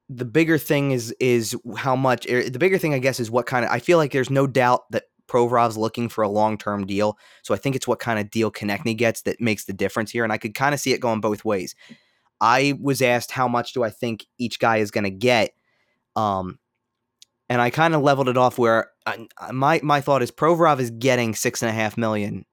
the 0.09 0.25
bigger 0.25 0.57
thing 0.57 0.91
is 0.91 1.13
is 1.19 1.55
how 1.77 1.95
much. 1.95 2.27
Er, 2.27 2.49
the 2.49 2.59
bigger 2.59 2.79
thing, 2.79 2.93
I 2.93 2.99
guess, 2.99 3.19
is 3.19 3.29
what 3.29 3.45
kind 3.45 3.63
of. 3.63 3.71
I 3.71 3.79
feel 3.79 3.97
like 3.97 4.11
there's 4.11 4.31
no 4.31 4.47
doubt 4.47 4.89
that 4.89 5.03
Provorov's 5.27 5.77
looking 5.77 6.09
for 6.09 6.23
a 6.23 6.29
long 6.29 6.57
term 6.57 6.87
deal. 6.87 7.17
So 7.43 7.53
I 7.53 7.57
think 7.57 7.75
it's 7.75 7.87
what 7.87 7.99
kind 7.99 8.19
of 8.19 8.31
deal 8.31 8.51
Konecny 8.51 8.97
gets 8.97 9.21
that 9.21 9.39
makes 9.39 9.65
the 9.65 9.73
difference 9.73 10.11
here. 10.11 10.23
And 10.23 10.33
I 10.33 10.37
could 10.37 10.55
kind 10.55 10.73
of 10.73 10.79
see 10.79 10.93
it 10.93 10.99
going 10.99 11.21
both 11.21 11.45
ways. 11.45 11.75
I 12.41 12.73
was 12.81 13.03
asked 13.03 13.31
how 13.31 13.47
much 13.47 13.71
do 13.73 13.83
I 13.83 13.91
think 13.91 14.25
each 14.39 14.59
guy 14.59 14.77
is 14.77 14.89
going 14.91 15.03
to 15.03 15.11
get. 15.11 15.51
Um, 16.15 16.59
and 17.49 17.61
I 17.61 17.69
kind 17.69 17.93
of 17.93 18.01
leveled 18.01 18.29
it 18.29 18.37
off 18.37 18.57
where 18.57 18.91
I, 19.05 19.27
my 19.51 19.79
my 19.83 19.99
thought 20.01 20.21
is 20.21 20.31
Provorov 20.31 20.79
is 20.79 20.91
getting 20.91 21.35
six 21.35 21.61
and 21.61 21.69
a 21.69 21.73
half 21.73 21.97
million 21.97 22.45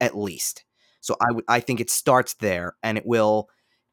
at 0.00 0.16
least. 0.16 0.64
So 1.00 1.16
I 1.20 1.32
would 1.32 1.44
I 1.48 1.60
think 1.60 1.80
it 1.80 1.90
starts 1.90 2.34
there, 2.34 2.74
and 2.82 2.96
it 2.96 3.06
will 3.06 3.48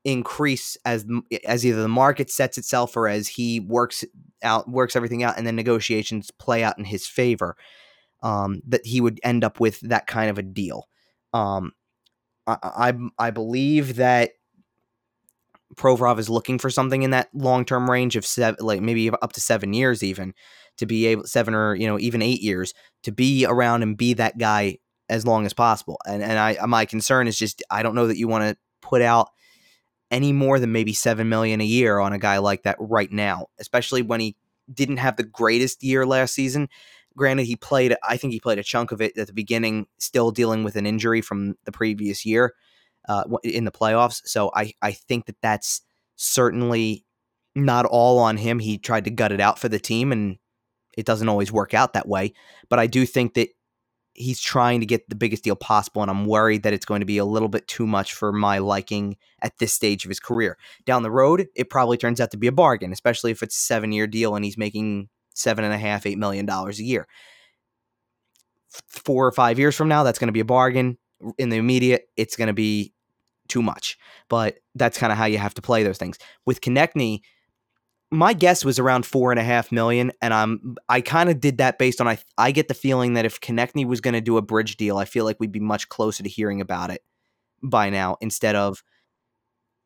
increase 0.05 0.77
as 0.85 1.05
as 1.45 1.65
either 1.65 1.81
the 1.81 1.87
market 1.87 2.29
sets 2.29 2.57
itself 2.57 2.95
or 2.95 3.07
as 3.07 3.27
he 3.27 3.59
works 3.59 4.05
out 4.41 4.69
works 4.69 4.95
everything 4.95 5.23
out, 5.23 5.37
and 5.37 5.45
then 5.45 5.55
negotiations 5.55 6.31
play 6.31 6.63
out 6.63 6.77
in 6.77 6.85
his 6.85 7.07
favor. 7.07 7.55
Um, 8.21 8.61
that 8.69 8.85
he 8.85 9.01
would 9.01 9.19
end 9.21 9.43
up 9.43 9.59
with 9.59 9.81
that 9.81 10.07
kind 10.07 10.29
of 10.29 10.37
a 10.37 10.43
deal. 10.43 10.87
Um, 11.33 11.73
I, 12.47 12.57
I 12.63 12.93
I 13.27 13.31
believe 13.31 13.97
that 13.97 14.31
Provorov 15.75 16.19
is 16.19 16.29
looking 16.29 16.59
for 16.59 16.69
something 16.69 17.03
in 17.03 17.11
that 17.11 17.29
long 17.33 17.65
term 17.65 17.89
range 17.89 18.15
of 18.15 18.25
seven, 18.25 18.65
like 18.65 18.81
maybe 18.81 19.09
up 19.09 19.33
to 19.33 19.41
seven 19.41 19.73
years, 19.73 20.03
even 20.03 20.33
to 20.77 20.85
be 20.85 21.05
able 21.07 21.25
seven 21.25 21.53
or 21.53 21.75
you 21.75 21.87
know 21.87 21.99
even 21.99 22.21
eight 22.21 22.41
years 22.41 22.73
to 23.03 23.11
be 23.11 23.45
around 23.45 23.83
and 23.83 23.97
be 23.97 24.13
that 24.13 24.37
guy 24.37 24.77
as 25.09 25.25
long 25.25 25.45
as 25.45 25.53
possible. 25.53 25.99
And 26.05 26.23
and 26.23 26.37
I 26.39 26.57
my 26.65 26.85
concern 26.85 27.27
is 27.27 27.37
just 27.37 27.61
I 27.69 27.83
don't 27.83 27.95
know 27.95 28.07
that 28.07 28.17
you 28.17 28.27
want 28.27 28.43
to 28.43 28.57
put 28.81 29.01
out 29.01 29.29
any 30.11 30.31
more 30.31 30.59
than 30.59 30.71
maybe 30.71 30.93
seven 30.93 31.29
million 31.29 31.61
a 31.61 31.65
year 31.65 31.99
on 31.99 32.13
a 32.13 32.19
guy 32.19 32.37
like 32.37 32.63
that 32.63 32.77
right 32.79 33.11
now, 33.11 33.47
especially 33.59 34.01
when 34.01 34.19
he 34.19 34.35
didn't 34.73 34.97
have 34.97 35.17
the 35.17 35.23
greatest 35.23 35.83
year 35.83 36.05
last 36.05 36.33
season. 36.33 36.69
Granted, 37.15 37.45
he 37.45 37.55
played 37.55 37.95
I 38.07 38.17
think 38.17 38.33
he 38.33 38.39
played 38.39 38.59
a 38.59 38.63
chunk 38.63 38.91
of 38.91 39.01
it 39.01 39.17
at 39.17 39.27
the 39.27 39.33
beginning, 39.33 39.87
still 39.99 40.31
dealing 40.31 40.63
with 40.63 40.75
an 40.75 40.85
injury 40.85 41.21
from 41.21 41.55
the 41.65 41.71
previous 41.71 42.25
year 42.25 42.53
uh, 43.07 43.23
in 43.43 43.65
the 43.65 43.71
playoffs. 43.71 44.21
So 44.25 44.51
I, 44.55 44.73
I 44.81 44.91
think 44.91 45.25
that 45.25 45.41
that's 45.41 45.81
certainly 46.15 47.05
not 47.55 47.85
all 47.85 48.19
on 48.19 48.37
him. 48.37 48.59
He 48.59 48.77
tried 48.77 49.05
to 49.05 49.11
gut 49.11 49.31
it 49.31 49.41
out 49.41 49.59
for 49.59 49.69
the 49.69 49.79
team, 49.79 50.11
and 50.11 50.37
it 50.97 51.05
doesn't 51.05 51.29
always 51.29 51.51
work 51.51 51.73
out 51.73 51.93
that 51.93 52.07
way. 52.07 52.33
But 52.69 52.79
I 52.79 52.87
do 52.87 53.05
think 53.05 53.33
that 53.35 53.49
he's 54.13 54.39
trying 54.39 54.79
to 54.79 54.85
get 54.85 55.09
the 55.09 55.15
biggest 55.15 55.43
deal 55.43 55.55
possible, 55.55 56.01
and 56.01 56.11
I'm 56.11 56.25
worried 56.25 56.63
that 56.63 56.73
it's 56.73 56.85
going 56.85 57.01
to 57.01 57.05
be 57.05 57.17
a 57.17 57.25
little 57.25 57.49
bit 57.49 57.67
too 57.67 57.87
much 57.87 58.13
for 58.13 58.31
my 58.31 58.59
liking 58.59 59.17
at 59.41 59.57
this 59.57 59.73
stage 59.73 60.05
of 60.05 60.09
his 60.09 60.19
career. 60.19 60.57
Down 60.85 61.03
the 61.03 61.11
road, 61.11 61.47
it 61.55 61.69
probably 61.69 61.97
turns 61.97 62.21
out 62.21 62.31
to 62.31 62.37
be 62.37 62.47
a 62.47 62.51
bargain, 62.51 62.91
especially 62.91 63.31
if 63.31 63.43
it's 63.43 63.55
a 63.55 63.61
seven 63.61 63.91
year 63.91 64.07
deal 64.07 64.35
and 64.35 64.45
he's 64.45 64.57
making 64.57 65.09
seven 65.33 65.65
and 65.65 65.73
a 65.73 65.77
half, 65.77 66.05
eight 66.05 66.17
million 66.17 66.45
dollars 66.45 66.79
a 66.79 66.83
year. 66.83 67.07
Four 68.87 69.27
or 69.27 69.31
five 69.31 69.59
years 69.59 69.75
from 69.75 69.87
now, 69.87 70.03
that's 70.03 70.19
going 70.19 70.27
to 70.29 70.33
be 70.33 70.39
a 70.39 70.45
bargain. 70.45 70.97
In 71.37 71.49
the 71.49 71.57
immediate, 71.57 72.09
it's 72.17 72.35
going 72.35 72.47
to 72.47 72.53
be 72.53 72.92
too 73.53 73.61
much. 73.61 73.97
But 74.29 74.57
that's 74.73 74.97
kind 74.97 75.11
of 75.11 75.17
how 75.17 75.25
you 75.25 75.37
have 75.37 75.53
to 75.53 75.61
play 75.61 75.83
those 75.83 75.99
things. 75.99 76.17
With 76.45 76.61
Konecny, 76.61 77.21
my 78.11 78.33
guess 78.33 78.65
was 78.65 78.79
around 78.79 79.05
four 79.05 79.31
and 79.31 79.39
a 79.39 79.43
half 79.43 79.71
million, 79.71 80.11
and 80.21 80.33
I'm 80.33 80.75
I 80.89 81.01
kind 81.01 81.29
of 81.29 81.39
did 81.39 81.59
that 81.59 81.77
based 81.77 82.01
on 82.01 82.07
I 82.07 82.17
I 82.37 82.51
get 82.51 82.67
the 82.67 82.73
feeling 82.73 83.13
that 83.13 83.25
if 83.25 83.39
Konecny 83.39 83.85
was 83.85 84.01
going 84.01 84.13
to 84.15 84.21
do 84.21 84.37
a 84.37 84.41
bridge 84.41 84.77
deal, 84.77 84.97
I 84.97 85.05
feel 85.05 85.25
like 85.25 85.39
we'd 85.39 85.51
be 85.51 85.59
much 85.59 85.89
closer 85.89 86.23
to 86.23 86.29
hearing 86.29 86.61
about 86.61 86.89
it 86.89 87.01
by 87.61 87.89
now 87.89 88.17
instead 88.21 88.55
of 88.55 88.83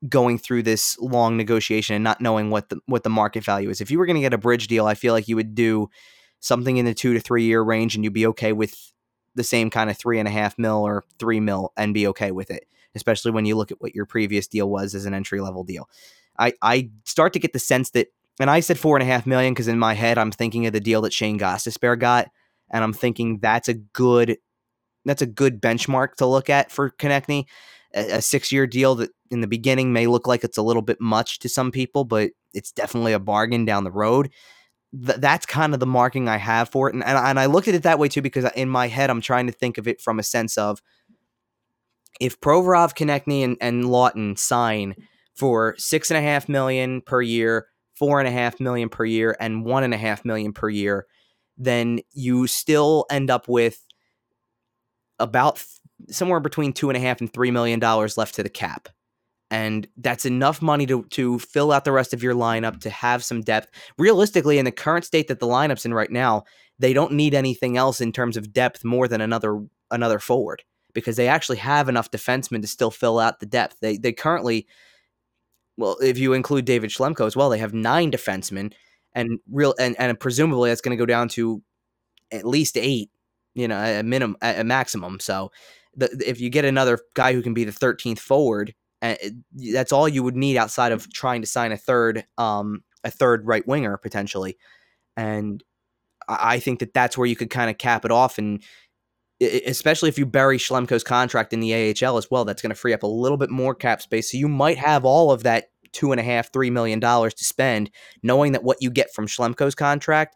going 0.07 0.37
through 0.37 0.63
this 0.63 0.97
long 0.99 1.37
negotiation 1.37 1.95
and 1.95 2.03
not 2.03 2.21
knowing 2.21 2.49
what 2.49 2.69
the 2.69 2.79
what 2.85 3.03
the 3.03 3.09
market 3.09 3.43
value 3.43 3.69
is. 3.69 3.81
If 3.81 3.91
you 3.91 3.99
were 3.99 4.05
going 4.05 4.15
to 4.15 4.21
get 4.21 4.33
a 4.33 4.37
bridge 4.37 4.67
deal, 4.67 4.85
I 4.85 4.93
feel 4.93 5.13
like 5.13 5.27
you 5.27 5.35
would 5.35 5.55
do 5.55 5.89
something 6.39 6.77
in 6.77 6.85
the 6.85 6.93
two 6.93 7.13
to 7.13 7.19
three 7.19 7.43
year 7.43 7.61
range, 7.61 7.95
and 7.95 8.03
you'd 8.03 8.13
be 8.13 8.27
okay 8.27 8.53
with 8.53 8.93
the 9.35 9.43
same 9.43 9.69
kind 9.69 9.89
of 9.89 9.97
three 9.97 10.19
and 10.19 10.27
a 10.27 10.31
half 10.31 10.57
mil 10.57 10.83
or 10.85 11.03
three 11.19 11.39
mil 11.39 11.71
and 11.77 11.93
be 11.93 12.07
okay 12.07 12.31
with 12.31 12.49
it 12.49 12.65
especially 12.97 13.31
when 13.31 13.45
you 13.45 13.55
look 13.55 13.71
at 13.71 13.79
what 13.79 13.95
your 13.95 14.05
previous 14.05 14.47
deal 14.47 14.69
was 14.69 14.93
as 14.93 15.05
an 15.05 15.13
entry 15.13 15.39
level 15.39 15.63
deal. 15.63 15.89
I, 16.37 16.53
I 16.61 16.89
start 17.05 17.31
to 17.33 17.39
get 17.39 17.53
the 17.53 17.59
sense 17.59 17.91
that, 17.91 18.07
and 18.39 18.49
I 18.49 18.59
said 18.59 18.77
four 18.77 18.97
and 18.97 19.03
a 19.03 19.11
half 19.11 19.25
million 19.25 19.53
because 19.53 19.69
in 19.69 19.79
my 19.79 19.93
head 19.93 20.17
I'm 20.17 20.31
thinking 20.31 20.65
of 20.67 20.73
the 20.73 20.79
deal 20.79 21.01
that 21.03 21.13
Shane 21.13 21.39
Gostisbehere 21.39 21.97
got, 21.97 22.27
and 22.69 22.83
I'm 22.83 22.93
thinking 22.93 23.39
that's 23.39 23.69
a 23.69 23.75
good 23.75 24.37
that's 25.05 25.21
a 25.21 25.27
good 25.27 25.61
benchmark 25.61 26.15
to 26.15 26.25
look 26.25 26.49
at 26.49 26.71
for 26.71 26.89
Konecny. 26.89 27.45
A, 27.95 28.17
a 28.17 28.21
six 28.21 28.51
year 28.51 28.67
deal 28.67 28.95
that 28.95 29.11
in 29.31 29.39
the 29.39 29.47
beginning 29.47 29.93
may 29.93 30.05
look 30.05 30.27
like 30.27 30.43
it's 30.43 30.57
a 30.57 30.61
little 30.61 30.81
bit 30.81 30.99
much 30.99 31.39
to 31.39 31.49
some 31.49 31.71
people, 31.71 32.03
but 32.03 32.31
it's 32.53 32.73
definitely 32.73 33.13
a 33.13 33.19
bargain 33.19 33.63
down 33.63 33.85
the 33.85 33.91
road. 33.91 34.29
th- 35.05 35.19
that's 35.19 35.45
kind 35.45 35.73
of 35.73 35.79
the 35.79 35.85
marking 35.85 36.27
I 36.27 36.37
have 36.37 36.69
for 36.69 36.89
it. 36.89 36.93
And, 36.93 37.03
and, 37.03 37.17
and 37.17 37.39
I 37.39 37.45
looked 37.45 37.67
at 37.67 37.75
it 37.75 37.83
that 37.83 37.99
way 37.99 38.09
too 38.09 38.21
because 38.21 38.49
in 38.55 38.69
my 38.69 38.87
head, 38.87 39.09
I'm 39.09 39.21
trying 39.21 39.47
to 39.47 39.53
think 39.53 39.77
of 39.77 39.87
it 39.87 40.01
from 40.01 40.19
a 40.19 40.23
sense 40.23 40.57
of 40.57 40.81
if 42.19 42.39
Provorov, 42.39 42.95
Konecny, 42.95 43.43
and, 43.43 43.57
and 43.61 43.85
Laughton 43.85 44.37
sign 44.37 44.95
for 45.35 45.75
six 45.77 46.11
and 46.11 46.17
a 46.17 46.21
half 46.21 46.49
million 46.49 47.01
per 47.01 47.21
year, 47.21 47.67
four 47.95 48.19
and 48.19 48.27
a 48.27 48.31
half 48.31 48.59
million 48.59 48.89
per 48.89 49.05
year, 49.05 49.35
and 49.39 49.65
one 49.65 49.83
and 49.83 49.93
a 49.93 49.97
half 49.97 50.25
million 50.25 50.53
per 50.53 50.69
year, 50.69 51.05
then 51.57 51.99
you 52.13 52.47
still 52.47 53.05
end 53.09 53.29
up 53.29 53.47
with 53.47 53.83
about 55.19 55.63
somewhere 56.09 56.39
between 56.39 56.73
two 56.73 56.89
and 56.89 56.97
a 56.97 57.01
half 57.01 57.21
and 57.21 57.31
three 57.33 57.51
million 57.51 57.79
dollars 57.79 58.17
left 58.17 58.35
to 58.35 58.43
the 58.43 58.49
cap 58.49 58.89
and 59.49 59.87
that's 59.97 60.25
enough 60.25 60.61
money 60.61 60.85
to 60.85 61.03
to 61.05 61.39
fill 61.39 61.71
out 61.71 61.85
the 61.85 61.91
rest 61.91 62.13
of 62.13 62.21
your 62.21 62.33
lineup 62.33 62.79
to 62.81 62.89
have 62.89 63.23
some 63.23 63.41
depth. 63.41 63.69
Realistically, 63.97 64.59
in 64.59 64.65
the 64.65 64.71
current 64.71 65.05
state 65.05 65.27
that 65.27 65.39
the 65.39 65.47
lineup's 65.47 65.85
in 65.85 65.93
right 65.93 66.11
now, 66.11 66.43
they 66.79 66.93
don't 66.93 67.13
need 67.13 67.33
anything 67.33 67.77
else 67.77 68.01
in 68.01 68.11
terms 68.11 68.37
of 68.37 68.51
depth 68.51 68.83
more 68.83 69.07
than 69.07 69.21
another 69.21 69.61
another 69.89 70.19
forward 70.19 70.63
because 70.97 71.15
they 71.15 71.27
actually 71.27 71.57
have 71.57 71.89
enough 71.89 72.09
defensemen 72.09 72.59
to 72.59 72.67
still 72.67 72.89
fill 72.89 73.19
out 73.19 73.39
the 73.39 73.45
depth. 73.45 73.75
They 73.81 73.97
they 73.97 74.11
currently 74.11 74.65
well, 75.77 75.95
if 76.01 76.17
you 76.17 76.33
include 76.33 76.65
David 76.65 76.89
Schlemko 76.89 77.27
as 77.27 77.35
well, 77.35 77.51
they 77.51 77.59
have 77.59 77.71
nine 77.71 78.11
defensemen 78.11 78.73
and 79.13 79.37
real 79.51 79.75
and, 79.79 79.95
and 79.99 80.19
presumably 80.19 80.71
that's 80.71 80.81
going 80.81 80.97
to 80.97 80.99
go 80.99 81.05
down 81.05 81.29
to 81.29 81.61
at 82.31 82.47
least 82.47 82.77
eight, 82.77 83.11
you 83.53 83.67
know, 83.67 83.77
a 83.77 84.01
minimum, 84.01 84.37
a 84.41 84.63
maximum. 84.63 85.19
So 85.19 85.51
the, 85.95 86.09
if 86.25 86.41
you 86.41 86.49
get 86.49 86.65
another 86.65 86.97
guy 87.13 87.31
who 87.33 87.43
can 87.43 87.53
be 87.53 87.63
the 87.63 87.71
13th 87.71 88.17
forward 88.17 88.73
and 89.03 89.43
that's 89.53 89.91
all 89.91 90.09
you 90.09 90.23
would 90.23 90.35
need 90.35 90.57
outside 90.57 90.91
of 90.91 91.13
trying 91.13 91.41
to 91.41 91.47
sign 91.47 91.71
a 91.71 91.77
third, 91.77 92.25
um, 92.39 92.81
a 93.03 93.11
third 93.11 93.45
right 93.45 93.67
winger 93.67 93.97
potentially. 93.97 94.57
And 95.15 95.63
I 96.27 96.57
think 96.57 96.79
that 96.79 96.95
that's 96.95 97.17
where 97.19 97.27
you 97.27 97.35
could 97.35 97.51
kind 97.51 97.69
of 97.69 97.77
cap 97.77 98.03
it 98.03 98.11
off, 98.11 98.37
and 98.37 98.61
especially 99.41 100.09
if 100.09 100.17
you 100.17 100.25
bury 100.25 100.57
Schlemko's 100.57 101.03
contract 101.03 101.53
in 101.53 101.59
the 101.59 101.73
AHL 101.73 102.17
as 102.17 102.29
well, 102.31 102.45
that's 102.45 102.61
going 102.61 102.71
to 102.71 102.75
free 102.75 102.93
up 102.93 103.03
a 103.03 103.07
little 103.07 103.37
bit 103.37 103.49
more 103.49 103.75
cap 103.75 104.01
space. 104.01 104.31
So 104.31 104.37
you 104.37 104.47
might 104.47 104.77
have 104.77 105.05
all 105.05 105.31
of 105.31 105.43
that 105.43 105.65
two 105.93 106.11
and 106.11 106.19
a 106.19 106.23
half, 106.23 106.51
three 106.51 106.69
million 106.69 106.99
dollars 106.99 107.33
to 107.35 107.45
spend, 107.45 107.91
knowing 108.23 108.51
that 108.51 108.63
what 108.63 108.77
you 108.81 108.89
get 108.89 109.13
from 109.13 109.27
Schlemko's 109.27 109.75
contract 109.75 110.35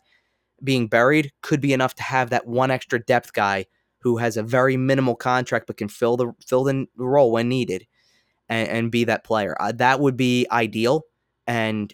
being 0.63 0.87
buried 0.87 1.31
could 1.41 1.61
be 1.61 1.73
enough 1.73 1.95
to 1.95 2.03
have 2.03 2.29
that 2.29 2.45
one 2.45 2.71
extra 2.71 3.03
depth 3.03 3.33
guy 3.33 3.65
who 3.99 4.17
has 4.17 4.37
a 4.37 4.43
very 4.43 4.77
minimal 4.77 5.15
contract 5.15 5.67
but 5.67 5.77
can 5.77 5.87
fill 5.87 6.17
the 6.17 6.31
fill 6.45 6.63
the 6.63 6.85
role 6.97 7.31
when 7.31 7.49
needed 7.49 7.85
and, 8.49 8.67
and 8.69 8.91
be 8.91 9.03
that 9.05 9.23
player. 9.23 9.55
Uh, 9.59 9.71
that 9.71 9.99
would 9.99 10.17
be 10.17 10.45
ideal 10.51 11.03
and 11.47 11.93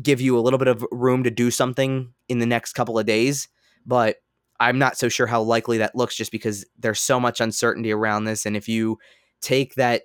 give 0.00 0.20
you 0.20 0.38
a 0.38 0.40
little 0.40 0.58
bit 0.58 0.68
of 0.68 0.84
room 0.90 1.24
to 1.24 1.30
do 1.30 1.50
something 1.50 2.12
in 2.28 2.38
the 2.38 2.46
next 2.46 2.72
couple 2.72 2.98
of 2.98 3.06
days. 3.06 3.48
But 3.86 4.16
I'm 4.60 4.78
not 4.78 4.96
so 4.96 5.08
sure 5.08 5.26
how 5.26 5.42
likely 5.42 5.78
that 5.78 5.96
looks 5.96 6.14
just 6.14 6.30
because 6.30 6.64
there's 6.78 7.00
so 7.00 7.18
much 7.18 7.40
uncertainty 7.40 7.92
around 7.92 8.24
this. 8.24 8.46
And 8.46 8.56
if 8.56 8.68
you 8.68 8.98
take 9.40 9.74
that 9.74 10.02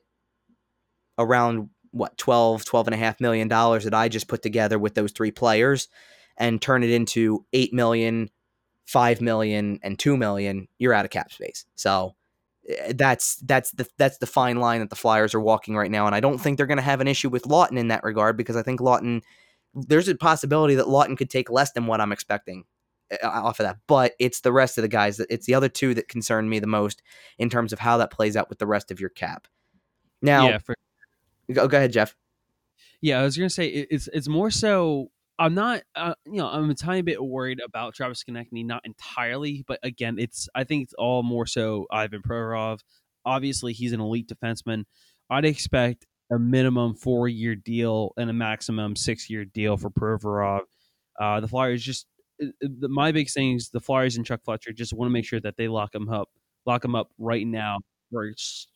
around 1.17 1.69
what 1.91 2.17
12 2.17 2.65
12 2.65 2.87
and 2.87 2.93
a 2.93 2.97
half 2.97 3.21
million 3.21 3.47
dollars 3.47 3.85
that 3.85 3.93
i 3.93 4.09
just 4.09 4.27
put 4.27 4.41
together 4.41 4.77
with 4.77 4.95
those 4.95 5.13
three 5.13 5.31
players 5.31 5.87
and 6.35 6.61
turn 6.61 6.83
it 6.83 6.89
into 6.89 7.45
8 7.53 7.73
million 7.73 8.29
5 8.85 9.21
million 9.21 9.79
and 9.81 9.97
2 9.97 10.17
million 10.17 10.67
you're 10.77 10.93
out 10.93 11.05
of 11.05 11.11
cap 11.11 11.31
space. 11.31 11.65
So 11.75 12.15
Eh, 12.67 12.93
that's 12.95 13.37
that's 13.37 13.71
the 13.71 13.87
that's 13.97 14.17
the 14.17 14.27
fine 14.27 14.57
line 14.57 14.79
that 14.79 14.89
the 14.89 14.95
Flyers 14.95 15.33
are 15.33 15.39
walking 15.39 15.75
right 15.75 15.91
now, 15.91 16.05
and 16.05 16.15
I 16.15 16.19
don't 16.19 16.39
think 16.39 16.57
they're 16.57 16.65
going 16.65 16.77
to 16.77 16.83
have 16.83 17.01
an 17.01 17.07
issue 17.07 17.29
with 17.29 17.43
Laughton 17.43 17.77
in 17.77 17.89
that 17.89 18.03
regard 18.03 18.37
because 18.37 18.55
I 18.55 18.63
think 18.63 18.79
Laughton 18.79 19.21
there's 19.73 20.07
a 20.07 20.15
possibility 20.15 20.75
that 20.75 20.85
Laughton 20.85 21.17
could 21.17 21.29
take 21.29 21.49
less 21.49 21.73
than 21.73 21.85
what 21.85 22.01
I'm 22.01 22.11
expecting 22.11 22.63
off 23.23 23.59
of 23.59 23.65
that, 23.65 23.77
but 23.87 24.13
it's 24.19 24.41
the 24.41 24.51
rest 24.51 24.77
of 24.77 24.81
the 24.81 24.87
guys 24.87 25.17
that 25.17 25.27
it's 25.29 25.45
the 25.45 25.53
other 25.53 25.69
two 25.69 25.93
that 25.93 26.07
concern 26.07 26.49
me 26.49 26.59
the 26.59 26.67
most 26.67 27.01
in 27.37 27.49
terms 27.49 27.73
of 27.73 27.79
how 27.79 27.97
that 27.97 28.11
plays 28.11 28.35
out 28.35 28.49
with 28.49 28.59
the 28.59 28.67
rest 28.67 28.91
of 28.91 28.99
your 28.99 29.09
cap. 29.09 29.47
Now, 30.21 30.49
yeah, 30.49 30.57
for- 30.57 30.75
go, 31.53 31.67
go 31.67 31.77
ahead, 31.77 31.91
Jeff. 31.91 32.15
Yeah, 33.01 33.19
I 33.19 33.23
was 33.23 33.37
going 33.37 33.49
to 33.49 33.53
say 33.53 33.67
it's 33.67 34.07
it's 34.11 34.27
more 34.27 34.49
so 34.49 35.11
I'm 35.37 35.53
not, 35.53 35.83
uh, 35.95 36.15
you 36.25 36.37
know, 36.37 36.47
I'm 36.47 36.69
a 36.69 36.75
tiny 36.75 37.01
bit 37.01 37.23
worried 37.23 37.59
about 37.63 37.93
Travis 37.93 38.23
Konecny, 38.23 38.65
not 38.65 38.85
entirely, 38.85 39.63
but 39.67 39.79
again, 39.83 40.17
it's 40.17 40.47
I 40.55 40.63
think 40.63 40.83
it's 40.83 40.93
all 40.93 41.23
more 41.23 41.45
so 41.45 41.87
Ivan 41.91 42.21
Provorov. 42.21 42.79
Obviously, 43.25 43.73
he's 43.73 43.91
an 43.91 43.99
elite 43.99 44.29
defenseman. 44.29 44.85
I'd 45.29 45.45
expect 45.45 46.05
a 46.31 46.39
minimum 46.39 46.95
four 46.95 47.27
year 47.27 47.55
deal 47.55 48.13
and 48.17 48.29
a 48.29 48.33
maximum 48.33 48.95
six 48.95 49.29
year 49.29 49.45
deal 49.45 49.77
for 49.77 49.89
Provorov. 49.89 50.61
Uh, 51.19 51.39
the 51.39 51.47
Flyers 51.47 51.83
just 51.83 52.07
the, 52.39 52.89
my 52.89 53.11
big 53.11 53.29
thing 53.29 53.55
is 53.55 53.69
the 53.69 53.79
Flyers 53.79 54.17
and 54.17 54.25
Chuck 54.25 54.41
Fletcher 54.43 54.73
just 54.73 54.93
want 54.93 55.09
to 55.09 55.13
make 55.13 55.25
sure 55.25 55.39
that 55.39 55.57
they 55.57 55.67
lock 55.67 55.93
him 55.93 56.09
up, 56.09 56.29
lock 56.65 56.83
him 56.83 56.95
up 56.95 57.09
right 57.17 57.45
now 57.45 57.79
for 58.11 58.31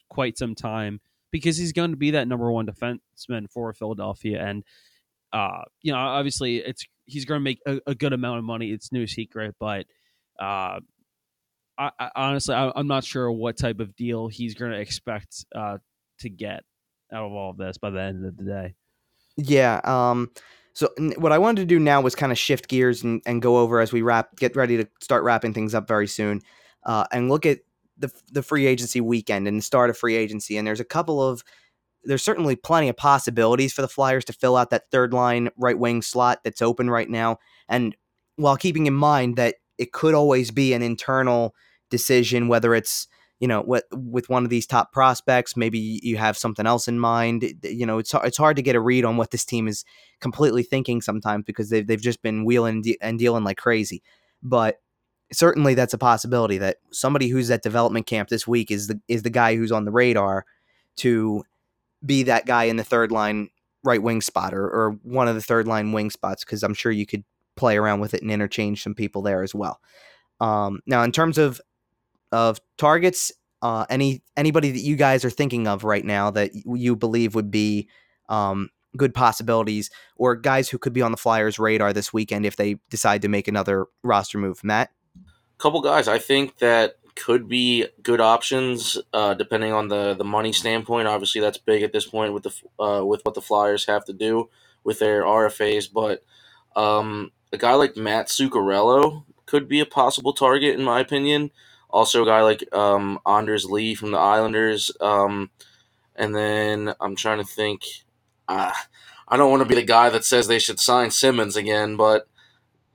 quite 0.10 0.38
some 0.38 0.56
time 0.56 1.00
because 1.32 1.58
he's 1.58 1.74
going 1.74 1.92
to 1.92 1.98
be 1.98 2.12
that 2.12 2.28
number 2.28 2.52
one 2.52 2.66
defenseman 2.66 3.50
for 3.52 3.74
Philadelphia 3.74 4.44
and 4.44 4.64
uh, 5.32 5.62
you 5.82 5.92
know, 5.92 6.00
obviously 6.00 6.58
it's 6.58 6.86
he's 7.06 7.26
going 7.26 7.40
to 7.40 7.44
make 7.44 7.60
a, 7.68 7.80
a, 7.88 7.96
good 7.96 8.14
amount 8.14 8.40
of 8.40 8.44
money. 8.44 8.72
It's 8.72 8.92
no 8.92 9.06
secret, 9.06 9.56
but 9.60 9.86
uh, 10.40 10.80
I, 11.78 11.92
I 12.00 12.10
honestly 12.16 12.56
I, 12.56 12.72
am 12.76 12.88
not 12.88 13.04
sure 13.04 13.32
what 13.32 13.58
type 13.58 13.80
of 13.80 13.96
deal 13.96 14.28
he's 14.28 14.56
going 14.56 14.72
to 14.72 14.80
expect 14.80 15.46
uh, 15.56 15.78
to 16.22 16.30
get 16.30 16.64
out 17.14 17.26
of 17.26 17.32
all 17.32 17.52
of 17.52 17.58
this 17.58 17.78
by 17.78 17.90
the 17.90 18.02
end 18.02 18.26
of 18.26 18.38
the 18.38 18.44
day. 18.44 18.76
Yeah. 19.38 19.82
Um. 19.84 20.32
So 20.80 20.88
what 21.18 21.34
I 21.34 21.38
wanted 21.38 21.64
to 21.64 21.66
do 21.66 21.78
now 21.78 22.00
was 22.00 22.16
kind 22.16 22.32
of 22.32 22.38
shift 22.38 22.70
gears 22.70 23.04
and, 23.04 23.22
and 23.26 23.42
go 23.42 23.58
over 23.58 23.82
as 23.82 23.92
we 23.92 24.02
wrap, 24.02 24.38
get 24.38 24.56
ready 24.56 24.78
to 24.78 24.88
start 25.02 25.26
wrapping 25.26 25.54
things 25.54 25.76
up 25.76 25.90
very 25.90 26.08
soon, 26.08 26.42
uh, 26.86 27.04
and 27.12 27.28
look 27.28 27.46
at 27.46 27.60
the 27.98 28.10
the 28.32 28.42
free 28.42 28.66
agency 28.66 29.02
weekend 29.02 29.46
and 29.46 29.62
start 29.62 29.90
of 29.90 29.98
free 29.98 30.16
agency. 30.16 30.56
And 30.56 30.66
there's 30.66 30.80
a 30.80 30.86
couple 30.86 31.22
of 31.22 31.44
there's 32.06 32.24
certainly 32.24 32.56
plenty 32.56 32.88
of 32.88 32.96
possibilities 32.96 33.74
for 33.74 33.82
the 33.82 33.90
Flyers 33.90 34.24
to 34.24 34.32
fill 34.32 34.56
out 34.56 34.70
that 34.70 34.90
third 34.90 35.12
line 35.12 35.50
right 35.58 35.78
wing 35.78 36.02
slot 36.02 36.46
that's 36.46 36.62
open 36.62 36.90
right 36.90 37.10
now. 37.10 37.40
And 37.68 37.94
while 38.38 38.56
keeping 38.56 38.86
in 38.86 38.94
mind 38.94 39.36
that 39.36 39.56
it 39.78 39.92
could 39.92 40.14
always 40.14 40.50
be 40.50 40.72
an 40.72 40.82
internal 40.82 41.56
decision, 41.90 42.48
whether 42.48 42.74
it's 42.74 43.10
you 43.40 43.48
know 43.48 43.62
what 43.62 43.86
with 43.92 44.30
one 44.30 44.44
of 44.44 44.50
these 44.50 44.68
top 44.68 44.92
prospects, 44.92 45.56
maybe 45.56 46.00
you 46.04 46.18
have 46.18 46.38
something 46.38 46.66
else 46.66 46.88
in 46.88 47.00
mind. 47.00 47.54
You 47.64 47.86
know, 47.86 47.98
it's 47.98 48.14
it's 48.14 48.38
hard 48.38 48.58
to 48.58 48.62
get 48.62 48.76
a 48.76 48.82
read 48.82 49.06
on 49.06 49.18
what 49.18 49.32
this 49.32 49.46
team 49.46 49.68
is 49.68 49.86
completely 50.20 50.64
thinking 50.64 51.02
sometimes 51.02 51.46
because 51.46 51.70
they've 51.70 51.86
they've 51.86 52.02
just 52.02 52.22
been 52.22 52.44
wheeling 52.44 52.84
and 53.02 53.18
dealing 53.18 53.44
like 53.44 53.58
crazy. 53.58 54.04
But 54.44 54.82
certainly 55.32 55.74
that's 55.74 55.94
a 55.94 55.98
possibility 55.98 56.58
that 56.58 56.78
somebody 56.92 57.28
who's 57.28 57.52
at 57.52 57.64
development 57.64 58.08
camp 58.08 58.30
this 58.30 58.48
week 58.48 58.72
is 58.72 58.88
the 58.88 59.00
is 59.08 59.24
the 59.24 59.30
guy 59.30 59.56
who's 59.56 59.72
on 59.72 59.86
the 59.86 59.92
radar 59.92 60.46
to 60.98 61.44
be 62.06 62.24
that 62.24 62.46
guy 62.46 62.66
in 62.66 62.76
the 62.76 62.84
third 62.84 63.12
line 63.12 63.50
right 63.84 64.02
wing 64.02 64.22
spot 64.22 64.54
or, 64.54 64.66
or 64.66 65.00
one 65.04 65.28
of 65.28 65.36
the 65.36 65.42
third 65.42 65.68
line 65.68 65.92
wing 65.92 66.10
spots 66.10 66.44
because 66.44 66.64
I'm 66.64 66.74
sure 66.74 66.92
you 66.92 67.06
could 67.06 67.24
play 67.56 67.78
around 67.78 68.00
with 68.00 68.14
it 68.14 68.22
and 68.22 68.32
interchange 68.32 68.84
some 68.84 68.96
people 68.96 69.22
there 69.22 69.44
as 69.44 69.56
well. 69.56 69.80
Um, 70.40 70.80
now, 70.86 71.04
in 71.04 71.12
terms 71.12 71.38
of 71.38 71.62
of 72.32 72.60
targets, 72.78 73.32
uh, 73.62 73.86
any 73.90 74.24
anybody 74.38 74.72
that 74.72 74.80
you 74.80 74.96
guys 74.96 75.26
are 75.26 75.30
thinking 75.30 75.68
of 75.68 75.84
right 75.84 76.06
now 76.06 76.32
that 76.32 76.52
you 76.66 76.96
believe 76.96 77.36
would 77.36 77.52
be 77.52 77.90
um, 78.30 78.70
good 78.96 79.14
possibilities, 79.14 79.90
or 80.16 80.36
guys 80.36 80.70
who 80.70 80.78
could 80.78 80.94
be 80.94 81.02
on 81.02 81.12
the 81.12 81.18
Flyers' 81.18 81.60
radar 81.60 81.94
this 81.94 82.14
weekend 82.14 82.46
if 82.46 82.56
they 82.56 82.76
decide 82.90 83.22
to 83.22 83.28
make 83.28 83.48
another 83.48 83.88
roster 84.04 84.38
move, 84.38 84.64
Matt. 84.64 84.92
Couple 85.58 85.82
guys, 85.82 86.08
I 86.08 86.20
think 86.20 86.60
that 86.60 86.96
could 87.16 87.50
be 87.50 87.86
good 88.02 88.22
options 88.22 88.98
uh, 89.12 89.34
depending 89.34 89.74
on 89.74 89.90
the 89.90 90.14
the 90.14 90.24
money 90.24 90.54
standpoint. 90.54 91.08
Obviously, 91.08 91.42
that's 91.42 91.58
big 91.58 91.84
at 91.84 91.92
this 91.92 92.08
point 92.08 92.34
with 92.34 92.44
the 92.44 92.84
uh, 92.84 93.04
with 93.04 93.22
what 93.24 93.36
the 93.36 93.42
Flyers 93.42 93.86
have 93.86 94.06
to 94.06 94.14
do 94.14 94.50
with 94.84 95.00
their 95.00 95.24
RFAs. 95.24 95.92
But 95.92 96.24
um, 96.76 97.32
a 97.52 97.58
guy 97.58 97.74
like 97.74 97.98
Matt 97.98 98.28
Zuccarello 98.28 99.26
could 99.46 99.68
be 99.68 99.80
a 99.80 99.86
possible 99.86 100.34
target 100.34 100.76
in 100.76 100.86
my 100.86 101.00
opinion. 101.00 101.52
Also, 101.90 102.24
a 102.24 102.26
guy 102.26 102.42
like 102.42 102.64
um, 102.74 103.20
Anders 103.26 103.66
Lee 103.66 103.96
from 103.96 104.12
the 104.12 104.18
Islanders. 104.18 104.92
Um, 105.02 105.50
and 106.16 106.36
then 106.36 106.94
I'm 107.00 107.16
trying 107.16 107.40
to 107.40 107.44
think. 107.44 107.84
Uh, 108.48 108.72
I 109.28 109.38
don't 109.38 109.52
want 109.52 109.62
to 109.62 109.70
be 109.70 109.76
the 109.76 109.84
guy 109.84 110.10
that 110.10 110.26
says 110.26 110.48
they 110.48 110.60
should 110.60 110.80
sign 110.80 111.12
Simmonds 111.12 111.56
again, 111.56 111.96
but 111.96 112.28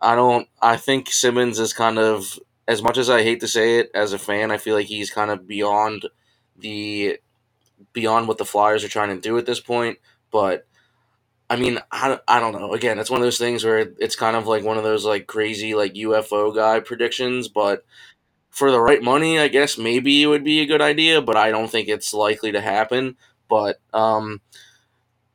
I 0.00 0.14
don't. 0.14 0.48
I 0.60 0.76
think 0.76 1.10
Simmonds 1.10 1.58
is 1.58 1.72
kind 1.72 1.98
of 1.98 2.38
as 2.66 2.82
much 2.82 2.98
as 2.98 3.10
I 3.10 3.22
hate 3.22 3.40
to 3.40 3.48
say 3.48 3.78
it 3.78 3.90
as 3.94 4.12
a 4.12 4.18
fan, 4.18 4.50
I 4.50 4.56
feel 4.56 4.74
like 4.74 4.86
he's 4.86 5.10
kind 5.10 5.30
of 5.30 5.46
beyond 5.46 6.06
the 6.56 7.18
beyond 7.92 8.28
what 8.28 8.38
the 8.38 8.44
Flyers 8.44 8.84
are 8.84 8.88
trying 8.88 9.14
to 9.14 9.20
do 9.20 9.36
at 9.38 9.46
this 9.46 9.60
point. 9.60 9.98
But 10.30 10.66
I 11.50 11.56
mean, 11.56 11.78
I, 11.92 12.18
I 12.26 12.40
don't 12.40 12.52
know. 12.52 12.72
Again, 12.72 12.98
it's 12.98 13.10
one 13.10 13.20
of 13.20 13.26
those 13.26 13.38
things 13.38 13.64
where 13.64 13.92
it's 13.98 14.16
kind 14.16 14.36
of 14.36 14.46
like 14.46 14.64
one 14.64 14.78
of 14.78 14.84
those 14.84 15.04
like 15.04 15.26
crazy 15.26 15.74
like 15.74 15.94
UFO 15.94 16.54
guy 16.54 16.80
predictions. 16.80 17.48
But 17.48 17.84
for 18.54 18.70
the 18.70 18.80
right 18.80 19.02
money, 19.02 19.38
I 19.38 19.48
guess 19.48 19.76
maybe 19.76 20.22
it 20.22 20.26
would 20.26 20.44
be 20.44 20.60
a 20.60 20.66
good 20.66 20.80
idea. 20.80 21.20
But 21.20 21.36
I 21.36 21.50
don't 21.50 21.68
think 21.68 21.88
it's 21.88 22.14
likely 22.14 22.52
to 22.52 22.60
happen. 22.60 23.16
But 23.48 23.80
um, 23.92 24.40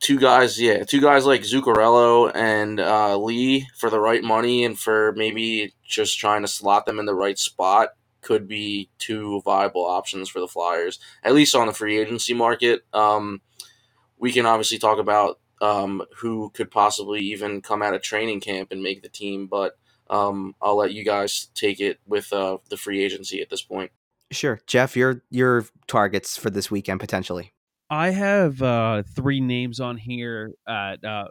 two 0.00 0.18
guys, 0.18 0.60
yeah, 0.60 0.84
two 0.84 1.00
guys 1.00 1.26
like 1.26 1.42
Zuccarello 1.42 2.32
and 2.34 2.80
uh, 2.80 3.16
Lee 3.18 3.68
for 3.76 3.90
the 3.90 4.00
right 4.00 4.24
money 4.24 4.64
and 4.64 4.78
for 4.78 5.12
maybe 5.16 5.74
just 5.86 6.18
trying 6.18 6.42
to 6.42 6.48
slot 6.48 6.86
them 6.86 6.98
in 6.98 7.06
the 7.06 7.14
right 7.14 7.38
spot 7.38 7.90
could 8.22 8.48
be 8.48 8.88
two 8.98 9.40
viable 9.44 9.84
options 9.84 10.28
for 10.28 10.40
the 10.40 10.48
Flyers, 10.48 10.98
at 11.22 11.34
least 11.34 11.54
on 11.54 11.66
the 11.66 11.72
free 11.72 11.98
agency 11.98 12.34
market. 12.34 12.82
Um, 12.92 13.40
we 14.18 14.32
can 14.32 14.46
obviously 14.46 14.78
talk 14.78 14.98
about 14.98 15.38
um, 15.60 16.02
who 16.16 16.50
could 16.50 16.70
possibly 16.70 17.20
even 17.20 17.60
come 17.60 17.82
out 17.82 17.94
of 17.94 18.02
training 18.02 18.40
camp 18.40 18.72
and 18.72 18.82
make 18.82 19.02
the 19.02 19.08
team, 19.08 19.46
but 19.46 19.78
um, 20.10 20.56
I'll 20.60 20.76
let 20.76 20.92
you 20.92 21.04
guys 21.04 21.48
take 21.54 21.80
it 21.80 22.00
with 22.04 22.32
uh, 22.32 22.58
the 22.68 22.76
free 22.76 23.02
agency 23.02 23.40
at 23.40 23.48
this 23.48 23.62
point. 23.62 23.92
Sure, 24.32 24.60
Jeff, 24.66 24.96
your 24.96 25.22
your 25.30 25.64
targets 25.86 26.36
for 26.36 26.50
this 26.50 26.70
weekend 26.70 27.00
potentially. 27.00 27.52
I 27.88 28.10
have 28.10 28.60
uh, 28.60 29.02
three 29.14 29.40
names 29.40 29.80
on 29.80 29.96
here 29.96 30.52
at 30.68 31.04
uh, 31.04 31.28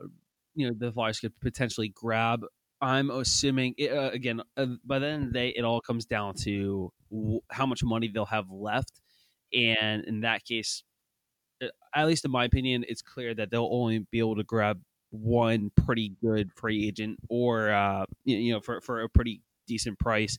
you 0.55 0.67
know 0.67 0.73
the 0.77 0.91
Flyers 0.91 1.19
could 1.19 1.37
potentially 1.41 1.89
grab. 1.89 2.41
I'm 2.81 3.09
assuming 3.11 3.75
uh, 3.81 4.09
again 4.11 4.41
uh, 4.57 4.65
by 4.85 4.99
the 4.99 5.07
end 5.07 5.23
of 5.23 5.33
the 5.33 5.39
day, 5.39 5.49
it 5.49 5.63
all 5.63 5.81
comes 5.81 6.05
down 6.05 6.35
to 6.43 6.91
w- 7.11 7.41
how 7.51 7.65
much 7.65 7.83
money 7.83 8.09
they'll 8.13 8.25
have 8.25 8.49
left, 8.49 9.01
and 9.53 10.05
in 10.05 10.21
that 10.21 10.45
case, 10.45 10.83
uh, 11.61 11.67
at 11.93 12.07
least 12.07 12.23
in 12.23 12.31
my 12.31 12.45
opinion, 12.45 12.85
it's 12.87 13.01
clear 13.01 13.33
that 13.35 13.51
they'll 13.51 13.69
only 13.71 14.05
be 14.11 14.19
able 14.19 14.37
to 14.37 14.43
grab 14.43 14.81
one 15.11 15.71
pretty 15.85 16.15
good 16.21 16.51
free 16.55 16.87
agent, 16.87 17.19
or 17.29 17.71
uh, 17.71 18.05
you 18.25 18.53
know 18.53 18.61
for 18.61 18.81
for 18.81 19.01
a 19.01 19.09
pretty 19.09 19.41
decent 19.67 19.99
price. 19.99 20.37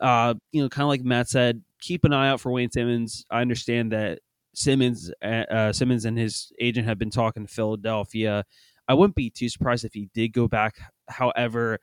Uh, 0.00 0.34
you 0.52 0.62
know, 0.62 0.68
kind 0.68 0.84
of 0.84 0.88
like 0.88 1.04
Matt 1.04 1.28
said, 1.28 1.62
keep 1.80 2.04
an 2.04 2.12
eye 2.12 2.28
out 2.28 2.40
for 2.40 2.50
Wayne 2.50 2.70
Simmonds. 2.70 3.24
I 3.30 3.40
understand 3.40 3.92
that 3.92 4.20
Simmonds 4.54 5.12
uh, 5.22 5.44
uh, 5.50 5.72
Simmonds 5.72 6.04
and 6.04 6.18
his 6.18 6.52
agent 6.60 6.86
have 6.86 6.98
been 6.98 7.10
talking 7.10 7.46
to 7.46 7.52
Philadelphia. 7.52 8.44
I 8.88 8.94
wouldn't 8.94 9.14
be 9.14 9.30
too 9.30 9.48
surprised 9.48 9.84
if 9.84 9.94
he 9.94 10.08
did 10.14 10.32
go 10.32 10.48
back. 10.48 10.76
However, 11.08 11.78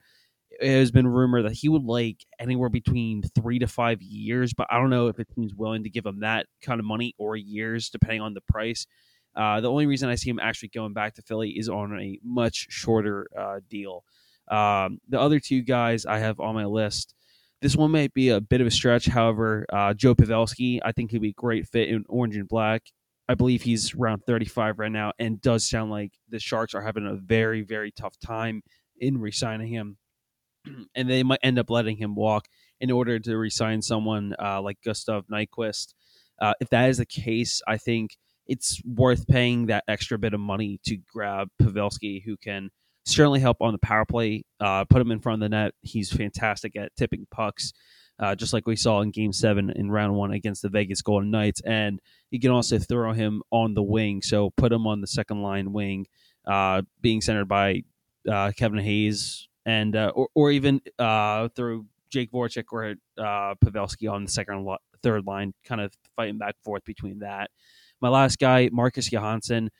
it 0.60 0.70
has 0.70 0.90
been 0.90 1.06
rumored 1.06 1.46
that 1.46 1.52
he 1.52 1.68
would 1.68 1.84
like 1.84 2.24
anywhere 2.38 2.68
between 2.68 3.22
three 3.34 3.58
to 3.58 3.66
five 3.66 4.02
years, 4.02 4.52
but 4.52 4.66
I 4.70 4.78
don't 4.78 4.90
know 4.90 5.08
if 5.08 5.18
a 5.18 5.24
team's 5.24 5.54
willing 5.54 5.84
to 5.84 5.90
give 5.90 6.04
him 6.04 6.20
that 6.20 6.46
kind 6.62 6.80
of 6.80 6.86
money 6.86 7.14
or 7.18 7.36
years, 7.36 7.88
depending 7.88 8.20
on 8.20 8.34
the 8.34 8.42
price. 8.42 8.86
Uh, 9.36 9.60
the 9.60 9.70
only 9.70 9.86
reason 9.86 10.08
I 10.08 10.16
see 10.16 10.30
him 10.30 10.40
actually 10.40 10.68
going 10.68 10.92
back 10.92 11.14
to 11.14 11.22
Philly 11.22 11.50
is 11.50 11.68
on 11.68 11.98
a 12.00 12.18
much 12.24 12.66
shorter 12.70 13.26
uh, 13.38 13.60
deal. 13.68 14.04
Um, 14.50 14.98
the 15.08 15.20
other 15.20 15.38
two 15.38 15.62
guys 15.62 16.06
I 16.06 16.18
have 16.18 16.40
on 16.40 16.54
my 16.54 16.64
list 16.64 17.14
this 17.60 17.76
one 17.76 17.90
might 17.90 18.14
be 18.14 18.30
a 18.30 18.40
bit 18.40 18.60
of 18.60 18.66
a 18.66 18.70
stretch. 18.70 19.06
However, 19.06 19.66
uh, 19.70 19.92
Joe 19.94 20.14
Pavelski, 20.14 20.80
I 20.82 20.92
think 20.92 21.10
he'd 21.10 21.20
be 21.20 21.30
a 21.30 21.32
great 21.32 21.68
fit 21.68 21.88
in 21.90 22.04
orange 22.08 22.36
and 22.36 22.48
black. 22.48 22.82
I 23.28 23.34
believe 23.34 23.62
he's 23.62 23.94
around 23.94 24.24
35 24.26 24.78
right 24.78 24.90
now 24.90 25.12
and 25.18 25.40
does 25.40 25.68
sound 25.68 25.90
like 25.90 26.12
the 26.28 26.40
Sharks 26.40 26.74
are 26.74 26.80
having 26.80 27.06
a 27.06 27.14
very, 27.14 27.62
very 27.62 27.92
tough 27.92 28.18
time 28.18 28.62
in 28.98 29.18
re 29.18 29.30
signing 29.30 29.68
him. 29.68 29.98
and 30.94 31.08
they 31.08 31.22
might 31.22 31.38
end 31.42 31.58
up 31.58 31.70
letting 31.70 31.96
him 31.96 32.14
walk 32.14 32.46
in 32.80 32.90
order 32.90 33.18
to 33.18 33.36
re-sign 33.36 33.82
someone 33.82 34.34
uh, 34.42 34.60
like 34.60 34.78
Gustav 34.84 35.26
Nyquist. 35.26 35.94
Uh, 36.40 36.54
if 36.60 36.70
that 36.70 36.88
is 36.88 36.98
the 36.98 37.06
case, 37.06 37.60
I 37.68 37.76
think 37.76 38.16
it's 38.50 38.82
worth 38.84 39.28
paying 39.28 39.66
that 39.66 39.84
extra 39.86 40.18
bit 40.18 40.34
of 40.34 40.40
money 40.40 40.80
to 40.84 40.96
grab 40.96 41.48
Pavelski, 41.62 42.20
who 42.24 42.36
can 42.36 42.70
certainly 43.06 43.38
help 43.38 43.58
on 43.60 43.72
the 43.72 43.78
power 43.78 44.04
play. 44.04 44.42
Uh, 44.58 44.84
put 44.84 45.00
him 45.00 45.12
in 45.12 45.20
front 45.20 45.40
of 45.40 45.48
the 45.48 45.56
net. 45.56 45.72
He's 45.82 46.12
fantastic 46.12 46.74
at 46.74 46.94
tipping 46.96 47.28
pucks, 47.30 47.72
uh, 48.18 48.34
just 48.34 48.52
like 48.52 48.66
we 48.66 48.74
saw 48.74 49.02
in 49.02 49.12
Game 49.12 49.32
Seven 49.32 49.70
in 49.70 49.88
Round 49.88 50.16
One 50.16 50.32
against 50.32 50.62
the 50.62 50.68
Vegas 50.68 51.00
Golden 51.00 51.30
Knights. 51.30 51.62
And 51.64 52.00
you 52.32 52.40
can 52.40 52.50
also 52.50 52.80
throw 52.80 53.12
him 53.12 53.40
on 53.52 53.74
the 53.74 53.84
wing. 53.84 54.20
So 54.20 54.50
put 54.56 54.72
him 54.72 54.84
on 54.84 55.00
the 55.00 55.06
second 55.06 55.42
line 55.42 55.72
wing, 55.72 56.06
uh, 56.44 56.82
being 57.00 57.20
centered 57.20 57.46
by 57.46 57.84
uh, 58.28 58.50
Kevin 58.56 58.80
Hayes, 58.80 59.46
and 59.64 59.94
uh, 59.94 60.10
or, 60.12 60.26
or 60.34 60.50
even 60.50 60.80
uh, 60.98 61.50
through 61.54 61.86
Jake 62.10 62.32
Voracek 62.32 62.64
or 62.72 62.96
Pavelski 63.16 64.10
on 64.10 64.24
the 64.24 64.30
second 64.30 64.66
third 65.04 65.24
line, 65.24 65.54
kind 65.64 65.80
of 65.80 65.92
fighting 66.16 66.38
back 66.38 66.56
and 66.56 66.64
forth 66.64 66.84
between 66.84 67.20
that. 67.20 67.48
My 68.00 68.08
last 68.08 68.38
guy, 68.38 68.68
Marcus 68.72 69.10
Johansson 69.12 69.70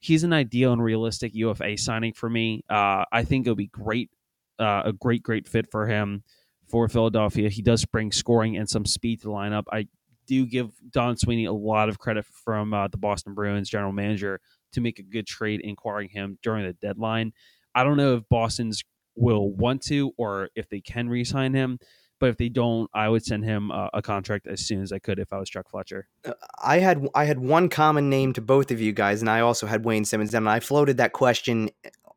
he's 0.00 0.24
an 0.24 0.32
ideal 0.32 0.72
and 0.72 0.82
realistic 0.82 1.34
UFA 1.34 1.76
signing 1.76 2.14
for 2.14 2.28
me. 2.28 2.64
Uh, 2.68 3.04
I 3.12 3.22
think 3.22 3.46
it'll 3.46 3.54
be 3.54 3.68
great, 3.68 4.10
uh, 4.58 4.82
a 4.86 4.92
great, 4.92 5.22
great 5.22 5.46
fit 5.46 5.70
for 5.70 5.86
him 5.86 6.24
for 6.68 6.88
Philadelphia. 6.88 7.48
He 7.48 7.62
does 7.62 7.84
bring 7.84 8.10
scoring 8.10 8.56
and 8.56 8.68
some 8.68 8.86
speed 8.86 9.20
to 9.20 9.28
the 9.28 9.32
lineup. 9.32 9.64
I 9.70 9.86
do 10.26 10.46
give 10.46 10.70
Don 10.90 11.16
Sweeney 11.16 11.44
a 11.44 11.52
lot 11.52 11.88
of 11.88 11.98
credit 11.98 12.24
from 12.24 12.72
uh, 12.72 12.88
the 12.88 12.96
Boston 12.96 13.34
Bruins 13.34 13.68
general 13.68 13.92
manager 13.92 14.40
to 14.72 14.80
make 14.80 14.98
a 14.98 15.02
good 15.02 15.26
trade 15.26 15.60
inquiring 15.60 16.08
him 16.08 16.38
during 16.42 16.64
the 16.64 16.72
deadline. 16.72 17.32
I 17.74 17.84
don't 17.84 17.96
know 17.96 18.16
if 18.16 18.28
Boston's 18.28 18.82
will 19.16 19.50
want 19.52 19.82
to 19.82 20.12
or 20.16 20.48
if 20.54 20.68
they 20.68 20.80
can 20.80 21.08
re-sign 21.08 21.52
him. 21.52 21.78
But 22.20 22.28
if 22.28 22.36
they 22.36 22.50
don't, 22.50 22.88
I 22.94 23.08
would 23.08 23.24
send 23.24 23.44
him 23.44 23.70
a, 23.70 23.90
a 23.94 24.02
contract 24.02 24.46
as 24.46 24.60
soon 24.60 24.82
as 24.82 24.92
I 24.92 24.98
could 24.98 25.18
if 25.18 25.32
I 25.32 25.38
was 25.38 25.50
Chuck 25.50 25.68
Fletcher. 25.70 26.06
Uh, 26.24 26.32
I 26.62 26.78
had 26.78 27.08
I 27.14 27.24
had 27.24 27.40
one 27.40 27.68
common 27.68 28.08
name 28.10 28.32
to 28.34 28.40
both 28.42 28.70
of 28.70 28.80
you 28.80 28.92
guys, 28.92 29.20
and 29.20 29.30
I 29.30 29.40
also 29.40 29.66
had 29.66 29.84
Wayne 29.84 30.04
Simmonds. 30.04 30.34
And 30.34 30.48
I 30.48 30.60
floated 30.60 30.98
that 30.98 31.12
question 31.12 31.70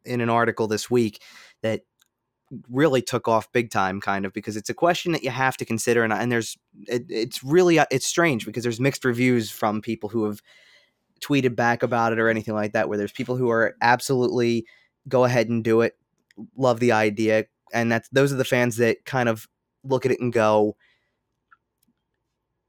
in 0.05 0.21
an 0.21 0.29
article 0.29 0.67
this 0.67 0.91
week 0.91 1.21
that 1.61 1.81
really 2.69 3.01
took 3.01 3.27
off 3.27 3.51
big 3.51 3.71
time 3.71 3.99
kind 3.99 4.25
of 4.25 4.33
because 4.33 4.55
it's 4.55 4.69
a 4.69 4.73
question 4.73 5.11
that 5.11 5.23
you 5.23 5.29
have 5.29 5.57
to 5.57 5.65
consider 5.65 6.03
and, 6.03 6.13
and 6.13 6.31
there's 6.31 6.57
it, 6.87 7.05
it's 7.09 7.43
really 7.43 7.79
uh, 7.79 7.85
it's 7.89 8.05
strange 8.05 8.45
because 8.45 8.63
there's 8.63 8.79
mixed 8.79 9.05
reviews 9.05 9.49
from 9.49 9.81
people 9.81 10.09
who 10.09 10.25
have 10.25 10.39
tweeted 11.19 11.55
back 11.55 11.81
about 11.81 12.13
it 12.13 12.19
or 12.19 12.29
anything 12.29 12.53
like 12.53 12.73
that 12.73 12.89
where 12.89 12.97
there's 12.97 13.11
people 13.11 13.35
who 13.35 13.49
are 13.49 13.75
absolutely 13.81 14.65
go 15.07 15.23
ahead 15.23 15.49
and 15.49 15.63
do 15.63 15.81
it 15.81 15.97
love 16.55 16.79
the 16.79 16.91
idea 16.91 17.45
and 17.73 17.91
that's 17.91 18.09
those 18.09 18.31
are 18.31 18.37
the 18.37 18.45
fans 18.45 18.77
that 18.77 19.03
kind 19.05 19.29
of 19.29 19.47
look 19.83 20.05
at 20.05 20.11
it 20.11 20.19
and 20.19 20.31
go, 20.31 20.75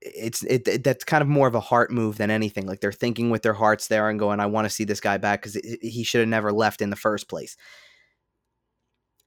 it's 0.01 0.43
it, 0.43 0.69
it, 0.69 0.85
that's 0.85 1.05
kind 1.05 1.23
of 1.23 1.29
more 1.29 1.49
of 1.49 1.55
a 1.55 1.61
heart 1.61 1.91
move 1.91 2.19
than 2.19 2.31
anything. 2.31 2.67
Like 2.67 2.81
they're 2.81 2.93
thinking 2.93 3.31
with 3.31 3.43
their 3.43 3.55
hearts 3.55 3.89
there 3.89 4.09
and 4.09 4.19
going, 4.19 4.39
I 4.41 4.47
want 4.47 4.67
to 4.67 4.71
see 4.71 4.85
this 4.85 5.01
guy 5.01 5.17
back 5.17 5.43
because 5.43 5.55
he 5.81 6.05
should 6.05 6.21
have 6.21 6.29
never 6.29 6.53
left 6.53 6.83
in 6.83 6.91
the 6.91 6.97
first 6.97 7.29
place. 7.29 7.57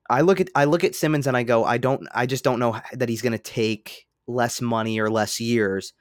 I 0.10 0.22
look 0.22 0.40
at 0.40 0.50
I 0.56 0.66
look 0.66 0.84
at 0.84 0.96
Simmonds 0.96 1.28
and 1.28 1.36
I 1.36 1.44
go, 1.44 1.66
I 1.66 1.78
don't, 1.78 2.08
I 2.14 2.26
just 2.26 2.44
don't 2.44 2.60
know 2.60 2.80
that 2.94 3.10
he's 3.10 3.22
going 3.22 3.34
to 3.34 3.40
take 3.40 4.06
less 4.28 4.62
money 4.62 5.00
or 5.00 5.10
less 5.10 5.40
years 5.40 5.94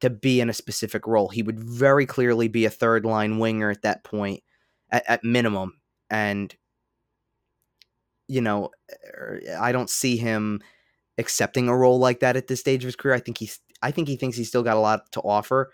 to 0.00 0.10
be 0.10 0.40
in 0.40 0.50
a 0.50 0.54
specific 0.54 1.06
role. 1.06 1.28
He 1.28 1.42
would 1.42 1.60
very 1.60 2.04
clearly 2.04 2.48
be 2.48 2.64
a 2.64 2.70
third 2.70 3.04
line 3.04 3.38
winger 3.38 3.70
at 3.70 3.82
that 3.82 4.04
point, 4.04 4.42
at, 4.90 5.04
at 5.08 5.24
minimum, 5.24 5.80
and 6.10 6.54
you 8.26 8.40
know, 8.40 8.70
er, 9.06 9.40
I 9.58 9.72
don't 9.72 9.90
see 9.90 10.16
him 10.16 10.60
accepting 11.18 11.68
a 11.68 11.76
role 11.76 11.98
like 11.98 12.20
that 12.20 12.36
at 12.36 12.48
this 12.48 12.60
stage 12.60 12.82
of 12.84 12.88
his 12.88 12.96
career. 12.96 13.14
I 13.14 13.20
think 13.20 13.38
he's 13.38 13.60
I 13.82 13.90
think 13.90 14.08
he 14.08 14.16
thinks 14.16 14.36
he's 14.36 14.48
still 14.48 14.62
got 14.62 14.76
a 14.76 14.80
lot 14.80 15.10
to 15.12 15.20
offer. 15.20 15.72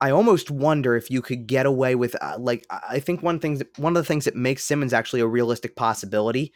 I 0.00 0.10
almost 0.10 0.50
wonder 0.50 0.96
if 0.96 1.10
you 1.10 1.22
could 1.22 1.46
get 1.46 1.66
away 1.66 1.94
with 1.94 2.16
uh, 2.20 2.36
like 2.38 2.66
I 2.70 2.98
think 2.98 3.22
one 3.22 3.38
thing 3.38 3.62
one 3.76 3.96
of 3.96 4.02
the 4.02 4.06
things 4.06 4.24
that 4.24 4.36
makes 4.36 4.64
Simmonds 4.64 4.92
actually 4.92 5.20
a 5.20 5.26
realistic 5.26 5.76
possibility 5.76 6.52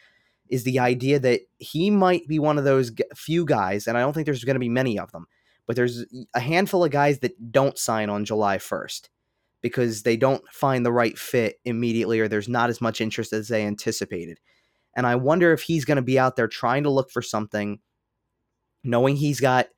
is 0.51 0.65
the 0.65 0.79
idea 0.79 1.19
that 1.19 1.41
he 1.59 1.91
might 1.91 2.27
be 2.27 2.39
one 2.39 2.59
of 2.59 2.65
those 2.65 2.91
few 3.15 3.45
guys 3.45 3.87
and 3.87 3.97
I 3.97 4.01
don't 4.01 4.13
think 4.13 4.25
there's 4.25 4.45
going 4.45 4.55
to 4.55 4.61
be 4.61 4.69
many 4.69 4.99
of 4.99 5.13
them, 5.13 5.27
but 5.67 5.77
there's 5.77 6.05
a 6.35 6.41
handful 6.41 6.85
of 6.85 6.91
guys 6.91 7.21
that 7.21 7.53
don't 7.53 7.79
sign 7.79 8.11
on 8.11 8.25
July 8.25 8.59
1st 8.59 9.09
because 9.61 10.03
they 10.03 10.17
don't 10.17 10.43
find 10.53 10.85
the 10.85 10.93
right 10.93 11.19
fit 11.19 11.57
immediately 11.65 12.21
or 12.21 12.29
there's 12.29 12.49
not 12.49 12.71
as 12.71 12.81
much 12.81 13.01
interest 13.01 13.33
as 13.33 13.49
they 13.49 13.65
anticipated. 13.65 14.41
And 14.99 15.07
I 15.07 15.15
wonder 15.15 15.53
if 15.53 15.63
he's 15.63 15.85
going 15.85 15.97
to 15.97 16.03
be 16.03 16.19
out 16.19 16.35
there 16.35 16.49
trying 16.49 16.83
to 16.83 16.91
look 16.91 17.13
for 17.13 17.23
something, 17.23 17.79
knowing 18.83 19.15
he's 19.15 19.39
got 19.39 19.69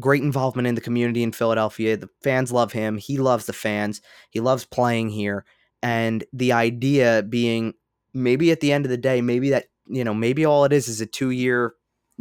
great 0.00 0.24
involvement 0.24 0.66
in 0.66 0.74
the 0.74 0.80
community 0.80 1.22
in 1.22 1.30
Philadelphia. 1.30 1.96
The 1.96 2.08
fans 2.20 2.50
love 2.50 2.72
him. 2.72 2.98
He 2.98 3.16
loves 3.16 3.46
the 3.46 3.52
fans. 3.52 4.02
He 4.30 4.40
loves 4.40 4.64
playing 4.64 5.10
here. 5.10 5.44
And 5.84 6.24
the 6.32 6.50
idea 6.50 7.22
being 7.22 7.74
maybe 8.12 8.50
at 8.50 8.58
the 8.58 8.72
end 8.72 8.84
of 8.84 8.90
the 8.90 8.96
day, 8.96 9.20
maybe 9.20 9.50
that, 9.50 9.66
you 9.86 10.02
know, 10.02 10.14
maybe 10.14 10.44
all 10.44 10.64
it 10.64 10.72
is 10.72 10.88
is 10.88 11.00
a 11.00 11.06
two 11.06 11.30
year 11.30 11.74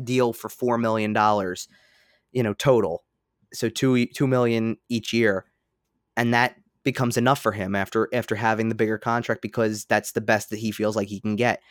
deal 0.04 0.34
for 0.34 0.50
$4 0.50 0.80
million, 0.80 1.16
you 2.32 2.44
know, 2.44 2.54
total. 2.54 3.06
So 3.54 3.70
two, 3.70 4.06
2 4.06 4.28
million 4.28 4.78
each 4.88 5.14
year. 5.14 5.46
And 6.16 6.32
that 6.36 6.58
becomes 6.84 7.18
enough 7.18 7.42
for 7.42 7.52
him 7.52 7.76
after 7.76 8.10
after 8.14 8.36
having 8.36 8.70
the 8.70 8.76
bigger 8.76 8.98
contract 8.98 9.42
because 9.42 9.86
that's 9.86 10.14
the 10.14 10.22
best 10.22 10.50
that 10.50 10.60
he 10.60 10.72
feels 10.72 10.96
like 10.96 11.08
he 11.08 11.20
can 11.20 11.36
get. 11.36 11.62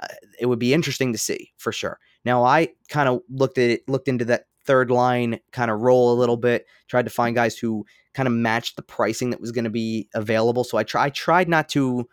Uh, 0.00 0.06
it 0.40 0.46
would 0.46 0.58
be 0.58 0.74
interesting 0.74 1.12
to 1.12 1.18
see 1.18 1.52
for 1.56 1.72
sure. 1.72 1.98
Now 2.24 2.44
I 2.44 2.68
kind 2.88 3.08
of 3.08 3.20
looked 3.30 3.58
at 3.58 3.70
it, 3.70 3.88
looked 3.88 4.08
into 4.08 4.24
that 4.26 4.44
third 4.64 4.90
line 4.90 5.40
kind 5.52 5.70
of 5.70 5.80
role 5.80 6.12
a 6.12 6.18
little 6.18 6.36
bit, 6.36 6.66
tried 6.88 7.06
to 7.06 7.10
find 7.10 7.34
guys 7.34 7.56
who 7.56 7.86
kind 8.14 8.26
of 8.26 8.32
matched 8.32 8.76
the 8.76 8.82
pricing 8.82 9.30
that 9.30 9.40
was 9.40 9.52
going 9.52 9.64
to 9.64 9.70
be 9.70 10.08
available. 10.14 10.64
So 10.64 10.76
I 10.76 10.82
try 10.82 11.04
I 11.04 11.10
tried 11.10 11.48
not 11.48 11.68
to 11.70 12.08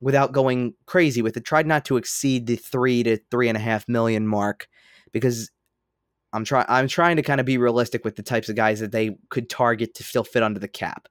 without 0.00 0.32
going 0.32 0.74
crazy 0.86 1.22
with 1.22 1.36
it, 1.36 1.44
tried 1.44 1.66
not 1.66 1.84
to 1.86 1.96
exceed 1.96 2.46
the 2.46 2.56
three 2.56 3.02
to 3.02 3.18
three 3.30 3.48
and 3.48 3.56
a 3.56 3.60
half 3.60 3.88
million 3.88 4.26
mark 4.26 4.68
because 5.12 5.50
I'm 6.32 6.44
trying 6.44 6.66
I'm 6.68 6.88
trying 6.88 7.16
to 7.16 7.22
kind 7.22 7.40
of 7.40 7.46
be 7.46 7.58
realistic 7.58 8.04
with 8.04 8.16
the 8.16 8.22
types 8.22 8.48
of 8.48 8.56
guys 8.56 8.80
that 8.80 8.92
they 8.92 9.16
could 9.30 9.50
target 9.50 9.94
to 9.94 10.04
still 10.04 10.24
fit 10.24 10.42
under 10.42 10.60
the 10.60 10.68
cap. 10.68 11.08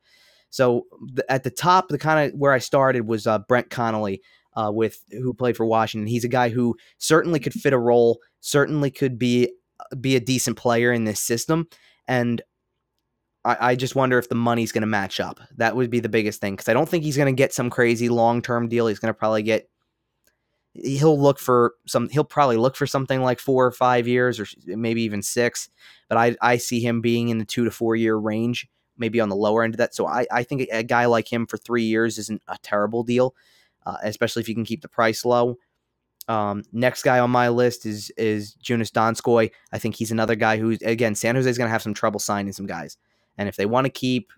So 0.50 0.86
the, 1.14 1.30
at 1.32 1.44
the 1.44 1.52
top, 1.52 1.90
the 1.90 1.98
kind 1.98 2.32
of 2.32 2.40
where 2.40 2.54
I 2.54 2.60
started 2.60 3.08
was 3.08 3.28
uh, 3.28 3.40
Brett 3.40 3.70
Connolly, 3.70 4.22
uh, 4.56 4.72
with 4.74 5.04
who 5.12 5.34
played 5.34 5.56
for 5.56 5.66
Washington. 5.66 6.08
He's 6.08 6.24
a 6.24 6.30
guy 6.30 6.50
who 6.50 6.76
certainly 6.98 7.40
could 7.40 7.54
fit 7.54 7.74
a 7.74 7.78
role, 7.78 8.20
certainly 8.42 8.92
could 8.92 9.18
be 9.18 9.52
be 10.02 10.16
a 10.16 10.20
decent 10.20 10.58
player 10.58 10.92
in 10.92 11.06
this 11.06 11.22
system, 11.22 11.68
and 12.08 12.42
I, 13.46 13.58
I 13.72 13.76
just 13.76 13.96
wonder 13.96 14.18
if 14.18 14.30
the 14.30 14.36
money's 14.36 14.72
going 14.72 14.82
to 14.82 14.88
match 14.88 15.20
up. 15.20 15.40
That 15.58 15.76
would 15.76 15.90
be 15.90 16.00
the 16.00 16.10
biggest 16.10 16.42
thing 16.42 16.54
because 16.54 16.70
I 16.70 16.74
don't 16.74 16.90
think 16.90 17.04
he's 17.04 17.18
going 17.18 17.34
to 17.34 17.38
get 17.38 17.54
some 17.54 17.70
crazy 17.70 18.10
long 18.10 18.42
term 18.42 18.68
deal. 18.68 18.88
He's 18.88 19.00
going 19.00 19.14
to 19.14 19.18
probably 19.18 19.44
get. 19.44 19.70
He'll 20.74 21.20
look 21.20 21.40
for 21.40 21.74
some. 21.88 22.10
He'll 22.10 22.24
probably 22.24 22.58
look 22.58 22.76
for 22.76 22.86
something 22.86 23.22
like 23.22 23.40
four 23.40 23.66
or 23.66 23.72
five 23.72 24.08
years, 24.08 24.40
or 24.40 24.48
maybe 24.66 25.02
even 25.04 25.22
six. 25.22 25.70
But 26.10 26.18
I 26.18 26.36
I 26.42 26.58
see 26.58 26.80
him 26.80 27.02
being 27.02 27.30
in 27.30 27.38
the 27.38 27.46
two 27.46 27.66
to 27.66 27.72
four 27.72 27.96
year 27.96 28.16
range, 28.16 28.68
maybe 29.00 29.20
on 29.20 29.30
the 29.30 29.36
lower 29.36 29.64
end 29.64 29.74
of 29.74 29.78
that. 29.80 29.96
So 29.96 30.08
I 30.08 30.26
I 30.32 30.44
think 30.44 30.68
a 30.72 30.84
guy 30.84 31.06
like 31.06 31.32
him 31.32 31.48
for 31.48 31.58
three 31.58 31.84
years 31.84 32.18
isn't 32.18 32.42
a 32.48 32.58
terrible 32.62 33.04
deal, 33.04 33.36
uh, 33.86 33.98
especially 34.04 34.42
if 34.42 34.50
you 34.50 34.56
can 34.56 34.66
keep 34.66 34.82
the 34.82 34.90
price 34.90 35.26
low. 35.26 35.58
Um, 36.28 36.64
next 36.72 37.02
guy 37.02 37.18
on 37.20 37.32
my 37.32 37.50
list 37.50 37.86
is 37.86 38.12
is 38.12 38.56
Joonas 38.64 38.92
Donskoi. 38.92 39.52
I 39.72 39.80
think 39.80 39.96
he's 39.96 40.12
another 40.12 40.36
guy 40.36 40.58
who, 40.58 40.78
again, 40.84 41.16
San 41.16 41.36
Jose 41.36 41.50
is 41.50 41.58
going 41.58 41.68
to 41.68 41.72
have 41.72 41.82
some 41.82 41.96
trouble 41.96 42.20
signing 42.20 42.54
some 42.54 42.68
guys. 42.68 42.98
And 43.38 43.50
if 43.50 43.56
they 43.56 43.66
want 43.66 43.86
to 43.86 43.90
keep 43.90 44.32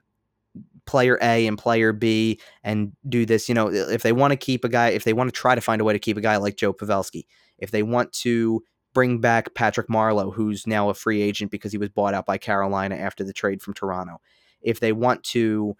player 0.85 1.17
A 1.21 1.47
and 1.47 1.57
player 1.57 1.91
B 1.91 2.39
and 2.63 2.93
do 3.09 3.25
this, 3.25 3.49
you 3.49 3.55
know, 3.55 3.69
if 3.69 4.03
they 4.03 4.13
want 4.13 4.31
to 4.31 4.37
keep 4.37 4.63
a 4.63 4.69
guy, 4.69 4.89
if 4.89 5.03
they 5.03 5.13
want 5.13 5.27
to 5.27 5.37
try 5.37 5.53
to 5.53 5.61
find 5.61 5.81
a 5.81 5.83
way 5.83 5.93
to 5.93 5.99
keep 5.99 6.17
a 6.17 6.21
guy 6.21 6.37
like 6.37 6.55
Joe 6.55 6.73
Pavelski, 6.73 7.25
if 7.57 7.71
they 7.71 7.83
want 7.83 8.13
to 8.13 8.63
bring 8.93 9.19
back 9.19 9.53
Patrick 9.53 9.87
Marleau, 9.87 10.33
who's 10.33 10.67
now 10.67 10.89
a 10.89 10.93
free 10.93 11.21
agent 11.21 11.51
because 11.51 11.71
he 11.71 11.77
was 11.77 11.89
bought 11.89 12.13
out 12.13 12.25
by 12.25 12.37
Carolina 12.37 12.95
after 12.95 13.23
the 13.23 13.33
trade 13.33 13.61
from 13.61 13.73
Toronto, 13.73 14.21
if 14.61 14.79
they 14.79 14.91
want 14.91 15.23
to 15.23 15.75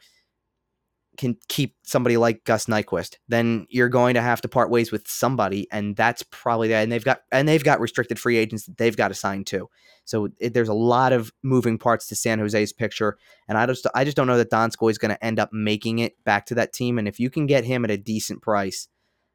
can 1.17 1.37
keep 1.49 1.75
somebody 1.83 2.17
like 2.17 2.43
Gus 2.45 2.65
Nyquist, 2.65 3.17
then 3.27 3.67
you're 3.69 3.89
going 3.89 4.13
to 4.15 4.21
have 4.21 4.41
to 4.41 4.47
part 4.47 4.69
ways 4.69 4.91
with 4.91 5.07
somebody, 5.07 5.67
and 5.71 5.95
that's 5.95 6.23
probably 6.23 6.69
that. 6.69 6.83
And 6.83 6.91
they've 6.91 7.03
got 7.03 7.21
and 7.31 7.47
they've 7.47 7.63
got 7.63 7.79
restricted 7.79 8.17
free 8.17 8.37
agents 8.37 8.65
that 8.65 8.77
they've 8.77 8.95
got 8.95 9.09
to 9.09 9.13
sign 9.13 9.43
too. 9.43 9.69
So 10.05 10.29
it, 10.39 10.53
there's 10.53 10.69
a 10.69 10.73
lot 10.73 11.13
of 11.13 11.31
moving 11.43 11.77
parts 11.77 12.07
to 12.07 12.15
San 12.15 12.39
Jose's 12.39 12.73
picture, 12.73 13.17
and 13.47 13.57
I 13.57 13.65
just 13.65 13.85
I 13.93 14.03
just 14.03 14.17
don't 14.17 14.27
know 14.27 14.37
that 14.37 14.49
Donskoi 14.49 14.89
is 14.89 14.97
going 14.97 15.13
to 15.13 15.23
end 15.23 15.39
up 15.39 15.51
making 15.51 15.99
it 15.99 16.15
back 16.23 16.45
to 16.47 16.55
that 16.55 16.73
team. 16.73 16.97
And 16.97 17.07
if 17.07 17.19
you 17.19 17.29
can 17.29 17.45
get 17.45 17.65
him 17.65 17.83
at 17.83 17.91
a 17.91 17.97
decent 17.97 18.41
price, 18.41 18.87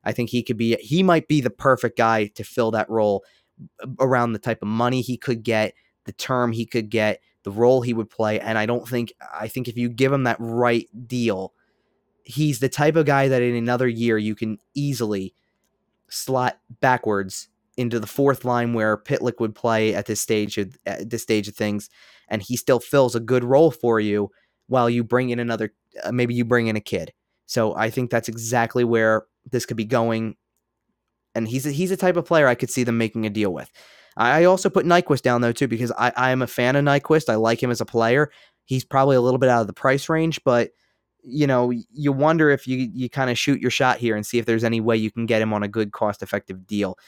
I 0.02 0.12
think 0.12 0.30
he 0.30 0.42
could 0.42 0.56
be 0.56 0.76
he 0.80 1.02
might 1.02 1.28
be 1.28 1.40
the 1.40 1.50
perfect 1.50 1.98
guy 1.98 2.26
to 2.34 2.44
fill 2.44 2.70
that 2.72 2.88
role 2.88 3.24
uh, 3.82 3.86
around 4.00 4.32
the 4.32 4.38
type 4.38 4.62
of 4.62 4.68
money 4.68 5.02
he 5.02 5.16
could 5.16 5.42
get, 5.42 5.74
the 6.04 6.12
term 6.12 6.52
he 6.52 6.64
could 6.64 6.90
get, 6.90 7.20
the 7.46 7.50
role 7.50 7.80
he 7.80 7.94
would 7.94 8.10
play. 8.10 8.38
And 8.40 8.58
I 8.58 8.66
don't 8.66 8.86
think 8.86 9.14
I 9.32 9.48
think 9.48 9.68
if 9.68 9.78
you 9.78 9.88
give 9.88 10.12
him 10.12 10.24
that 10.24 10.36
right 10.38 10.86
deal 11.06 11.54
he's 12.26 12.58
the 12.58 12.68
type 12.68 12.96
of 12.96 13.06
guy 13.06 13.28
that 13.28 13.40
in 13.40 13.54
another 13.54 13.86
year 13.86 14.18
you 14.18 14.34
can 14.34 14.58
easily 14.74 15.32
slot 16.08 16.58
backwards 16.80 17.48
into 17.76 18.00
the 18.00 18.06
fourth 18.06 18.44
line 18.44 18.74
where 18.74 18.96
Pitlick 18.96 19.38
would 19.38 19.54
play 19.54 19.94
at 19.94 20.06
this 20.06 20.20
stage 20.20 20.58
of 20.58 20.76
at 20.86 21.08
this 21.08 21.22
stage 21.22 21.46
of 21.46 21.54
things, 21.54 21.88
and 22.28 22.42
he 22.42 22.56
still 22.56 22.80
fills 22.80 23.14
a 23.14 23.20
good 23.20 23.44
role 23.44 23.70
for 23.70 24.00
you 24.00 24.30
while 24.66 24.90
you 24.90 25.04
bring 25.04 25.30
in 25.30 25.38
another. 25.38 25.72
Uh, 26.02 26.12
maybe 26.12 26.34
you 26.34 26.44
bring 26.44 26.66
in 26.66 26.76
a 26.76 26.80
kid. 26.80 27.12
So 27.46 27.76
I 27.76 27.90
think 27.90 28.10
that's 28.10 28.28
exactly 28.28 28.82
where 28.82 29.26
this 29.50 29.64
could 29.64 29.76
be 29.76 29.84
going. 29.84 30.34
And 31.36 31.46
he's 31.46 31.64
a, 31.64 31.70
he's 31.70 31.92
a 31.92 31.96
type 31.96 32.16
of 32.16 32.24
player 32.24 32.48
I 32.48 32.56
could 32.56 32.70
see 32.70 32.82
them 32.82 32.98
making 32.98 33.24
a 33.24 33.30
deal 33.30 33.52
with. 33.52 33.70
I 34.16 34.44
also 34.44 34.70
put 34.70 34.86
Nyquist 34.86 35.22
down 35.22 35.40
though 35.40 35.52
too 35.52 35.68
because 35.68 35.92
I 35.92 36.12
I 36.16 36.30
am 36.30 36.42
a 36.42 36.46
fan 36.46 36.76
of 36.76 36.84
Nyquist. 36.84 37.28
I 37.28 37.34
like 37.36 37.62
him 37.62 37.70
as 37.70 37.80
a 37.80 37.86
player. 37.86 38.30
He's 38.64 38.84
probably 38.84 39.16
a 39.16 39.20
little 39.20 39.38
bit 39.38 39.48
out 39.48 39.60
of 39.60 39.66
the 39.66 39.72
price 39.72 40.08
range, 40.08 40.42
but 40.44 40.70
you 41.22 41.46
know, 41.46 41.72
you 41.92 42.12
wonder 42.12 42.50
if 42.50 42.66
you 42.66 42.88
you 42.92 43.10
kind 43.10 43.30
of 43.30 43.38
shoot 43.38 43.60
your 43.60 43.70
shot 43.70 43.98
here 43.98 44.16
and 44.16 44.24
see 44.24 44.38
if 44.38 44.46
there's 44.46 44.64
any 44.64 44.80
way 44.80 44.96
you 44.96 45.10
can 45.10 45.26
get 45.26 45.42
him 45.42 45.52
on 45.52 45.62
a 45.62 45.68
good 45.68 45.92
cost 45.92 46.22
effective 46.22 46.66
deal. 46.66 46.98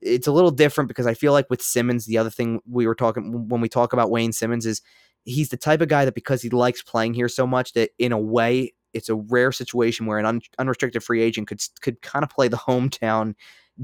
It's 0.00 0.26
a 0.26 0.32
little 0.32 0.50
different 0.50 0.88
because 0.88 1.06
I 1.06 1.14
feel 1.14 1.32
like 1.32 1.50
with 1.50 1.62
Simmonds, 1.62 2.06
the 2.06 2.18
other 2.18 2.30
thing 2.30 2.60
we 2.68 2.86
were 2.86 2.94
talking 2.94 3.48
when 3.48 3.60
we 3.60 3.68
talk 3.68 3.92
about 3.92 4.10
Wayne 4.10 4.32
Simmonds 4.32 4.66
is 4.66 4.80
he's 5.24 5.48
the 5.48 5.56
type 5.56 5.80
of 5.80 5.88
guy 5.88 6.04
that 6.04 6.14
because 6.14 6.42
he 6.42 6.50
likes 6.50 6.82
playing 6.82 7.14
here 7.14 7.28
so 7.28 7.46
much 7.46 7.72
that 7.72 7.90
in 7.98 8.12
a 8.12 8.18
way 8.18 8.72
it's 8.92 9.08
a 9.08 9.16
rare 9.16 9.52
situation 9.52 10.06
where 10.06 10.18
an 10.18 10.26
un- 10.26 10.40
unrestricted 10.58 11.02
free 11.02 11.20
agent 11.22 11.48
could 11.48 11.60
could 11.80 12.00
kind 12.00 12.22
of 12.22 12.30
play 12.30 12.48
the 12.48 12.56
hometown 12.56 13.34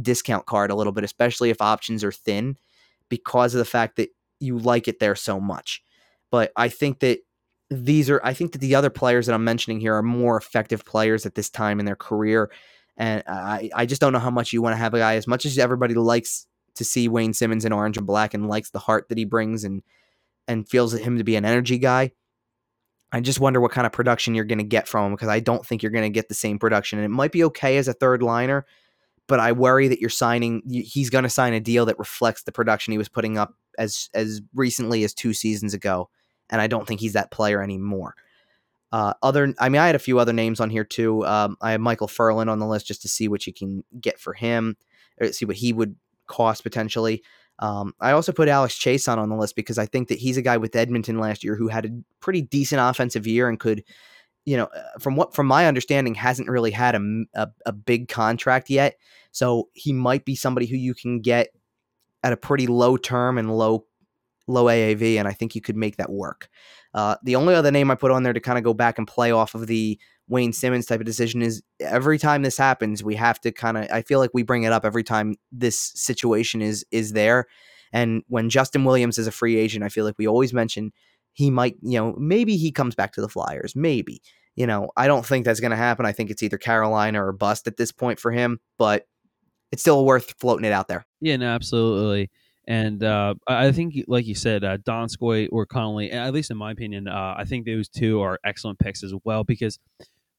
discount 0.01 0.47
card 0.47 0.71
a 0.71 0.75
little 0.75 0.93
bit, 0.93 1.05
especially 1.05 1.51
if 1.51 1.61
options 1.61 2.05
are 2.05 2.13
thin, 2.13 2.57
because 3.11 3.55
of 3.55 3.59
the 3.59 3.67
fact 3.67 3.97
that 3.97 4.09
you 4.39 4.59
like 4.59 4.89
it 4.89 4.99
there 4.99 5.15
so 5.15 5.39
much. 5.39 5.83
But 6.31 6.53
I 6.57 6.71
think 6.71 7.01
that 7.01 7.19
these 7.69 8.09
are 8.09 8.21
I 8.25 8.33
think 8.33 8.53
that 8.53 8.59
the 8.61 8.75
other 8.75 8.91
players 8.91 9.27
that 9.27 9.35
I'm 9.35 9.45
mentioning 9.45 9.81
here 9.81 9.95
are 9.95 10.03
more 10.03 10.39
effective 10.39 10.85
players 10.85 11.27
at 11.27 11.35
this 11.35 11.51
time 11.51 11.79
in 11.79 11.87
their 11.87 11.97
career. 11.97 12.51
And 12.97 13.23
I, 13.27 13.71
I 13.75 13.87
just 13.87 14.01
don't 14.01 14.13
know 14.13 14.19
how 14.19 14.31
much 14.31 14.53
you 14.53 14.63
want 14.63 14.73
to 14.73 14.79
have 14.79 14.95
a 14.95 14.99
guy 14.99 15.15
as 15.15 15.27
much 15.27 15.47
as 15.47 15.59
everybody 15.59 15.95
likes 15.95 16.47
to 16.75 16.85
see 16.85 17.09
Wayne 17.09 17.33
Simmonds 17.33 17.65
in 17.65 17.73
orange 17.73 17.97
and 17.97 18.07
black 18.07 18.35
and 18.35 18.49
likes 18.49 18.71
the 18.71 18.79
heart 18.79 19.09
that 19.09 19.19
he 19.19 19.25
brings 19.25 19.65
and 19.65 19.83
and 20.49 20.69
feels 20.69 20.93
him 20.93 21.19
to 21.19 21.25
be 21.25 21.37
an 21.37 21.45
energy 21.45 21.79
guy. 21.79 22.13
I 23.13 23.21
just 23.21 23.41
wonder 23.41 23.61
what 23.61 23.73
kind 23.73 23.87
of 23.87 23.93
production 23.93 24.35
you're 24.35 24.45
going 24.45 24.59
to 24.59 24.65
get 24.65 24.87
from 24.87 25.07
him 25.07 25.13
because 25.13 25.29
I 25.29 25.41
don't 25.41 25.67
think 25.67 25.83
you're 25.83 25.93
going 25.93 26.05
to 26.05 26.15
get 26.15 26.29
the 26.29 26.35
same 26.35 26.59
production. 26.59 26.99
And 26.99 27.07
it 27.07 27.11
might 27.11 27.33
be 27.33 27.45
okay 27.45 27.77
as 27.77 27.89
a 27.89 27.93
third 27.93 28.23
liner, 28.23 28.67
but 29.31 29.41
I 29.41 29.53
worry 29.53 29.89
that 29.89 30.01
you're 30.01 30.11
signing. 30.11 30.63
He's 30.69 31.09
going 31.09 31.25
to 31.25 31.31
sign 31.31 31.55
a 31.55 31.61
deal 31.61 31.87
that 31.87 31.99
reflects 31.99 32.43
the 32.43 32.53
production 32.53 32.93
he 32.93 32.99
was 32.99 33.09
putting 33.09 33.39
up 33.39 33.55
as 33.79 34.11
as 34.13 34.43
recently 34.55 35.05
as 35.05 35.15
two 35.15 35.33
seasons 35.33 35.73
ago 35.73 36.11
and 36.51 36.61
I 36.61 36.67
don't 36.67 36.87
think 36.87 37.01
he's 37.01 37.15
that 37.15 37.31
player 37.31 37.63
anymore. 37.63 38.15
Uh, 38.93 39.15
other, 39.23 39.55
I 39.59 39.69
mean, 39.69 39.81
I 39.81 39.87
had 39.87 39.95
a 39.95 40.01
few 40.01 40.19
other 40.19 40.33
names 40.33 40.61
on 40.61 40.69
here 40.69 40.85
too. 40.85 41.25
Um, 41.25 41.57
I 41.61 41.73
have 41.73 41.81
Michael 41.81 42.09
Ferland 42.09 42.51
on 42.51 42.59
the 42.59 42.67
list 42.67 42.87
just 42.87 43.03
to 43.03 43.09
see 43.09 43.29
what 43.29 43.47
you 43.47 43.53
can 43.53 43.85
get 44.01 44.19
for 44.19 44.35
him, 44.35 44.77
or 45.21 45.33
see 45.33 45.45
what 45.45 45.57
he 45.57 45.73
would 45.73 45.95
cost 46.27 46.65
potentially. 46.65 47.23
Um, 47.61 47.95
I 48.01 48.13
also 48.13 48.33
put 48.33 48.49
Alex 48.49 48.77
Chiasson 48.77 49.19
on 49.19 49.29
the 49.29 49.37
list 49.37 49.55
because 49.55 49.79
I 49.79 49.87
think 49.87 50.09
that 50.09 50.19
he's 50.19 50.37
a 50.37 50.43
guy 50.43 50.57
with 50.57 50.75
Edmonton 50.75 51.19
last 51.19 51.45
year 51.45 51.55
who 51.55 51.69
had 51.69 51.87
a 51.87 51.91
pretty 52.19 52.43
decent 52.43 52.81
offensive 52.81 53.27
year 53.27 53.49
and 53.49 53.61
could, 53.61 53.85
you 54.45 54.57
know, 54.57 54.65
uh, 54.65 54.99
from 54.99 55.17
what 55.17 55.35
from 55.35 55.47
my 55.47 55.67
understanding, 55.67 56.15
hasn't 56.15 56.49
really 56.49 56.71
had 56.71 56.95
a, 56.95 57.25
a, 57.35 57.49
a 57.67 57.73
big 57.73 58.09
contract 58.09 58.71
yet. 58.71 58.97
So 59.33 59.69
he 59.73 59.93
might 59.93 60.25
be 60.25 60.35
somebody 60.35 60.67
who 60.67 60.77
you 60.77 60.95
can 60.95 61.21
get 61.21 61.49
at 62.23 62.33
a 62.33 62.37
pretty 62.37 62.67
low 62.67 62.97
term 62.97 63.39
and 63.39 63.57
low 63.57 63.87
low 64.47 64.65
AAV, 64.65 65.17
and 65.17 65.29
I 65.29 65.33
think 65.33 65.55
you 65.55 65.61
could 65.61 65.77
make 65.77 65.97
that 65.97 66.11
work. 66.11 66.49
Uh, 66.93 67.17
the 67.23 67.37
only 67.37 67.55
other 67.55 67.71
name 67.71 67.91
I 67.91 67.95
put 67.95 68.11
on 68.11 68.23
there 68.23 68.33
to 68.33 68.41
kind 68.41 68.59
of 68.59 68.65
go 68.65 68.75
back 68.75 68.99
and 68.99 69.07
play 69.07 69.31
off 69.31 69.55
of 69.55 69.67
the 69.69 69.99
Wayne 70.29 70.53
Simmonds 70.53 70.87
type 70.87 71.01
of 71.01 71.07
decision 71.07 71.43
is 71.43 71.63
every 71.81 72.19
time 72.19 72.43
this 72.43 72.57
happens, 72.57 73.03
we 73.03 73.15
have 73.17 73.41
to 73.41 73.53
kind 73.53 73.77
of. 73.77 73.89
I 73.93 74.03
feel 74.03 74.19
like 74.19 74.31
we 74.33 74.43
bring 74.43 74.65
it 74.65 74.73
up 74.73 74.85
every 74.85 75.05
time 75.05 75.37
this 75.53 75.93
situation 75.95 76.63
is 76.63 76.85
is 76.91 77.13
there. 77.13 77.47
And 77.93 78.23
when 78.29 78.51
Justin 78.51 78.85
Williams 78.85 79.19
is 79.19 79.27
a 79.27 79.33
free 79.33 79.57
agent, 79.57 79.85
I 79.85 79.89
feel 79.89 80.05
like 80.05 80.15
we 80.19 80.29
always 80.29 80.53
mention 80.53 80.93
he 81.33 81.51
might, 81.51 81.77
you 81.83 81.99
know, 81.99 82.15
maybe 82.19 82.57
he 82.57 82.73
comes 82.73 82.95
back 82.95 83.13
to 83.13 83.21
the 83.21 83.29
Flyers, 83.29 83.75
maybe. 83.75 84.23
You 84.57 84.67
know, 84.67 84.91
I 84.97 85.07
don't 85.07 85.25
think 85.25 85.45
that's 85.45 85.61
going 85.61 85.71
to 85.71 85.77
happen. 85.77 86.05
I 86.05 86.13
think 86.13 86.31
it's 86.31 86.43
either 86.43 86.59
Carolina 86.59 87.25
or 87.25 87.33
bust 87.33 87.67
at 87.67 87.77
this 87.77 87.93
point 87.93 88.19
for 88.19 88.31
him, 88.31 88.59
but 88.79 89.07
it's 89.73 89.83
still 89.83 90.05
worth 90.05 90.35
floating 90.39 90.65
it 90.65 90.73
out 90.73 90.89
there. 90.89 91.07
Yeah, 91.21 91.37
no, 91.37 91.47
absolutely. 91.47 92.31
And 92.67 93.03
uh, 93.03 93.35
I 93.47 93.73
think, 93.73 93.95
like 94.07 94.27
you 94.27 94.35
said, 94.35 94.65
uh, 94.65 94.79
Donskoi 94.79 95.49
or 95.51 95.67
Connolly, 95.67 96.13
at 96.13 96.33
least 96.33 96.51
in 96.51 96.57
my 96.57 96.73
opinion, 96.73 97.09
uh, 97.09 97.35
I 97.37 97.45
think 97.45 97.67
those 97.67 97.89
two 97.89 98.21
are 98.21 98.39
excellent 98.45 98.79
picks 98.79 99.03
as 99.03 99.15
well 99.25 99.45
because 99.45 99.79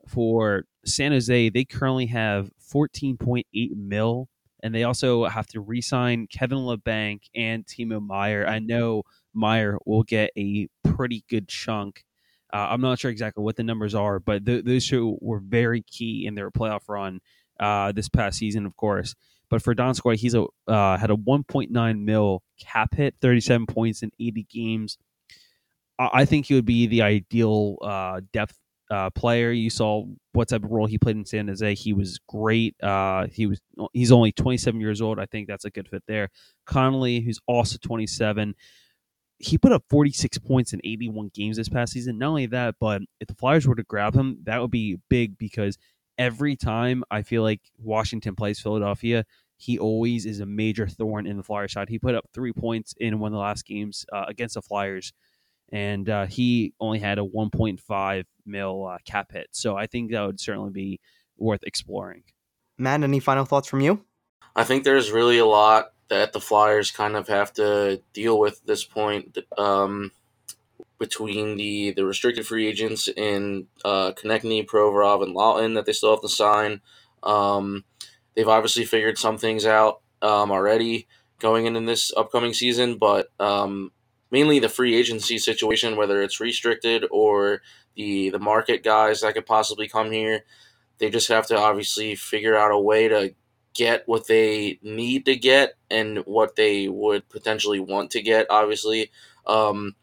for 0.08 0.66
San 0.86 1.12
Jose, 1.12 1.50
they 1.50 1.66
currently 1.66 2.06
have 2.08 2.50
14.8 2.74 3.44
mil, 3.76 4.30
and 4.64 4.74
they 4.74 4.84
also 4.84 5.26
have 5.26 5.48
to 5.48 5.62
re-sign 5.62 6.28
Kevin 6.28 6.60
Labanc 6.60 7.22
and 7.36 7.66
Timo 7.66 8.06
Meier. 8.06 8.46
I 8.48 8.60
know 8.60 9.04
Meier 9.34 9.78
will 9.86 10.03
get 10.03 10.32
a 10.38 10.68
pretty 10.84 11.24
good 11.30 11.48
chunk. 11.48 12.03
Uh, 12.53 12.68
I'm 12.70 12.82
not 12.82 12.99
sure 12.99 13.12
exactly 13.12 13.44
what 13.44 13.56
the 13.56 13.64
numbers 13.64 13.95
are, 13.95 14.20
but 14.20 14.45
th- 14.45 14.66
those 14.66 14.88
two 14.88 15.18
were 15.22 15.40
very 15.40 15.82
key 15.84 16.26
in 16.26 16.36
their 16.36 16.52
playoff 16.52 16.90
run 16.90 17.22
uh, 17.60 17.91
this 17.91 18.10
past 18.10 18.38
season, 18.38 18.66
of 18.66 18.76
course. 18.76 19.16
But 19.49 19.62
for 19.62 19.76
Donskoi, 19.76 20.16
he's 20.16 20.34
a 20.34 20.45
uh, 20.68 20.98
had 20.98 21.12
a 21.12 21.16
1.9 21.16 21.99
mil 21.99 22.44
cap 22.60 22.94
hit, 22.94 23.16
37 23.22 23.66
points 23.68 24.02
in 24.02 24.12
80 24.20 24.48
games. 24.49 24.98
I 25.99 26.26
think 26.26 26.48
he 26.48 26.56
would 26.56 26.66
be 26.66 26.88
the 26.88 27.03
ideal 27.03 27.78
uh, 27.82 28.22
depth 28.34 28.58
uh, 28.90 29.10
player. 29.12 29.52
You 29.52 29.70
saw 29.70 30.06
what 30.34 30.49
type 30.49 30.64
of 30.64 30.72
role 30.72 30.88
he 30.88 30.98
played 30.98 31.16
in 31.16 31.26
San 31.26 31.48
Jose. 31.48 31.76
He 31.76 31.94
was 31.94 32.20
great. 32.28 32.76
Uh, 32.82 33.28
he 33.32 33.45
was 33.45 33.62
he's 33.94 34.12
only 34.12 34.32
27 34.32 34.82
years 34.82 35.02
old. 35.02 35.20
I 35.20 35.26
think 35.26 35.48
that's 35.48 35.66
a 35.66 35.70
good 35.70 35.88
fit 35.88 36.03
there. 36.08 36.30
Connolly, 36.66 37.22
who's 37.22 37.40
also 37.45 37.78
27, 37.82 38.56
he 39.42 39.58
put 39.58 39.72
up 39.72 39.84
46 39.90 40.38
points 40.40 40.74
in 40.74 40.82
81 40.84 41.32
games 41.34 41.58
this 41.58 41.70
past 41.70 41.94
season. 41.94 42.18
Not 42.18 42.30
only 42.30 42.46
that, 42.48 42.76
but 42.80 43.02
if 43.20 43.28
the 43.28 43.36
Flyers 43.36 43.68
were 43.68 43.76
to 43.76 43.84
grab 43.84 44.16
him, 44.16 44.40
that 44.44 44.62
would 44.62 44.72
be 44.72 45.00
big 45.10 45.38
because 45.38 45.78
every 46.18 46.56
time 46.56 47.04
I 47.10 47.24
feel 47.24 47.42
like 47.42 47.62
Washington 47.78 48.36
plays 48.36 48.60
Philadelphia, 48.60 49.26
he 49.58 49.80
always 49.80 50.26
is 50.26 50.40
a 50.40 50.46
major 50.46 50.88
thorn 50.88 51.26
in 51.26 51.38
the 51.38 51.44
Flyers 51.44 51.74
side. 51.74 51.90
He 51.90 52.00
put 52.00 52.16
up 52.16 52.26
three 52.34 52.54
points 52.54 52.94
in 53.00 53.20
one 53.20 53.32
of 53.32 53.34
the 53.34 53.40
last 53.40 53.66
games 53.66 54.06
uh, 54.14 54.26
against 54.28 54.56
the 54.56 54.62
Flyers, 54.62 55.14
and 55.72 56.10
uh, 56.10 56.26
he 56.26 56.74
only 56.80 57.00
had 57.00 57.18
a 57.18 57.24
1.5 57.24 58.24
mil 58.46 58.86
uh, 58.86 58.98
cap 59.06 59.32
hit. 59.32 59.48
So 59.52 59.76
I 59.76 59.88
think 59.88 60.12
that 60.12 60.26
would 60.26 60.40
certainly 60.40 60.72
be 60.72 61.00
worth 61.38 61.64
exploring. 61.64 62.24
Matt, 62.78 63.04
any 63.04 63.20
final 63.20 63.46
thoughts 63.46 63.68
from 63.68 63.82
you? 63.82 64.04
I 64.56 64.64
think 64.64 64.84
there's 64.84 65.11
really 65.11 65.38
a 65.38 65.45
lot 65.45 65.94
that 66.10 66.34
the 66.34 66.41
Flyers 66.41 66.91
kind 66.91 67.15
of 67.15 67.28
have 67.30 67.53
to 67.53 68.02
deal 68.14 68.38
with 68.38 68.60
at 68.61 68.68
this 68.68 68.84
point 68.84 69.38
um, 69.57 70.11
between 70.99 71.56
the, 71.57 71.91
the 71.91 72.06
restricted 72.06 72.45
free 72.45 72.68
agents 72.68 73.07
in 73.07 73.68
uh, 73.86 74.11
Konecny, 74.11 74.65
Provorov, 74.65 75.23
and 75.23 75.36
Laughton 75.36 75.76
that 75.76 75.86
they 75.86 75.94
still 75.94 76.11
have 76.11 76.22
to 76.22 76.30
sign. 76.30 76.82
Um, 77.23 77.86
they've 78.36 78.48
obviously 78.48 78.84
figured 78.86 79.18
some 79.18 79.38
things 79.38 79.65
out 79.65 80.02
um, 80.22 80.52
already 80.52 81.07
going 81.40 81.65
into 81.65 81.80
this 81.82 82.11
upcoming 82.15 82.53
season, 82.53 82.98
but 82.98 83.30
um, 83.40 83.91
mainly 84.32 84.60
the 84.60 84.69
free 84.69 84.95
agency 84.95 85.38
situation, 85.38 85.95
whether 85.95 86.22
it's 86.22 86.40
restricted 86.40 87.06
or 87.10 87.61
the 87.95 88.30
the 88.30 88.40
market 88.40 88.84
guys 88.84 89.22
that 89.22 89.34
could 89.34 89.45
possibly 89.45 89.88
come 89.88 90.11
here, 90.11 90.44
they 90.99 91.10
just 91.10 91.28
have 91.28 91.48
to 91.48 91.57
obviously 91.57 92.15
figure 92.15 92.56
out 92.56 92.72
a 92.72 92.80
way 92.80 93.07
to 93.07 93.34
get 93.73 94.03
what 94.07 94.27
they 94.27 94.80
need 94.81 95.26
to 95.26 95.35
get 95.35 95.76
and 95.89 96.19
what 96.19 96.56
they 96.56 96.88
would 96.88 97.27
potentially 97.30 97.80
want 97.80 98.11
to 98.11 98.22
get. 98.22 98.48
Obviously, 98.49 99.11
um, 99.45 99.95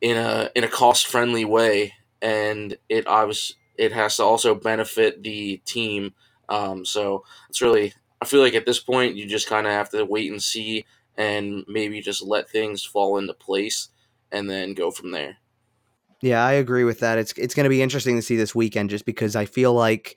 in 0.00 0.16
a 0.16 0.50
in 0.54 0.64
a 0.64 0.68
cost 0.68 1.06
friendly 1.06 1.44
way, 1.44 1.94
and 2.22 2.76
it 2.88 3.06
obviously 3.06 3.56
it 3.76 3.92
has 3.92 4.16
to 4.16 4.24
also 4.24 4.54
benefit 4.54 5.22
the 5.22 5.56
team. 5.64 6.14
Um, 6.48 6.84
so 6.84 7.24
it's 7.48 7.62
really 7.62 7.94
I 8.20 8.26
feel 8.26 8.42
like 8.42 8.54
at 8.54 8.66
this 8.66 8.80
point 8.80 9.16
you 9.16 9.26
just 9.26 9.48
kind 9.48 9.66
of 9.66 9.72
have 9.72 9.90
to 9.90 10.04
wait 10.04 10.30
and 10.30 10.42
see 10.42 10.84
and 11.16 11.64
maybe 11.66 12.00
just 12.00 12.22
let 12.22 12.48
things 12.48 12.84
fall 12.84 13.18
into 13.18 13.34
place 13.34 13.88
and 14.32 14.48
then 14.48 14.74
go 14.74 14.90
from 14.90 15.10
there. 15.10 15.36
Yeah, 16.22 16.44
I 16.44 16.52
agree 16.52 16.84
with 16.84 17.00
that. 17.00 17.18
It's 17.18 17.32
it's 17.32 17.54
going 17.54 17.64
to 17.64 17.70
be 17.70 17.82
interesting 17.82 18.16
to 18.16 18.22
see 18.22 18.36
this 18.36 18.54
weekend 18.54 18.90
just 18.90 19.06
because 19.06 19.36
I 19.36 19.46
feel 19.46 19.72
like 19.72 20.16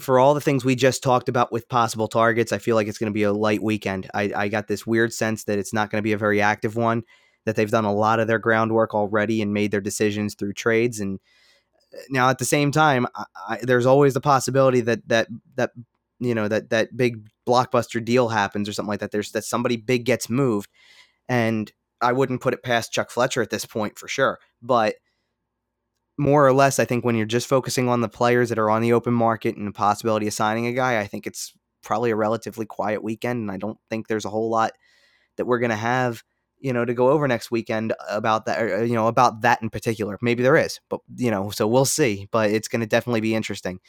for 0.00 0.18
all 0.18 0.34
the 0.34 0.40
things 0.40 0.64
we 0.64 0.74
just 0.74 1.02
talked 1.02 1.28
about 1.28 1.52
with 1.52 1.68
possible 1.68 2.08
targets, 2.08 2.52
I 2.52 2.58
feel 2.58 2.76
like 2.76 2.88
it's 2.88 2.98
going 2.98 3.10
to 3.10 3.14
be 3.14 3.22
a 3.22 3.32
light 3.32 3.62
weekend. 3.62 4.08
I, 4.14 4.32
I 4.34 4.48
got 4.48 4.68
this 4.68 4.86
weird 4.86 5.12
sense 5.12 5.44
that 5.44 5.58
it's 5.58 5.72
not 5.72 5.90
going 5.90 5.98
to 5.98 6.02
be 6.02 6.12
a 6.12 6.18
very 6.18 6.40
active 6.40 6.76
one, 6.76 7.02
that 7.44 7.56
they've 7.56 7.70
done 7.70 7.84
a 7.84 7.92
lot 7.92 8.20
of 8.20 8.26
their 8.26 8.38
groundwork 8.38 8.94
already 8.94 9.42
and 9.42 9.52
made 9.52 9.70
their 9.70 9.80
decisions 9.80 10.34
through 10.34 10.54
trades. 10.54 11.00
And 11.00 11.20
uh, 11.94 11.98
now 12.10 12.28
at 12.30 12.38
the 12.38 12.44
same 12.44 12.70
time, 12.72 13.06
I, 13.14 13.24
I, 13.48 13.58
there's 13.62 13.86
always 13.86 14.14
the 14.14 14.20
possibility 14.20 14.80
that 14.82 15.06
that 15.08 15.28
that 15.56 15.72
you 16.18 16.34
know 16.34 16.48
that 16.48 16.70
that 16.70 16.96
big 16.96 17.28
blockbuster 17.46 18.02
deal 18.02 18.28
happens 18.28 18.68
or 18.68 18.72
something 18.72 18.88
like 18.88 19.00
that. 19.00 19.10
There's 19.10 19.32
that 19.32 19.44
somebody 19.44 19.76
big 19.76 20.04
gets 20.04 20.30
moved, 20.30 20.70
and 21.28 21.70
I 22.00 22.12
wouldn't 22.12 22.40
put 22.40 22.54
it 22.54 22.62
past 22.62 22.92
Chuck 22.92 23.10
Fletcher 23.10 23.42
at 23.42 23.50
this 23.50 23.66
point 23.66 23.98
for 23.98 24.08
sure. 24.08 24.38
But 24.62 24.94
more 26.16 26.46
or 26.46 26.52
less, 26.52 26.78
I 26.78 26.84
think 26.84 27.04
when 27.04 27.16
you're 27.16 27.26
just 27.26 27.48
focusing 27.48 27.88
on 27.88 28.00
the 28.00 28.08
players 28.08 28.48
that 28.48 28.58
are 28.58 28.70
on 28.70 28.82
the 28.82 28.92
open 28.92 29.14
market 29.14 29.56
and 29.56 29.66
the 29.66 29.72
possibility 29.72 30.26
of 30.26 30.32
signing 30.32 30.66
a 30.66 30.72
guy, 30.72 31.00
I 31.00 31.06
think 31.06 31.26
it's 31.26 31.52
probably 31.82 32.10
a 32.10 32.16
relatively 32.16 32.66
quiet 32.66 33.02
weekend, 33.02 33.40
and 33.42 33.50
I 33.50 33.56
don't 33.56 33.78
think 33.90 34.06
there's 34.06 34.24
a 34.24 34.30
whole 34.30 34.48
lot 34.48 34.72
that 35.36 35.46
we're 35.46 35.58
going 35.58 35.70
to 35.70 35.76
have, 35.76 36.22
you 36.58 36.72
know, 36.72 36.84
to 36.84 36.94
go 36.94 37.10
over 37.10 37.26
next 37.26 37.50
weekend 37.50 37.92
about 38.08 38.46
that, 38.46 38.62
or, 38.62 38.84
you 38.84 38.94
know, 38.94 39.08
about 39.08 39.42
that 39.42 39.60
in 39.60 39.70
particular. 39.70 40.18
Maybe 40.22 40.42
there 40.42 40.56
is, 40.56 40.80
but 40.88 41.00
you 41.16 41.30
know, 41.30 41.50
so 41.50 41.66
we'll 41.66 41.84
see. 41.84 42.28
But 42.30 42.50
it's 42.50 42.68
going 42.68 42.80
to 42.80 42.86
definitely 42.86 43.20
be 43.20 43.34
interesting. 43.34 43.80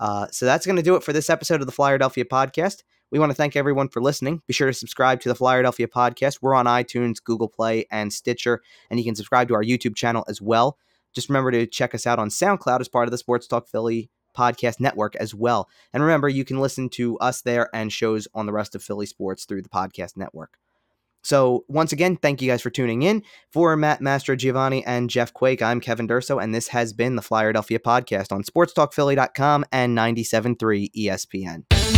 Uh, 0.00 0.28
so 0.30 0.46
that's 0.46 0.66
going 0.66 0.76
to 0.76 0.82
do 0.82 0.96
it 0.96 1.02
for 1.02 1.12
this 1.12 1.28
episode 1.28 1.60
of 1.60 1.66
the 1.66 1.72
Flyerdelphia 1.72 2.24
podcast. 2.24 2.82
We 3.10 3.18
want 3.18 3.30
to 3.30 3.36
thank 3.36 3.56
everyone 3.56 3.88
for 3.88 4.00
listening. 4.00 4.42
Be 4.46 4.54
sure 4.54 4.66
to 4.66 4.72
subscribe 4.72 5.20
to 5.20 5.28
the 5.28 5.34
Flyerdelphia 5.34 5.86
podcast. 5.86 6.38
We're 6.40 6.54
on 6.54 6.66
iTunes, 6.66 7.22
Google 7.22 7.48
Play, 7.48 7.86
and 7.90 8.12
Stitcher, 8.12 8.62
and 8.90 8.98
you 8.98 9.04
can 9.04 9.14
subscribe 9.14 9.48
to 9.48 9.54
our 9.54 9.62
YouTube 9.62 9.94
channel 9.94 10.24
as 10.28 10.40
well. 10.40 10.78
Just 11.14 11.28
remember 11.28 11.50
to 11.50 11.66
check 11.66 11.94
us 11.94 12.06
out 12.06 12.18
on 12.18 12.28
SoundCloud 12.28 12.80
as 12.80 12.88
part 12.88 13.06
of 13.06 13.12
the 13.12 13.18
Sports 13.18 13.46
Talk 13.46 13.68
Philly 13.68 14.10
podcast 14.36 14.80
network 14.80 15.16
as 15.16 15.34
well. 15.34 15.68
And 15.92 16.02
remember, 16.02 16.28
you 16.28 16.44
can 16.44 16.58
listen 16.58 16.88
to 16.90 17.16
us 17.18 17.42
there 17.42 17.68
and 17.74 17.92
shows 17.92 18.28
on 18.34 18.46
the 18.46 18.52
rest 18.52 18.74
of 18.74 18.82
Philly 18.82 19.06
sports 19.06 19.44
through 19.44 19.62
the 19.62 19.68
podcast 19.68 20.16
network. 20.16 20.58
So, 21.22 21.64
once 21.68 21.90
again, 21.90 22.16
thank 22.16 22.42
you 22.42 22.50
guys 22.50 22.60
for 22.60 22.68
tuning 22.68 23.02
in. 23.02 23.22
For 23.50 23.76
Matt 23.76 24.00
Mastrogiovanni 24.00 24.82
and 24.86 25.08
Jeff 25.08 25.32
Quake, 25.32 25.62
I'm 25.62 25.80
Kevin 25.80 26.06
Durso, 26.06 26.42
and 26.42 26.54
this 26.54 26.68
has 26.68 26.92
been 26.92 27.16
the 27.16 27.22
Flyerdelphia 27.22 27.78
podcast 27.78 28.30
on 28.30 28.42
SportsTalkPhilly.com 28.42 29.64
and 29.72 29.96
97.3 29.96 30.90
ESPN. 30.94 31.93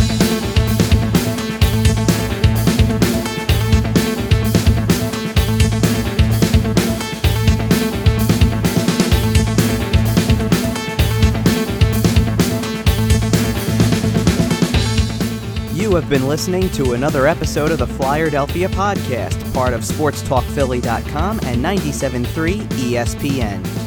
You 15.87 15.95
have 15.95 16.09
been 16.09 16.27
listening 16.27 16.69
to 16.71 16.95
another 16.95 17.27
episode 17.27 17.71
of 17.71 17.79
the 17.79 17.85
Flyerdelphia 17.85 18.67
podcast, 18.67 19.53
part 19.53 19.73
of 19.73 19.79
SportsTalkPhilly.com 19.79 21.39
and 21.43 21.63
97.3 21.63 22.59
ESPN. 22.63 23.86